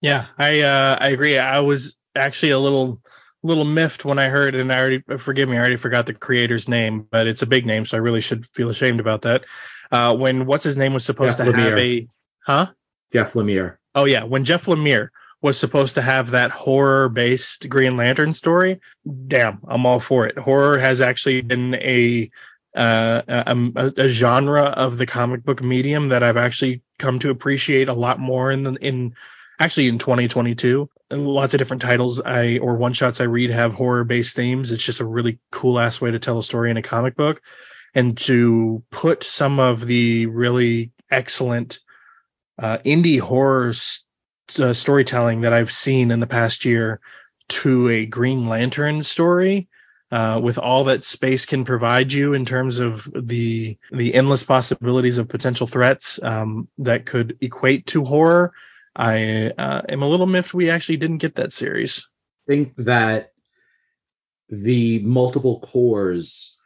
Yeah, 0.00 0.26
I 0.38 0.60
uh, 0.60 0.98
I 1.00 1.08
agree. 1.08 1.38
I 1.38 1.60
was 1.60 1.96
actually 2.16 2.52
a 2.52 2.58
little 2.58 3.00
little 3.42 3.64
miffed 3.64 4.04
when 4.04 4.18
I 4.18 4.28
heard, 4.28 4.54
and 4.54 4.72
I 4.72 4.78
already 4.78 5.02
forgive 5.18 5.48
me, 5.48 5.56
I 5.56 5.60
already 5.60 5.76
forgot 5.76 6.06
the 6.06 6.14
creator's 6.14 6.68
name, 6.68 7.06
but 7.10 7.26
it's 7.26 7.42
a 7.42 7.46
big 7.46 7.66
name, 7.66 7.86
so 7.86 7.96
I 7.96 8.00
really 8.00 8.20
should 8.20 8.46
feel 8.54 8.68
ashamed 8.68 9.00
about 9.00 9.22
that. 9.22 9.44
Uh, 9.90 10.14
when 10.14 10.46
what's 10.46 10.64
his 10.64 10.76
name 10.76 10.92
was 10.92 11.04
supposed 11.04 11.38
Jeff 11.38 11.46
to 11.46 11.52
Lemire. 11.52 11.70
have 11.70 11.78
a 11.78 12.08
huh? 12.44 12.66
Jeff 13.12 13.34
Lemire. 13.34 13.76
Oh 13.94 14.04
yeah, 14.04 14.24
when 14.24 14.44
Jeff 14.44 14.66
Lemire 14.66 15.08
was 15.42 15.58
supposed 15.58 15.94
to 15.94 16.02
have 16.02 16.30
that 16.30 16.50
horror-based 16.50 17.68
Green 17.68 17.96
Lantern 17.96 18.32
story, 18.32 18.80
damn, 19.26 19.60
I'm 19.66 19.86
all 19.86 20.00
for 20.00 20.26
it. 20.26 20.38
Horror 20.38 20.78
has 20.78 21.00
actually 21.00 21.40
been 21.40 21.74
a 21.76 22.30
uh, 22.76 23.22
a, 23.26 23.92
a, 23.96 24.08
genre 24.08 24.62
of 24.62 24.96
the 24.96 25.06
comic 25.06 25.42
book 25.42 25.60
medium 25.60 26.10
that 26.10 26.22
I've 26.22 26.36
actually 26.36 26.82
come 27.00 27.18
to 27.18 27.30
appreciate 27.30 27.88
a 27.88 27.94
lot 27.94 28.20
more 28.20 28.52
in 28.52 28.62
the, 28.62 28.74
in 28.74 29.16
actually 29.58 29.88
in 29.88 29.98
2022 29.98 30.88
lots 31.10 31.54
of 31.54 31.58
different 31.58 31.82
titles 31.82 32.20
I 32.20 32.58
or 32.58 32.76
one 32.76 32.92
shots 32.92 33.20
I 33.20 33.24
read 33.24 33.50
have 33.50 33.74
horror 33.74 34.04
based 34.04 34.36
themes. 34.36 34.70
It's 34.70 34.84
just 34.84 35.00
a 35.00 35.04
really 35.04 35.38
cool 35.50 35.78
ass 35.78 36.00
way 36.00 36.10
to 36.10 36.18
tell 36.18 36.38
a 36.38 36.42
story 36.42 36.70
in 36.70 36.76
a 36.76 36.82
comic 36.82 37.16
book, 37.16 37.42
and 37.94 38.16
to 38.18 38.82
put 38.90 39.24
some 39.24 39.58
of 39.58 39.86
the 39.86 40.26
really 40.26 40.92
excellent 41.10 41.80
uh, 42.60 42.78
indie 42.84 43.20
horror 43.20 43.72
uh, 44.58 44.72
storytelling 44.72 45.40
that 45.40 45.52
I've 45.52 45.72
seen 45.72 46.10
in 46.10 46.20
the 46.20 46.26
past 46.26 46.64
year 46.64 47.00
to 47.48 47.88
a 47.88 48.06
Green 48.06 48.48
Lantern 48.48 49.02
story. 49.02 49.68
uh, 50.10 50.40
with 50.42 50.58
all 50.58 50.84
that 50.84 51.04
space 51.04 51.46
can 51.46 51.64
provide 51.64 52.12
you 52.12 52.34
in 52.34 52.44
terms 52.44 52.78
of 52.80 53.08
the 53.14 53.78
the 53.92 54.12
endless 54.14 54.42
possibilities 54.42 55.18
of 55.18 55.28
potential 55.28 55.66
threats 55.66 56.20
um, 56.22 56.68
that 56.78 57.06
could 57.06 57.38
equate 57.40 57.86
to 57.86 58.04
horror. 58.04 58.52
I 58.94 59.52
uh, 59.56 59.82
am 59.88 60.02
a 60.02 60.08
little 60.08 60.26
miffed 60.26 60.52
we 60.52 60.70
actually 60.70 60.96
didn't 60.96 61.18
get 61.18 61.36
that 61.36 61.52
series. 61.52 62.08
I 62.48 62.52
think 62.52 62.74
that 62.78 63.32
the 64.48 64.98
multiple 65.00 65.60
Corps 65.60 66.56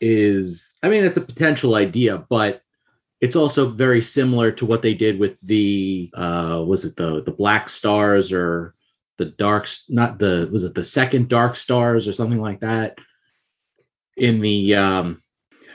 is 0.00 0.64
I 0.82 0.88
mean 0.88 1.04
it's 1.04 1.16
a 1.16 1.20
potential 1.20 1.74
idea, 1.74 2.24
but 2.28 2.62
it's 3.22 3.36
also 3.36 3.70
very 3.70 4.02
similar 4.02 4.50
to 4.50 4.66
what 4.66 4.82
they 4.82 4.92
did 4.94 5.18
with 5.18 5.36
the 5.42 6.10
uh 6.14 6.62
was 6.66 6.84
it 6.84 6.96
the 6.96 7.22
the 7.22 7.30
black 7.30 7.68
stars 7.70 8.32
or 8.32 8.74
the 9.18 9.26
dark 9.26 9.68
not 9.88 10.18
the 10.18 10.48
was 10.52 10.64
it 10.64 10.74
the 10.74 10.84
second 10.84 11.28
dark 11.28 11.56
stars 11.56 12.06
or 12.08 12.12
something 12.12 12.40
like 12.40 12.60
that 12.60 12.98
in 14.16 14.40
the 14.40 14.74
um 14.74 15.22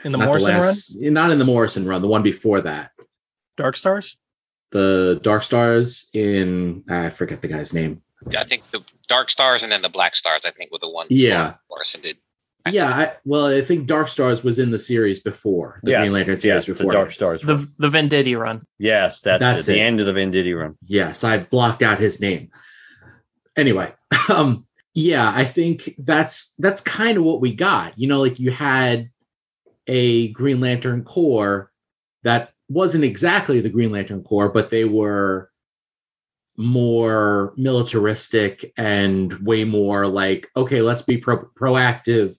In 0.04 0.12
the 0.12 0.18
Morrison 0.18 0.52
run, 0.52 0.60
last, 0.60 0.94
not 0.94 1.30
in 1.30 1.38
the 1.38 1.44
Morrison 1.44 1.86
run 1.88 2.02
the 2.02 2.08
one 2.08 2.22
before 2.22 2.60
that 2.60 2.90
Dark 3.56 3.76
Stars. 3.76 4.16
the 4.70 5.18
dark 5.22 5.42
stars 5.42 6.08
in 6.12 6.84
I 6.88 7.08
forget 7.10 7.40
the 7.42 7.48
guy's 7.48 7.72
name 7.72 8.02
I 8.36 8.44
think 8.44 8.68
the 8.70 8.84
Dark 9.08 9.30
Stars 9.30 9.62
and 9.62 9.72
then 9.72 9.80
the 9.80 9.88
Black 9.88 10.14
Stars, 10.16 10.42
I 10.44 10.50
think, 10.50 10.70
were 10.72 10.80
the 10.80 10.88
ones 10.90 11.10
Yeah. 11.10 11.54
Morrison 11.70 12.00
did. 12.02 12.18
Yeah 12.70 12.88
I, 12.88 13.12
well 13.24 13.46
I 13.46 13.62
think 13.62 13.86
dark 13.86 14.08
stars 14.08 14.42
was 14.42 14.58
in 14.58 14.70
the 14.70 14.78
series 14.78 15.20
before 15.20 15.80
the 15.82 15.92
yes, 15.92 16.00
Green 16.00 16.12
Lantern 16.12 16.38
series 16.38 16.68
yes, 16.68 16.78
the 16.78 16.84
Dark 16.86 17.10
Stars. 17.10 17.44
run. 17.44 17.68
The 17.78 17.88
the 17.88 17.98
Venditti 17.98 18.38
run. 18.38 18.60
yes, 18.78 19.20
that's, 19.20 19.40
That's 19.40 19.68
it, 19.68 19.72
the 19.72 19.80
end 19.80 20.00
of 20.00 20.06
the 20.06 20.12
Venditti 20.12 20.58
run. 20.58 20.76
Yes, 20.86 21.24
I 21.24 21.38
blocked 21.38 21.82
out 21.82 21.98
his 21.98 22.20
name. 22.20 22.50
Anyway, 23.56 23.92
um, 24.28 24.66
yeah, 24.94 25.30
I 25.34 25.44
think 25.44 25.94
that's 25.98 26.54
that's 26.58 26.80
kind 26.80 27.18
of 27.18 27.24
what 27.24 27.40
we 27.40 27.54
got. 27.54 27.98
You 27.98 28.08
know, 28.08 28.20
like 28.20 28.40
you 28.40 28.50
had 28.50 29.10
a 29.86 30.28
Green 30.32 30.60
Lantern 30.60 31.04
Corps 31.04 31.70
that 32.22 32.52
wasn't 32.68 33.04
exactly 33.04 33.60
the 33.60 33.70
Green 33.70 33.90
Lantern 33.90 34.22
Corps, 34.22 34.48
but 34.50 34.70
they 34.70 34.84
were 34.84 35.50
more 36.58 37.54
militaristic 37.56 38.72
and 38.76 39.32
way 39.34 39.64
more 39.64 40.06
like, 40.06 40.48
okay, 40.56 40.82
let's 40.82 41.02
be 41.02 41.16
pro- 41.16 41.48
proactive 41.56 42.36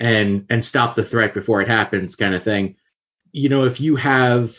and 0.00 0.46
and 0.50 0.64
stop 0.64 0.96
the 0.96 1.04
threat 1.04 1.34
before 1.34 1.60
it 1.60 1.68
happens, 1.68 2.14
kind 2.14 2.34
of 2.34 2.44
thing. 2.44 2.76
You 3.32 3.48
know, 3.48 3.64
if 3.64 3.80
you 3.80 3.96
have 3.96 4.56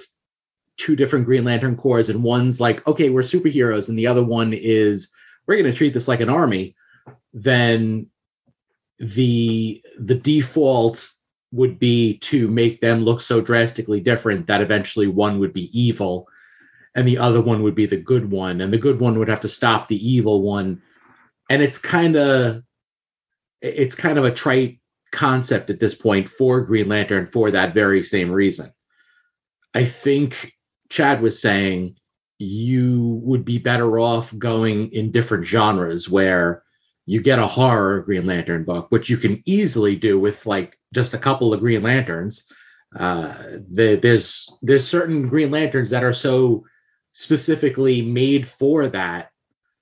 two 0.78 0.96
different 0.96 1.26
Green 1.26 1.44
Lantern 1.44 1.76
Corps, 1.76 2.10
and 2.10 2.24
one's 2.24 2.60
like, 2.60 2.86
okay, 2.88 3.10
we're 3.10 3.22
superheroes, 3.22 3.90
and 3.90 3.98
the 3.98 4.08
other 4.08 4.24
one 4.24 4.54
is, 4.54 5.10
we're 5.46 5.56
going 5.56 5.72
to 5.72 5.78
treat 5.78 5.94
this 5.94 6.08
like 6.08 6.22
an 6.22 6.30
army, 6.30 6.76
then 7.34 8.08
the 9.00 9.82
the 10.00 10.16
default 10.16 11.12
would 11.52 11.80
be 11.80 12.18
to 12.20 12.48
make 12.48 12.80
them 12.82 13.04
look 13.04 13.22
so 13.22 13.42
drastically 13.42 14.00
different 14.00 14.48
that 14.48 14.62
eventually 14.62 15.08
one 15.08 15.40
would 15.40 15.54
be 15.54 15.80
evil 15.80 16.28
and 16.96 17.08
the 17.08 17.18
other 17.18 17.42
one 17.42 17.64
would 17.64 17.76
be 17.76 17.86
the 17.86 17.98
good 17.98 18.30
one 18.30 18.62
and 18.62 18.72
the 18.72 18.78
good 18.78 19.00
one 19.00 19.18
would 19.18 19.30
have 19.30 19.40
to 19.40 19.48
stop 19.48 19.88
the 19.88 20.08
evil 20.08 20.42
one 20.44 20.82
and 21.50 21.62
it's 21.62 21.78
kind 21.78 22.16
of 22.16 22.62
it's 23.62 23.96
kind 23.96 24.18
of 24.18 24.26
a 24.26 24.34
trite 24.34 24.79
concept 25.12 25.70
at 25.70 25.80
this 25.80 25.96
point 25.96 26.30
for 26.30 26.62
green 26.62 26.88
lantern 26.88 27.28
for 27.28 27.52
that 27.52 27.74
very 27.74 28.04
same 28.04 28.32
reason. 28.32 28.72
I 29.74 29.86
think 29.86 30.54
chad 30.90 31.22
was 31.22 31.42
saying 31.42 31.96
you 32.40 33.20
would 33.24 33.46
be 33.46 33.58
better 33.58 34.00
off 34.00 34.36
going 34.38 34.92
in 34.94 35.12
different 35.12 35.46
genres 35.46 36.10
where 36.10 36.64
you 37.06 37.22
get 37.22 37.40
a 37.40 37.48
horror 37.48 38.02
green 38.02 38.26
lantern 38.26 38.64
book 38.64 38.88
which 38.90 39.10
you 39.10 39.18
can 39.18 39.42
easily 39.46 39.96
do 39.96 40.20
with 40.20 40.46
like 40.46 40.78
just 40.94 41.14
a 41.14 41.20
couple 41.20 41.54
of 41.54 41.60
green 41.60 41.84
lanterns. 41.84 42.48
Uh 42.98 43.36
the, 43.72 44.00
there's 44.02 44.50
there's 44.62 44.88
certain 44.88 45.28
green 45.28 45.52
lanterns 45.52 45.92
that 45.92 46.04
are 46.04 46.14
so 46.14 46.64
specifically 47.14 48.02
made 48.02 48.48
for 48.48 48.88
that 48.88 49.32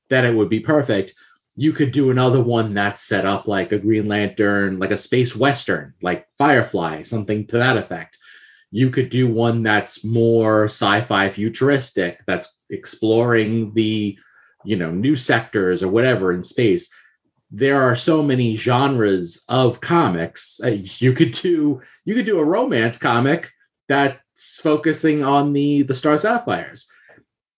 that 0.10 0.26
it 0.26 0.34
would 0.34 0.50
be 0.50 0.60
perfect 0.60 1.14
you 1.60 1.74
could 1.74 1.92
do 1.92 2.12
another 2.12 2.42
one 2.42 2.76
that's 2.76 3.02
set 3.02 3.26
up 3.26 3.48
like 3.48 3.72
a 3.72 3.80
green 3.80 4.08
lantern 4.08 4.78
like 4.78 4.92
a 4.92 4.98
space 4.98 5.36
western 5.36 5.94
like 6.04 6.28
firefly 6.38 7.02
something 7.02 7.48
to 7.48 7.58
that 7.58 7.78
effect. 7.78 8.18
You 8.70 8.92
could 8.92 9.10
do 9.10 9.28
one 9.28 9.64
that's 9.64 10.04
more 10.04 10.66
sci-fi 10.66 11.30
futuristic 11.32 12.22
that's 12.28 12.54
exploring 12.70 13.74
the 13.74 14.18
you 14.64 14.76
know 14.78 14.92
new 14.92 15.16
sectors 15.16 15.82
or 15.82 15.88
whatever 15.88 16.32
in 16.32 16.44
space. 16.44 16.90
There 17.50 17.82
are 17.82 17.96
so 17.96 18.22
many 18.22 18.56
genres 18.56 19.44
of 19.50 19.82
comics 19.82 20.62
Uh, 20.64 20.78
you 21.00 21.14
could 21.14 21.32
do 21.32 21.82
you 22.06 22.14
could 22.14 22.26
do 22.26 22.40
a 22.40 22.46
romance 22.46 23.00
comic 23.00 23.50
that's 23.90 24.60
focusing 24.62 25.24
on 25.24 25.54
the 25.54 25.82
the 25.82 25.96
star 25.96 26.18
sapphires. 26.20 26.88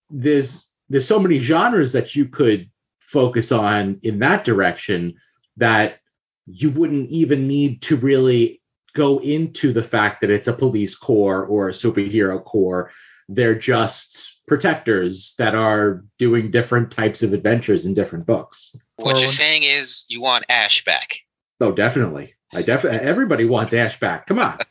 There's 0.09 0.69
there's 0.87 1.07
so 1.07 1.19
many 1.19 1.39
genres 1.39 1.91
that 1.91 2.15
you 2.15 2.25
could 2.29 2.69
focus 3.11 3.51
on 3.51 3.99
in 4.03 4.19
that 4.19 4.43
direction 4.43 5.15
that 5.57 5.99
you 6.45 6.69
wouldn't 6.69 7.09
even 7.09 7.47
need 7.47 7.81
to 7.81 7.95
really 7.95 8.61
go 8.93 9.19
into 9.19 9.73
the 9.73 9.83
fact 9.83 10.21
that 10.21 10.29
it's 10.29 10.47
a 10.47 10.53
police 10.53 10.95
corps 10.95 11.45
or 11.45 11.69
a 11.69 11.73
superhero 11.73 12.43
corps. 12.43 12.91
They're 13.27 13.57
just 13.57 14.41
protectors 14.47 15.35
that 15.37 15.55
are 15.55 16.03
doing 16.17 16.51
different 16.51 16.91
types 16.91 17.21
of 17.21 17.33
adventures 17.33 17.85
in 17.85 17.93
different 17.93 18.25
books. 18.25 18.75
What 18.97 19.19
you're 19.19 19.27
saying 19.27 19.63
is 19.63 20.05
you 20.07 20.21
want 20.21 20.45
Ash 20.49 20.83
back. 20.85 21.19
oh 21.61 21.71
definitely. 21.71 22.33
I 22.53 22.63
definitely 22.63 23.07
everybody 23.07 23.45
wants 23.45 23.73
ash 23.73 23.99
back. 23.99 24.25
Come 24.25 24.39
on. 24.39 24.59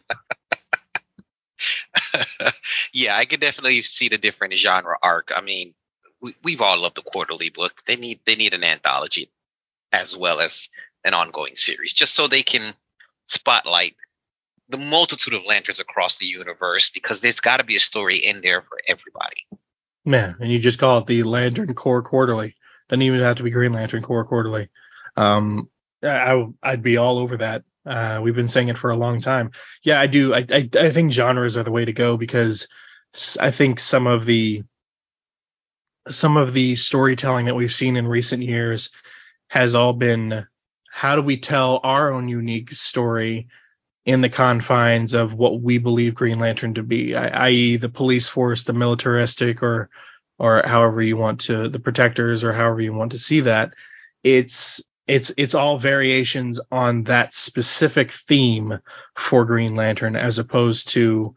Yeah, 2.93 3.17
I 3.17 3.27
could 3.27 3.41
definitely 3.41 3.83
see 3.83 4.09
the 4.09 4.19
different 4.19 4.55
genre 4.55 4.97
arc. 5.03 5.31
I 5.35 5.41
mean, 5.41 5.75
we, 6.21 6.35
we've 6.43 6.61
all 6.61 6.79
loved 6.79 6.97
the 6.97 7.03
quarterly 7.03 7.51
book. 7.51 7.83
They 7.87 7.97
need 7.97 8.21
they 8.25 8.35
need 8.35 8.55
an 8.55 8.65
anthology 8.65 9.31
as 9.93 10.17
well 10.17 10.41
as 10.41 10.69
an 11.05 11.15
ongoing 11.15 11.57
series, 11.57 11.93
just 11.93 12.15
so 12.15 12.27
they 12.27 12.43
can 12.43 12.75
spotlight 13.27 13.97
the 14.69 14.77
multitude 14.77 15.35
of 15.35 15.45
lanterns 15.47 15.81
across 15.81 16.19
the 16.19 16.27
universe. 16.27 16.91
Because 16.91 17.21
there's 17.21 17.41
got 17.41 17.59
to 17.59 17.65
be 17.65 17.77
a 17.77 17.81
story 17.81 18.19
in 18.19 18.41
there 18.41 18.63
for 18.63 18.79
everybody. 18.87 19.47
Man, 20.05 20.37
and 20.41 20.51
you 20.51 20.59
just 20.59 20.79
call 20.79 20.99
it 20.99 21.07
the 21.07 21.23
Lantern 21.23 21.75
Corps 21.75 22.03
Quarterly. 22.03 22.57
Doesn't 22.89 23.03
even 23.03 23.21
have 23.21 23.37
to 23.37 23.43
be 23.43 23.51
Green 23.51 23.73
Lantern 23.73 24.03
Corps 24.03 24.25
Quarterly. 24.25 24.69
Um, 25.17 25.69
I, 26.03 26.47
I'd 26.63 26.83
be 26.83 26.97
all 26.97 27.19
over 27.19 27.37
that. 27.39 27.65
Uh, 27.85 28.21
we've 28.23 28.35
been 28.35 28.49
saying 28.49 28.69
it 28.69 28.79
for 28.79 28.91
a 28.91 28.97
long 28.97 29.21
time. 29.21 29.51
Yeah, 29.83 30.01
I 30.01 30.07
do. 30.07 30.35
I, 30.35 30.47
I, 30.51 30.69
I 30.79 30.91
think 30.91 31.13
genres 31.13 31.57
are 31.57 31.63
the 31.63 31.71
way 31.71 31.85
to 31.85 31.93
go 31.93 32.17
because 32.17 32.69
I 33.41 33.51
think 33.51 33.81
some 33.81 34.07
of 34.07 34.25
the 34.27 34.63
some 36.11 36.37
of 36.37 36.55
the 36.55 36.77
storytelling 36.77 37.47
that 37.47 37.57
we've 37.57 37.73
seen 37.73 37.97
in 37.97 38.07
recent 38.07 38.43
years 38.43 38.91
has 39.49 39.75
all 39.75 39.93
been 39.93 40.47
how 40.91 41.17
do 41.17 41.23
we 41.23 41.37
tell 41.37 41.81
our 41.83 42.13
own 42.13 42.29
unique 42.29 42.73
story 42.73 43.49
in 44.05 44.21
the 44.23 44.29
confines 44.29 45.15
of 45.15 45.35
what 45.35 45.61
we 45.61 45.79
believe 45.79 46.15
Green 46.15 46.39
Lantern 46.39 46.75
to 46.75 46.83
be, 46.83 47.15
i.e., 47.15 47.77
the 47.77 47.91
police 47.91 48.29
force, 48.29 48.65
the 48.65 48.73
militaristic, 48.73 49.63
or 49.63 49.91
or 50.39 50.63
however 50.65 51.03
you 51.03 51.17
want 51.17 51.41
to 51.43 51.69
the 51.69 51.81
protectors, 51.81 52.43
or 52.43 52.53
however 52.53 52.81
you 52.81 52.95
want 52.95 53.13
to 53.13 53.19
see 53.19 53.41
that. 53.41 53.75
It's 54.23 54.83
it's 55.07 55.33
it's 55.37 55.55
all 55.55 55.79
variations 55.79 56.61
on 56.71 57.05
that 57.05 57.35
specific 57.35 58.11
theme 58.11 58.79
for 59.15 59.45
Green 59.45 59.77
Lantern, 59.77 60.17
as 60.17 60.39
opposed 60.39 60.89
to 60.91 61.35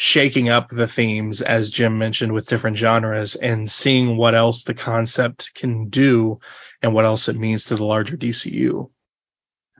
shaking 0.00 0.48
up 0.48 0.70
the 0.70 0.86
themes, 0.86 1.42
as 1.42 1.72
Jim 1.72 1.98
mentioned, 1.98 2.32
with 2.32 2.46
different 2.46 2.76
genres 2.76 3.34
and 3.34 3.68
seeing 3.68 4.16
what 4.16 4.32
else 4.32 4.62
the 4.62 4.72
concept 4.72 5.52
can 5.56 5.88
do 5.88 6.38
and 6.80 6.94
what 6.94 7.04
else 7.04 7.28
it 7.28 7.34
means 7.34 7.64
to 7.64 7.74
the 7.74 7.84
larger 7.84 8.16
DCU. 8.16 8.88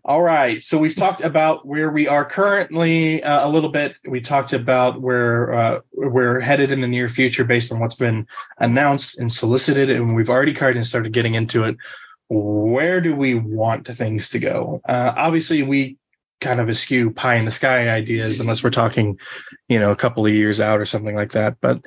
All 0.04 0.20
right, 0.20 0.60
so 0.60 0.76
we've 0.76 0.96
talked 0.96 1.20
about 1.20 1.64
where 1.64 1.88
we 1.88 2.08
are 2.08 2.24
currently 2.24 3.22
uh, 3.22 3.46
a 3.46 3.48
little 3.48 3.70
bit. 3.70 3.96
We 4.08 4.20
talked 4.20 4.54
about 4.54 5.00
where 5.00 5.52
uh, 5.52 5.80
we're 5.92 6.40
headed 6.40 6.72
in 6.72 6.80
the 6.80 6.88
near 6.88 7.08
future 7.08 7.44
based 7.44 7.70
on 7.70 7.78
what's 7.78 7.94
been 7.94 8.26
announced 8.58 9.20
and 9.20 9.32
solicited, 9.32 9.88
and 9.88 10.16
we've 10.16 10.30
already 10.30 10.54
kind 10.54 10.78
of 10.78 10.86
started 10.86 11.12
getting 11.12 11.34
into 11.34 11.62
it. 11.62 11.76
Where 12.28 13.00
do 13.00 13.14
we 13.14 13.34
want 13.34 13.86
things 13.86 14.30
to 14.30 14.40
go? 14.40 14.80
Uh, 14.84 15.12
obviously, 15.16 15.62
we 15.62 15.97
kind 16.40 16.60
of 16.60 16.68
eschew 16.68 17.10
pie 17.10 17.36
in 17.36 17.44
the 17.44 17.50
sky 17.50 17.88
ideas 17.88 18.40
unless 18.40 18.62
we're 18.62 18.70
talking, 18.70 19.18
you 19.68 19.78
know, 19.78 19.90
a 19.90 19.96
couple 19.96 20.26
of 20.26 20.32
years 20.32 20.60
out 20.60 20.80
or 20.80 20.86
something 20.86 21.16
like 21.16 21.32
that. 21.32 21.56
But 21.60 21.82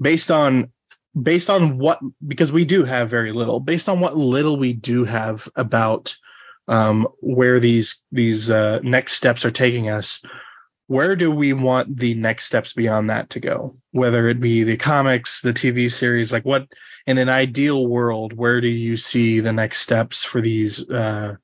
based 0.00 0.30
on 0.30 0.72
based 1.20 1.48
on 1.48 1.78
what 1.78 2.00
because 2.26 2.50
we 2.50 2.64
do 2.64 2.84
have 2.84 3.08
very 3.08 3.32
little 3.32 3.60
based 3.60 3.88
on 3.88 4.00
what 4.00 4.16
little 4.16 4.56
we 4.56 4.72
do 4.72 5.04
have 5.04 5.48
about 5.54 6.16
um, 6.66 7.06
where 7.20 7.60
these 7.60 8.04
these 8.10 8.50
uh, 8.50 8.80
next 8.82 9.12
steps 9.12 9.44
are 9.44 9.50
taking 9.50 9.88
us 9.88 10.22
where 10.86 11.16
do 11.16 11.30
we 11.30 11.52
want 11.52 11.96
the 11.96 12.14
next 12.14 12.44
steps 12.44 12.72
beyond 12.72 13.10
that 13.10 13.30
to 13.30 13.40
go 13.40 13.76
whether 13.92 14.28
it 14.28 14.40
be 14.40 14.64
the 14.64 14.76
comics 14.76 15.40
the 15.40 15.52
tv 15.52 15.90
series 15.90 16.32
like 16.32 16.44
what 16.44 16.66
in 17.06 17.18
an 17.18 17.28
ideal 17.28 17.86
world 17.86 18.32
where 18.32 18.60
do 18.60 18.68
you 18.68 18.96
see 18.96 19.40
the 19.40 19.52
next 19.52 19.80
steps 19.80 20.24
for 20.24 20.40
these 20.40 20.88
uh, 20.90 21.36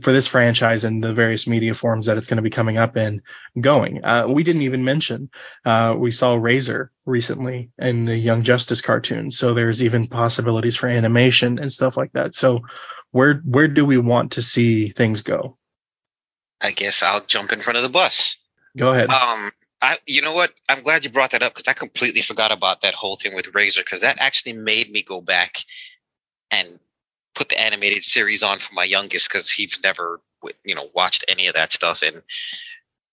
for 0.00 0.12
this 0.12 0.28
franchise 0.28 0.84
and 0.84 1.02
the 1.02 1.12
various 1.12 1.46
media 1.46 1.74
forms 1.74 2.06
that 2.06 2.16
it's 2.16 2.26
going 2.26 2.36
to 2.36 2.42
be 2.42 2.50
coming 2.50 2.78
up 2.78 2.96
in 2.96 3.22
going. 3.60 4.04
Uh, 4.04 4.26
we 4.28 4.42
didn't 4.42 4.62
even 4.62 4.84
mention 4.84 5.30
uh, 5.64 5.94
we 5.98 6.10
saw 6.10 6.36
Razer 6.36 6.88
recently 7.04 7.70
in 7.78 8.04
the 8.04 8.16
Young 8.16 8.42
Justice 8.42 8.80
cartoon, 8.80 9.30
so 9.30 9.54
there's 9.54 9.82
even 9.82 10.08
possibilities 10.08 10.76
for 10.76 10.88
animation 10.88 11.58
and 11.58 11.72
stuff 11.72 11.96
like 11.96 12.12
that. 12.12 12.34
So 12.34 12.60
where 13.10 13.34
where 13.44 13.68
do 13.68 13.84
we 13.84 13.98
want 13.98 14.32
to 14.32 14.42
see 14.42 14.90
things 14.90 15.22
go? 15.22 15.58
I 16.60 16.70
guess 16.70 17.02
I'll 17.02 17.24
jump 17.24 17.52
in 17.52 17.60
front 17.60 17.76
of 17.76 17.82
the 17.82 17.88
bus. 17.88 18.36
Go 18.76 18.92
ahead. 18.92 19.10
Um, 19.10 19.50
I, 19.82 19.98
you 20.06 20.22
know 20.22 20.32
what? 20.32 20.52
I'm 20.68 20.84
glad 20.84 21.04
you 21.04 21.10
brought 21.10 21.32
that 21.32 21.42
up 21.42 21.54
because 21.54 21.66
I 21.66 21.72
completely 21.72 22.22
forgot 22.22 22.52
about 22.52 22.82
that 22.82 22.94
whole 22.94 23.16
thing 23.16 23.34
with 23.34 23.46
Razer 23.46 23.78
because 23.78 24.02
that 24.02 24.18
actually 24.20 24.52
made 24.52 24.90
me 24.90 25.02
go 25.02 25.20
back 25.20 25.56
and 26.52 26.78
put 27.34 27.48
the 27.48 27.60
animated 27.60 28.04
series 28.04 28.42
on 28.42 28.58
for 28.58 28.74
my 28.74 28.84
youngest 28.84 29.28
because 29.30 29.50
he's 29.50 29.78
never, 29.82 30.20
you 30.64 30.74
know, 30.74 30.88
watched 30.94 31.24
any 31.28 31.46
of 31.46 31.54
that 31.54 31.72
stuff, 31.72 32.02
and 32.02 32.22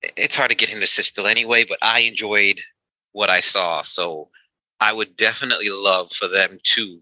it's 0.02 0.36
hard 0.36 0.52
to 0.52 0.56
get 0.56 0.70
him 0.70 0.80
to 0.80 0.88
sit 0.88 1.06
still 1.06 1.28
anyway. 1.28 1.66
But 1.66 1.80
I 1.82 2.02
enjoyed 2.02 2.60
what 3.12 3.30
I 3.30 3.42
saw, 3.42 3.84
so 3.84 4.30
I 4.80 4.94
would 4.94 5.18
definitely 5.18 5.70
love 5.70 6.12
for 6.12 6.28
them 6.28 6.60
to 6.76 7.00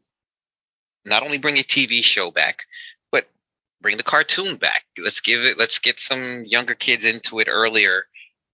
not 1.06 1.23
only 1.23 1.38
bring 1.38 1.57
a 1.57 1.64
TV 1.64 2.03
show 2.03 2.31
back, 2.31 2.64
but 3.11 3.27
bring 3.81 3.98
the 3.98 4.03
cartoon 4.03 4.57
back. 4.57 4.84
Let's 4.98 5.22
give 5.22 5.41
it. 5.41 5.57
Let's 5.57 5.80
get 5.80 5.99
some 5.99 6.44
younger 6.45 6.76
kids 6.76 7.06
into 7.06 7.39
it 7.39 7.48
earlier 7.49 8.03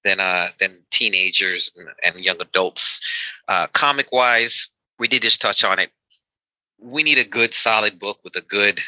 than 0.04 0.20
uh 0.20 0.50
than 0.60 0.80
teenagers 0.92 1.72
and, 1.76 1.88
and 2.04 2.24
young 2.24 2.42
adults. 2.42 3.02
Uh, 3.48 3.68
comic 3.68 4.12
wise, 4.12 4.70
we 5.00 5.08
did 5.08 5.22
just 5.22 5.42
touch 5.42 5.64
on 5.64 5.80
it. 5.80 5.92
We 6.84 7.04
need 7.04 7.18
a 7.18 7.24
good, 7.24 7.54
solid 7.54 7.98
book 7.98 8.20
with 8.24 8.36
a 8.36 8.42
good 8.42 8.80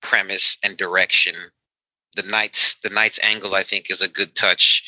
premise 0.00 0.56
and 0.62 0.76
direction. 0.76 1.34
The 2.16 2.22
Knights, 2.22 2.76
the 2.82 2.88
Knights 2.88 3.18
angle, 3.22 3.54
I 3.54 3.62
think, 3.62 3.90
is 3.90 4.00
a 4.00 4.08
good 4.08 4.34
touch, 4.34 4.82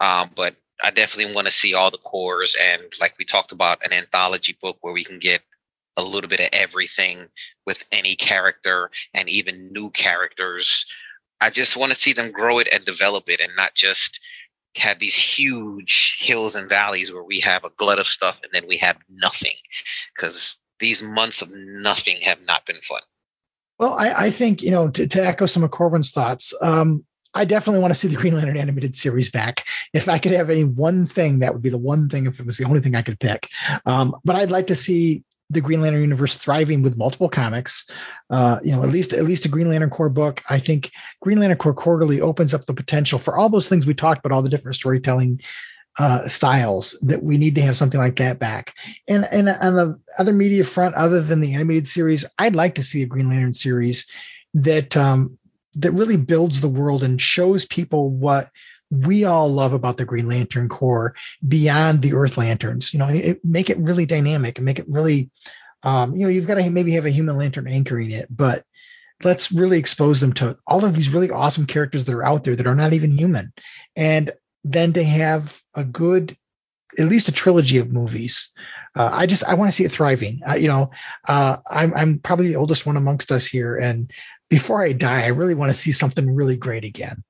um, 0.00 0.30
but 0.34 0.56
I 0.82 0.90
definitely 0.90 1.34
want 1.34 1.46
to 1.46 1.52
see 1.52 1.74
all 1.74 1.90
the 1.90 1.98
Corps 1.98 2.56
and, 2.60 2.82
like 3.00 3.14
we 3.18 3.24
talked 3.24 3.52
about, 3.52 3.84
an 3.84 3.92
anthology 3.92 4.56
book 4.60 4.78
where 4.80 4.92
we 4.92 5.04
can 5.04 5.20
get 5.20 5.42
a 5.96 6.02
little 6.02 6.28
bit 6.28 6.40
of 6.40 6.48
everything 6.52 7.28
with 7.66 7.84
any 7.92 8.16
character 8.16 8.90
and 9.14 9.28
even 9.28 9.72
new 9.72 9.90
characters. 9.90 10.86
I 11.40 11.50
just 11.50 11.76
want 11.76 11.92
to 11.92 11.98
see 11.98 12.14
them 12.14 12.32
grow 12.32 12.58
it 12.58 12.68
and 12.72 12.84
develop 12.84 13.28
it, 13.28 13.40
and 13.40 13.54
not 13.56 13.74
just 13.74 14.18
have 14.76 14.98
these 14.98 15.16
huge 15.16 16.18
hills 16.20 16.56
and 16.56 16.68
valleys 16.68 17.12
where 17.12 17.24
we 17.24 17.40
have 17.40 17.64
a 17.64 17.70
glut 17.76 17.98
of 17.98 18.06
stuff 18.06 18.38
and 18.42 18.52
then 18.52 18.68
we 18.68 18.78
have 18.78 18.96
nothing 19.08 19.56
because 20.14 20.58
these 20.80 21.02
months 21.02 21.42
of 21.42 21.50
nothing 21.52 22.20
have 22.22 22.40
not 22.42 22.66
been 22.66 22.80
fun. 22.88 23.02
Well, 23.78 23.94
I, 23.94 24.26
I 24.26 24.30
think, 24.30 24.62
you 24.62 24.70
know, 24.70 24.90
to, 24.90 25.06
to, 25.06 25.26
echo 25.26 25.46
some 25.46 25.64
of 25.64 25.70
Corwin's 25.70 26.10
thoughts, 26.10 26.52
um, 26.60 27.04
I 27.32 27.44
definitely 27.44 27.80
want 27.80 27.92
to 27.92 27.98
see 27.98 28.08
the 28.08 28.16
Green 28.16 28.34
Lantern 28.34 28.56
animated 28.56 28.94
series 28.94 29.30
back. 29.30 29.64
If 29.94 30.08
I 30.08 30.18
could 30.18 30.32
have 30.32 30.50
any 30.50 30.64
one 30.64 31.06
thing, 31.06 31.38
that 31.38 31.52
would 31.52 31.62
be 31.62 31.70
the 31.70 31.78
one 31.78 32.08
thing 32.08 32.26
if 32.26 32.40
it 32.40 32.46
was 32.46 32.58
the 32.58 32.64
only 32.64 32.80
thing 32.80 32.96
I 32.96 33.02
could 33.02 33.20
pick. 33.20 33.48
Um, 33.86 34.16
but 34.24 34.36
I'd 34.36 34.50
like 34.50 34.66
to 34.66 34.74
see 34.74 35.22
the 35.48 35.60
Green 35.60 35.80
Lantern 35.80 36.02
universe 36.02 36.36
thriving 36.36 36.82
with 36.82 36.96
multiple 36.96 37.28
comics. 37.28 37.88
Uh, 38.28 38.58
you 38.62 38.72
know, 38.72 38.82
at 38.82 38.90
least 38.90 39.12
at 39.12 39.24
least 39.24 39.44
a 39.44 39.48
Green 39.48 39.68
Lantern 39.68 39.90
Corps 39.90 40.08
book. 40.08 40.42
I 40.48 40.58
think 40.58 40.90
Green 41.20 41.40
Lantern 41.40 41.58
Corps 41.58 41.74
Quarterly 41.74 42.20
opens 42.20 42.54
up 42.54 42.66
the 42.66 42.74
potential 42.74 43.18
for 43.18 43.36
all 43.36 43.48
those 43.48 43.68
things 43.68 43.86
we 43.86 43.94
talked 43.94 44.24
about, 44.24 44.34
all 44.34 44.42
the 44.42 44.48
different 44.48 44.76
storytelling 44.76 45.40
uh, 45.98 46.28
styles 46.28 46.98
that 47.02 47.22
we 47.22 47.38
need 47.38 47.56
to 47.56 47.62
have 47.62 47.76
something 47.76 48.00
like 48.00 48.16
that 48.16 48.38
back. 48.38 48.74
And 49.08 49.24
and 49.24 49.48
on 49.48 49.74
the 49.74 50.00
other 50.18 50.32
media 50.32 50.64
front, 50.64 50.94
other 50.94 51.20
than 51.20 51.40
the 51.40 51.54
animated 51.54 51.88
series, 51.88 52.24
I'd 52.38 52.56
like 52.56 52.76
to 52.76 52.82
see 52.82 53.02
a 53.02 53.06
Green 53.06 53.28
Lantern 53.28 53.54
series 53.54 54.06
that 54.54 54.96
um, 54.96 55.38
that 55.74 55.92
really 55.92 56.16
builds 56.16 56.60
the 56.60 56.68
world 56.68 57.02
and 57.02 57.20
shows 57.20 57.64
people 57.64 58.10
what 58.10 58.50
we 58.90 59.24
all 59.24 59.52
love 59.52 59.72
about 59.72 59.96
the 59.96 60.04
Green 60.04 60.26
Lantern 60.26 60.68
Corps 60.68 61.14
beyond 61.46 62.02
the 62.02 62.14
Earth 62.14 62.36
Lanterns. 62.36 62.92
You 62.92 62.98
know, 62.98 63.08
it, 63.08 63.44
make 63.44 63.70
it 63.70 63.78
really 63.78 64.06
dynamic 64.06 64.58
and 64.58 64.64
make 64.64 64.80
it 64.80 64.86
really, 64.88 65.30
um, 65.82 66.16
you 66.16 66.24
know, 66.24 66.28
you've 66.28 66.46
got 66.46 66.56
to 66.56 66.70
maybe 66.70 66.92
have 66.92 67.06
a 67.06 67.10
human 67.10 67.36
lantern 67.36 67.68
anchoring 67.68 68.10
it, 68.10 68.26
but 68.28 68.64
let's 69.22 69.52
really 69.52 69.78
expose 69.78 70.20
them 70.20 70.32
to 70.32 70.58
all 70.66 70.84
of 70.84 70.94
these 70.94 71.10
really 71.10 71.30
awesome 71.30 71.66
characters 71.66 72.04
that 72.04 72.14
are 72.14 72.24
out 72.24 72.42
there 72.42 72.56
that 72.56 72.66
are 72.66 72.74
not 72.74 72.92
even 72.92 73.16
human. 73.16 73.52
And 73.94 74.32
then 74.64 74.94
to 74.94 75.04
have 75.04 75.60
a 75.74 75.84
good, 75.84 76.36
at 76.98 77.06
least 77.06 77.28
a 77.28 77.32
trilogy 77.32 77.78
of 77.78 77.92
movies. 77.92 78.52
Uh, 78.96 79.08
I 79.12 79.26
just 79.26 79.44
I 79.44 79.54
want 79.54 79.70
to 79.70 79.76
see 79.76 79.84
it 79.84 79.92
thriving. 79.92 80.40
Uh, 80.46 80.54
you 80.54 80.68
know, 80.68 80.90
uh, 81.26 81.58
I'm 81.68 81.94
I'm 81.94 82.18
probably 82.18 82.48
the 82.48 82.56
oldest 82.56 82.86
one 82.86 82.96
amongst 82.96 83.30
us 83.30 83.46
here, 83.46 83.76
and 83.76 84.10
before 84.48 84.82
I 84.82 84.92
die, 84.92 85.22
I 85.22 85.28
really 85.28 85.54
want 85.54 85.70
to 85.70 85.78
see 85.78 85.92
something 85.92 86.34
really 86.34 86.56
great 86.56 86.84
again. 86.84 87.22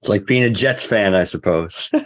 It's 0.00 0.08
like 0.08 0.26
being 0.26 0.44
a 0.44 0.50
Jets 0.50 0.86
fan, 0.86 1.14
I 1.14 1.24
suppose. 1.24 1.90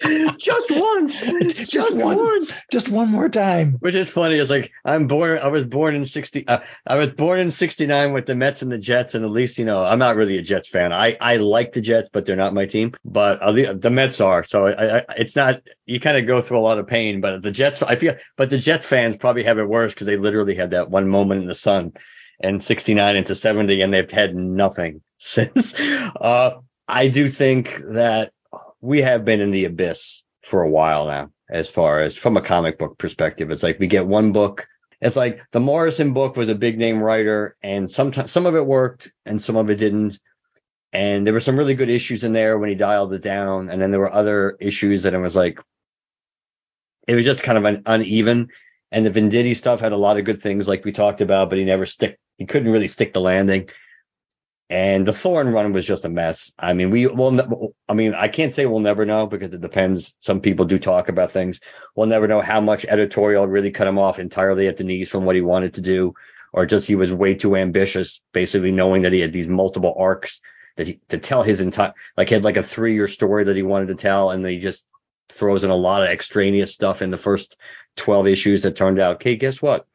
just 0.00 0.70
once, 0.70 1.20
just, 1.54 1.70
just 1.70 1.96
one, 1.96 2.16
once, 2.16 2.64
just 2.70 2.88
one 2.88 3.08
more 3.08 3.28
time. 3.28 3.76
Which 3.80 3.94
is 3.94 4.10
funny. 4.10 4.36
It's 4.36 4.50
like 4.50 4.72
I'm 4.84 5.06
born. 5.06 5.38
I 5.38 5.48
was 5.48 5.66
born 5.66 5.94
in 5.94 6.04
sixty. 6.04 6.46
Uh, 6.46 6.60
I 6.86 6.96
was 6.96 7.10
born 7.10 7.38
in 7.38 7.50
'69 7.50 8.12
with 8.12 8.26
the 8.26 8.34
Mets 8.34 8.62
and 8.62 8.72
the 8.72 8.78
Jets, 8.78 9.14
and 9.14 9.24
at 9.24 9.30
least 9.30 9.58
you 9.58 9.64
know 9.64 9.84
I'm 9.84 9.98
not 9.98 10.16
really 10.16 10.38
a 10.38 10.42
Jets 10.42 10.68
fan. 10.68 10.92
I 10.92 11.16
I 11.20 11.36
like 11.36 11.72
the 11.72 11.80
Jets, 11.80 12.08
but 12.12 12.24
they're 12.24 12.36
not 12.36 12.54
my 12.54 12.66
team. 12.66 12.92
But 13.04 13.40
uh, 13.40 13.52
the 13.52 13.74
the 13.74 13.90
Mets 13.90 14.20
are. 14.20 14.44
So 14.44 14.66
I, 14.66 14.98
I, 14.98 15.04
it's 15.18 15.36
not. 15.36 15.60
You 15.84 16.00
kind 16.00 16.16
of 16.16 16.26
go 16.26 16.40
through 16.40 16.58
a 16.58 16.60
lot 16.60 16.78
of 16.78 16.86
pain. 16.86 17.20
But 17.20 17.42
the 17.42 17.52
Jets, 17.52 17.82
I 17.82 17.94
feel. 17.94 18.14
But 18.36 18.50
the 18.50 18.58
Jets 18.58 18.86
fans 18.86 19.16
probably 19.16 19.44
have 19.44 19.58
it 19.58 19.68
worse 19.68 19.92
because 19.92 20.06
they 20.06 20.16
literally 20.16 20.54
had 20.54 20.70
that 20.70 20.90
one 20.90 21.08
moment 21.08 21.42
in 21.42 21.46
the 21.46 21.54
sun, 21.54 21.92
and 22.40 22.62
69 22.62 23.16
into 23.16 23.34
70, 23.34 23.80
and 23.82 23.92
they've 23.92 24.10
had 24.10 24.34
nothing 24.34 25.02
since. 25.18 25.78
Uh, 25.78 26.60
I 26.88 27.08
do 27.08 27.28
think 27.28 27.76
that 27.92 28.32
we 28.80 29.02
have 29.02 29.24
been 29.24 29.40
in 29.40 29.50
the 29.50 29.64
abyss 29.66 30.24
for 30.42 30.62
a 30.62 30.70
while 30.70 31.06
now, 31.06 31.30
as 31.50 31.68
far 31.68 32.00
as 32.00 32.16
from 32.16 32.36
a 32.36 32.42
comic 32.42 32.78
book 32.78 32.98
perspective. 32.98 33.50
It's 33.50 33.62
like 33.62 33.78
we 33.78 33.86
get 33.86 34.06
one 34.06 34.32
book. 34.32 34.66
It's 35.00 35.16
like 35.16 35.42
the 35.52 35.60
Morrison 35.60 36.12
book 36.12 36.36
was 36.36 36.48
a 36.48 36.54
big 36.54 36.78
name 36.78 37.02
writer, 37.02 37.56
and 37.62 37.90
sometimes 37.90 38.30
some 38.30 38.46
of 38.46 38.54
it 38.54 38.66
worked 38.66 39.12
and 39.24 39.40
some 39.40 39.56
of 39.56 39.70
it 39.70 39.76
didn't. 39.76 40.18
And 40.92 41.26
there 41.26 41.34
were 41.34 41.40
some 41.40 41.56
really 41.56 41.74
good 41.74 41.88
issues 41.88 42.24
in 42.24 42.32
there 42.32 42.58
when 42.58 42.68
he 42.68 42.74
dialed 42.74 43.12
it 43.12 43.22
down, 43.22 43.70
and 43.70 43.80
then 43.80 43.90
there 43.90 44.00
were 44.00 44.12
other 44.12 44.56
issues 44.60 45.02
that 45.02 45.14
it 45.14 45.18
was 45.18 45.36
like 45.36 45.58
it 47.06 47.14
was 47.14 47.24
just 47.24 47.42
kind 47.42 47.58
of 47.58 47.64
an 47.64 47.82
uneven. 47.86 48.48
And 48.92 49.06
the 49.06 49.10
Venditti 49.10 49.54
stuff 49.54 49.80
had 49.80 49.92
a 49.92 49.96
lot 49.96 50.18
of 50.18 50.24
good 50.24 50.40
things, 50.40 50.66
like 50.66 50.84
we 50.84 50.90
talked 50.90 51.20
about, 51.20 51.48
but 51.48 51.58
he 51.58 51.64
never 51.64 51.86
stick. 51.86 52.18
He 52.38 52.46
couldn't 52.46 52.72
really 52.72 52.88
stick 52.88 53.12
the 53.12 53.20
landing. 53.20 53.68
And 54.70 55.04
the 55.04 55.12
Thorne 55.12 55.48
run 55.48 55.72
was 55.72 55.84
just 55.84 56.04
a 56.04 56.08
mess. 56.08 56.52
I 56.56 56.74
mean, 56.74 56.90
we 56.90 57.08
will. 57.08 57.74
I 57.88 57.92
mean, 57.92 58.14
I 58.14 58.28
can't 58.28 58.52
say 58.52 58.66
we'll 58.66 58.78
never 58.78 59.04
know 59.04 59.26
because 59.26 59.52
it 59.52 59.60
depends. 59.60 60.14
Some 60.20 60.40
people 60.40 60.64
do 60.64 60.78
talk 60.78 61.08
about 61.08 61.32
things. 61.32 61.60
We'll 61.96 62.06
never 62.06 62.28
know 62.28 62.40
how 62.40 62.60
much 62.60 62.84
editorial 62.84 63.48
really 63.48 63.72
cut 63.72 63.88
him 63.88 63.98
off 63.98 64.20
entirely 64.20 64.68
at 64.68 64.76
the 64.76 64.84
knees 64.84 65.10
from 65.10 65.24
what 65.24 65.34
he 65.34 65.42
wanted 65.42 65.74
to 65.74 65.80
do, 65.80 66.14
or 66.52 66.66
just 66.66 66.86
he 66.86 66.94
was 66.94 67.12
way 67.12 67.34
too 67.34 67.56
ambitious, 67.56 68.20
basically 68.32 68.70
knowing 68.70 69.02
that 69.02 69.12
he 69.12 69.18
had 69.18 69.32
these 69.32 69.48
multiple 69.48 69.96
arcs 69.98 70.40
that 70.76 70.86
he 70.86 71.00
to 71.08 71.18
tell 71.18 71.42
his 71.42 71.60
entire 71.60 71.92
like 72.16 72.28
he 72.28 72.34
had 72.34 72.44
like 72.44 72.56
a 72.56 72.62
three 72.62 72.94
year 72.94 73.08
story 73.08 73.42
that 73.42 73.56
he 73.56 73.64
wanted 73.64 73.88
to 73.88 73.96
tell, 73.96 74.30
and 74.30 74.46
he 74.46 74.60
just 74.60 74.86
throws 75.30 75.64
in 75.64 75.70
a 75.70 75.76
lot 75.76 76.04
of 76.04 76.10
extraneous 76.10 76.72
stuff 76.72 77.02
in 77.02 77.10
the 77.10 77.16
first 77.16 77.56
12 77.96 78.28
issues 78.28 78.62
that 78.62 78.76
turned 78.76 79.00
out, 79.00 79.16
okay, 79.16 79.34
guess 79.34 79.60
what? 79.60 79.86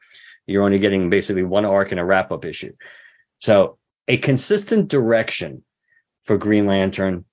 You're 0.47 0.64
only 0.64 0.80
getting 0.80 1.10
basically 1.10 1.43
one 1.43 1.64
arc 1.65 1.91
and 1.91 1.99
a 1.99 2.06
wrap 2.06 2.31
up 2.31 2.43
issue. 2.43 2.73
So 3.38 3.77
a 4.07 4.18
consistent 4.18 4.88
direction 4.88 5.64
for 6.23 6.38
Green 6.38 6.65
Lantern, 6.65 7.26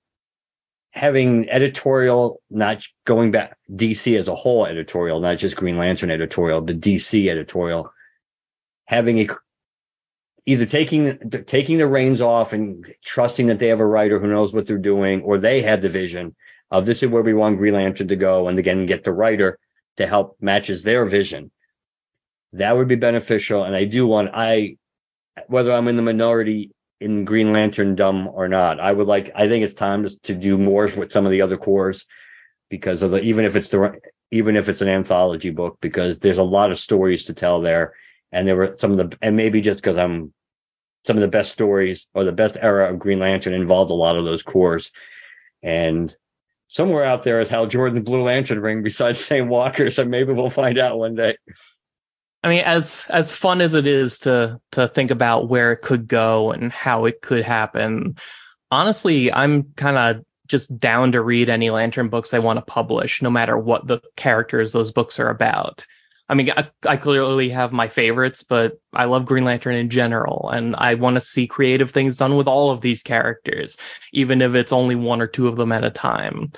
having 0.91 1.49
editorial, 1.49 2.41
not 2.49 2.85
going 3.05 3.31
back 3.31 3.57
DC 3.71 4.17
as 4.17 4.27
a 4.27 4.35
whole 4.35 4.65
editorial, 4.65 5.19
not 5.19 5.37
just 5.37 5.55
Green 5.55 5.77
Lantern 5.77 6.11
editorial, 6.11 6.61
the 6.61 6.73
DC 6.73 7.29
editorial, 7.29 7.91
having 8.85 9.19
a 9.19 9.27
either 10.45 10.65
taking 10.65 11.17
taking 11.47 11.77
the 11.77 11.87
reins 11.87 12.21
off 12.21 12.53
and 12.53 12.85
trusting 13.03 13.47
that 13.47 13.59
they 13.59 13.69
have 13.69 13.79
a 13.79 13.85
writer 13.85 14.19
who 14.19 14.27
knows 14.27 14.53
what 14.53 14.67
they're 14.67 14.77
doing, 14.77 15.21
or 15.21 15.39
they 15.39 15.61
have 15.61 15.81
the 15.81 15.89
vision 15.89 16.35
of 16.69 16.85
this 16.85 17.03
is 17.03 17.09
where 17.09 17.23
we 17.23 17.33
want 17.33 17.57
Green 17.57 17.73
Lantern 17.73 18.07
to 18.09 18.15
go, 18.15 18.47
and 18.47 18.59
again 18.59 18.85
get 18.85 19.03
the 19.03 19.13
writer 19.13 19.59
to 19.97 20.07
help 20.07 20.37
matches 20.41 20.83
their 20.83 21.05
vision. 21.05 21.51
That 22.53 22.75
would 22.75 22.87
be 22.87 22.95
beneficial, 22.95 23.63
and 23.63 23.75
I 23.75 23.85
do 23.85 24.05
want 24.05 24.29
I 24.33 24.77
whether 25.47 25.73
I'm 25.73 25.87
in 25.87 25.95
the 25.95 26.01
minority 26.01 26.71
in 26.99 27.25
Green 27.25 27.51
Lantern 27.51 27.95
dumb 27.95 28.27
or 28.27 28.47
not. 28.47 28.79
I 28.79 28.91
would 28.91 29.07
like, 29.07 29.31
I 29.35 29.47
think 29.47 29.65
it's 29.65 29.73
time 29.73 30.07
to, 30.23 30.33
do 30.33 30.57
more 30.57 30.89
with 30.95 31.11
some 31.11 31.25
of 31.25 31.31
the 31.31 31.41
other 31.41 31.57
Corps 31.57 32.05
because 32.69 33.03
of 33.03 33.11
the, 33.11 33.21
even 33.21 33.45
if 33.45 33.55
it's 33.55 33.69
the, 33.69 33.99
even 34.31 34.55
if 34.55 34.69
it's 34.69 34.81
an 34.81 34.87
anthology 34.87 35.49
book, 35.49 35.77
because 35.81 36.19
there's 36.19 36.37
a 36.37 36.43
lot 36.43 36.71
of 36.71 36.77
stories 36.77 37.25
to 37.25 37.33
tell 37.33 37.61
there. 37.61 37.93
And 38.31 38.47
there 38.47 38.55
were 38.55 38.75
some 38.77 38.97
of 38.97 38.97
the, 38.97 39.17
and 39.21 39.35
maybe 39.35 39.61
just 39.61 39.83
because 39.83 39.97
I'm 39.97 40.33
some 41.05 41.17
of 41.17 41.21
the 41.21 41.27
best 41.27 41.51
stories 41.51 42.07
or 42.13 42.23
the 42.23 42.31
best 42.31 42.57
era 42.59 42.91
of 42.91 42.99
Green 42.99 43.19
Lantern 43.19 43.53
involved 43.53 43.91
a 43.91 43.95
lot 43.95 44.17
of 44.17 44.23
those 44.23 44.41
Corps. 44.41 44.89
And 45.61 46.15
somewhere 46.67 47.03
out 47.03 47.23
there 47.23 47.41
is 47.41 47.49
Hal 47.49 47.67
Jordan 47.67 48.03
Blue 48.03 48.23
Lantern 48.23 48.59
ring 48.59 48.81
besides 48.81 49.19
Sam 49.19 49.49
Walker. 49.49 49.91
So 49.91 50.05
maybe 50.05 50.33
we'll 50.33 50.49
find 50.49 50.77
out 50.77 50.97
one 50.97 51.15
day. 51.15 51.37
I 52.43 52.49
mean, 52.49 52.63
as 52.65 53.07
as 53.09 53.31
fun 53.31 53.61
as 53.61 53.73
it 53.73 53.87
is 53.87 54.19
to 54.19 54.59
to 54.73 54.87
think 54.87 55.11
about 55.11 55.47
where 55.47 55.71
it 55.71 55.81
could 55.81 56.07
go 56.07 56.51
and 56.51 56.71
how 56.71 57.05
it 57.05 57.21
could 57.21 57.45
happen, 57.45 58.17
honestly, 58.69 59.31
I'm 59.31 59.71
kind 59.75 59.97
of 59.97 60.25
just 60.47 60.77
down 60.77 61.13
to 61.13 61.21
read 61.21 61.49
any 61.49 61.69
Lantern 61.69 62.09
books 62.09 62.29
they 62.29 62.39
want 62.39 62.57
to 62.57 62.65
publish, 62.65 63.21
no 63.21 63.29
matter 63.29 63.57
what 63.57 63.87
the 63.87 64.01
characters 64.17 64.73
those 64.73 64.91
books 64.91 65.19
are 65.19 65.29
about. 65.29 65.85
I 66.27 66.35
mean, 66.35 66.51
I, 66.51 66.69
I 66.85 66.97
clearly 66.97 67.49
have 67.49 67.71
my 67.71 67.87
favorites, 67.87 68.43
but 68.43 68.73
I 68.93 69.05
love 69.05 69.25
Green 69.25 69.45
Lantern 69.45 69.75
in 69.75 69.89
general, 69.89 70.49
and 70.53 70.75
I 70.75 70.95
want 70.95 71.15
to 71.15 71.21
see 71.21 71.47
creative 71.47 71.91
things 71.91 72.17
done 72.17 72.35
with 72.35 72.47
all 72.47 72.71
of 72.71 72.81
these 72.81 73.03
characters, 73.03 73.77
even 74.11 74.41
if 74.41 74.53
it's 74.55 74.73
only 74.73 74.95
one 74.95 75.21
or 75.21 75.27
two 75.27 75.47
of 75.47 75.55
them 75.55 75.71
at 75.71 75.83
a 75.83 75.91
time. 75.91 76.51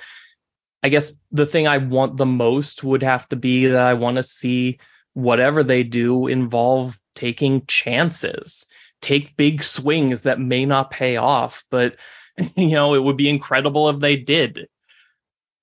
I 0.82 0.88
guess 0.88 1.12
the 1.32 1.46
thing 1.46 1.66
I 1.66 1.78
want 1.78 2.16
the 2.16 2.26
most 2.26 2.82
would 2.84 3.02
have 3.02 3.28
to 3.28 3.36
be 3.36 3.66
that 3.66 3.86
I 3.86 3.94
want 3.94 4.16
to 4.16 4.22
see 4.22 4.78
whatever 5.16 5.62
they 5.62 5.82
do 5.82 6.26
involve 6.26 6.98
taking 7.14 7.64
chances, 7.64 8.66
take 9.00 9.34
big 9.34 9.62
swings 9.62 10.22
that 10.22 10.38
may 10.38 10.66
not 10.66 10.90
pay 10.90 11.16
off, 11.16 11.64
but 11.70 11.96
you 12.54 12.72
know, 12.72 12.94
it 12.94 13.02
would 13.02 13.16
be 13.16 13.30
incredible 13.30 13.88
if 13.88 13.98
they 13.98 14.16
did. 14.16 14.68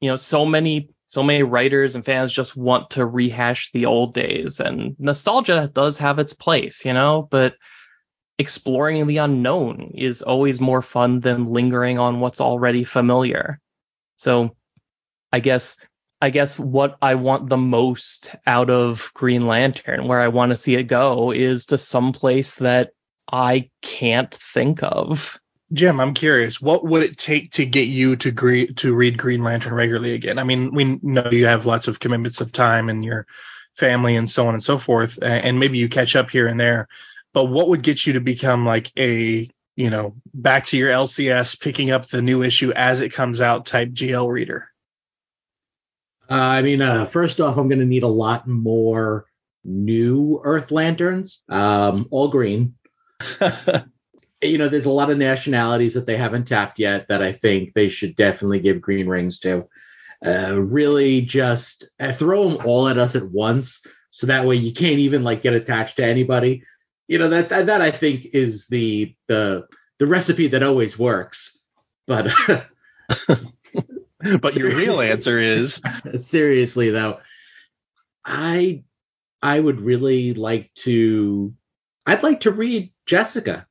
You 0.02 0.10
know, 0.10 0.16
so 0.16 0.44
many 0.44 0.90
so 1.06 1.22
many 1.22 1.44
writers 1.44 1.94
and 1.94 2.04
fans 2.04 2.34
just 2.34 2.58
want 2.58 2.92
to 2.92 3.06
rehash 3.06 3.70
the 3.72 3.86
old 3.86 4.16
days 4.16 4.60
and 4.60 4.96
nostalgia 4.98 5.70
does 5.72 6.00
have 6.00 6.18
its 6.18 6.34
place, 6.34 6.84
you 6.84 6.94
know, 6.94 7.22
but 7.22 7.54
exploring 8.40 9.06
the 9.06 9.18
unknown 9.18 9.92
is 9.94 10.24
always 10.24 10.60
more 10.60 10.82
fun 10.82 11.20
than 11.20 11.46
lingering 11.46 12.00
on 12.00 12.20
what's 12.20 12.42
already 12.42 12.86
familiar. 12.86 13.60
So 14.18 14.56
I 15.32 15.42
guess 15.42 15.78
I 16.24 16.30
guess 16.30 16.58
what 16.58 16.98
I 17.02 17.16
want 17.16 17.50
the 17.50 17.58
most 17.58 18.34
out 18.48 18.70
of 18.70 19.12
Green 19.14 19.46
Lantern, 19.46 20.08
where 20.08 20.22
I 20.22 20.30
want 20.30 20.52
to 20.52 20.58
see 20.58 20.74
it 20.76 20.84
go, 20.84 21.32
is 21.32 21.66
to 21.66 21.78
some 21.78 22.14
place 22.14 22.56
that 22.56 22.92
I 23.30 23.70
can't 23.82 24.34
think 24.34 24.84
of. 24.84 25.38
Jim, 25.74 26.00
I'm 26.00 26.14
curious, 26.14 26.62
what 26.62 26.86
would 26.86 27.04
it 27.04 27.18
take 27.18 27.52
to 27.54 27.66
get 27.66 27.90
you 27.90 28.16
to 28.16 28.68
to 28.76 28.96
read 28.96 29.18
Green 29.18 29.44
Lantern 29.44 29.74
regularly 29.74 30.14
again? 30.14 30.40
I 30.40 30.46
mean, 30.46 30.74
we 30.74 30.98
know 31.02 31.28
you 31.30 31.48
have 31.48 31.66
lots 31.66 31.90
of 31.90 32.00
commitments 32.00 32.40
of 32.40 32.54
time 32.54 32.88
and 32.88 33.04
your 33.04 33.28
family 33.76 34.16
and 34.16 34.30
so 34.30 34.48
on 34.48 34.54
and 34.54 34.64
so 34.64 34.78
forth, 34.78 35.20
and 35.22 35.60
maybe 35.60 35.78
you 35.78 35.90
catch 35.90 36.16
up 36.16 36.30
here 36.30 36.48
and 36.48 36.58
there. 36.58 36.88
But 37.34 37.48
what 37.48 37.68
would 37.68 37.82
get 37.82 38.08
you 38.08 38.14
to 38.14 38.22
become 38.22 38.66
like 38.66 38.94
a, 38.98 39.50
you 39.76 39.90
know, 39.90 40.16
back 40.34 40.68
to 40.68 40.78
your 40.78 40.90
LCS, 40.90 41.60
picking 41.60 41.92
up 41.92 42.08
the 42.08 42.22
new 42.22 42.44
issue 42.44 42.72
as 42.72 43.02
it 43.02 43.12
comes 43.12 43.42
out 43.42 43.66
type 43.66 43.90
GL 43.90 44.32
reader? 44.32 44.70
Uh, 46.30 46.34
I 46.34 46.62
mean, 46.62 46.82
uh, 46.82 47.06
first 47.06 47.40
off, 47.40 47.58
I'm 47.58 47.68
going 47.68 47.80
to 47.80 47.86
need 47.86 48.04
a 48.04 48.08
lot 48.08 48.48
more 48.48 49.26
new 49.64 50.42
Earth 50.44 50.72
Lanterns, 50.72 51.44
um, 51.50 52.08
all 52.12 52.30
green. 52.30 52.76
you 54.42 54.58
know, 54.58 54.70
there's 54.70 54.86
a 54.86 54.92
lot 54.92 55.10
of 55.10 55.18
nationalities 55.18 55.94
that 55.94 56.06
they 56.06 56.18
haven't 56.18 56.48
tapped 56.48 56.80
yet 56.80 57.08
that 57.08 57.22
I 57.22 57.32
think 57.34 57.74
they 57.74 57.90
should 57.90 58.16
definitely 58.16 58.60
give 58.60 58.82
green 58.82 59.08
rings 59.08 59.40
to. 59.40 59.68
Uh, 60.26 60.56
really, 60.56 61.22
just 61.22 61.86
uh, 62.00 62.14
throw 62.14 62.50
them 62.50 62.66
all 62.66 62.88
at 62.88 62.98
us 62.98 63.16
at 63.16 63.30
once, 63.30 63.86
so 64.12 64.28
that 64.28 64.46
way 64.46 64.56
you 64.56 64.72
can't 64.74 65.00
even 65.00 65.24
like 65.24 65.42
get 65.42 65.54
attached 65.54 65.98
to 65.98 66.06
anybody. 66.06 66.64
You 67.10 67.18
know 67.18 67.28
that 67.28 67.50
that, 67.50 67.66
that 67.66 67.82
I 67.82 67.92
think 67.92 68.28
is 68.32 68.68
the 68.68 69.14
the 69.28 69.68
the 70.00 70.08
recipe 70.08 70.48
that 70.48 70.64
always 70.64 70.98
works. 70.98 71.60
But 72.08 72.32
but 74.42 74.56
your 74.56 74.76
real 74.76 75.02
answer 75.02 75.40
is 75.40 75.82
seriously 76.22 76.90
though 76.90 77.20
i 78.26 78.84
i 79.42 79.60
would 79.60 79.82
really 79.82 80.34
like 80.34 80.74
to 80.74 81.54
i'd 82.06 82.24
like 82.24 82.42
to 82.42 82.52
read 82.52 82.92
jessica. 83.06 83.68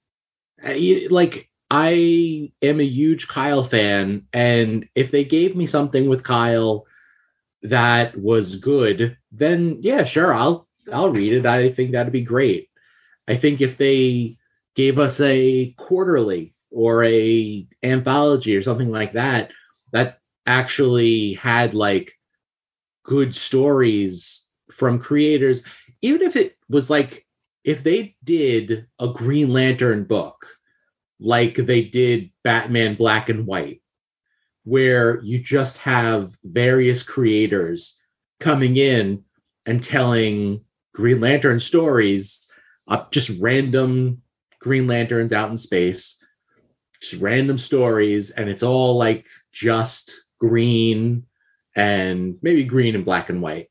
Like 0.63 1.49
i 1.71 2.53
am 2.61 2.81
a 2.81 2.85
huge 2.85 3.29
kyle 3.29 3.65
fan 3.65 4.27
and 4.33 4.89
if 4.95 5.11
they 5.11 5.25
gave 5.25 5.57
me 5.57 5.67
something 5.67 6.09
with 6.09 6.23
kyle 6.23 6.87
that 7.63 8.19
was 8.19 8.57
good 8.57 9.17
then 9.31 9.79
yeah 9.81 10.05
sure 10.05 10.35
i'll 10.35 10.69
i'll 10.91 11.11
read 11.11 11.33
it. 11.33 11.47
I 11.47 11.71
think 11.71 11.93
that'd 11.93 12.13
be 12.13 12.23
great. 12.23 12.69
I 13.29 13.37
think 13.37 13.61
if 13.61 13.77
they 13.77 14.39
gave 14.75 14.99
us 14.99 15.21
a 15.21 15.75
quarterly 15.77 16.55
or 16.71 17.05
a 17.05 17.67
anthology 17.83 18.57
or 18.57 18.63
something 18.63 18.91
like 18.91 19.13
that 19.13 19.51
that 19.93 20.19
actually 20.47 21.35
had 21.35 21.75
like 21.75 22.13
good 23.05 23.35
stories 23.35 24.47
from 24.71 24.99
creators, 24.99 25.65
even 26.03 26.23
if 26.23 26.37
it 26.37 26.57
was 26.69 26.91
like 26.91 27.27
if 27.65 27.83
they 27.83 28.17
did 28.25 28.87
a 28.99 29.09
Green 29.09 29.53
Lantern 29.53 30.05
book 30.05 30.47
like 31.21 31.55
they 31.55 31.85
did 31.85 32.31
Batman 32.43 32.97
Black 32.97 33.29
and 33.29 33.47
White, 33.47 33.83
where 34.65 35.21
you 35.23 35.39
just 35.39 35.79
have 35.79 36.37
various 36.43 37.03
creators 37.03 37.99
coming 38.41 38.77
in 38.77 39.25
and 39.67 39.83
telling 39.83 40.65
Green 40.95 41.21
Lantern 41.21 41.61
stories, 41.61 42.51
uh, 42.89 43.05
just 43.13 43.41
random 43.41 44.23
Green 44.61 44.87
Lanterns 44.87 45.33
out 45.33 45.51
in 45.51 45.59
space, 45.59 46.23
just 47.01 47.21
random 47.23 47.59
stories, 47.59 48.31
and 48.31 48.49
it's 48.49 48.63
all 48.63 48.97
like 48.97 49.27
just 49.53 50.13
green 50.43 51.25
and 51.77 52.37
maybe 52.43 52.65
green 52.65 52.97
and 52.97 53.05
black 53.05 53.31
and 53.31 53.41
white, 53.41 53.71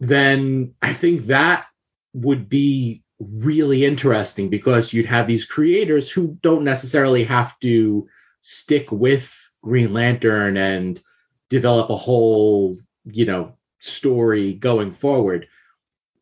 then 0.00 0.74
I 0.82 0.92
think 0.92 1.26
that 1.26 1.66
would 2.12 2.48
be 2.48 3.04
really 3.20 3.84
interesting 3.84 4.50
because 4.50 4.92
you'd 4.92 5.06
have 5.06 5.28
these 5.28 5.44
creators 5.44 6.10
who 6.10 6.36
don't 6.42 6.64
necessarily 6.64 7.22
have 7.22 7.56
to 7.60 8.08
stick 8.42 8.90
with 8.90 9.32
Green 9.62 9.92
Lantern 9.92 10.56
and 10.56 11.00
develop 11.50 11.88
a 11.88 11.96
whole, 11.96 12.78
you 13.04 13.24
know, 13.24 13.54
story 13.78 14.54
going 14.54 14.90
forward. 14.90 15.46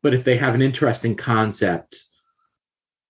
But 0.03 0.13
if 0.13 0.25
they 0.25 0.37
have 0.37 0.55
an 0.55 0.63
interesting 0.63 1.17
concept, 1.17 2.05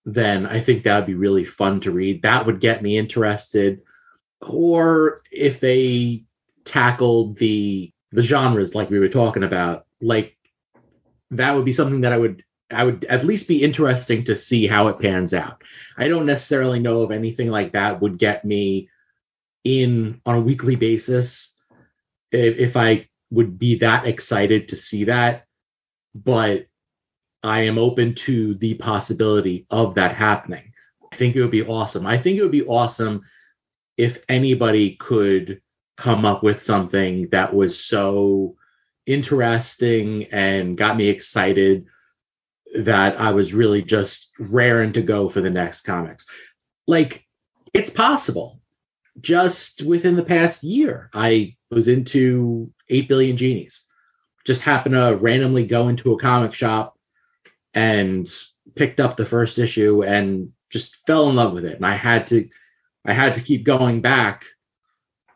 then 0.05 0.47
I 0.47 0.61
think 0.61 0.85
that 0.85 0.99
would 0.99 1.07
be 1.07 1.15
really 1.15 1.45
fun 1.45 1.81
to 1.81 1.91
read. 1.91 2.23
That 2.23 2.47
would 2.47 2.61
get 2.61 2.81
me 2.81 2.97
interested. 2.97 3.83
Or 4.41 5.23
if 5.33 5.59
they 5.59 6.26
tackled 6.67 7.39
the 7.39 7.93
the 8.13 8.23
genres 8.23 8.75
like 8.75 8.91
we 8.91 8.99
were 8.99 9.09
talking 9.09 9.43
about, 9.43 9.87
like 10.01 10.37
that 11.31 11.55
would 11.55 11.65
be 11.65 11.73
something 11.73 12.03
that 12.03 12.13
I 12.13 12.19
would 12.19 12.45
I 12.71 12.85
would 12.85 13.05
at 13.05 13.25
least 13.25 13.49
be 13.49 13.63
interesting 13.63 14.25
to 14.25 14.37
see 14.37 14.67
how 14.67 14.89
it 14.89 14.99
pans 14.99 15.33
out. 15.33 15.63
I 15.97 16.09
don't 16.09 16.27
necessarily 16.27 16.81
know 16.81 17.05
if 17.05 17.11
anything 17.11 17.49
like 17.49 17.73
that 17.73 18.01
would 18.01 18.19
get 18.19 18.45
me 18.45 18.89
in 19.65 20.21
on 20.27 20.37
a 20.37 20.41
weekly 20.41 20.77
basis 20.77 21.57
if, 22.33 22.57
if 22.59 22.77
I 22.77 23.09
would 23.31 23.59
be 23.59 23.79
that 23.79 24.07
excited 24.07 24.69
to 24.69 24.77
see 24.77 25.05
that, 25.05 25.47
but 26.15 26.67
I 27.43 27.63
am 27.63 27.79
open 27.79 28.15
to 28.27 28.55
the 28.55 28.75
possibility 28.75 29.67
of 29.71 29.95
that 29.95 30.17
happening. 30.17 30.73
I 31.13 31.17
think 31.17 31.37
it 31.37 31.43
would 31.43 31.51
be 31.51 31.65
awesome. 31.65 32.07
I 32.07 32.19
think 32.19 32.39
it 32.39 32.43
would 32.43 32.51
be 32.51 32.67
awesome 32.67 33.23
if 33.97 34.25
anybody 34.29 34.97
could 34.97 35.61
come 35.97 36.25
up 36.25 36.43
with 36.43 36.63
something 36.63 37.29
that 37.31 37.55
was 37.55 37.83
so 37.83 38.57
interesting 39.07 40.25
and 40.33 40.77
got 40.77 40.97
me 40.97 41.09
excited 41.09 41.87
that 42.75 43.19
I 43.21 43.31
was 43.31 43.55
really 43.55 43.83
just 43.83 44.33
raring 44.39 44.93
to 44.95 45.03
go 45.03 45.29
for 45.29 45.41
the 45.41 45.51
next 45.51 45.83
comics. 45.83 46.27
Like, 46.87 47.25
it's 47.73 47.91
possible. 47.91 48.61
Just 49.21 49.83
within 49.83 50.17
the 50.17 50.25
past 50.25 50.63
year, 50.63 51.09
I 51.15 51.57
was 51.71 51.89
into 51.89 52.71
8 52.89 53.09
Billion 53.09 53.37
Genies. 53.37 53.87
Just 54.45 54.63
happened 54.63 54.95
to 54.95 55.17
randomly 55.17 55.67
go 55.67 55.89
into 55.89 56.13
a 56.13 56.19
comic 56.19 56.53
shop 56.53 56.99
and 57.73 58.29
picked 58.75 59.01
up 59.01 59.17
the 59.17 59.27
first 59.27 59.59
issue 59.59 60.05
and 60.05 60.53
just 60.71 60.97
fell 61.07 61.31
in 61.31 61.37
love 61.37 61.53
with 61.53 61.65
it. 61.65 61.77
And 61.77 61.87
I 61.87 61.95
had 61.97 62.27
to 62.29 62.49
I 63.07 63.13
had 63.13 63.35
to 63.35 63.41
keep 63.41 63.65
going 63.65 64.01
back 64.01 64.45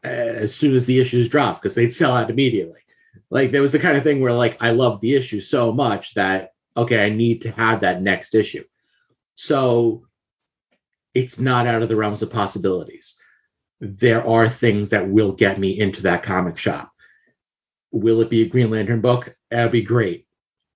Uh, 0.02 0.08
as 0.08 0.54
soon 0.54 0.74
as 0.74 0.86
the 0.86 0.98
issues 0.98 1.28
dropped 1.28 1.60
because 1.60 1.74
they'd 1.74 1.92
sell 1.92 2.16
out 2.16 2.30
immediately. 2.30 2.80
Like 3.28 3.52
there 3.52 3.60
was 3.60 3.72
the 3.72 3.78
kind 3.78 3.98
of 3.98 4.02
thing 4.02 4.20
where 4.20 4.32
like 4.32 4.62
I 4.62 4.70
love 4.70 5.00
the 5.00 5.14
issue 5.14 5.40
so 5.40 5.72
much 5.72 6.14
that 6.14 6.52
okay, 6.76 7.04
I 7.04 7.10
need 7.10 7.42
to 7.42 7.50
have 7.50 7.80
that 7.80 8.00
next 8.00 8.34
issue. 8.34 8.64
So 9.34 10.06
it's 11.14 11.38
not 11.38 11.66
out 11.66 11.82
of 11.82 11.88
the 11.88 11.96
realms 11.96 12.22
of 12.22 12.30
possibilities. 12.30 13.20
There 13.80 14.26
are 14.26 14.48
things 14.48 14.90
that 14.90 15.08
will 15.08 15.32
get 15.32 15.58
me 15.58 15.78
into 15.78 16.02
that 16.02 16.22
comic 16.22 16.56
shop. 16.56 16.92
Will 17.90 18.20
it 18.20 18.30
be 18.30 18.42
a 18.42 18.48
Green 18.48 18.70
Lantern 18.70 19.00
book? 19.00 19.34
That'd 19.50 19.72
be 19.72 19.82
great. 19.82 20.26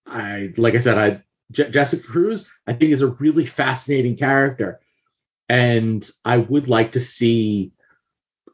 I 0.06 0.52
like 0.56 0.74
I 0.74 0.80
said, 0.80 0.98
I 0.98 1.22
J- 1.50 1.70
Jessica 1.70 2.06
Cruz, 2.06 2.50
I 2.66 2.72
think 2.74 2.92
is 2.92 3.02
a 3.02 3.08
really 3.08 3.46
fascinating 3.46 4.16
character, 4.16 4.80
and 5.48 6.06
I 6.24 6.38
would 6.38 6.68
like 6.68 6.92
to 6.92 7.00
see 7.00 7.72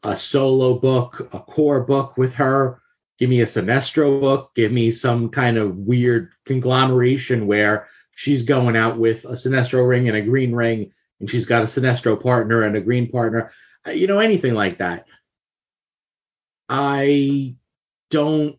a 0.03 0.15
solo 0.15 0.79
book, 0.79 1.29
a 1.33 1.39
Corps 1.39 1.81
book 1.81 2.17
with 2.17 2.33
her. 2.35 2.81
Give 3.19 3.29
me 3.29 3.41
a 3.41 3.45
Sinestro 3.45 4.19
book. 4.19 4.55
Give 4.55 4.71
me 4.71 4.91
some 4.91 5.29
kind 5.29 5.57
of 5.57 5.77
weird 5.77 6.31
conglomeration 6.45 7.45
where 7.45 7.87
she's 8.15 8.43
going 8.43 8.75
out 8.75 8.97
with 8.97 9.25
a 9.25 9.33
Sinestro 9.33 9.87
ring 9.87 10.07
and 10.07 10.17
a 10.17 10.21
green 10.21 10.53
ring, 10.53 10.91
and 11.19 11.29
she's 11.29 11.45
got 11.45 11.61
a 11.61 11.65
Sinestro 11.65 12.21
partner 12.21 12.63
and 12.63 12.75
a 12.75 12.81
green 12.81 13.09
partner. 13.11 13.51
Uh, 13.87 13.91
You 13.91 14.07
know, 14.07 14.19
anything 14.19 14.53
like 14.55 14.79
that. 14.79 15.05
I 16.67 17.55
don't 18.09 18.57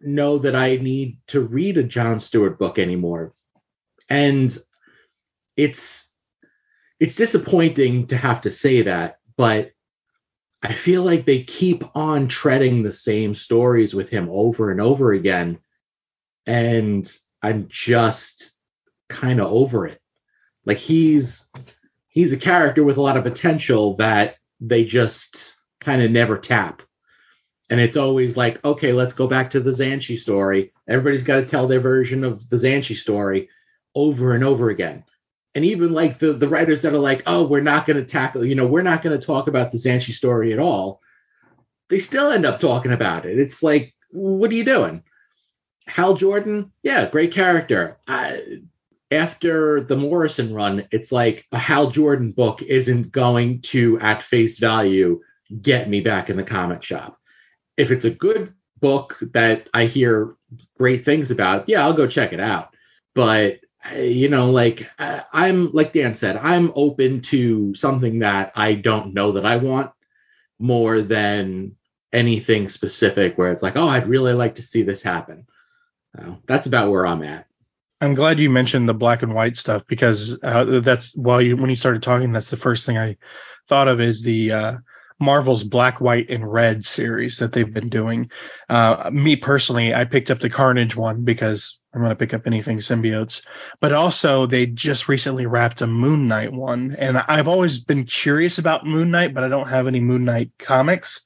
know 0.00 0.38
that 0.38 0.54
I 0.54 0.76
need 0.76 1.18
to 1.28 1.40
read 1.40 1.78
a 1.78 1.82
John 1.82 2.18
Stewart 2.18 2.58
book 2.58 2.78
anymore. 2.78 3.34
And 4.08 4.56
it's 5.56 6.12
it's 6.98 7.16
disappointing 7.16 8.08
to 8.08 8.16
have 8.16 8.42
to 8.42 8.50
say 8.50 8.82
that, 8.82 9.18
but 9.36 9.72
I 10.66 10.72
feel 10.72 11.04
like 11.04 11.24
they 11.24 11.44
keep 11.44 11.84
on 11.94 12.26
treading 12.26 12.82
the 12.82 12.90
same 12.90 13.36
stories 13.36 13.94
with 13.94 14.08
him 14.08 14.28
over 14.28 14.72
and 14.72 14.80
over 14.80 15.12
again. 15.12 15.60
And 16.44 17.08
I'm 17.40 17.68
just 17.68 18.52
kind 19.08 19.40
of 19.40 19.46
over 19.46 19.86
it. 19.86 20.00
Like 20.64 20.78
he's 20.78 21.48
he's 22.08 22.32
a 22.32 22.36
character 22.36 22.82
with 22.82 22.96
a 22.96 23.00
lot 23.00 23.16
of 23.16 23.22
potential 23.22 23.94
that 23.98 24.38
they 24.58 24.84
just 24.84 25.54
kind 25.80 26.02
of 26.02 26.10
never 26.10 26.36
tap. 26.36 26.82
And 27.70 27.78
it's 27.78 27.96
always 27.96 28.36
like, 28.36 28.64
okay, 28.64 28.92
let's 28.92 29.12
go 29.12 29.28
back 29.28 29.52
to 29.52 29.60
the 29.60 29.70
Xanshi 29.70 30.18
story. 30.18 30.72
Everybody's 30.88 31.22
got 31.22 31.36
to 31.36 31.46
tell 31.46 31.68
their 31.68 31.78
version 31.78 32.24
of 32.24 32.48
the 32.48 32.56
Xanshi 32.56 32.96
story 32.96 33.50
over 33.94 34.34
and 34.34 34.42
over 34.42 34.70
again. 34.70 35.04
And 35.56 35.64
even 35.64 35.94
like 35.94 36.18
the, 36.18 36.34
the 36.34 36.50
writers 36.50 36.82
that 36.82 36.92
are 36.92 36.98
like, 36.98 37.22
oh, 37.24 37.46
we're 37.46 37.62
not 37.62 37.86
going 37.86 37.96
to 37.96 38.04
tackle, 38.04 38.44
you 38.44 38.54
know, 38.54 38.66
we're 38.66 38.82
not 38.82 39.00
going 39.00 39.18
to 39.18 39.26
talk 39.26 39.48
about 39.48 39.72
the 39.72 39.78
Xanshi 39.78 40.12
story 40.12 40.52
at 40.52 40.58
all. 40.58 41.00
They 41.88 41.98
still 41.98 42.30
end 42.30 42.44
up 42.44 42.60
talking 42.60 42.92
about 42.92 43.24
it. 43.24 43.38
It's 43.38 43.62
like, 43.62 43.94
what 44.10 44.50
are 44.50 44.54
you 44.54 44.64
doing? 44.64 45.02
Hal 45.86 46.12
Jordan, 46.12 46.72
yeah, 46.82 47.08
great 47.08 47.32
character. 47.32 47.96
I, 48.06 48.58
after 49.10 49.80
the 49.80 49.96
Morrison 49.96 50.52
run, 50.52 50.86
it's 50.90 51.10
like 51.10 51.46
a 51.52 51.58
Hal 51.58 51.90
Jordan 51.90 52.32
book 52.32 52.60
isn't 52.60 53.10
going 53.10 53.62
to, 53.62 53.98
at 54.00 54.22
face 54.22 54.58
value, 54.58 55.22
get 55.62 55.88
me 55.88 56.02
back 56.02 56.28
in 56.28 56.36
the 56.36 56.42
comic 56.42 56.82
shop. 56.82 57.18
If 57.78 57.90
it's 57.90 58.04
a 58.04 58.10
good 58.10 58.52
book 58.80 59.16
that 59.32 59.70
I 59.72 59.86
hear 59.86 60.36
great 60.76 61.06
things 61.06 61.30
about, 61.30 61.66
yeah, 61.66 61.82
I'll 61.82 61.94
go 61.94 62.06
check 62.06 62.34
it 62.34 62.40
out. 62.40 62.74
But 63.14 63.60
you 63.94 64.28
know, 64.28 64.50
like 64.50 64.88
uh, 64.98 65.20
I'm 65.32 65.72
like 65.72 65.92
Dan 65.92 66.14
said, 66.14 66.36
I'm 66.36 66.72
open 66.74 67.20
to 67.22 67.74
something 67.74 68.20
that 68.20 68.52
I 68.54 68.74
don't 68.74 69.14
know 69.14 69.32
that 69.32 69.46
I 69.46 69.56
want 69.56 69.90
more 70.58 71.02
than 71.02 71.76
anything 72.12 72.68
specific 72.68 73.36
where 73.36 73.52
it's 73.52 73.62
like, 73.62 73.76
oh, 73.76 73.88
I'd 73.88 74.08
really 74.08 74.32
like 74.32 74.56
to 74.56 74.62
see 74.62 74.82
this 74.82 75.02
happen. 75.02 75.46
That's 76.46 76.66
about 76.66 76.90
where 76.90 77.06
I'm 77.06 77.22
at. 77.22 77.46
I'm 78.00 78.14
glad 78.14 78.38
you 78.38 78.50
mentioned 78.50 78.88
the 78.88 78.94
black 78.94 79.22
and 79.22 79.34
white 79.34 79.56
stuff 79.56 79.86
because 79.86 80.38
uh, 80.42 80.80
that's 80.80 81.14
while 81.16 81.40
you 81.40 81.56
when 81.56 81.70
you 81.70 81.76
started 81.76 82.02
talking, 82.02 82.32
that's 82.32 82.50
the 82.50 82.56
first 82.56 82.86
thing 82.86 82.98
I 82.98 83.16
thought 83.68 83.88
of 83.88 84.00
is 84.00 84.22
the 84.22 84.52
uh, 84.52 84.76
Marvel's 85.18 85.64
Black, 85.64 86.00
White, 86.00 86.30
and 86.30 86.50
Red 86.50 86.84
series 86.84 87.38
that 87.38 87.52
they've 87.52 87.72
been 87.72 87.88
doing. 87.88 88.30
Uh, 88.68 89.10
me 89.12 89.36
personally, 89.36 89.94
I 89.94 90.04
picked 90.04 90.30
up 90.30 90.38
the 90.38 90.50
Carnage 90.50 90.94
one 90.94 91.24
because 91.24 91.78
I'm 91.94 92.00
going 92.00 92.10
to 92.10 92.16
pick 92.16 92.34
up 92.34 92.46
anything 92.46 92.78
symbiotes, 92.78 93.46
but 93.80 93.92
also 93.92 94.46
they 94.46 94.66
just 94.66 95.08
recently 95.08 95.46
wrapped 95.46 95.80
a 95.80 95.86
Moon 95.86 96.28
Knight 96.28 96.52
one, 96.52 96.94
and 96.98 97.16
I've 97.16 97.48
always 97.48 97.82
been 97.82 98.04
curious 98.04 98.58
about 98.58 98.86
Moon 98.86 99.10
Knight, 99.10 99.32
but 99.32 99.44
I 99.44 99.48
don't 99.48 99.68
have 99.68 99.86
any 99.86 100.00
Moon 100.00 100.24
Knight 100.24 100.50
comics. 100.58 101.24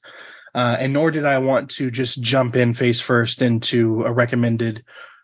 Uh, 0.53 0.77
and 0.79 0.93
nor 0.93 1.11
did 1.11 1.25
I 1.25 1.37
want 1.37 1.71
to 1.71 1.89
just 1.89 2.21
jump 2.21 2.55
in 2.57 2.73
face 2.73 2.99
first 2.99 3.41
into 3.41 4.03
a 4.03 4.11
recommended 4.11 4.83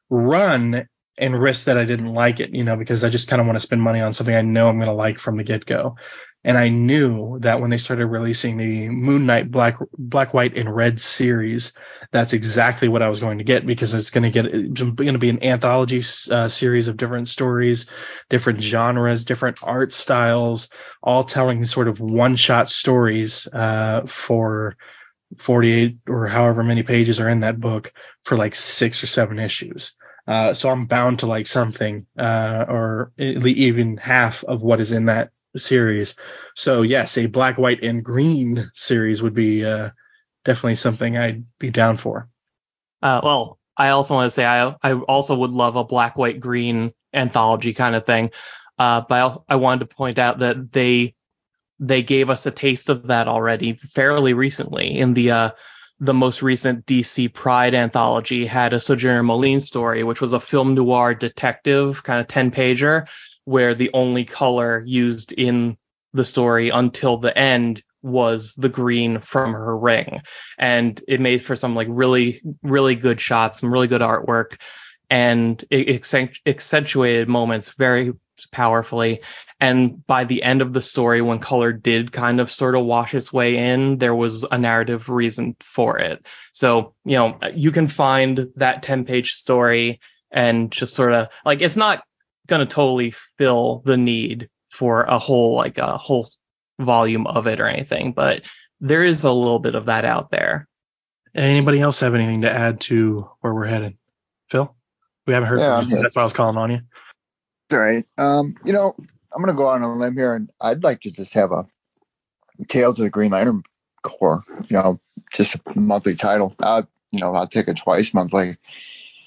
run 0.10 0.88
and 1.18 1.38
risk 1.38 1.66
that 1.66 1.78
I 1.78 1.86
didn't 1.86 2.14
like 2.14 2.40
it, 2.40 2.52
you 2.54 2.64
know, 2.64 2.78
because 2.78 3.04
I 3.04 3.10
just 3.10 3.28
kind 3.28 3.42
of 3.42 3.48
want 3.48 3.58
to 3.58 3.66
spend 3.66 3.82
money 3.82 4.00
on 4.00 4.14
something 4.14 4.36
I 4.36 4.42
know 4.42 4.70
I'm 4.70 4.78
going 4.78 4.88
to 4.88 4.94
like 4.94 5.20
from 5.20 5.38
the 5.38 5.44
get 5.44 5.66
go. 5.66 5.98
And 6.44 6.58
I 6.58 6.70
knew 6.70 7.40
that 7.40 7.60
when 7.60 7.70
they 7.70 7.78
started 7.78 8.06
releasing 8.06 8.58
the 8.58 8.90
Moon 8.90 9.26
Knight 9.26 9.52
Black, 9.52 9.78
Black, 9.98 10.34
White, 10.34 10.58
and 10.58 10.74
Red 10.74 11.00
series, 11.00 11.74
that's 12.12 12.34
exactly 12.34 12.88
what 12.88 13.02
I 13.02 13.10
was 13.10 13.20
going 13.20 13.40
to 13.40 13.44
get 13.44 13.66
because 13.66 13.94
it's 13.94 14.12
going 14.12 14.24
to 14.24 14.30
get 14.30 14.46
it's 14.46 14.82
going 14.82 15.14
to 15.14 15.18
be 15.18 15.30
an 15.30 15.44
anthology 15.44 16.02
uh, 16.32 16.48
series 16.48 16.88
of 16.88 16.96
different 16.96 17.28
stories, 17.28 17.90
different 18.30 18.62
genres, 18.62 19.26
different 19.26 19.60
art 19.62 19.94
styles, 19.94 20.70
all 21.04 21.26
telling 21.26 21.66
sort 21.66 21.88
of 21.88 22.00
one 22.00 22.36
shot 22.36 22.70
stories 22.70 23.48
uh, 23.52 24.06
for 24.06 24.78
48 25.40 25.98
or 26.08 26.28
however 26.28 26.64
many 26.64 26.84
pages 26.84 27.20
are 27.20 27.30
in 27.30 27.42
that 27.42 27.60
book 27.60 27.92
for 28.24 28.38
like 28.38 28.56
six 28.56 29.04
or 29.04 29.08
seven 29.08 29.40
issues. 29.40 29.96
Uh, 30.26 30.54
so 30.54 30.70
I'm 30.70 30.86
bound 30.86 31.20
to 31.20 31.26
like 31.26 31.48
something, 31.48 32.06
uh, 32.18 32.66
or 32.68 33.12
even 33.18 33.98
half 33.98 34.44
of 34.44 34.62
what 34.62 34.82
is 34.82 34.92
in 34.92 35.06
that 35.06 35.32
series. 35.58 36.16
So 36.56 36.82
yes, 36.82 37.18
a 37.18 37.26
black, 37.26 37.58
white, 37.58 37.84
and 37.84 38.04
green 38.04 38.72
series 38.74 39.22
would 39.22 39.34
be 39.34 39.66
uh, 39.66 39.92
definitely 40.46 40.76
something 40.76 41.18
I'd 41.18 41.46
be 41.60 41.70
down 41.70 41.98
for. 41.98 42.30
Uh, 43.02 43.22
well, 43.24 43.60
I 43.76 43.90
also 43.90 44.16
want 44.16 44.28
to 44.28 44.32
say 44.32 44.46
I 44.46 44.76
I 44.82 44.94
also 44.94 45.36
would 45.36 45.52
love 45.52 45.76
a 45.76 45.84
black, 45.84 46.18
white, 46.18 46.40
green 46.40 46.94
anthology 47.14 47.74
kind 47.74 47.96
of 47.96 48.06
thing. 48.06 48.32
Uh, 48.80 49.02
but 49.08 49.44
I, 49.50 49.54
I 49.54 49.56
wanted 49.58 49.90
to 49.90 49.96
point 49.96 50.20
out 50.20 50.40
that 50.40 50.72
they 50.72 51.16
they 51.80 52.02
gave 52.02 52.30
us 52.30 52.46
a 52.46 52.52
taste 52.52 52.90
of 52.90 53.08
that 53.08 53.28
already 53.28 53.74
fairly 53.74 54.34
recently 54.34 54.98
in 54.98 55.14
the 55.14 55.32
uh, 55.32 55.50
the 56.00 56.14
most 56.14 56.42
recent 56.42 56.86
DC 56.86 57.34
Pride 57.34 57.74
anthology 57.74 58.46
had 58.46 58.74
a 58.74 58.80
Sojourner 58.80 59.24
Mullein 59.24 59.60
story, 59.60 60.04
which 60.04 60.22
was 60.22 60.34
a 60.34 60.40
film 60.40 60.76
noir 60.76 61.16
detective 61.16 62.04
kind 62.04 62.22
of 62.22 62.28
10 62.28 62.52
pager, 62.52 63.08
where 63.48 63.74
the 63.74 63.90
only 63.94 64.26
color 64.26 64.84
used 64.86 65.32
in 65.32 65.78
the 66.12 66.26
story 66.26 66.68
until 66.68 67.16
the 67.16 67.36
end 67.38 67.82
was 68.02 68.56
the 68.56 68.68
green 68.68 69.20
from 69.20 69.54
her 69.54 69.78
ring. 69.78 70.22
And 70.58 71.02
it 71.08 71.22
made 71.22 71.42
for 71.42 71.56
some 71.56 71.74
like 71.74 71.88
really, 71.90 72.42
really 72.62 72.96
good 72.96 73.22
shots, 73.22 73.62
some 73.62 73.72
really 73.72 73.88
good 73.88 74.02
artwork. 74.02 74.60
And 75.10 75.64
it 75.70 75.88
accentuated 76.46 77.30
moments 77.30 77.70
very 77.70 78.12
powerfully. 78.52 79.22
And 79.62 80.06
by 80.06 80.26
the 80.26 80.44
end 80.44 80.62
of 80.62 80.74
the 80.74 80.82
story, 80.82 81.22
when 81.22 81.40
color 81.40 81.72
did 81.72 82.12
kind 82.12 82.42
of 82.42 82.52
sort 82.52 82.76
of 82.76 82.84
wash 82.84 83.16
its 83.16 83.32
way 83.32 83.56
in, 83.56 83.98
there 83.98 84.14
was 84.14 84.44
a 84.44 84.58
narrative 84.58 85.08
reason 85.08 85.56
for 85.62 86.00
it. 86.00 86.26
So, 86.52 86.96
you 87.06 87.16
know, 87.16 87.40
you 87.54 87.72
can 87.72 87.88
find 87.88 88.50
that 88.58 88.84
10 88.84 89.06
page 89.06 89.32
story 89.32 90.02
and 90.32 90.70
just 90.70 90.96
sort 90.96 91.14
of 91.14 91.30
like 91.46 91.62
it's 91.62 91.78
not 91.78 92.04
going 92.48 92.66
to 92.66 92.74
totally 92.74 93.14
fill 93.38 93.82
the 93.86 93.98
need 93.98 94.50
for 94.70 95.04
a 95.04 95.20
whole, 95.20 95.56
like 95.56 95.78
a 95.78 95.98
whole 95.98 96.28
volume 96.80 97.28
of 97.28 97.48
it 97.48 97.60
or 97.60 97.66
anything, 97.66 98.12
but 98.14 98.44
there 98.80 99.04
is 99.04 99.24
a 99.24 99.32
little 99.32 99.60
bit 99.60 99.76
of 99.76 99.86
that 99.86 100.06
out 100.06 100.30
there. 100.32 100.68
Anybody 101.34 101.80
else 101.80 102.00
have 102.00 102.16
anything 102.16 102.42
to 102.42 102.52
add 102.52 102.82
to 102.82 103.30
where 103.42 103.54
we're 103.54 103.66
headed? 103.66 103.98
Phil? 104.50 104.76
We 105.26 105.34
haven't 105.34 105.50
heard 105.50 105.60
Yeah, 105.60 105.82
from 105.82 105.90
you. 105.90 106.02
That's 106.02 106.16
why 106.16 106.22
I 106.22 106.26
was 106.26 106.34
calling 106.34 106.58
on 106.58 106.72
you. 106.72 106.80
All 107.72 107.80
right. 107.80 108.06
Um, 108.18 108.56
you 108.66 108.74
know, 108.74 108.96
I'm 109.34 109.42
gonna 109.42 109.58
go 109.58 109.68
out 109.68 109.82
on 109.82 109.84
a 109.84 109.96
limb 109.98 110.16
here, 110.16 110.34
and 110.34 110.50
I'd 110.62 110.84
like 110.84 111.02
to 111.02 111.12
just 111.12 111.34
have 111.34 111.52
a 111.52 111.68
Tales 112.68 112.98
of 112.98 113.04
the 113.04 113.10
Green 113.10 113.32
Lantern 113.32 113.64
Corps. 114.02 114.44
You 114.70 114.78
know, 114.78 115.00
just 115.34 115.56
a 115.56 115.80
monthly 115.80 116.16
title. 116.16 116.56
I'll, 116.60 116.88
you 117.12 117.20
know, 117.20 117.34
I'll 117.34 117.48
take 117.48 117.68
it 117.68 117.78
twice 117.78 118.14
monthly. 118.14 118.58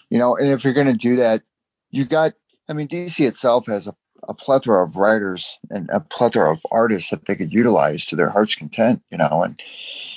You 0.08 0.18
know, 0.18 0.36
and 0.36 0.48
if 0.48 0.64
you're 0.64 0.72
gonna 0.74 0.94
do 0.94 1.16
that, 1.16 1.42
you 1.90 2.06
got. 2.06 2.32
I 2.70 2.72
mean, 2.72 2.86
DC 2.86 3.26
itself 3.26 3.66
has 3.66 3.88
a, 3.88 3.94
a 4.28 4.32
plethora 4.32 4.84
of 4.84 4.94
writers 4.94 5.58
and 5.70 5.90
a 5.92 5.98
plethora 5.98 6.52
of 6.52 6.60
artists 6.70 7.10
that 7.10 7.26
they 7.26 7.34
could 7.34 7.52
utilize 7.52 8.06
to 8.06 8.16
their 8.16 8.30
heart's 8.30 8.54
content. 8.54 9.02
You 9.10 9.18
know, 9.18 9.42
and 9.42 9.60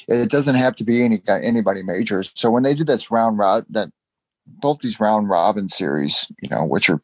it 0.07 0.29
doesn't 0.29 0.55
have 0.55 0.75
to 0.75 0.83
be 0.83 1.03
any 1.03 1.21
anybody 1.27 1.81
major. 1.81 2.23
So 2.35 2.51
when 2.51 2.61
they 2.61 2.75
do 2.75 2.83
this 2.83 3.09
round 3.09 3.39
rob 3.39 3.65
that 3.71 3.89
both 4.45 4.79
these 4.79 4.99
round 4.99 5.29
robin 5.29 5.67
series, 5.67 6.27
you 6.41 6.49
know, 6.49 6.65
which 6.65 6.91
are, 6.91 7.01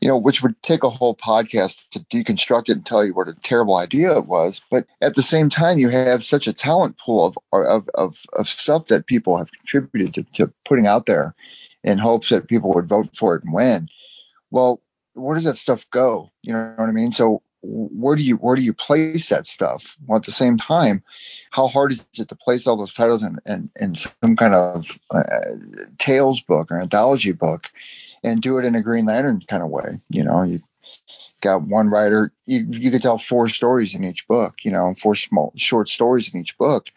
you 0.00 0.06
know, 0.06 0.18
which 0.18 0.42
would 0.42 0.62
take 0.62 0.84
a 0.84 0.90
whole 0.90 1.16
podcast 1.16 1.78
to 1.92 2.00
deconstruct 2.00 2.68
it 2.68 2.76
and 2.76 2.86
tell 2.86 3.04
you 3.04 3.14
what 3.14 3.28
a 3.28 3.34
terrible 3.34 3.76
idea 3.76 4.16
it 4.16 4.26
was. 4.26 4.60
But 4.70 4.86
at 5.00 5.16
the 5.16 5.22
same 5.22 5.50
time, 5.50 5.78
you 5.78 5.88
have 5.88 6.22
such 6.22 6.46
a 6.46 6.52
talent 6.52 6.98
pool 6.98 7.26
of 7.26 7.38
of 7.52 7.88
of, 7.94 8.22
of 8.32 8.48
stuff 8.48 8.86
that 8.86 9.06
people 9.06 9.38
have 9.38 9.50
contributed 9.50 10.14
to, 10.14 10.22
to 10.44 10.52
putting 10.64 10.86
out 10.86 11.06
there 11.06 11.34
in 11.82 11.98
hopes 11.98 12.28
that 12.28 12.48
people 12.48 12.74
would 12.74 12.88
vote 12.88 13.16
for 13.16 13.34
it 13.34 13.42
and 13.42 13.52
win. 13.52 13.88
Well, 14.54 14.80
where 15.14 15.34
does 15.34 15.44
that 15.44 15.56
stuff 15.56 15.88
go? 15.90 16.30
You 16.42 16.52
know 16.52 16.74
what 16.76 16.88
I 16.88 16.92
mean? 16.92 17.12
So 17.12 17.42
where 17.62 18.16
do 18.16 18.22
you 18.22 18.36
where 18.36 18.56
do 18.56 18.62
you 18.62 18.74
place 18.74 19.28
that 19.30 19.46
stuff? 19.46 19.96
Well, 20.06 20.18
at 20.18 20.24
the 20.24 20.32
same 20.32 20.58
time, 20.58 21.02
how 21.50 21.66
hard 21.66 21.92
is 21.92 22.06
it 22.18 22.28
to 22.28 22.34
place 22.34 22.66
all 22.66 22.76
those 22.76 22.92
titles 22.92 23.22
in 23.22 23.38
in, 23.46 23.70
in 23.80 23.94
some 23.94 24.36
kind 24.36 24.54
of 24.54 24.98
uh, 25.10 25.22
tales 25.98 26.40
book 26.40 26.70
or 26.70 26.80
anthology 26.80 27.32
book, 27.32 27.70
and 28.22 28.42
do 28.42 28.58
it 28.58 28.64
in 28.64 28.74
a 28.74 28.82
Green 28.82 29.06
Lantern 29.06 29.42
kind 29.46 29.62
of 29.62 29.70
way? 29.70 30.00
You 30.10 30.24
know, 30.24 30.42
you 30.42 30.62
got 31.40 31.62
one 31.62 31.88
writer, 31.88 32.32
you 32.46 32.66
you 32.70 32.90
could 32.90 33.02
tell 33.02 33.18
four 33.18 33.48
stories 33.48 33.94
in 33.94 34.04
each 34.04 34.28
book. 34.28 34.56
You 34.62 34.72
know, 34.72 34.94
four 35.00 35.14
small 35.14 35.52
short 35.56 35.88
stories 35.88 36.32
in 36.32 36.40
each 36.40 36.58
book, 36.58 36.90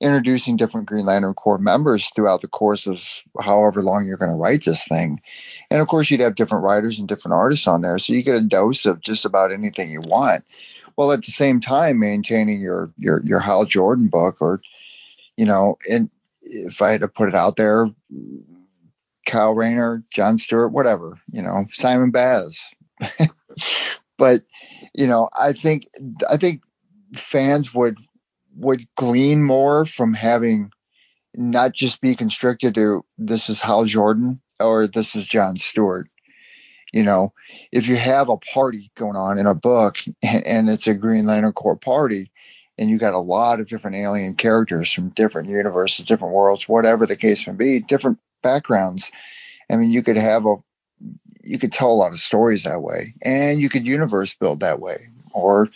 introducing 0.00 0.56
different 0.56 0.86
Green 0.86 1.04
Lantern 1.04 1.34
Corps 1.34 1.58
members 1.58 2.10
throughout 2.10 2.40
the 2.40 2.48
course 2.48 2.86
of 2.86 3.04
however 3.38 3.82
long 3.82 4.06
you're 4.06 4.16
going 4.16 4.30
to 4.30 4.36
write 4.36 4.64
this 4.64 4.84
thing. 4.84 5.20
And 5.70 5.80
of 5.80 5.88
course, 5.88 6.10
you'd 6.10 6.20
have 6.20 6.34
different 6.34 6.64
writers 6.64 6.98
and 6.98 7.06
different 7.06 7.34
artists 7.34 7.66
on 7.66 7.82
there, 7.82 7.98
so 7.98 8.12
you 8.12 8.22
get 8.22 8.36
a 8.36 8.40
dose 8.40 8.86
of 8.86 9.00
just 9.00 9.24
about 9.24 9.52
anything 9.52 9.90
you 9.90 10.00
want. 10.00 10.44
Well, 10.96 11.12
at 11.12 11.24
the 11.24 11.30
same 11.30 11.60
time, 11.60 11.98
maintaining 11.98 12.60
your 12.60 12.92
your 12.98 13.22
your 13.24 13.40
Hal 13.40 13.64
Jordan 13.64 14.08
book, 14.08 14.38
or 14.40 14.60
you 15.36 15.46
know, 15.46 15.78
and 15.90 16.10
if 16.42 16.82
I 16.82 16.92
had 16.92 17.02
to 17.02 17.08
put 17.08 17.28
it 17.28 17.34
out 17.34 17.56
there, 17.56 17.88
Kyle 19.26 19.54
Rayner, 19.54 20.02
John 20.10 20.38
Stewart, 20.38 20.72
whatever, 20.72 21.18
you 21.30 21.42
know, 21.42 21.66
Simon 21.70 22.10
Baz. 22.10 22.68
but 24.18 24.42
you 24.94 25.06
know, 25.06 25.28
I 25.38 25.52
think 25.52 25.86
I 26.28 26.36
think 26.36 26.62
fans 27.14 27.72
would 27.72 27.96
would 28.56 28.86
glean 28.96 29.42
more 29.42 29.84
from 29.84 30.14
having 30.14 30.70
not 31.34 31.72
just 31.72 32.00
be 32.00 32.16
constricted 32.16 32.74
to 32.74 33.04
this 33.18 33.48
is 33.50 33.60
Hal 33.60 33.84
Jordan 33.84 34.40
or 34.58 34.86
this 34.86 35.16
is 35.16 35.26
John 35.26 35.56
Stewart. 35.56 36.08
You 36.92 37.04
know, 37.04 37.32
if 37.70 37.86
you 37.86 37.96
have 37.96 38.28
a 38.28 38.36
party 38.36 38.90
going 38.96 39.16
on 39.16 39.38
in 39.38 39.46
a 39.46 39.54
book 39.54 39.98
and 40.22 40.68
it's 40.68 40.86
a 40.86 40.94
Green 40.94 41.26
Lantern 41.26 41.52
Corps 41.52 41.76
party, 41.76 42.30
and 42.78 42.88
you 42.88 42.96
got 42.96 43.12
a 43.12 43.18
lot 43.18 43.60
of 43.60 43.68
different 43.68 43.96
alien 43.96 44.34
characters 44.34 44.90
from 44.90 45.10
different 45.10 45.50
universes, 45.50 46.06
different 46.06 46.34
worlds, 46.34 46.66
whatever 46.66 47.04
the 47.04 47.16
case 47.16 47.46
may 47.46 47.52
be, 47.52 47.80
different 47.80 48.18
backgrounds. 48.42 49.12
I 49.70 49.76
mean, 49.76 49.90
you 49.90 50.02
could 50.02 50.16
have 50.16 50.46
a, 50.46 50.56
you 51.42 51.58
could 51.58 51.72
tell 51.72 51.90
a 51.90 51.94
lot 51.94 52.12
of 52.12 52.20
stories 52.20 52.64
that 52.64 52.82
way, 52.82 53.14
and 53.22 53.60
you 53.60 53.68
could 53.68 53.86
universe 53.86 54.34
build 54.34 54.60
that 54.60 54.80
way, 54.80 55.08
or 55.32 55.70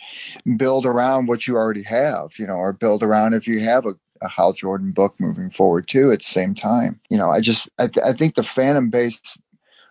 build 0.57 0.85
around 0.85 1.27
what 1.27 1.47
you 1.47 1.55
already 1.55 1.83
have, 1.83 2.37
you 2.37 2.47
know, 2.47 2.55
or 2.55 2.73
build 2.73 3.03
around 3.03 3.33
if 3.33 3.47
you 3.47 3.59
have 3.61 3.85
a, 3.85 3.95
a 4.21 4.27
Hal 4.27 4.53
Jordan 4.53 4.91
book 4.91 5.15
moving 5.19 5.49
forward 5.49 5.87
too 5.87 6.11
at 6.11 6.19
the 6.19 6.25
same 6.25 6.53
time. 6.53 6.99
You 7.09 7.17
know, 7.17 7.29
I 7.29 7.41
just, 7.41 7.69
I, 7.79 7.87
th- 7.87 8.05
I 8.05 8.13
think 8.13 8.35
the 8.35 8.43
phantom 8.43 8.89
base 8.89 9.37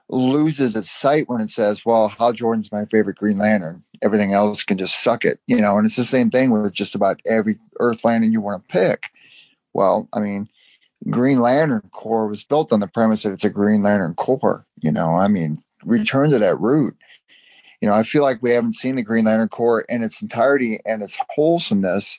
loses 0.09 0.77
its 0.77 0.91
sight 0.91 1.29
when 1.29 1.41
it 1.41 1.51
says, 1.51 1.85
well, 1.85 2.09
Hal 2.09 2.33
Jordan's 2.33 2.71
my 2.71 2.85
favorite 2.85 3.17
Green 3.17 3.39
Lantern. 3.39 3.83
Everything 4.03 4.35
else 4.35 4.63
can 4.63 4.77
just 4.77 5.03
suck 5.03 5.25
it, 5.25 5.41
you 5.47 5.61
know, 5.61 5.79
and 5.79 5.87
it's 5.87 5.97
the 5.97 6.05
same 6.05 6.31
thing 6.31 6.51
with 6.51 6.73
just 6.73 6.95
about 6.95 7.21
every 7.27 7.59
Earth 7.81 8.05
Lantern 8.05 8.33
you 8.33 8.41
want 8.41 8.63
to 8.63 8.73
pick. 8.73 9.11
Well, 9.73 10.09
I 10.13 10.21
mean, 10.21 10.49
Green 11.09 11.41
Lantern 11.41 11.89
Corps 11.91 12.27
was 12.27 12.45
built 12.45 12.73
on 12.73 12.81
the 12.81 12.87
premise 12.87 13.23
that 13.23 13.33
it's 13.33 13.45
a 13.45 13.51
Green 13.51 13.83
Lantern 13.83 14.15
Corps, 14.15 14.67
you 14.83 14.93
know, 14.93 15.17
I 15.17 15.29
mean, 15.29 15.57
return 15.85 16.31
to 16.31 16.39
that 16.41 16.61
root. 16.61 16.97
You 17.81 17.89
know, 17.89 17.95
I 17.95 18.03
feel 18.03 18.23
like 18.23 18.43
we 18.43 18.53
haven't 18.53 18.75
seen 18.75 18.97
the 18.97 19.03
Green 19.03 19.25
Lantern 19.25 19.49
Corps 19.49 19.83
in 19.83 20.03
its 20.03 20.23
entirety 20.23 20.79
and 20.85 21.03
its 21.03 21.19
wholesomeness 21.35 22.19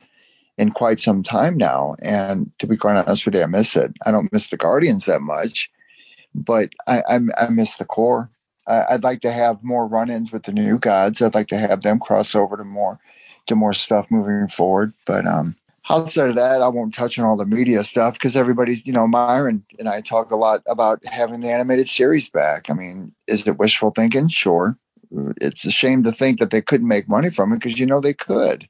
in 0.58 0.72
quite 0.72 1.00
some 1.00 1.24
time 1.24 1.58
now. 1.58 1.96
And 2.02 2.52
to 2.60 2.68
be 2.68 2.78
quite 2.78 2.98
honest 2.98 3.26
with 3.26 3.36
you, 3.36 3.42
I 3.42 3.48
miss 3.48 3.76
it. 3.76 3.94
I 4.06 4.12
don't 4.12 4.32
miss 4.32 4.50
the 4.50 4.58
Guardians 4.58 5.06
that 5.06 5.22
much 5.22 5.72
but 6.36 6.70
I, 6.86 7.02
I, 7.08 7.20
I 7.38 7.50
miss 7.50 7.78
the 7.78 7.86
Corps. 7.86 8.30
I, 8.68 8.94
would 8.94 9.04
like 9.04 9.22
to 9.22 9.32
have 9.32 9.64
more 9.64 9.88
run-ins 9.88 10.32
with 10.32 10.44
the 10.44 10.52
new 10.52 10.78
gods. 10.78 11.22
I'd 11.22 11.36
like 11.36 11.50
to 11.50 11.58
have 11.58 11.82
them 11.82 12.00
cross 12.00 12.36
over 12.36 12.58
to 12.58 12.64
more 12.64 13.00
to 13.48 13.56
more 13.56 13.74
stuff 13.74 14.08
moving 14.10 14.48
forward. 14.48 14.94
But 15.06 15.26
um, 15.26 15.56
outside 15.90 16.30
of 16.30 16.36
that, 16.36 16.62
I 16.62 16.68
won't 16.68 16.94
touch 16.94 17.20
on 17.20 17.26
all 17.26 17.38
the 17.38 17.45
media 17.45 17.84
stuff 17.84 18.14
because 18.14 18.36
everybody's, 18.36 18.86
you 18.86 18.94
know, 18.94 19.07
Myron 19.07 19.66
and 19.80 19.88
I 19.88 20.02
talk 20.02 20.32
a 20.32 20.36
lot 20.36 20.64
about 20.68 21.06
having 21.06 21.41
the 21.41 21.52
animated 21.52 21.88
series 21.88 22.30
back. 22.30 22.70
I 22.70 22.74
mean, 22.74 23.14
is 23.28 23.45
it 23.48 23.57
wishful 23.57 23.91
thinking? 23.91 24.28
Sure. 24.28 24.78
It's 25.40 25.66
a 25.66 25.72
shame 25.72 26.03
to 26.03 26.12
think 26.12 26.40
that 26.40 26.49
they 26.49 26.62
couldn't 26.62 26.88
make 26.88 27.07
money 27.07 27.30
from 27.30 27.52
it 27.52 27.60
because 27.60 27.80
you 27.80 27.86
know 27.86 28.02
they 28.02 28.14
could. 28.14 28.68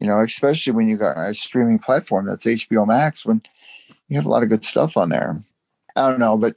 You 0.00 0.06
know, 0.06 0.20
especially 0.20 0.74
when 0.74 0.88
you 0.88 0.96
got 0.96 1.18
a 1.18 1.34
streaming 1.34 1.78
platform 1.78 2.26
that's 2.26 2.44
HBO 2.44 2.86
Max 2.86 3.24
when 3.24 3.42
you 4.08 4.16
have 4.16 4.26
a 4.26 4.28
lot 4.28 4.42
of 4.42 4.48
good 4.48 4.64
stuff 4.64 4.96
on 4.96 5.08
there. 5.08 5.42
I 5.96 6.08
don't 6.08 6.20
know, 6.20 6.36
but 6.36 6.54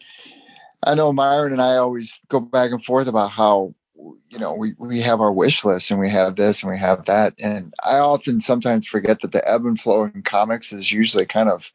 I 0.84 0.96
know 0.96 1.14
Myron 1.14 1.54
and 1.54 1.62
I 1.62 1.78
always 1.78 2.20
go 2.28 2.40
back 2.40 2.72
and 2.72 2.84
forth 2.84 3.08
about 3.08 3.32
how 3.32 3.74
you 4.30 4.40
know 4.40 4.54
we, 4.54 4.74
we 4.78 5.02
have 5.02 5.22
our 5.22 5.32
wish 5.32 5.64
list 5.66 5.92
and 5.92 6.00
we 6.00 6.10
have 6.10 6.36
this 6.36 6.64
and 6.64 6.72
we 6.72 6.78
have 6.78 7.06
that. 7.06 7.36
And 7.42 7.74
I 7.84 8.00
often 8.00 8.42
sometimes 8.42 8.88
forget 8.88 9.22
that 9.22 9.32
the 9.32 9.48
ebb 9.48 9.66
and 9.66 9.80
flow 9.80 10.04
in 10.04 10.22
comics 10.24 10.74
is 10.74 10.92
usually 10.92 11.26
kind 11.26 11.50
of 11.50 11.72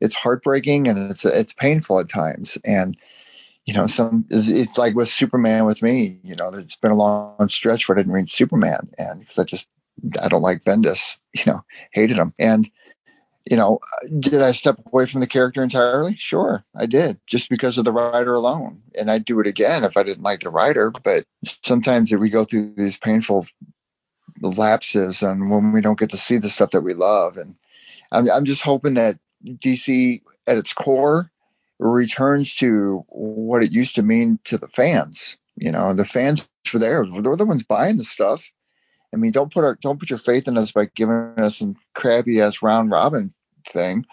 it's 0.00 0.14
heartbreaking 0.14 0.88
and 0.88 1.10
it's 1.10 1.24
it's 1.24 1.52
painful 1.52 2.00
at 2.00 2.08
times. 2.08 2.58
And 2.64 2.96
you 3.64 3.74
know 3.74 3.86
some 3.86 4.24
it's 4.30 4.78
like 4.78 4.94
with 4.94 5.08
Superman 5.08 5.66
with 5.66 5.82
me 5.82 6.20
you 6.22 6.36
know 6.36 6.48
it's 6.50 6.76
been 6.76 6.92
a 6.92 6.96
long 6.96 7.48
stretch 7.48 7.88
where 7.88 7.98
I 7.98 8.00
didn't 8.00 8.12
read 8.12 8.30
Superman. 8.30 8.90
And 8.98 9.20
because 9.20 9.38
I 9.38 9.44
just 9.44 9.68
I 10.20 10.28
don't 10.28 10.42
like 10.42 10.64
Bendis 10.64 11.18
you 11.34 11.44
know 11.46 11.64
hated 11.92 12.16
him. 12.16 12.34
And 12.38 12.68
you 13.50 13.56
know, 13.56 13.80
did 14.18 14.42
I 14.42 14.52
step 14.52 14.78
away 14.92 15.06
from 15.06 15.20
the 15.20 15.26
character 15.26 15.62
entirely? 15.62 16.16
Sure, 16.16 16.62
I 16.76 16.84
did, 16.84 17.18
just 17.26 17.48
because 17.48 17.78
of 17.78 17.86
the 17.86 17.92
writer 17.92 18.34
alone. 18.34 18.82
And 18.98 19.10
I'd 19.10 19.24
do 19.24 19.40
it 19.40 19.46
again 19.46 19.84
if 19.84 19.96
I 19.96 20.02
didn't 20.02 20.22
like 20.22 20.40
the 20.40 20.50
writer. 20.50 20.90
But 20.90 21.24
sometimes 21.64 22.12
we 22.12 22.28
go 22.28 22.44
through 22.44 22.74
these 22.74 22.98
painful 22.98 23.46
lapses 24.42 25.22
and 25.22 25.50
when 25.50 25.72
we 25.72 25.80
don't 25.80 25.98
get 25.98 26.10
to 26.10 26.18
see 26.18 26.36
the 26.36 26.50
stuff 26.50 26.72
that 26.72 26.82
we 26.82 26.92
love. 26.92 27.38
And 27.38 27.54
I'm, 28.12 28.30
I'm 28.30 28.44
just 28.44 28.62
hoping 28.62 28.94
that 28.94 29.18
DC 29.42 30.20
at 30.46 30.58
its 30.58 30.74
core 30.74 31.30
returns 31.78 32.54
to 32.56 33.04
what 33.08 33.62
it 33.62 33.72
used 33.72 33.94
to 33.94 34.02
mean 34.02 34.40
to 34.44 34.58
the 34.58 34.68
fans. 34.68 35.38
You 35.56 35.72
know, 35.72 35.94
the 35.94 36.04
fans 36.04 36.50
were 36.72 36.80
there. 36.80 37.02
They're 37.06 37.36
the 37.36 37.46
ones 37.46 37.62
buying 37.62 37.96
the 37.96 38.04
stuff. 38.04 38.50
I 39.14 39.16
mean, 39.16 39.32
don't 39.32 39.50
put 39.50 39.64
our 39.64 39.74
don't 39.80 39.98
put 39.98 40.10
your 40.10 40.18
faith 40.18 40.48
in 40.48 40.58
us 40.58 40.72
by 40.72 40.90
giving 40.94 41.32
us 41.38 41.56
some 41.56 41.76
crappy 41.94 42.42
ass 42.42 42.60
round 42.60 42.90
robin 42.90 43.32
thing, 43.64 44.06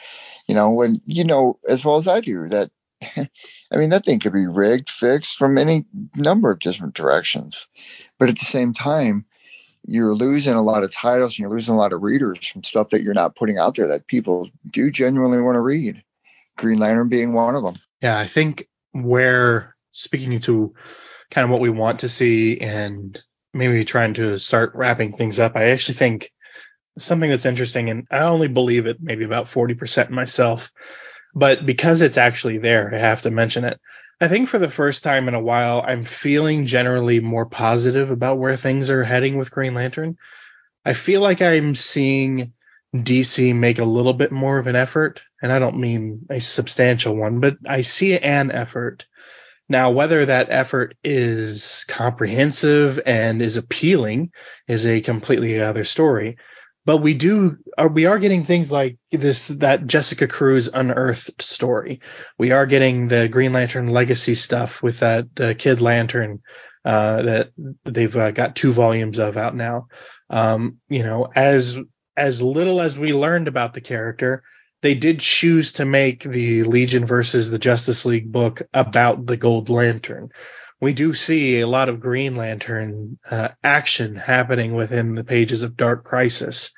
you 0.47 0.55
know, 0.55 0.71
when 0.71 1.01
you 1.05 1.23
know 1.23 1.59
as 1.67 1.83
well 1.83 1.97
as 1.97 2.07
I 2.07 2.21
do 2.21 2.47
that 2.49 2.71
I 3.17 3.77
mean 3.77 3.89
that 3.89 4.05
thing 4.05 4.19
could 4.19 4.33
be 4.33 4.47
rigged, 4.47 4.89
fixed 4.89 5.37
from 5.37 5.57
any 5.57 5.85
number 6.15 6.51
of 6.51 6.59
different 6.59 6.95
directions. 6.95 7.67
But 8.19 8.29
at 8.29 8.39
the 8.39 8.45
same 8.45 8.73
time, 8.73 9.25
you're 9.87 10.15
losing 10.15 10.53
a 10.53 10.61
lot 10.61 10.83
of 10.83 10.93
titles 10.93 11.33
and 11.33 11.39
you're 11.39 11.49
losing 11.49 11.75
a 11.75 11.77
lot 11.77 11.93
of 11.93 12.01
readers 12.01 12.47
from 12.47 12.63
stuff 12.63 12.89
that 12.89 13.03
you're 13.03 13.13
not 13.13 13.35
putting 13.35 13.57
out 13.57 13.75
there 13.75 13.87
that 13.87 14.07
people 14.07 14.49
do 14.69 14.89
genuinely 14.89 15.41
want 15.41 15.55
to 15.55 15.61
read. 15.61 16.03
Green 16.57 16.79
Lantern 16.79 17.09
being 17.09 17.33
one 17.33 17.55
of 17.55 17.63
them. 17.63 17.75
Yeah, 18.01 18.17
I 18.17 18.27
think 18.27 18.67
where 18.93 19.75
speaking 19.91 20.39
to 20.41 20.73
kind 21.29 21.45
of 21.45 21.51
what 21.51 21.61
we 21.61 21.69
want 21.69 21.99
to 21.99 22.09
see 22.09 22.59
and 22.59 23.21
maybe 23.53 23.85
trying 23.85 24.13
to 24.15 24.39
start 24.39 24.73
wrapping 24.73 25.15
things 25.15 25.39
up, 25.39 25.53
I 25.55 25.65
actually 25.65 25.95
think 25.95 26.31
something 26.97 27.29
that's 27.29 27.45
interesting, 27.45 27.89
and 27.89 28.07
I 28.09 28.19
only 28.19 28.47
believe 28.47 28.85
it 28.87 28.97
maybe 29.01 29.25
about 29.25 29.45
40% 29.45 30.09
myself, 30.09 30.71
but 31.33 31.65
because 31.65 32.01
it's 32.01 32.17
actually 32.17 32.57
there, 32.57 32.93
I 32.93 32.99
have 32.99 33.23
to 33.23 33.31
mention 33.31 33.65
it. 33.65 33.79
I 34.21 34.29
think 34.29 34.47
for 34.47 34.59
the 34.59 34.71
first 34.71 35.03
time 35.03 35.27
in 35.27 35.33
a 35.33 35.41
while, 35.41 35.83
I'm 35.85 36.05
feeling 36.05 36.65
generally 36.65 37.19
more 37.19 37.45
positive 37.45 38.11
about 38.11 38.37
where 38.37 38.55
things 38.55 38.89
are 38.89 39.03
heading 39.03 39.37
with 39.37 39.51
Green 39.51 39.73
Lantern. 39.73 40.17
I 40.85 40.93
feel 40.93 41.19
like 41.19 41.41
I'm 41.41 41.75
seeing 41.75 42.53
DC 42.95 43.53
make 43.53 43.79
a 43.79 43.85
little 43.85 44.13
bit 44.13 44.31
more 44.31 44.57
of 44.57 44.67
an 44.67 44.77
effort, 44.77 45.21
and 45.41 45.51
I 45.51 45.59
don't 45.59 45.79
mean 45.79 46.27
a 46.29 46.39
substantial 46.39 47.15
one, 47.15 47.41
but 47.41 47.57
I 47.67 47.81
see 47.81 48.17
an 48.17 48.51
effort. 48.51 49.05
Now, 49.67 49.91
whether 49.91 50.25
that 50.25 50.47
effort 50.49 50.95
is 51.03 51.85
comprehensive 51.89 53.01
and 53.05 53.41
is 53.41 53.57
appealing 53.57 54.31
is 54.67 54.85
a 54.85 55.01
completely 55.01 55.59
other 55.59 55.83
story 55.83 56.37
but 56.85 56.97
we 56.97 57.15
do 57.15 57.57
are 57.77 57.87
uh, 57.87 57.89
we 57.89 58.05
are 58.05 58.19
getting 58.19 58.43
things 58.43 58.71
like 58.71 58.97
this 59.11 59.47
that 59.47 59.87
Jessica 59.87 60.27
Cruz 60.27 60.69
unearthed 60.73 61.41
story. 61.41 62.01
We 62.37 62.51
are 62.51 62.65
getting 62.65 63.07
the 63.07 63.27
Green 63.27 63.53
Lantern 63.53 63.87
legacy 63.87 64.35
stuff 64.35 64.83
with 64.83 64.99
that 64.99 65.27
uh, 65.39 65.53
Kid 65.55 65.81
Lantern 65.81 66.41
uh, 66.85 67.21
that 67.23 67.51
they've 67.83 68.15
uh, 68.15 68.31
got 68.31 68.55
two 68.55 68.71
volumes 68.71 69.17
of 69.17 69.35
out 69.35 69.55
now. 69.55 69.87
Um, 70.29 70.77
you 70.87 71.03
know, 71.03 71.27
as 71.35 71.77
as 72.15 72.41
little 72.41 72.79
as 72.79 72.97
we 72.97 73.13
learned 73.13 73.47
about 73.47 73.73
the 73.73 73.81
character, 73.81 74.43
they 74.81 74.93
did 74.93 75.19
choose 75.19 75.73
to 75.73 75.85
make 75.85 76.23
the 76.23 76.63
Legion 76.63 77.05
versus 77.05 77.49
the 77.49 77.59
Justice 77.59 78.05
League 78.05 78.31
book 78.31 78.61
about 78.73 79.25
the 79.25 79.37
Gold 79.37 79.69
Lantern 79.69 80.29
we 80.85 80.93
do 80.93 81.15
see 81.15 81.61
a 81.61 81.67
lot 81.67 81.89
of 81.89 81.99
Green 81.99 82.35
Lantern 82.35 83.17
uh, 83.27 83.47
action 83.63 84.15
happening 84.15 84.75
within 84.75 85.15
the 85.15 85.23
pages 85.23 85.63
of 85.63 85.75
Dark 85.75 86.03
Crisis. 86.03 86.75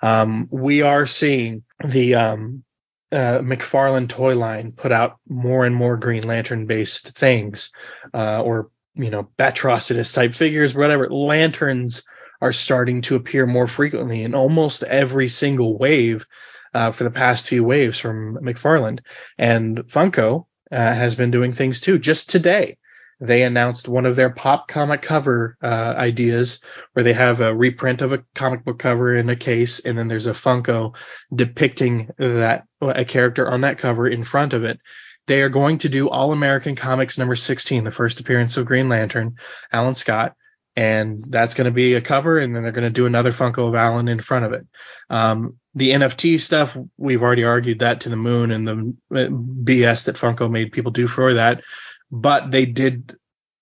Um, 0.00 0.46
we 0.52 0.82
are 0.82 1.06
seeing 1.06 1.64
the 1.84 2.14
um, 2.14 2.62
uh, 3.10 3.40
McFarlane 3.40 4.08
toy 4.08 4.36
line 4.36 4.70
put 4.70 4.92
out 4.92 5.16
more 5.28 5.66
and 5.66 5.74
more 5.74 5.96
Green 5.96 6.24
Lantern 6.24 6.66
based 6.66 7.18
things, 7.18 7.72
uh, 8.14 8.40
or 8.44 8.70
you 8.94 9.10
know, 9.10 9.28
Atrocitus 9.40 10.14
type 10.14 10.34
figures, 10.34 10.76
whatever. 10.76 11.10
Lanterns 11.10 12.04
are 12.40 12.52
starting 12.52 13.02
to 13.02 13.16
appear 13.16 13.44
more 13.44 13.66
frequently 13.66 14.22
in 14.22 14.36
almost 14.36 14.84
every 14.84 15.26
single 15.26 15.76
wave 15.76 16.26
uh, 16.74 16.92
for 16.92 17.02
the 17.02 17.10
past 17.10 17.48
few 17.48 17.64
waves 17.64 17.98
from 17.98 18.36
McFarlane. 18.36 19.00
And 19.36 19.78
Funko 19.78 20.46
uh, 20.70 20.76
has 20.76 21.16
been 21.16 21.32
doing 21.32 21.50
things 21.50 21.80
too. 21.80 21.98
Just 21.98 22.30
today, 22.30 22.76
they 23.20 23.42
announced 23.42 23.88
one 23.88 24.06
of 24.06 24.16
their 24.16 24.30
pop 24.30 24.68
comic 24.68 25.02
cover 25.02 25.56
uh, 25.62 25.94
ideas 25.96 26.60
where 26.92 27.02
they 27.02 27.12
have 27.12 27.40
a 27.40 27.54
reprint 27.54 28.00
of 28.00 28.12
a 28.12 28.24
comic 28.34 28.64
book 28.64 28.78
cover 28.78 29.16
in 29.16 29.28
a 29.28 29.36
case 29.36 29.80
and 29.80 29.98
then 29.98 30.08
there's 30.08 30.26
a 30.26 30.32
funko 30.32 30.96
depicting 31.34 32.10
that 32.18 32.64
a 32.80 33.04
character 33.04 33.48
on 33.48 33.62
that 33.62 33.78
cover 33.78 34.08
in 34.08 34.22
front 34.22 34.52
of 34.52 34.64
it. 34.64 34.78
They 35.26 35.42
are 35.42 35.50
going 35.50 35.78
to 35.78 35.88
do 35.88 36.08
all 36.08 36.32
american 36.32 36.76
comics 36.76 37.18
number 37.18 37.36
16 37.36 37.84
the 37.84 37.90
first 37.90 38.20
appearance 38.20 38.56
of 38.56 38.66
green 38.66 38.88
lantern 38.88 39.36
alan 39.72 39.94
scott 39.94 40.34
and 40.78 41.18
that's 41.28 41.54
going 41.54 41.64
to 41.64 41.72
be 41.72 41.94
a 41.94 42.00
cover 42.00 42.38
and 42.38 42.54
then 42.54 42.62
they're 42.62 42.70
going 42.70 42.86
to 42.86 42.90
do 42.90 43.06
another 43.06 43.32
funko 43.32 43.68
of 43.68 43.74
alan 43.74 44.06
in 44.06 44.20
front 44.20 44.44
of 44.44 44.52
it. 44.52 44.64
Um, 45.10 45.56
the 45.74 45.90
nft 45.90 46.38
stuff 46.38 46.76
we've 46.96 47.22
already 47.22 47.44
argued 47.44 47.80
that 47.80 48.02
to 48.02 48.10
the 48.10 48.16
moon 48.16 48.52
and 48.52 48.66
the 48.66 48.94
uh, 49.12 49.28
bs 49.28 50.04
that 50.04 50.16
funko 50.16 50.48
made 50.48 50.70
people 50.70 50.92
do 50.92 51.08
for 51.08 51.34
that 51.34 51.62
but 52.10 52.50
they 52.50 52.66
did 52.66 53.16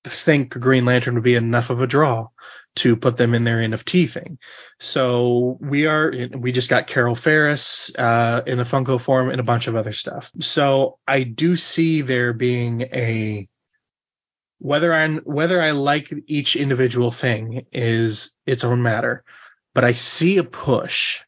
think 0.04 0.50
Green 0.50 0.84
Lantern 0.84 1.14
would 1.14 1.22
be 1.22 1.34
enough 1.34 1.70
of 1.70 1.82
a 1.82 1.86
draw 1.86 2.28
to 2.76 2.94
put 2.94 3.16
them 3.16 3.34
in 3.34 3.44
their 3.44 3.58
NFT 3.58 4.08
thing. 4.08 4.38
So 4.78 5.58
we 5.60 5.86
are 5.86 6.12
we 6.36 6.52
just 6.52 6.68
got 6.68 6.86
Carol 6.86 7.14
Ferris 7.14 7.90
uh, 7.98 8.42
in 8.46 8.60
a 8.60 8.64
Funko 8.64 9.00
form 9.00 9.30
and 9.30 9.40
a 9.40 9.44
bunch 9.44 9.66
of 9.66 9.76
other 9.76 9.92
stuff. 9.92 10.30
So 10.40 10.98
I 11.06 11.22
do 11.22 11.56
see 11.56 12.02
there 12.02 12.32
being 12.32 12.82
a 12.82 13.48
whether 14.58 14.92
I 14.92 15.08
whether 15.16 15.60
I 15.60 15.72
like 15.72 16.12
each 16.26 16.56
individual 16.56 17.10
thing 17.10 17.66
is 17.72 18.34
its 18.46 18.64
own 18.64 18.82
matter, 18.82 19.24
but 19.74 19.84
I 19.84 19.92
see 19.92 20.38
a 20.38 20.44
push, 20.44 21.20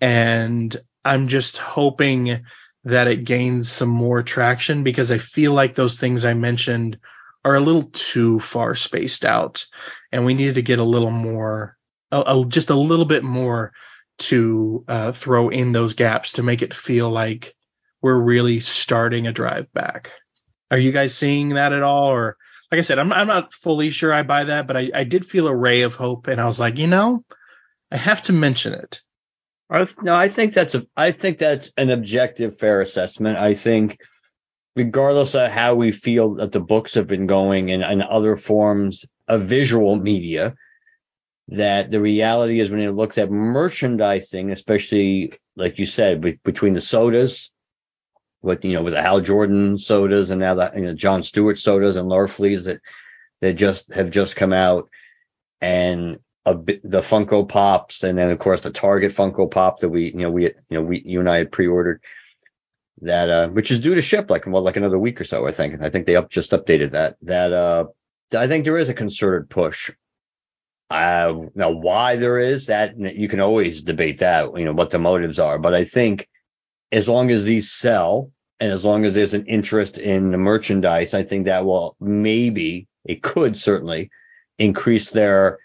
and 0.00 0.74
I'm 1.04 1.28
just 1.28 1.58
hoping 1.58 2.44
that 2.84 3.08
it 3.08 3.24
gains 3.24 3.70
some 3.70 3.88
more 3.88 4.22
traction 4.22 4.84
because 4.84 5.12
I 5.12 5.18
feel 5.18 5.52
like 5.52 5.74
those 5.74 5.98
things 5.98 6.24
I 6.24 6.34
mentioned 6.34 6.98
are 7.44 7.54
a 7.54 7.60
little 7.60 7.84
too 7.84 8.40
far 8.40 8.74
spaced 8.74 9.24
out 9.24 9.66
and 10.12 10.24
we 10.24 10.34
need 10.34 10.54
to 10.54 10.62
get 10.62 10.78
a 10.78 10.84
little 10.84 11.10
more, 11.10 11.76
a, 12.10 12.20
a, 12.20 12.44
just 12.46 12.70
a 12.70 12.74
little 12.74 13.04
bit 13.04 13.24
more 13.24 13.72
to 14.18 14.84
uh, 14.88 15.12
throw 15.12 15.48
in 15.48 15.72
those 15.72 15.94
gaps 15.94 16.34
to 16.34 16.42
make 16.42 16.62
it 16.62 16.74
feel 16.74 17.10
like 17.10 17.54
we're 18.02 18.18
really 18.18 18.60
starting 18.60 19.26
a 19.26 19.32
drive 19.32 19.72
back. 19.72 20.12
Are 20.70 20.78
you 20.78 20.92
guys 20.92 21.14
seeing 21.14 21.50
that 21.50 21.72
at 21.72 21.82
all? 21.82 22.08
Or 22.08 22.36
like 22.70 22.78
I 22.78 22.82
said, 22.82 22.98
I'm, 22.98 23.12
I'm 23.12 23.26
not 23.26 23.52
fully 23.54 23.90
sure 23.90 24.12
I 24.12 24.22
buy 24.22 24.44
that, 24.44 24.66
but 24.66 24.76
I, 24.76 24.90
I 24.94 25.04
did 25.04 25.26
feel 25.26 25.48
a 25.48 25.54
ray 25.54 25.82
of 25.82 25.94
hope 25.94 26.28
and 26.28 26.40
I 26.40 26.46
was 26.46 26.60
like, 26.60 26.78
you 26.78 26.86
know, 26.86 27.24
I 27.90 27.96
have 27.96 28.22
to 28.22 28.32
mention 28.32 28.74
it 28.74 29.02
no, 30.02 30.14
I 30.14 30.28
think 30.28 30.52
that's 30.52 30.74
a 30.74 30.86
I 30.96 31.12
think 31.12 31.38
that's 31.38 31.72
an 31.76 31.90
objective, 31.90 32.58
fair 32.58 32.80
assessment. 32.80 33.38
I 33.38 33.54
think 33.54 33.98
regardless 34.76 35.34
of 35.34 35.50
how 35.50 35.74
we 35.74 35.92
feel 35.92 36.34
that 36.34 36.52
the 36.52 36.60
books 36.60 36.94
have 36.94 37.06
been 37.06 37.26
going 37.26 37.70
and, 37.70 37.82
and 37.82 38.02
other 38.02 38.36
forms 38.36 39.04
of 39.28 39.42
visual 39.42 39.96
media, 39.96 40.54
that 41.48 41.90
the 41.90 42.00
reality 42.00 42.60
is 42.60 42.70
when 42.70 42.80
it 42.80 42.92
looks 42.92 43.18
at 43.18 43.30
merchandising, 43.30 44.50
especially 44.50 45.32
like 45.56 45.78
you 45.78 45.86
said, 45.86 46.20
be, 46.20 46.38
between 46.44 46.74
the 46.74 46.80
sodas, 46.80 47.50
what 48.40 48.64
you 48.64 48.72
know, 48.72 48.82
with 48.82 48.94
the 48.94 49.02
Hal 49.02 49.20
Jordan 49.20 49.76
sodas 49.76 50.30
and 50.30 50.40
now 50.40 50.54
the 50.54 50.72
you 50.74 50.82
know, 50.82 50.94
John 50.94 51.22
Stewart 51.22 51.58
sodas 51.58 51.96
and 51.96 52.08
Larfleeze 52.08 52.64
that 52.64 52.80
that 53.40 53.54
just 53.54 53.92
have 53.92 54.10
just 54.10 54.36
come 54.36 54.52
out, 54.52 54.88
and 55.60 56.18
a 56.46 56.54
bit, 56.54 56.80
the 56.82 57.00
Funko 57.00 57.48
Pops, 57.48 58.02
and 58.02 58.16
then 58.16 58.30
of 58.30 58.38
course 58.38 58.60
the 58.60 58.70
Target 58.70 59.12
Funko 59.12 59.50
Pop 59.50 59.80
that 59.80 59.88
we, 59.88 60.10
you 60.10 60.18
know, 60.18 60.30
we, 60.30 60.44
you 60.44 60.52
know, 60.70 60.82
we, 60.82 61.02
you 61.04 61.20
and 61.20 61.28
I 61.28 61.38
had 61.38 61.52
pre-ordered 61.52 62.02
that, 63.02 63.30
uh, 63.30 63.48
which 63.48 63.70
is 63.70 63.80
due 63.80 63.94
to 63.94 64.02
ship 64.02 64.30
like 64.30 64.46
well, 64.46 64.62
like 64.62 64.76
another 64.76 64.98
week 64.98 65.20
or 65.20 65.24
so, 65.24 65.46
I 65.46 65.52
think. 65.52 65.74
And 65.74 65.84
I 65.84 65.90
think 65.90 66.06
they 66.06 66.16
up 66.16 66.30
just 66.30 66.52
updated 66.52 66.92
that. 66.92 67.16
That, 67.22 67.52
uh, 67.52 67.86
I 68.36 68.46
think 68.46 68.64
there 68.64 68.78
is 68.78 68.88
a 68.88 68.94
concerted 68.94 69.50
push. 69.50 69.90
Uh, 70.88 71.34
now 71.54 71.70
why 71.70 72.16
there 72.16 72.38
is 72.38 72.66
that 72.66 72.98
you 72.98 73.28
can 73.28 73.40
always 73.40 73.82
debate 73.82 74.18
that, 74.18 74.58
you 74.58 74.64
know, 74.64 74.72
what 74.72 74.90
the 74.90 74.98
motives 74.98 75.38
are, 75.38 75.58
but 75.58 75.74
I 75.74 75.84
think 75.84 76.28
as 76.90 77.08
long 77.08 77.30
as 77.30 77.44
these 77.44 77.70
sell 77.70 78.32
and 78.58 78.72
as 78.72 78.84
long 78.84 79.04
as 79.04 79.14
there's 79.14 79.34
an 79.34 79.46
interest 79.46 79.98
in 79.98 80.30
the 80.30 80.38
merchandise, 80.38 81.14
I 81.14 81.22
think 81.22 81.46
that 81.46 81.64
will 81.64 81.96
maybe 82.00 82.88
it 83.04 83.22
could 83.22 83.56
certainly 83.56 84.10
increase 84.58 85.10
their 85.10 85.58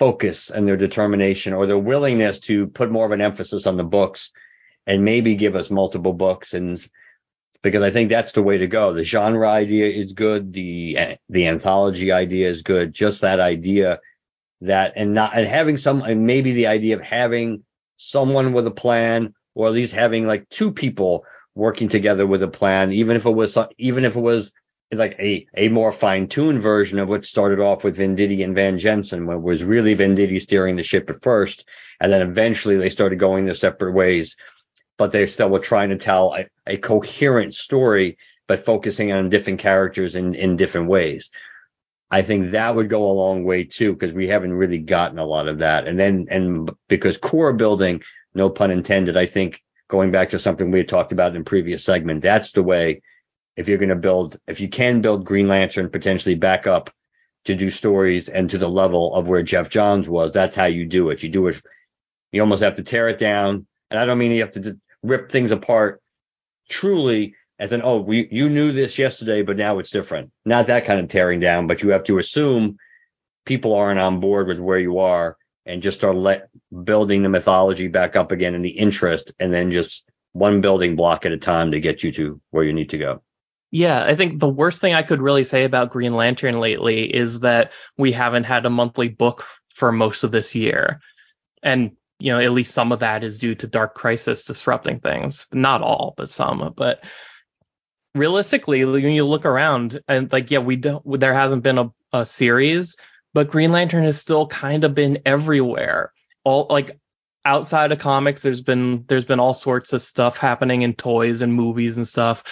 focus 0.00 0.48
and 0.48 0.66
their 0.66 0.78
determination 0.78 1.52
or 1.52 1.66
their 1.66 1.78
willingness 1.78 2.38
to 2.38 2.66
put 2.68 2.90
more 2.90 3.04
of 3.04 3.12
an 3.12 3.20
emphasis 3.20 3.66
on 3.66 3.76
the 3.76 3.84
books 3.84 4.32
and 4.86 5.04
maybe 5.04 5.34
give 5.34 5.54
us 5.54 5.70
multiple 5.70 6.14
books 6.14 6.54
and 6.54 6.80
because 7.62 7.82
I 7.82 7.90
think 7.90 8.08
that's 8.08 8.32
the 8.32 8.42
way 8.42 8.56
to 8.56 8.66
go. 8.66 8.94
The 8.94 9.04
genre 9.04 9.50
idea 9.50 9.84
is 9.88 10.14
good. 10.14 10.54
The 10.54 10.96
eh, 10.96 11.16
the 11.28 11.48
anthology 11.48 12.12
idea 12.12 12.48
is 12.48 12.62
good. 12.62 12.94
Just 12.94 13.20
that 13.20 13.40
idea 13.40 14.00
that 14.62 14.94
and 14.96 15.12
not 15.12 15.36
and 15.36 15.46
having 15.46 15.76
some 15.76 16.00
and 16.00 16.26
maybe 16.26 16.52
the 16.52 16.68
idea 16.68 16.96
of 16.96 17.02
having 17.02 17.62
someone 17.98 18.54
with 18.54 18.66
a 18.66 18.70
plan 18.70 19.34
or 19.54 19.66
at 19.66 19.74
least 19.74 19.92
having 19.92 20.26
like 20.26 20.48
two 20.48 20.72
people 20.72 21.26
working 21.54 21.88
together 21.88 22.26
with 22.26 22.42
a 22.42 22.48
plan, 22.48 22.90
even 22.92 23.16
if 23.16 23.26
it 23.26 23.34
was 23.34 23.58
even 23.76 24.06
if 24.06 24.16
it 24.16 24.20
was 24.22 24.54
like 24.98 25.16
a, 25.20 25.46
a 25.56 25.68
more 25.68 25.92
fine-tuned 25.92 26.60
version 26.60 26.98
of 26.98 27.08
what 27.08 27.24
started 27.24 27.60
off 27.60 27.84
with 27.84 27.98
Venditti 27.98 28.42
and 28.42 28.54
Van 28.54 28.78
Jensen, 28.78 29.24
where 29.24 29.38
was 29.38 29.62
really 29.62 29.94
Venditti 29.94 30.40
steering 30.40 30.76
the 30.76 30.82
ship 30.82 31.08
at 31.10 31.22
first, 31.22 31.64
and 32.00 32.12
then 32.12 32.22
eventually 32.22 32.76
they 32.76 32.90
started 32.90 33.20
going 33.20 33.44
their 33.44 33.54
separate 33.54 33.92
ways. 33.92 34.36
But 34.98 35.12
they 35.12 35.26
still 35.26 35.48
were 35.48 35.60
trying 35.60 35.90
to 35.90 35.96
tell 35.96 36.34
a, 36.34 36.46
a 36.66 36.76
coherent 36.76 37.54
story, 37.54 38.18
but 38.48 38.64
focusing 38.64 39.12
on 39.12 39.30
different 39.30 39.60
characters 39.60 40.16
in, 40.16 40.34
in 40.34 40.56
different 40.56 40.88
ways. 40.88 41.30
I 42.10 42.22
think 42.22 42.50
that 42.50 42.74
would 42.74 42.90
go 42.90 43.10
a 43.10 43.14
long 43.14 43.44
way 43.44 43.64
too, 43.64 43.92
because 43.92 44.12
we 44.12 44.26
haven't 44.26 44.52
really 44.52 44.78
gotten 44.78 45.18
a 45.18 45.24
lot 45.24 45.46
of 45.46 45.58
that. 45.58 45.86
And 45.86 45.98
then, 45.98 46.26
and 46.28 46.68
because 46.88 47.16
core 47.16 47.52
building, 47.52 48.02
no 48.34 48.50
pun 48.50 48.72
intended, 48.72 49.16
I 49.16 49.26
think 49.26 49.62
going 49.88 50.10
back 50.10 50.30
to 50.30 50.38
something 50.38 50.70
we 50.70 50.80
had 50.80 50.88
talked 50.88 51.12
about 51.12 51.36
in 51.36 51.44
previous 51.44 51.84
segment, 51.84 52.22
that's 52.22 52.52
the 52.52 52.62
way 52.64 53.02
if 53.56 53.68
you're 53.68 53.78
going 53.78 53.90
to 53.90 53.96
build, 53.96 54.38
if 54.46 54.60
you 54.60 54.68
can 54.68 55.00
build 55.00 55.24
Green 55.24 55.48
Lantern 55.48 55.90
potentially 55.90 56.34
back 56.34 56.66
up 56.66 56.90
to 57.44 57.54
do 57.54 57.70
stories 57.70 58.28
and 58.28 58.50
to 58.50 58.58
the 58.58 58.68
level 58.68 59.14
of 59.14 59.28
where 59.28 59.42
Geoff 59.42 59.70
Johns 59.70 60.08
was, 60.08 60.32
that's 60.32 60.56
how 60.56 60.66
you 60.66 60.86
do 60.86 61.10
it. 61.10 61.22
You 61.22 61.28
do 61.28 61.46
it, 61.48 61.60
you 62.32 62.40
almost 62.40 62.62
have 62.62 62.74
to 62.74 62.82
tear 62.82 63.08
it 63.08 63.18
down. 63.18 63.66
And 63.90 63.98
I 63.98 64.06
don't 64.06 64.18
mean 64.18 64.32
you 64.32 64.42
have 64.42 64.52
to 64.52 64.78
rip 65.02 65.30
things 65.30 65.50
apart 65.50 66.00
truly 66.68 67.34
as 67.58 67.72
an, 67.72 67.82
oh, 67.82 68.00
we, 68.00 68.28
you 68.30 68.48
knew 68.48 68.72
this 68.72 68.98
yesterday, 68.98 69.42
but 69.42 69.56
now 69.56 69.78
it's 69.78 69.90
different. 69.90 70.30
Not 70.44 70.68
that 70.68 70.86
kind 70.86 71.00
of 71.00 71.08
tearing 71.08 71.40
down, 71.40 71.66
but 71.66 71.82
you 71.82 71.90
have 71.90 72.04
to 72.04 72.18
assume 72.18 72.76
people 73.44 73.74
aren't 73.74 74.00
on 74.00 74.20
board 74.20 74.46
with 74.46 74.58
where 74.58 74.78
you 74.78 74.98
are 74.98 75.36
and 75.66 75.82
just 75.82 75.98
start 75.98 76.16
let 76.16 76.48
building 76.84 77.22
the 77.22 77.28
mythology 77.28 77.88
back 77.88 78.16
up 78.16 78.32
again 78.32 78.54
and 78.54 78.64
the 78.64 78.70
interest 78.70 79.32
and 79.38 79.52
then 79.52 79.72
just 79.72 80.04
one 80.32 80.60
building 80.60 80.96
block 80.96 81.26
at 81.26 81.32
a 81.32 81.38
time 81.38 81.72
to 81.72 81.80
get 81.80 82.02
you 82.02 82.12
to 82.12 82.40
where 82.50 82.64
you 82.64 82.72
need 82.72 82.90
to 82.90 82.98
go. 82.98 83.22
Yeah, 83.70 84.04
I 84.04 84.16
think 84.16 84.40
the 84.40 84.48
worst 84.48 84.80
thing 84.80 84.94
I 84.94 85.02
could 85.02 85.22
really 85.22 85.44
say 85.44 85.64
about 85.64 85.90
Green 85.90 86.14
Lantern 86.14 86.58
lately 86.58 87.04
is 87.04 87.40
that 87.40 87.72
we 87.96 88.10
haven't 88.12 88.44
had 88.44 88.66
a 88.66 88.70
monthly 88.70 89.08
book 89.08 89.46
for 89.68 89.92
most 89.92 90.24
of 90.24 90.32
this 90.32 90.54
year. 90.56 91.00
And, 91.62 91.92
you 92.18 92.32
know, 92.32 92.40
at 92.40 92.50
least 92.50 92.74
some 92.74 92.90
of 92.90 93.00
that 93.00 93.22
is 93.22 93.38
due 93.38 93.54
to 93.56 93.68
Dark 93.68 93.94
Crisis 93.94 94.44
disrupting 94.44 94.98
things. 94.98 95.46
Not 95.52 95.82
all, 95.82 96.14
but 96.16 96.30
some. 96.30 96.74
But 96.76 97.04
realistically, 98.14 98.84
when 98.84 99.12
you 99.12 99.24
look 99.24 99.44
around 99.44 100.00
and 100.08 100.32
like, 100.32 100.50
yeah, 100.50 100.58
we 100.58 100.74
don't, 100.74 101.20
there 101.20 101.34
hasn't 101.34 101.62
been 101.62 101.78
a, 101.78 101.92
a 102.12 102.26
series, 102.26 102.96
but 103.32 103.50
Green 103.50 103.70
Lantern 103.70 104.02
has 104.02 104.18
still 104.18 104.48
kind 104.48 104.82
of 104.82 104.96
been 104.96 105.20
everywhere. 105.24 106.12
All 106.42 106.66
like 106.68 106.98
outside 107.44 107.92
of 107.92 108.00
comics, 108.00 108.42
there's 108.42 108.62
been 108.62 109.04
there's 109.06 109.26
been 109.26 109.40
all 109.40 109.54
sorts 109.54 109.92
of 109.92 110.02
stuff 110.02 110.38
happening 110.38 110.82
in 110.82 110.94
toys 110.94 111.40
and 111.42 111.54
movies 111.54 111.96
and 111.96 112.08
stuff 112.08 112.42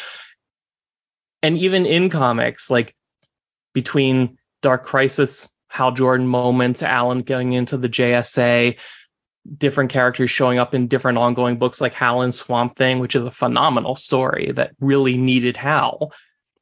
and 1.43 1.59
even 1.59 1.87
in 1.87 2.09
comics, 2.09 2.71
like 2.71 2.95
between 3.75 4.39
Dark 4.63 4.85
Crisis, 4.85 5.49
Hal 5.69 5.93
Jordan 5.93 6.27
moments, 6.27 6.83
Alan 6.83 7.23
going 7.23 7.53
into 7.53 7.77
the 7.77 7.89
JSA, 7.89 8.79
different 9.57 9.91
characters 9.91 10.31
showing 10.31 10.59
up 10.59 10.75
in 10.75 10.89
different 10.89 11.19
ongoing 11.19 11.59
books 11.59 11.81
like 11.81 11.95
Hal 11.95 12.23
and 12.23 12.35
Swamp 12.35 12.75
Thing, 12.75 12.99
which 12.99 13.15
is 13.15 13.25
a 13.25 13.31
phenomenal 13.31 13.95
story 13.95 14.53
that 14.53 14.73
really 14.81 15.17
needed 15.17 15.57
Hal. 15.57 16.13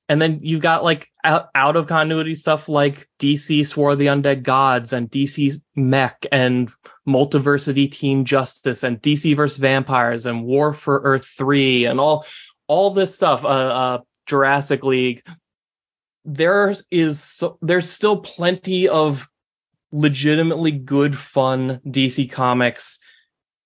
And 0.09 0.23
then 0.23 0.41
you 0.43 0.61
got 0.61 0.85
like 0.85 1.09
out, 1.25 1.49
out 1.55 1.77
of 1.77 1.89
continuity 1.89 2.37
stuff 2.37 2.69
like 2.69 3.07
DC 3.19 3.67
Swore 3.67 3.97
the 3.97 4.07
Undead 4.07 4.45
Gods 4.45 4.93
and 4.93 5.11
DC 5.11 5.61
Mech 5.75 6.27
and 6.31 6.71
Multiversity 7.09 7.91
Teen 7.91 8.25
Justice 8.25 8.85
and 8.85 9.03
DC 9.03 9.35
vs. 9.35 9.57
Vampires 9.57 10.27
and 10.27 10.45
War 10.45 10.73
for 10.73 11.01
Earth 11.03 11.27
3 11.27 11.87
and 11.87 11.99
all 11.99 12.25
all 12.69 12.91
this 12.91 13.15
stuff. 13.17 13.45
Uh, 13.45 13.49
uh, 13.49 13.99
Jurassic 14.27 14.83
League, 14.85 15.23
there 16.25 16.75
is 16.91 17.43
there's 17.63 17.89
still 17.89 18.19
plenty 18.19 18.89
of 18.89 19.29
legitimately 19.93 20.73
good 20.73 21.17
fun 21.17 21.81
DC 21.87 22.31
comics 22.31 22.99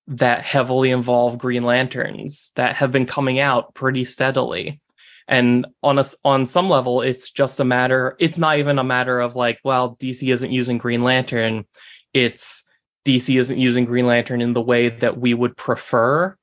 that 0.08 0.42
heavily 0.42 0.90
involve 0.90 1.38
Green 1.38 1.62
Lanterns 1.62 2.50
that 2.56 2.76
have 2.76 2.90
been 2.90 3.06
coming 3.06 3.38
out 3.38 3.74
pretty 3.74 4.04
steadily. 4.04 4.80
And 5.28 5.66
on 5.82 6.00
a, 6.00 6.04
on 6.24 6.46
some 6.46 6.68
level, 6.68 7.02
it's 7.02 7.30
just 7.30 7.60
a 7.60 7.64
matter. 7.64 8.16
It's 8.18 8.36
not 8.36 8.58
even 8.58 8.80
a 8.80 8.84
matter 8.84 9.20
of 9.20 9.36
like, 9.36 9.60
well, 9.62 9.94
DC 9.96 10.32
isn't 10.32 10.50
using 10.50 10.78
Green 10.78 11.04
Lantern. 11.04 11.64
It's 12.12 12.64
DC 13.06 13.38
isn't 13.38 13.58
using 13.58 13.84
Green 13.84 14.06
Lantern 14.06 14.40
in 14.40 14.52
the 14.52 14.60
way 14.60 14.88
that 14.88 15.16
we 15.16 15.32
would 15.32 15.56
prefer, 15.56 16.36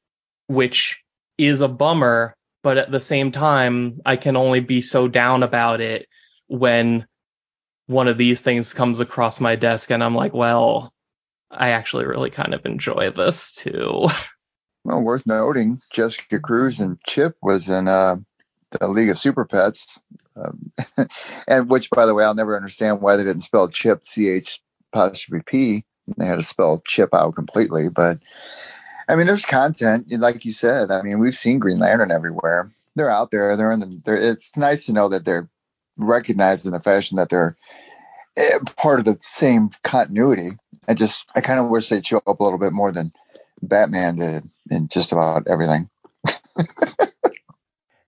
which 0.48 1.04
is 1.38 1.60
a 1.60 1.68
bummer. 1.68 2.37
But 2.64 2.78
at 2.78 2.92
the 2.92 3.00
same 3.00 3.32
time, 3.32 4.02
I 4.06 4.16
can 4.16 4.36
only 4.36 4.60
be 4.60 4.82
so 4.82 5.08
down 5.08 5.44
about 5.44 5.82
it 5.82 6.08
when 6.48 7.06
one 7.88 8.08
of 8.08 8.18
these 8.18 8.42
things 8.42 8.74
comes 8.74 9.00
across 9.00 9.40
my 9.40 9.56
desk 9.56 9.92
and 9.92 10.04
I'm 10.04 10.16
like, 10.16 10.34
well, 10.34 10.94
I 11.50 11.70
actually 11.70 12.06
really 12.06 12.30
kind 12.30 12.54
of 12.54 12.66
enjoy 12.66 13.12
this 13.12 13.56
too. 13.56 14.08
Well, 14.88 15.04
worth 15.04 15.28
noting, 15.28 15.82
Jessica 15.92 16.40
Cruz 16.40 16.80
and 16.80 16.98
Chip 17.06 17.36
was 17.42 17.68
in 17.68 17.90
uh, 17.90 18.16
the 18.72 18.88
League 18.88 19.10
of 19.10 19.18
Super 19.18 19.44
Pets, 19.44 20.00
um, 20.38 20.72
and 21.48 21.68
which, 21.68 21.90
by 21.90 22.06
the 22.06 22.14
way, 22.14 22.24
I'll 22.24 22.36
never 22.36 22.56
understand 22.56 23.02
why 23.02 23.18
they 23.18 23.26
didn't 23.26 23.42
spell 23.42 23.68
Chip 23.68 24.06
C 24.06 24.30
H 24.30 24.62
apostrophe 24.94 25.44
P. 25.46 25.86
They 26.18 26.26
had 26.26 26.38
to 26.38 26.44
spell 26.44 26.82
Chip 26.86 27.10
out 27.14 27.36
completely. 27.36 27.90
But 27.90 28.20
I 29.08 29.16
mean, 29.16 29.28
there's 29.28 29.46
content, 29.46 30.12
like 30.12 30.44
you 30.46 30.52
said. 30.52 30.92
I 30.92 31.02
mean, 31.02 31.20
we've 31.20 31.36
seen 31.36 31.60
Green 31.60 31.80
Lantern 31.80 32.12
everywhere. 32.12 32.72
They're 32.96 33.10
out 33.10 33.32
there. 33.32 33.56
They're 33.56 33.72
in 33.72 33.80
the. 33.80 34.02
They're, 34.04 34.32
it's 34.32 34.58
nice 34.58 34.88
to 34.88 34.94
know 34.94 35.10
that 35.10 35.24
they're 35.24 35.50
recognized 35.98 36.66
in 36.66 36.74
the 36.74 36.80
fashion 36.80 37.18
that 37.18 37.30
they're 37.30 37.56
eh, 38.36 38.60
part 38.76 39.00
of 39.00 39.06
the 39.06 39.18
same 39.22 39.70
continuity. 39.84 40.50
I 40.88 40.94
just, 40.94 41.30
I 41.36 41.42
kind 41.42 41.60
of 41.60 41.68
wish 41.68 41.90
they'd 41.90 42.06
show 42.06 42.22
up 42.26 42.40
a 42.40 42.44
little 42.44 42.60
bit 42.60 42.74
more 42.74 42.92
than 42.92 43.12
Batman 43.62 44.18
did 44.18 44.50
in 44.70 44.88
just 44.88 45.12
about 45.12 45.48
everything. 45.48 45.90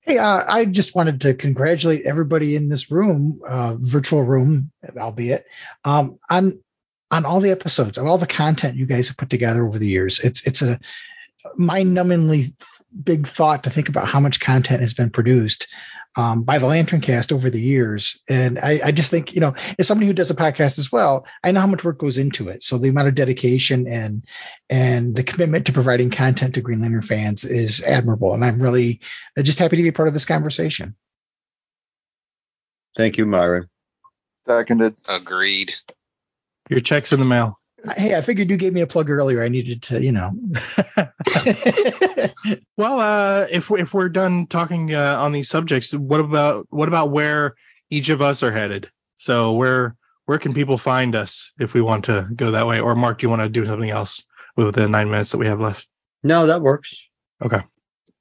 Hey, 0.10 0.18
uh, 0.18 0.44
I 0.48 0.66
just 0.66 0.96
wanted 0.96 1.22
to 1.22 1.36
congratulate 1.36 2.02
everybody 2.04 2.56
in 2.56 2.68
this 2.68 2.90
room, 2.90 3.42
uh, 3.48 3.76
virtual 3.76 4.24
room, 4.24 4.72
albeit, 4.98 5.46
um, 5.86 6.18
on 6.28 6.64
on 7.12 7.26
all 7.26 7.40
the 7.40 7.52
episodes, 7.52 7.98
of 7.98 8.06
all 8.06 8.18
the 8.18 8.28
content 8.28 8.78
you 8.78 8.86
guys 8.86 9.08
have 9.08 9.18
put 9.18 9.30
together 9.30 9.66
over 9.66 9.80
the 9.80 9.88
years. 9.88 10.20
It's 10.20 10.46
it's 10.46 10.62
a 10.62 10.80
mind-numbingly 11.56 12.54
big 13.04 13.28
thought 13.28 13.64
to 13.64 13.70
think 13.70 13.90
about 13.90 14.08
how 14.08 14.20
much 14.20 14.40
content 14.40 14.82
has 14.82 14.94
been 14.94 15.10
produced 15.10 15.68
um, 16.16 16.44
by 16.44 16.58
the 16.58 16.66
Lantern 16.66 17.02
Cast 17.02 17.32
over 17.32 17.50
the 17.50 17.62
years. 17.62 18.22
And 18.28 18.60
I, 18.60 18.82
I, 18.84 18.92
just 18.92 19.12
think, 19.12 19.36
you 19.36 19.42
know, 19.42 19.56
as 19.78 19.88
somebody 19.88 20.08
who 20.08 20.14
does 20.14 20.32
a 20.32 20.36
podcast 20.36 20.80
as 20.80 20.92
well, 20.92 21.26
I 21.44 21.52
know 21.52 21.62
how 21.62 21.68
much 21.68 21.84
work 21.84 22.00
goes 22.00 22.18
into 22.18 22.50
it. 22.50 22.64
So 22.64 22.78
the 22.78 22.90
amount 22.90 23.08
of 23.08 23.16
dedication 23.16 23.88
and 23.88 24.26
and 24.70 25.16
the 25.16 25.24
commitment 25.24 25.68
to 25.68 25.74
providing 25.74 26.10
content 26.10 26.56
to 26.56 26.62
Green 26.62 26.82
Lantern 26.82 27.04
fans 27.04 27.46
is 27.46 27.84
admirable. 27.84 28.34
And 28.34 28.44
I'm 28.44 28.62
really 28.62 29.02
just 29.40 29.60
happy 29.60 29.78
to 29.78 29.84
be 29.84 29.92
part 29.92 30.08
of 30.08 30.14
this 30.14 30.26
conversation. 30.26 30.96
Thank 32.96 33.18
you, 33.18 33.26
Myron. 33.26 33.70
Seconded. 34.46 34.96
Agreed. 35.08 35.76
Your 36.70 36.82
check's 36.82 37.12
in 37.14 37.20
the 37.20 37.26
mail. 37.26 37.60
Hey, 37.96 38.16
I 38.16 38.22
figured 38.22 38.50
you 38.50 38.58
gave 38.58 38.74
me 38.74 38.82
a 38.82 38.88
plug 38.88 39.10
earlier. 39.10 39.42
I 39.42 39.48
needed 39.48 39.84
to, 39.84 40.04
you 40.04 40.12
know. 40.12 40.32
well, 42.78 43.00
uh, 43.00 43.48
if 43.50 43.72
if 43.72 43.94
we're 43.94 44.10
done 44.10 44.48
talking 44.48 44.94
uh, 44.94 45.18
on 45.20 45.32
these 45.32 45.50
subjects, 45.50 45.94
what 45.94 46.20
about 46.20 46.68
what 46.70 46.90
about 46.90 47.12
where 47.12 47.56
each 47.90 48.10
of 48.10 48.22
us 48.22 48.44
are 48.44 48.52
headed? 48.52 48.90
So 49.16 49.54
where 49.54 49.96
where 50.26 50.40
can 50.40 50.54
people 50.54 50.78
find 50.78 51.16
us 51.16 51.54
if 51.60 51.74
we 51.74 51.82
want 51.82 52.06
to 52.06 52.28
go 52.36 52.52
that 52.52 52.68
way? 52.68 52.80
Or 52.80 52.96
Mark, 52.96 53.20
do 53.20 53.26
you 53.26 53.30
want 53.30 53.42
to 53.42 53.50
do 53.50 53.66
something 53.66 53.90
else 53.90 54.26
with 54.58 54.76
the 54.76 54.90
nine 54.90 55.10
minutes 55.10 55.32
that 55.32 55.38
we 55.38 55.48
have 55.48 55.62
left? 55.62 55.88
No, 56.22 56.48
that 56.48 56.62
works. 56.62 57.08
Okay 57.42 57.62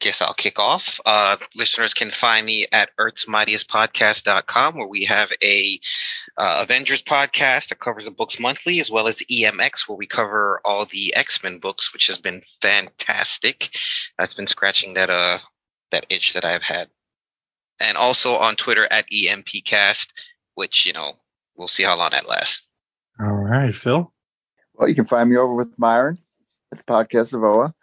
guess 0.01 0.23
I'll 0.23 0.35
kick 0.35 0.59
off. 0.59 1.01
Uh, 1.05 1.37
listeners 1.55 1.95
can 1.95 2.11
find 2.11 2.47
me 2.47 2.67
at 2.71 2.91
earthsmightiestpodcast.com 2.97 4.77
where 4.77 4.87
we 4.87 5.05
have 5.05 5.33
a 5.43 5.81
uh, 6.37 6.61
Avengers 6.63 7.03
podcast 7.03 7.69
that 7.69 7.81
covers 7.81 8.05
the 8.05 8.11
books 8.11 8.39
monthly, 8.39 8.81
as 8.81 8.91
well 8.91 9.09
as 9.09 9.17
EMX 9.17 9.89
where 9.89 9.97
we 9.97 10.07
cover 10.07 10.61
all 10.65 10.87
the 10.87 11.15
X-Men 11.15 11.59
books, 11.59 11.93
which 11.93 12.07
has 12.07 12.19
been 12.19 12.43
fantastic. 12.63 13.71
That's 14.19 14.35
been 14.35 14.47
scratching 14.47 14.95
that 14.95 15.11
uh 15.11 15.39
that 15.91 16.07
itch 16.11 16.35
that 16.35 16.45
I've 16.45 16.63
had. 16.63 16.89
And 17.81 17.97
also 17.97 18.35
on 18.35 18.57
Twitter 18.57 18.87
at 18.91 19.11
EMPcast, 19.11 20.09
which, 20.55 20.85
you 20.85 20.93
know, 20.93 21.15
we'll 21.57 21.69
see 21.69 21.85
how 21.85 21.97
long 21.97 22.11
that 22.11 22.29
lasts. 22.29 22.67
All 23.21 23.27
right, 23.27 23.75
Phil. 23.75 24.13
Well, 24.75 24.89
you 24.89 24.95
can 24.95 25.05
find 25.05 25.31
me 25.31 25.37
over 25.37 25.55
with 25.55 25.79
Myron 25.79 26.19
at 26.73 26.79
the 26.79 26.85
podcast 26.85 27.35
of 27.35 27.43
OA. 27.43 27.75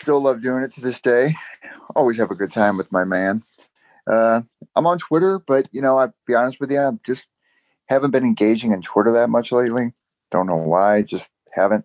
Still 0.00 0.20
love 0.20 0.40
doing 0.40 0.64
it 0.64 0.72
to 0.72 0.80
this 0.80 1.02
day. 1.02 1.34
Always 1.94 2.16
have 2.16 2.30
a 2.30 2.34
good 2.34 2.50
time 2.50 2.78
with 2.78 2.90
my 2.90 3.04
man. 3.04 3.42
Uh, 4.06 4.40
I'm 4.74 4.86
on 4.86 4.96
Twitter, 4.96 5.38
but 5.38 5.68
you 5.72 5.82
know, 5.82 5.98
I'll 5.98 6.14
be 6.26 6.34
honest 6.34 6.58
with 6.58 6.70
you, 6.70 6.80
I 6.80 6.90
just 7.04 7.26
haven't 7.86 8.10
been 8.10 8.24
engaging 8.24 8.72
in 8.72 8.80
Twitter 8.80 9.12
that 9.12 9.28
much 9.28 9.52
lately. 9.52 9.92
Don't 10.30 10.46
know 10.46 10.56
why, 10.56 11.02
just 11.02 11.30
haven't. 11.52 11.84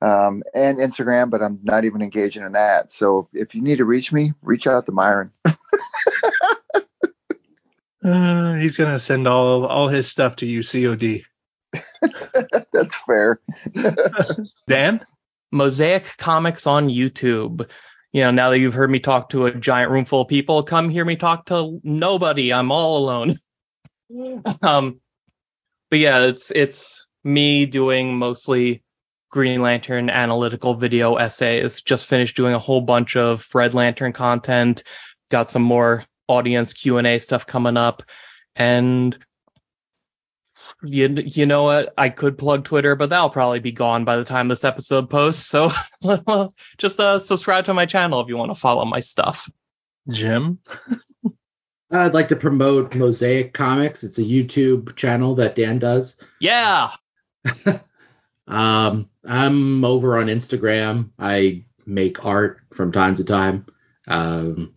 Um, 0.00 0.42
and 0.54 0.78
Instagram, 0.78 1.28
but 1.28 1.42
I'm 1.42 1.60
not 1.62 1.84
even 1.84 2.00
engaging 2.00 2.44
in 2.44 2.52
that. 2.52 2.90
So 2.90 3.28
if 3.34 3.54
you 3.54 3.60
need 3.60 3.76
to 3.76 3.84
reach 3.84 4.10
me, 4.10 4.32
reach 4.40 4.66
out 4.66 4.86
to 4.86 4.92
Myron. 4.92 5.30
uh, 8.02 8.54
he's 8.54 8.78
gonna 8.78 8.98
send 8.98 9.28
all 9.28 9.66
all 9.66 9.88
his 9.88 10.10
stuff 10.10 10.36
to 10.36 10.46
you, 10.46 10.62
COD. 10.62 11.24
That's 12.72 12.96
fair. 13.04 13.38
Dan? 14.66 15.04
Mosaic 15.50 16.16
Comics 16.18 16.66
on 16.66 16.88
YouTube. 16.88 17.70
You 18.12 18.22
know, 18.22 18.30
now 18.30 18.50
that 18.50 18.58
you've 18.58 18.74
heard 18.74 18.90
me 18.90 19.00
talk 19.00 19.30
to 19.30 19.46
a 19.46 19.54
giant 19.54 19.90
room 19.90 20.04
full 20.04 20.22
of 20.22 20.28
people, 20.28 20.62
come 20.62 20.88
hear 20.88 21.04
me 21.04 21.16
talk 21.16 21.46
to 21.46 21.80
nobody. 21.82 22.52
I'm 22.52 22.70
all 22.70 22.98
alone. 22.98 23.36
um, 24.62 25.00
but 25.90 25.98
yeah, 25.98 26.20
it's 26.26 26.50
it's 26.50 27.08
me 27.24 27.66
doing 27.66 28.16
mostly 28.16 28.82
Green 29.30 29.62
Lantern 29.62 30.10
analytical 30.10 30.74
video 30.74 31.16
essays. 31.16 31.82
Just 31.82 32.06
finished 32.06 32.36
doing 32.36 32.54
a 32.54 32.58
whole 32.58 32.80
bunch 32.80 33.16
of 33.16 33.46
Red 33.52 33.74
Lantern 33.74 34.12
content. 34.12 34.84
Got 35.30 35.50
some 35.50 35.62
more 35.62 36.04
audience 36.28 36.72
Q 36.72 36.98
and 36.98 37.06
A 37.06 37.18
stuff 37.18 37.46
coming 37.46 37.76
up, 37.76 38.02
and 38.54 39.18
you 40.84 41.08
you 41.08 41.46
know 41.46 41.64
what? 41.64 41.94
I 41.96 42.08
could 42.08 42.38
plug 42.38 42.64
Twitter, 42.64 42.96
but 42.96 43.10
that'll 43.10 43.30
probably 43.30 43.60
be 43.60 43.72
gone 43.72 44.04
by 44.04 44.16
the 44.16 44.24
time 44.24 44.48
this 44.48 44.64
episode 44.64 45.10
posts. 45.10 45.46
So 45.46 45.70
just 46.78 47.00
uh, 47.00 47.18
subscribe 47.18 47.66
to 47.66 47.74
my 47.74 47.86
channel 47.86 48.20
if 48.20 48.28
you 48.28 48.36
want 48.36 48.50
to 48.50 48.58
follow 48.58 48.84
my 48.84 49.00
stuff. 49.00 49.50
Jim. 50.08 50.58
I'd 51.90 52.14
like 52.14 52.28
to 52.28 52.36
promote 52.36 52.94
Mosaic 52.94 53.54
Comics. 53.54 54.02
It's 54.02 54.18
a 54.18 54.22
YouTube 54.22 54.96
channel 54.96 55.36
that 55.36 55.54
Dan 55.54 55.78
does. 55.78 56.16
Yeah. 56.40 56.90
um, 58.48 59.08
I'm 59.24 59.84
over 59.84 60.18
on 60.18 60.26
Instagram. 60.26 61.10
I 61.18 61.64
make 61.86 62.24
art 62.24 62.60
from 62.72 62.90
time 62.90 63.16
to 63.16 63.24
time. 63.24 63.66
Um, 64.08 64.74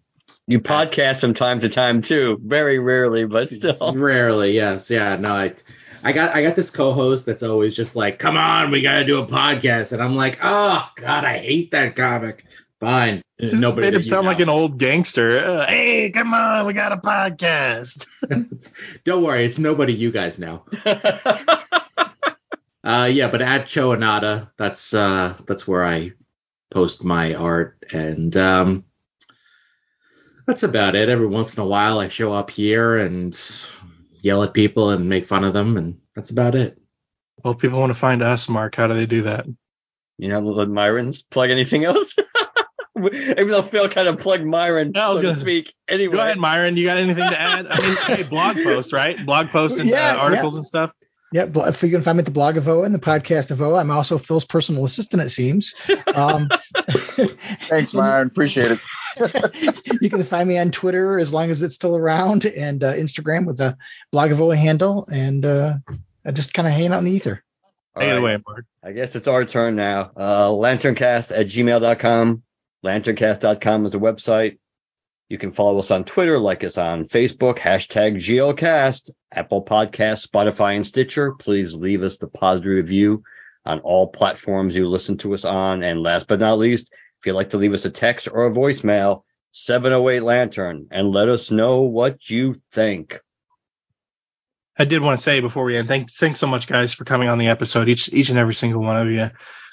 you 0.47 0.61
podcast 0.61 1.19
from 1.19 1.33
time 1.33 1.59
to 1.59 1.69
time 1.69 2.01
too, 2.01 2.39
very 2.43 2.79
rarely, 2.79 3.25
but 3.25 3.49
still. 3.49 3.93
Rarely, 3.95 4.53
yes, 4.53 4.89
yeah. 4.89 5.15
No, 5.17 5.33
I, 5.33 5.55
I 6.03 6.11
got 6.11 6.35
I 6.35 6.43
got 6.43 6.55
this 6.55 6.69
co-host 6.69 7.25
that's 7.25 7.43
always 7.43 7.75
just 7.75 7.95
like, 7.95 8.19
"Come 8.19 8.37
on, 8.37 8.71
we 8.71 8.81
gotta 8.81 9.05
do 9.05 9.21
a 9.21 9.27
podcast," 9.27 9.91
and 9.91 10.01
I'm 10.01 10.15
like, 10.15 10.39
"Oh 10.41 10.87
God, 10.95 11.25
I 11.25 11.37
hate 11.37 11.71
that 11.71 11.95
comic." 11.95 12.45
Fine. 12.79 13.21
This 13.39 13.53
Nobody 13.53 13.87
made 13.87 13.95
him 13.95 14.03
sound 14.03 14.27
like 14.27 14.39
an 14.39 14.49
old 14.49 14.77
gangster. 14.77 15.43
Uh, 15.43 15.65
hey, 15.67 16.11
come 16.11 16.33
on, 16.33 16.65
we 16.65 16.73
got 16.73 16.91
a 16.91 16.97
podcast. 16.97 18.07
Don't 19.03 19.23
worry, 19.23 19.45
it's 19.45 19.57
nobody 19.57 19.93
you 19.93 20.11
guys 20.11 20.37
know. 20.37 20.63
uh, 22.83 23.09
yeah, 23.11 23.27
but 23.29 23.41
at 23.41 23.65
Choanada, 23.65 24.49
that's 24.57 24.93
uh, 24.93 25.37
that's 25.47 25.67
where 25.67 25.85
I 25.85 26.13
post 26.71 27.03
my 27.03 27.33
art, 27.33 27.83
and 27.91 28.35
um, 28.37 28.85
that's 30.45 30.63
about 30.63 30.95
it. 30.95 31.09
Every 31.09 31.27
once 31.27 31.55
in 31.55 31.61
a 31.61 31.67
while, 31.67 31.99
I 31.99 32.07
show 32.09 32.33
up 32.33 32.49
here 32.49 32.97
and 32.97 33.35
yell 34.21 34.43
at 34.43 34.53
people 34.53 34.89
and 34.89 35.09
make 35.09 35.27
fun 35.27 35.43
of 35.43 35.53
them, 35.53 35.77
and 35.77 35.99
that's 36.15 36.31
about 36.31 36.55
it. 36.55 36.77
Well, 37.43 37.53
if 37.53 37.59
people 37.59 37.79
want 37.79 37.91
to 37.91 37.99
find 37.99 38.21
us, 38.21 38.49
Mark, 38.49 38.75
how 38.75 38.87
do 38.87 38.93
they 38.93 39.05
do 39.05 39.23
that? 39.23 39.45
You 40.17 40.29
know, 40.29 40.39
let 40.39 40.69
Myron's 40.69 41.21
plug 41.21 41.49
anything 41.49 41.85
else. 41.85 42.15
Even 42.97 43.49
though 43.49 43.61
Phil 43.61 43.87
kind 43.89 44.07
of 44.07 44.17
plugged 44.17 44.43
Myron, 44.43 44.91
no, 44.93 45.01
I 45.01 45.07
was 45.09 45.17
so 45.17 45.21
gonna, 45.21 45.35
to 45.35 45.39
speak. 45.39 45.71
Anyway, 45.87 46.15
go 46.15 46.21
ahead, 46.21 46.39
Myron. 46.39 46.77
You 46.77 46.85
got 46.85 46.97
anything 46.97 47.29
to 47.29 47.39
add? 47.39 47.67
I 47.69 47.79
mean, 47.79 47.95
hey, 47.95 48.23
blog 48.23 48.55
post, 48.63 48.91
right? 48.91 49.23
Blog 49.23 49.49
posts 49.49 49.77
and 49.77 49.87
yeah, 49.87 50.15
uh, 50.15 50.17
articles 50.17 50.55
yeah. 50.55 50.57
and 50.57 50.65
stuff. 50.65 50.91
Yeah, 51.33 51.45
if 51.55 51.83
you 51.83 51.89
can 51.89 52.01
find 52.01 52.17
me 52.17 52.21
at 52.21 52.25
the 52.25 52.31
blog 52.31 52.55
of 52.55 52.67
OA 52.69 52.83
and 52.83 52.95
the 52.95 52.99
podcast 52.99 53.51
of 53.51 53.61
OA, 53.61 53.79
I'm 53.79 53.91
also 53.91 54.17
Phil's 54.17 54.45
personal 54.45 54.85
assistant, 54.85 55.21
it 55.21 55.29
seems. 55.29 55.75
Um, 56.07 56.49
Thanks, 57.69 57.93
Myron. 57.93 58.27
Appreciate 58.27 58.71
it. 58.71 58.79
you 60.01 60.09
can 60.09 60.23
find 60.23 60.47
me 60.47 60.57
on 60.57 60.71
Twitter 60.71 61.19
as 61.19 61.33
long 61.33 61.49
as 61.49 61.63
it's 61.63 61.75
still 61.75 61.95
around 61.95 62.45
and 62.45 62.83
uh, 62.83 62.93
Instagram 62.93 63.45
with 63.45 63.57
the 63.57 63.77
blog 64.11 64.31
of 64.31 64.41
OA 64.41 64.55
handle. 64.55 65.07
And 65.11 65.45
uh, 65.45 65.75
I 66.25 66.31
just 66.31 66.53
kind 66.53 66.67
of 66.67 66.73
hang 66.73 66.91
out 66.91 66.99
in 66.99 67.05
the 67.05 67.11
ether. 67.11 67.43
Take 67.99 68.11
right. 68.11 68.17
away, 68.17 68.37
Mark. 68.47 68.65
I 68.83 68.91
guess 68.91 69.15
it's 69.15 69.27
our 69.27 69.45
turn 69.45 69.75
now. 69.75 70.11
Uh, 70.15 70.49
lanterncast 70.49 71.37
at 71.37 71.47
gmail.com. 71.47 72.43
Lanterncast.com 72.85 73.85
is 73.85 73.91
the 73.91 73.99
website. 73.99 74.59
You 75.29 75.37
can 75.37 75.51
follow 75.51 75.79
us 75.79 75.91
on 75.91 76.05
Twitter, 76.05 76.39
like 76.39 76.63
us 76.63 76.77
on 76.77 77.03
Facebook, 77.03 77.57
hashtag 77.57 78.15
GeoCast, 78.15 79.11
Apple 79.31 79.65
Podcasts, 79.65 80.25
Spotify, 80.25 80.75
and 80.75 80.85
Stitcher. 80.85 81.33
Please 81.33 81.73
leave 81.73 82.01
us 82.01 82.17
the 82.17 82.27
positive 82.27 82.71
review 82.71 83.23
on 83.65 83.79
all 83.79 84.07
platforms 84.07 84.75
you 84.75 84.87
listen 84.87 85.17
to 85.17 85.33
us 85.33 85.43
on. 85.43 85.83
And 85.83 86.01
last 86.01 86.27
but 86.27 86.39
not 86.39 86.57
least, 86.59 86.93
if 86.93 86.99
you'd 87.27 87.33
like 87.33 87.51
to 87.51 87.57
leave 87.57 87.73
us 87.73 87.85
a 87.85 87.89
text 87.91 88.27
or 88.31 88.47
a 88.47 88.51
voicemail, 88.51 89.23
708 89.51 90.23
Lantern, 90.23 90.87
and 90.91 91.11
let 91.11 91.29
us 91.29 91.51
know 91.51 91.81
what 91.81 92.29
you 92.29 92.55
think. 92.71 93.19
I 94.79 94.85
did 94.85 95.01
want 95.01 95.17
to 95.17 95.23
say 95.23 95.39
before 95.39 95.65
we 95.65 95.77
end, 95.77 95.87
thanks, 95.87 96.17
thanks 96.17 96.39
so 96.39 96.47
much, 96.47 96.67
guys, 96.67 96.93
for 96.93 97.03
coming 97.03 97.29
on 97.29 97.37
the 97.37 97.47
episode. 97.47 97.89
Each, 97.89 98.11
each 98.13 98.29
and 98.29 98.37
every 98.37 98.53
single 98.53 98.81
one 98.81 98.97
of 98.97 99.11
you. 99.11 99.29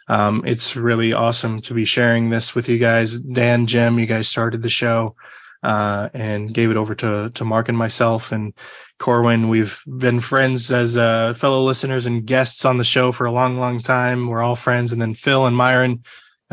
Um, 0.09 0.45
it's 0.47 0.77
really 0.77 1.13
awesome 1.13 1.61
to 1.63 1.75
be 1.75 1.85
sharing 1.85 2.29
this 2.29 2.55
with 2.55 2.69
you 2.69 2.79
guys. 2.79 3.19
Dan, 3.19 3.67
Jim, 3.67 3.99
you 3.99 4.07
guys 4.07 4.29
started 4.29 4.63
the 4.63 4.71
show, 4.71 5.17
uh, 5.63 6.11
and 6.13 6.53
gave 6.53 6.71
it 6.71 6.77
over 6.77 6.95
to, 6.95 7.31
to 7.31 7.45
Mark 7.45 7.69
and 7.69 7.79
myself 7.79 8.33
and 8.33 8.53
Corwin. 8.99 9.49
We've 9.49 9.79
been 9.87 10.21
friends 10.21 10.71
as, 10.73 10.97
uh, 10.97 11.35
fellow 11.35 11.65
listeners 11.65 12.07
and 12.07 12.27
guests 12.27 12.65
on 12.65 12.77
the 12.77 12.85
show 12.85 13.13
for 13.13 13.27
a 13.27 13.33
long, 13.33 13.59
long 13.59 13.83
time. 13.83 14.29
We're 14.29 14.43
all 14.43 14.57
friends. 14.57 14.93
And 14.93 15.01
then 15.01 15.15
Phil 15.15 15.47
and 15.47 15.57
Myron, 15.57 16.05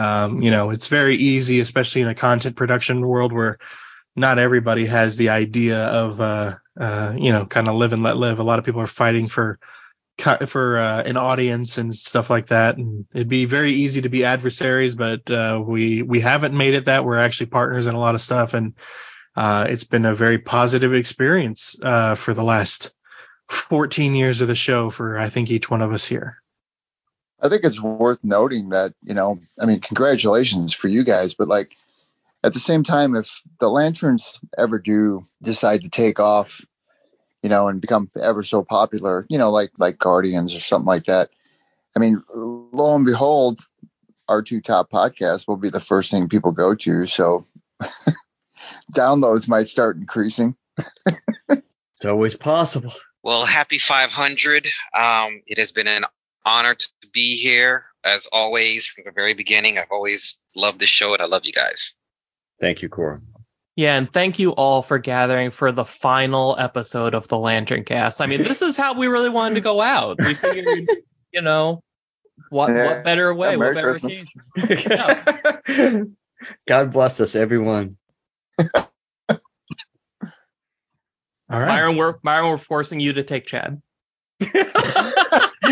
um, 0.02 0.42
you 0.42 0.50
know, 0.50 0.72
it's 0.72 0.88
very 0.88 1.16
easy, 1.16 1.60
especially 1.60 2.02
in 2.02 2.08
a 2.08 2.16
content 2.16 2.56
production 2.56 3.06
world 3.06 3.32
where 3.32 3.60
not 4.16 4.40
everybody 4.40 4.86
has 4.86 5.16
the 5.16 5.30
idea 5.30 5.78
of, 5.78 6.20
uh, 6.20 6.58
uh, 6.80 7.14
you 7.16 7.32
know, 7.32 7.46
kind 7.46 7.68
of 7.68 7.76
live 7.76 7.94
and 7.94 8.02
let 8.02 8.18
live. 8.18 8.40
A 8.40 8.44
lot 8.44 8.58
of 8.58 8.66
people 8.66 8.82
are 8.82 8.88
fighting 8.88 9.28
for 9.28 9.60
for 10.48 10.78
uh, 10.78 11.04
an 11.04 11.18
audience 11.18 11.78
and 11.78 11.96
stuff 11.96 12.30
like 12.30 12.48
that, 12.48 12.78
and 12.78 13.06
it'd 13.14 13.28
be 13.28 13.46
very 13.46 13.74
easy 13.74 14.02
to 14.02 14.10
be 14.10 14.26
adversaries, 14.26 14.96
but 14.96 15.30
uh, 15.32 15.62
we 15.64 16.02
we 16.02 16.20
haven't 16.20 16.56
made 16.56 16.74
it 16.74 16.86
that. 16.86 17.06
We're 17.06 17.18
actually 17.18 17.48
partners 17.48 17.88
in 17.88 17.96
a 17.96 18.00
lot 18.00 18.16
of 18.16 18.22
stuff, 18.22 18.54
and 18.54 18.74
uh, 19.36 19.68
it's 19.70 19.86
been 19.86 20.06
a 20.06 20.16
very 20.16 20.38
positive 20.38 20.94
experience 20.94 21.76
uh, 21.82 22.16
for 22.16 22.34
the 22.34 22.44
last 22.44 22.92
14 23.50 24.16
years 24.16 24.42
of 24.42 24.48
the 24.48 24.56
show 24.56 24.90
for 24.90 25.18
I 25.18 25.30
think 25.30 25.50
each 25.50 25.70
one 25.70 25.82
of 25.82 25.94
us 25.94 26.06
here. 26.06 26.41
I 27.42 27.50
think 27.50 27.64
it's 27.64 27.82
worth 27.82 28.20
noting 28.24 28.70
that 28.70 28.94
you 29.04 29.14
know, 29.14 29.40
I 29.60 29.66
mean, 29.66 29.80
congratulations 29.80 30.74
for 30.74 30.88
you 30.88 31.04
guys, 31.04 31.34
but 31.34 31.48
like 31.48 31.76
at 32.44 32.54
the 32.54 32.60
same 32.60 32.84
time, 32.84 33.16
if 33.16 33.42
the 33.60 33.70
lanterns 33.70 34.40
ever 34.58 34.80
do 34.80 35.26
decide 35.42 35.84
to 35.84 35.90
take 35.90 36.20
off, 36.20 36.62
you 37.44 37.50
know, 37.50 37.68
and 37.68 37.82
become 37.82 38.10
ever 38.20 38.44
so 38.44 38.64
popular, 38.64 39.26
you 39.30 39.38
know, 39.38 39.52
like 39.52 39.72
like 39.78 39.98
Guardians 39.98 40.56
or 40.56 40.60
something 40.60 40.88
like 40.88 41.06
that, 41.06 41.30
I 41.96 42.00
mean, 42.00 42.24
lo 42.34 42.96
and 42.96 43.06
behold, 43.06 43.60
our 44.28 44.42
two 44.42 44.62
top 44.62 44.90
podcasts 44.90 45.48
will 45.48 45.58
be 45.58 45.70
the 45.70 45.80
first 45.80 46.12
thing 46.12 46.30
people 46.30 46.52
go 46.52 46.76
to. 46.76 47.06
So 47.06 47.46
downloads 48.94 49.48
might 49.48 49.68
start 49.68 49.98
increasing. 49.98 50.56
It's 51.50 52.06
always 52.06 52.36
possible. 52.36 52.94
Well, 53.24 53.46
happy 53.46 53.78
500. 53.78 54.68
Um, 54.96 55.44
it 55.46 55.60
has 55.60 55.72
been 55.72 55.88
an 55.88 56.06
honor 56.46 56.76
to 56.76 56.88
be 57.14 57.38
here. 57.42 57.86
As 58.04 58.28
always, 58.32 58.88
from 58.88 59.04
the 59.06 59.12
very 59.12 59.34
beginning, 59.36 59.78
I've 59.78 59.92
always 59.92 60.38
loved 60.56 60.80
the 60.80 60.88
show 60.88 61.14
and 61.14 61.22
I 61.22 61.26
love 61.26 61.46
you 61.46 61.54
guys. 61.54 61.94
Thank 62.60 62.82
you, 62.82 62.90
Cora. 62.90 63.20
Yeah, 63.76 63.96
and 63.96 64.12
thank 64.12 64.38
you 64.40 64.52
all 64.52 64.82
for 64.82 64.98
gathering 65.00 65.52
for 65.52 65.72
the 65.72 65.86
final 65.86 66.56
episode 66.60 67.14
of 67.16 67.28
the 67.28 67.38
Lantern 67.38 67.84
Cast. 67.84 68.20
I 68.22 68.26
mean, 68.26 68.44
this 68.44 68.62
is 68.62 68.76
how 68.76 68.94
we 68.96 69.08
really 69.08 69.30
wanted 69.30 69.56
to 69.56 69.62
go 69.62 69.82
out. 69.82 70.18
We 70.20 70.34
figured, 70.34 70.90
you 71.32 71.42
know, 71.42 71.82
what 72.50 72.70
Yeah. 72.70 72.86
what 72.86 73.04
better 73.04 73.34
way, 73.34 73.52
Yeah, 73.52 73.56
what 73.58 73.74
Merry 73.74 73.76
better 73.76 73.92
Christmas. 74.00 74.26
occasion? 74.58 76.18
God 76.68 76.92
bless 76.92 77.20
us, 77.22 77.36
everyone. 77.36 77.98
All 78.74 78.90
right. 81.50 81.68
Myron, 81.68 81.98
we're 81.98 82.16
Myron, 82.24 82.50
we're 82.50 82.58
forcing 82.58 83.00
you 83.00 83.14
to 83.14 83.24
take 83.24 83.46
Chad. 83.46 83.82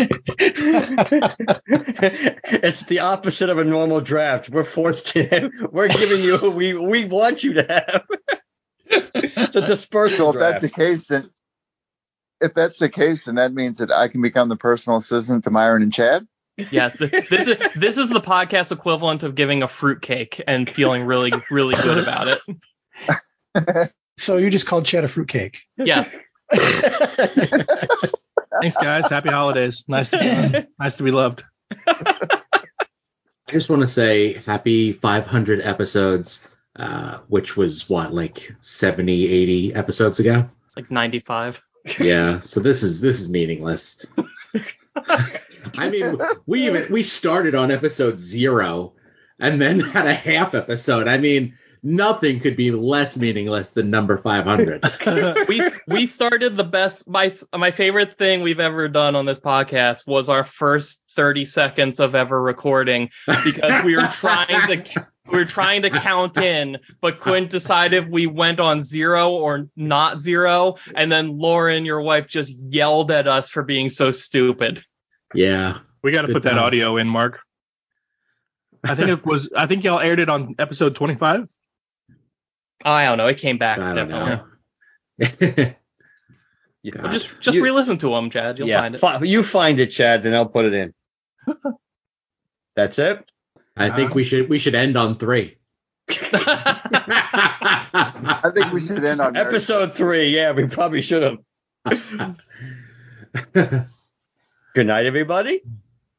it's 2.52 2.84
the 2.84 3.00
opposite 3.00 3.50
of 3.50 3.58
a 3.58 3.64
normal 3.64 4.00
draft. 4.00 4.48
We're 4.48 4.64
forced 4.64 5.08
to. 5.08 5.50
We're 5.70 5.88
giving 5.88 6.22
you. 6.22 6.50
We 6.50 6.74
we 6.74 7.04
want 7.06 7.42
you 7.42 7.54
to 7.54 7.62
have. 7.62 8.06
it's 9.14 9.56
a 9.56 9.66
dispersal 9.66 10.32
So 10.32 10.38
if 10.38 10.40
that's 10.40 10.60
the 10.60 10.68
case, 10.68 11.08
then 11.08 11.30
if 12.40 12.54
that's 12.54 12.78
the 12.78 12.88
case, 12.88 13.24
then 13.24 13.34
that 13.36 13.52
means 13.52 13.78
that 13.78 13.92
I 13.92 14.08
can 14.08 14.22
become 14.22 14.48
the 14.48 14.56
personal 14.56 14.98
assistant 14.98 15.44
to 15.44 15.50
Myron 15.50 15.82
and 15.82 15.92
Chad. 15.92 16.26
Yeah, 16.70 16.90
th- 16.90 17.28
this 17.28 17.48
is 17.48 17.58
this 17.74 17.98
is 17.98 18.08
the 18.08 18.20
podcast 18.20 18.72
equivalent 18.72 19.22
of 19.22 19.34
giving 19.34 19.62
a 19.62 19.68
fruitcake 19.68 20.42
and 20.46 20.68
feeling 20.68 21.04
really 21.04 21.32
really 21.50 21.74
good 21.74 21.98
about 21.98 22.28
it. 22.28 23.92
So 24.20 24.36
you 24.36 24.50
just 24.50 24.66
called 24.66 24.84
Chad 24.84 25.02
a 25.02 25.08
fruitcake. 25.08 25.62
Yes. 25.78 26.14
Thanks, 28.60 28.76
guys. 28.76 29.08
Happy 29.08 29.30
holidays. 29.30 29.84
Nice 29.88 30.10
to 30.10 30.18
be 30.18 30.66
nice 30.80 30.96
to 30.96 31.02
be 31.02 31.10
loved. 31.10 31.44
I 31.86 33.52
just 33.52 33.68
want 33.68 33.82
to 33.82 33.86
say 33.86 34.34
happy 34.34 34.92
500 34.92 35.60
episodes, 35.60 36.46
uh, 36.76 37.18
which 37.28 37.56
was 37.56 37.88
what, 37.88 38.12
like 38.12 38.52
70, 38.60 39.26
80 39.28 39.74
episodes 39.74 40.20
ago? 40.20 40.48
Like 40.76 40.90
95. 40.90 41.60
Yeah. 41.98 42.40
so 42.40 42.60
this 42.60 42.82
is 42.82 43.00
this 43.00 43.20
is 43.20 43.28
meaningless. 43.28 44.04
I 45.76 45.90
mean, 45.90 46.18
we 46.46 46.66
even 46.66 46.92
we 46.92 47.02
started 47.02 47.54
on 47.54 47.70
episode 47.70 48.18
zero 48.18 48.94
and 49.38 49.60
then 49.60 49.80
had 49.80 50.06
a 50.06 50.14
half 50.14 50.54
episode. 50.54 51.08
I 51.08 51.18
mean, 51.18 51.56
nothing 51.82 52.40
could 52.40 52.56
be 52.56 52.70
less 52.70 53.16
meaningless 53.16 53.72
than 53.72 53.90
number 53.90 54.18
500. 54.18 54.84
we 55.48 55.70
we 55.94 56.06
started 56.06 56.56
the 56.56 56.64
best 56.64 57.08
my 57.08 57.32
my 57.56 57.70
favorite 57.70 58.16
thing 58.16 58.42
we've 58.42 58.60
ever 58.60 58.88
done 58.88 59.16
on 59.16 59.26
this 59.26 59.40
podcast 59.40 60.06
was 60.06 60.28
our 60.28 60.44
first 60.44 61.02
30 61.16 61.44
seconds 61.44 62.00
of 62.00 62.14
ever 62.14 62.40
recording 62.40 63.10
because 63.44 63.84
we 63.84 63.96
were 63.96 64.08
trying 64.08 64.66
to 64.66 65.06
we 65.30 65.38
were 65.38 65.44
trying 65.44 65.82
to 65.82 65.90
count 65.90 66.36
in 66.36 66.78
but 67.00 67.20
couldn't 67.20 67.50
decide 67.50 67.92
if 67.92 68.06
we 68.06 68.26
went 68.26 68.60
on 68.60 68.80
zero 68.80 69.30
or 69.30 69.68
not 69.76 70.18
zero 70.18 70.76
and 70.94 71.10
then 71.10 71.38
Lauren 71.38 71.84
your 71.84 72.00
wife 72.00 72.26
just 72.26 72.52
yelled 72.68 73.10
at 73.10 73.28
us 73.28 73.50
for 73.50 73.62
being 73.62 73.90
so 73.90 74.12
stupid 74.12 74.82
Yeah. 75.34 75.78
We 76.02 76.12
got 76.12 76.22
to 76.22 76.28
Good 76.28 76.34
put 76.34 76.42
that 76.44 76.58
audio 76.58 76.96
in, 76.96 77.08
Mark. 77.08 77.40
I 78.82 78.94
think 78.94 79.10
it 79.10 79.26
was. 79.26 79.50
I 79.54 79.66
think 79.66 79.84
y'all 79.84 80.00
aired 80.00 80.20
it 80.20 80.30
on 80.30 80.54
episode 80.58 80.94
25. 80.94 81.46
I 82.82 83.04
don't 83.04 83.18
know 83.18 83.26
it 83.26 83.36
came 83.36 83.58
back 83.58 83.78
I 83.78 83.92
don't 83.92 84.08
definitely 84.08 85.66
know. 85.66 85.74
Yeah. 86.82 87.02
Well, 87.02 87.12
just 87.12 87.40
just 87.40 87.56
You- 87.56 87.62
re-listen 87.64 87.98
to 87.98 88.08
them 88.10 88.30
Chad 88.30 88.58
you'll 88.58 88.68
yeah, 88.68 88.80
find 88.80 88.94
it 88.94 88.98
fi- 88.98 89.22
you 89.22 89.42
find 89.42 89.78
it, 89.80 89.88
Chad, 89.88 90.22
then 90.22 90.32
I'll 90.34 90.46
put 90.46 90.64
it 90.64 90.72
in. 90.74 90.94
That's 92.76 92.98
it. 92.98 93.24
I 93.76 93.90
think 93.90 94.10
uh-huh. 94.10 94.16
we 94.16 94.24
should 94.24 94.48
we 94.48 94.58
should 94.58 94.74
end 94.74 94.96
on 94.96 95.18
three. 95.18 95.56
I 96.10 97.30
think 98.54 98.72
we 98.72 98.80
should 98.80 99.04
end 99.04 99.20
on 99.20 99.34
Merry 99.34 99.46
Episode 99.46 99.94
three. 99.94 100.34
Yeah, 100.34 100.52
we 100.52 100.66
probably 100.66 101.02
should 101.02 101.22
have. 101.22 101.38
Good 104.74 104.86
night, 104.86 105.06
everybody. 105.06 105.62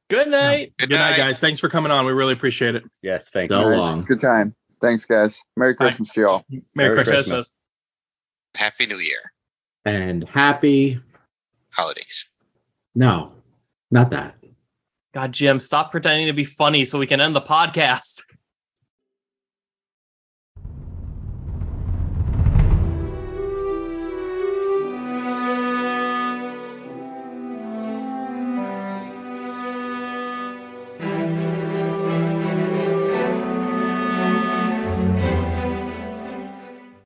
good 0.10 0.28
night 0.28 0.74
Good, 0.78 0.90
Good 0.90 0.96
night, 0.96 1.12
night. 1.12 1.18
guys. 1.18 1.40
Thanks 1.40 1.60
for 1.60 1.70
coming 1.70 1.92
on. 1.92 2.06
We 2.06 2.12
really 2.14 2.34
appreciate 2.34 2.76
it. 2.76 2.84
Yes, 3.02 3.30
thank 3.30 3.52
So 3.52 3.60
you. 3.60 3.66
Christmas. 3.66 3.90
long. 3.90 4.02
Good 4.02 4.20
time. 4.20 4.56
Thanks, 4.82 5.06
guys. 5.06 5.42
Merry 5.56 5.74
Bye. 5.74 5.86
Christmas 5.86 6.12
to 6.14 6.22
y'all. 6.22 6.46
Merry, 6.50 6.64
Merry 6.76 6.96
Christmas. 6.96 7.16
Christmas. 7.26 7.60
Happy 8.56 8.86
New 8.88 8.98
Year. 9.00 9.32
And 9.86 10.28
happy 10.28 11.00
Holidays. 11.70 12.26
no, 12.96 13.32
not 13.92 14.10
that. 14.12 14.36
God 15.14 15.32
Jim 15.34 15.60
stop 15.60 15.92
pretending 15.92 16.28
to 16.28 16.34
be 16.34 16.46
funny 16.46 16.86
so 16.86 16.98
we 17.00 17.08
can 17.08 17.20
end 17.22 17.36
the 17.36 17.42
podcast 17.42 18.24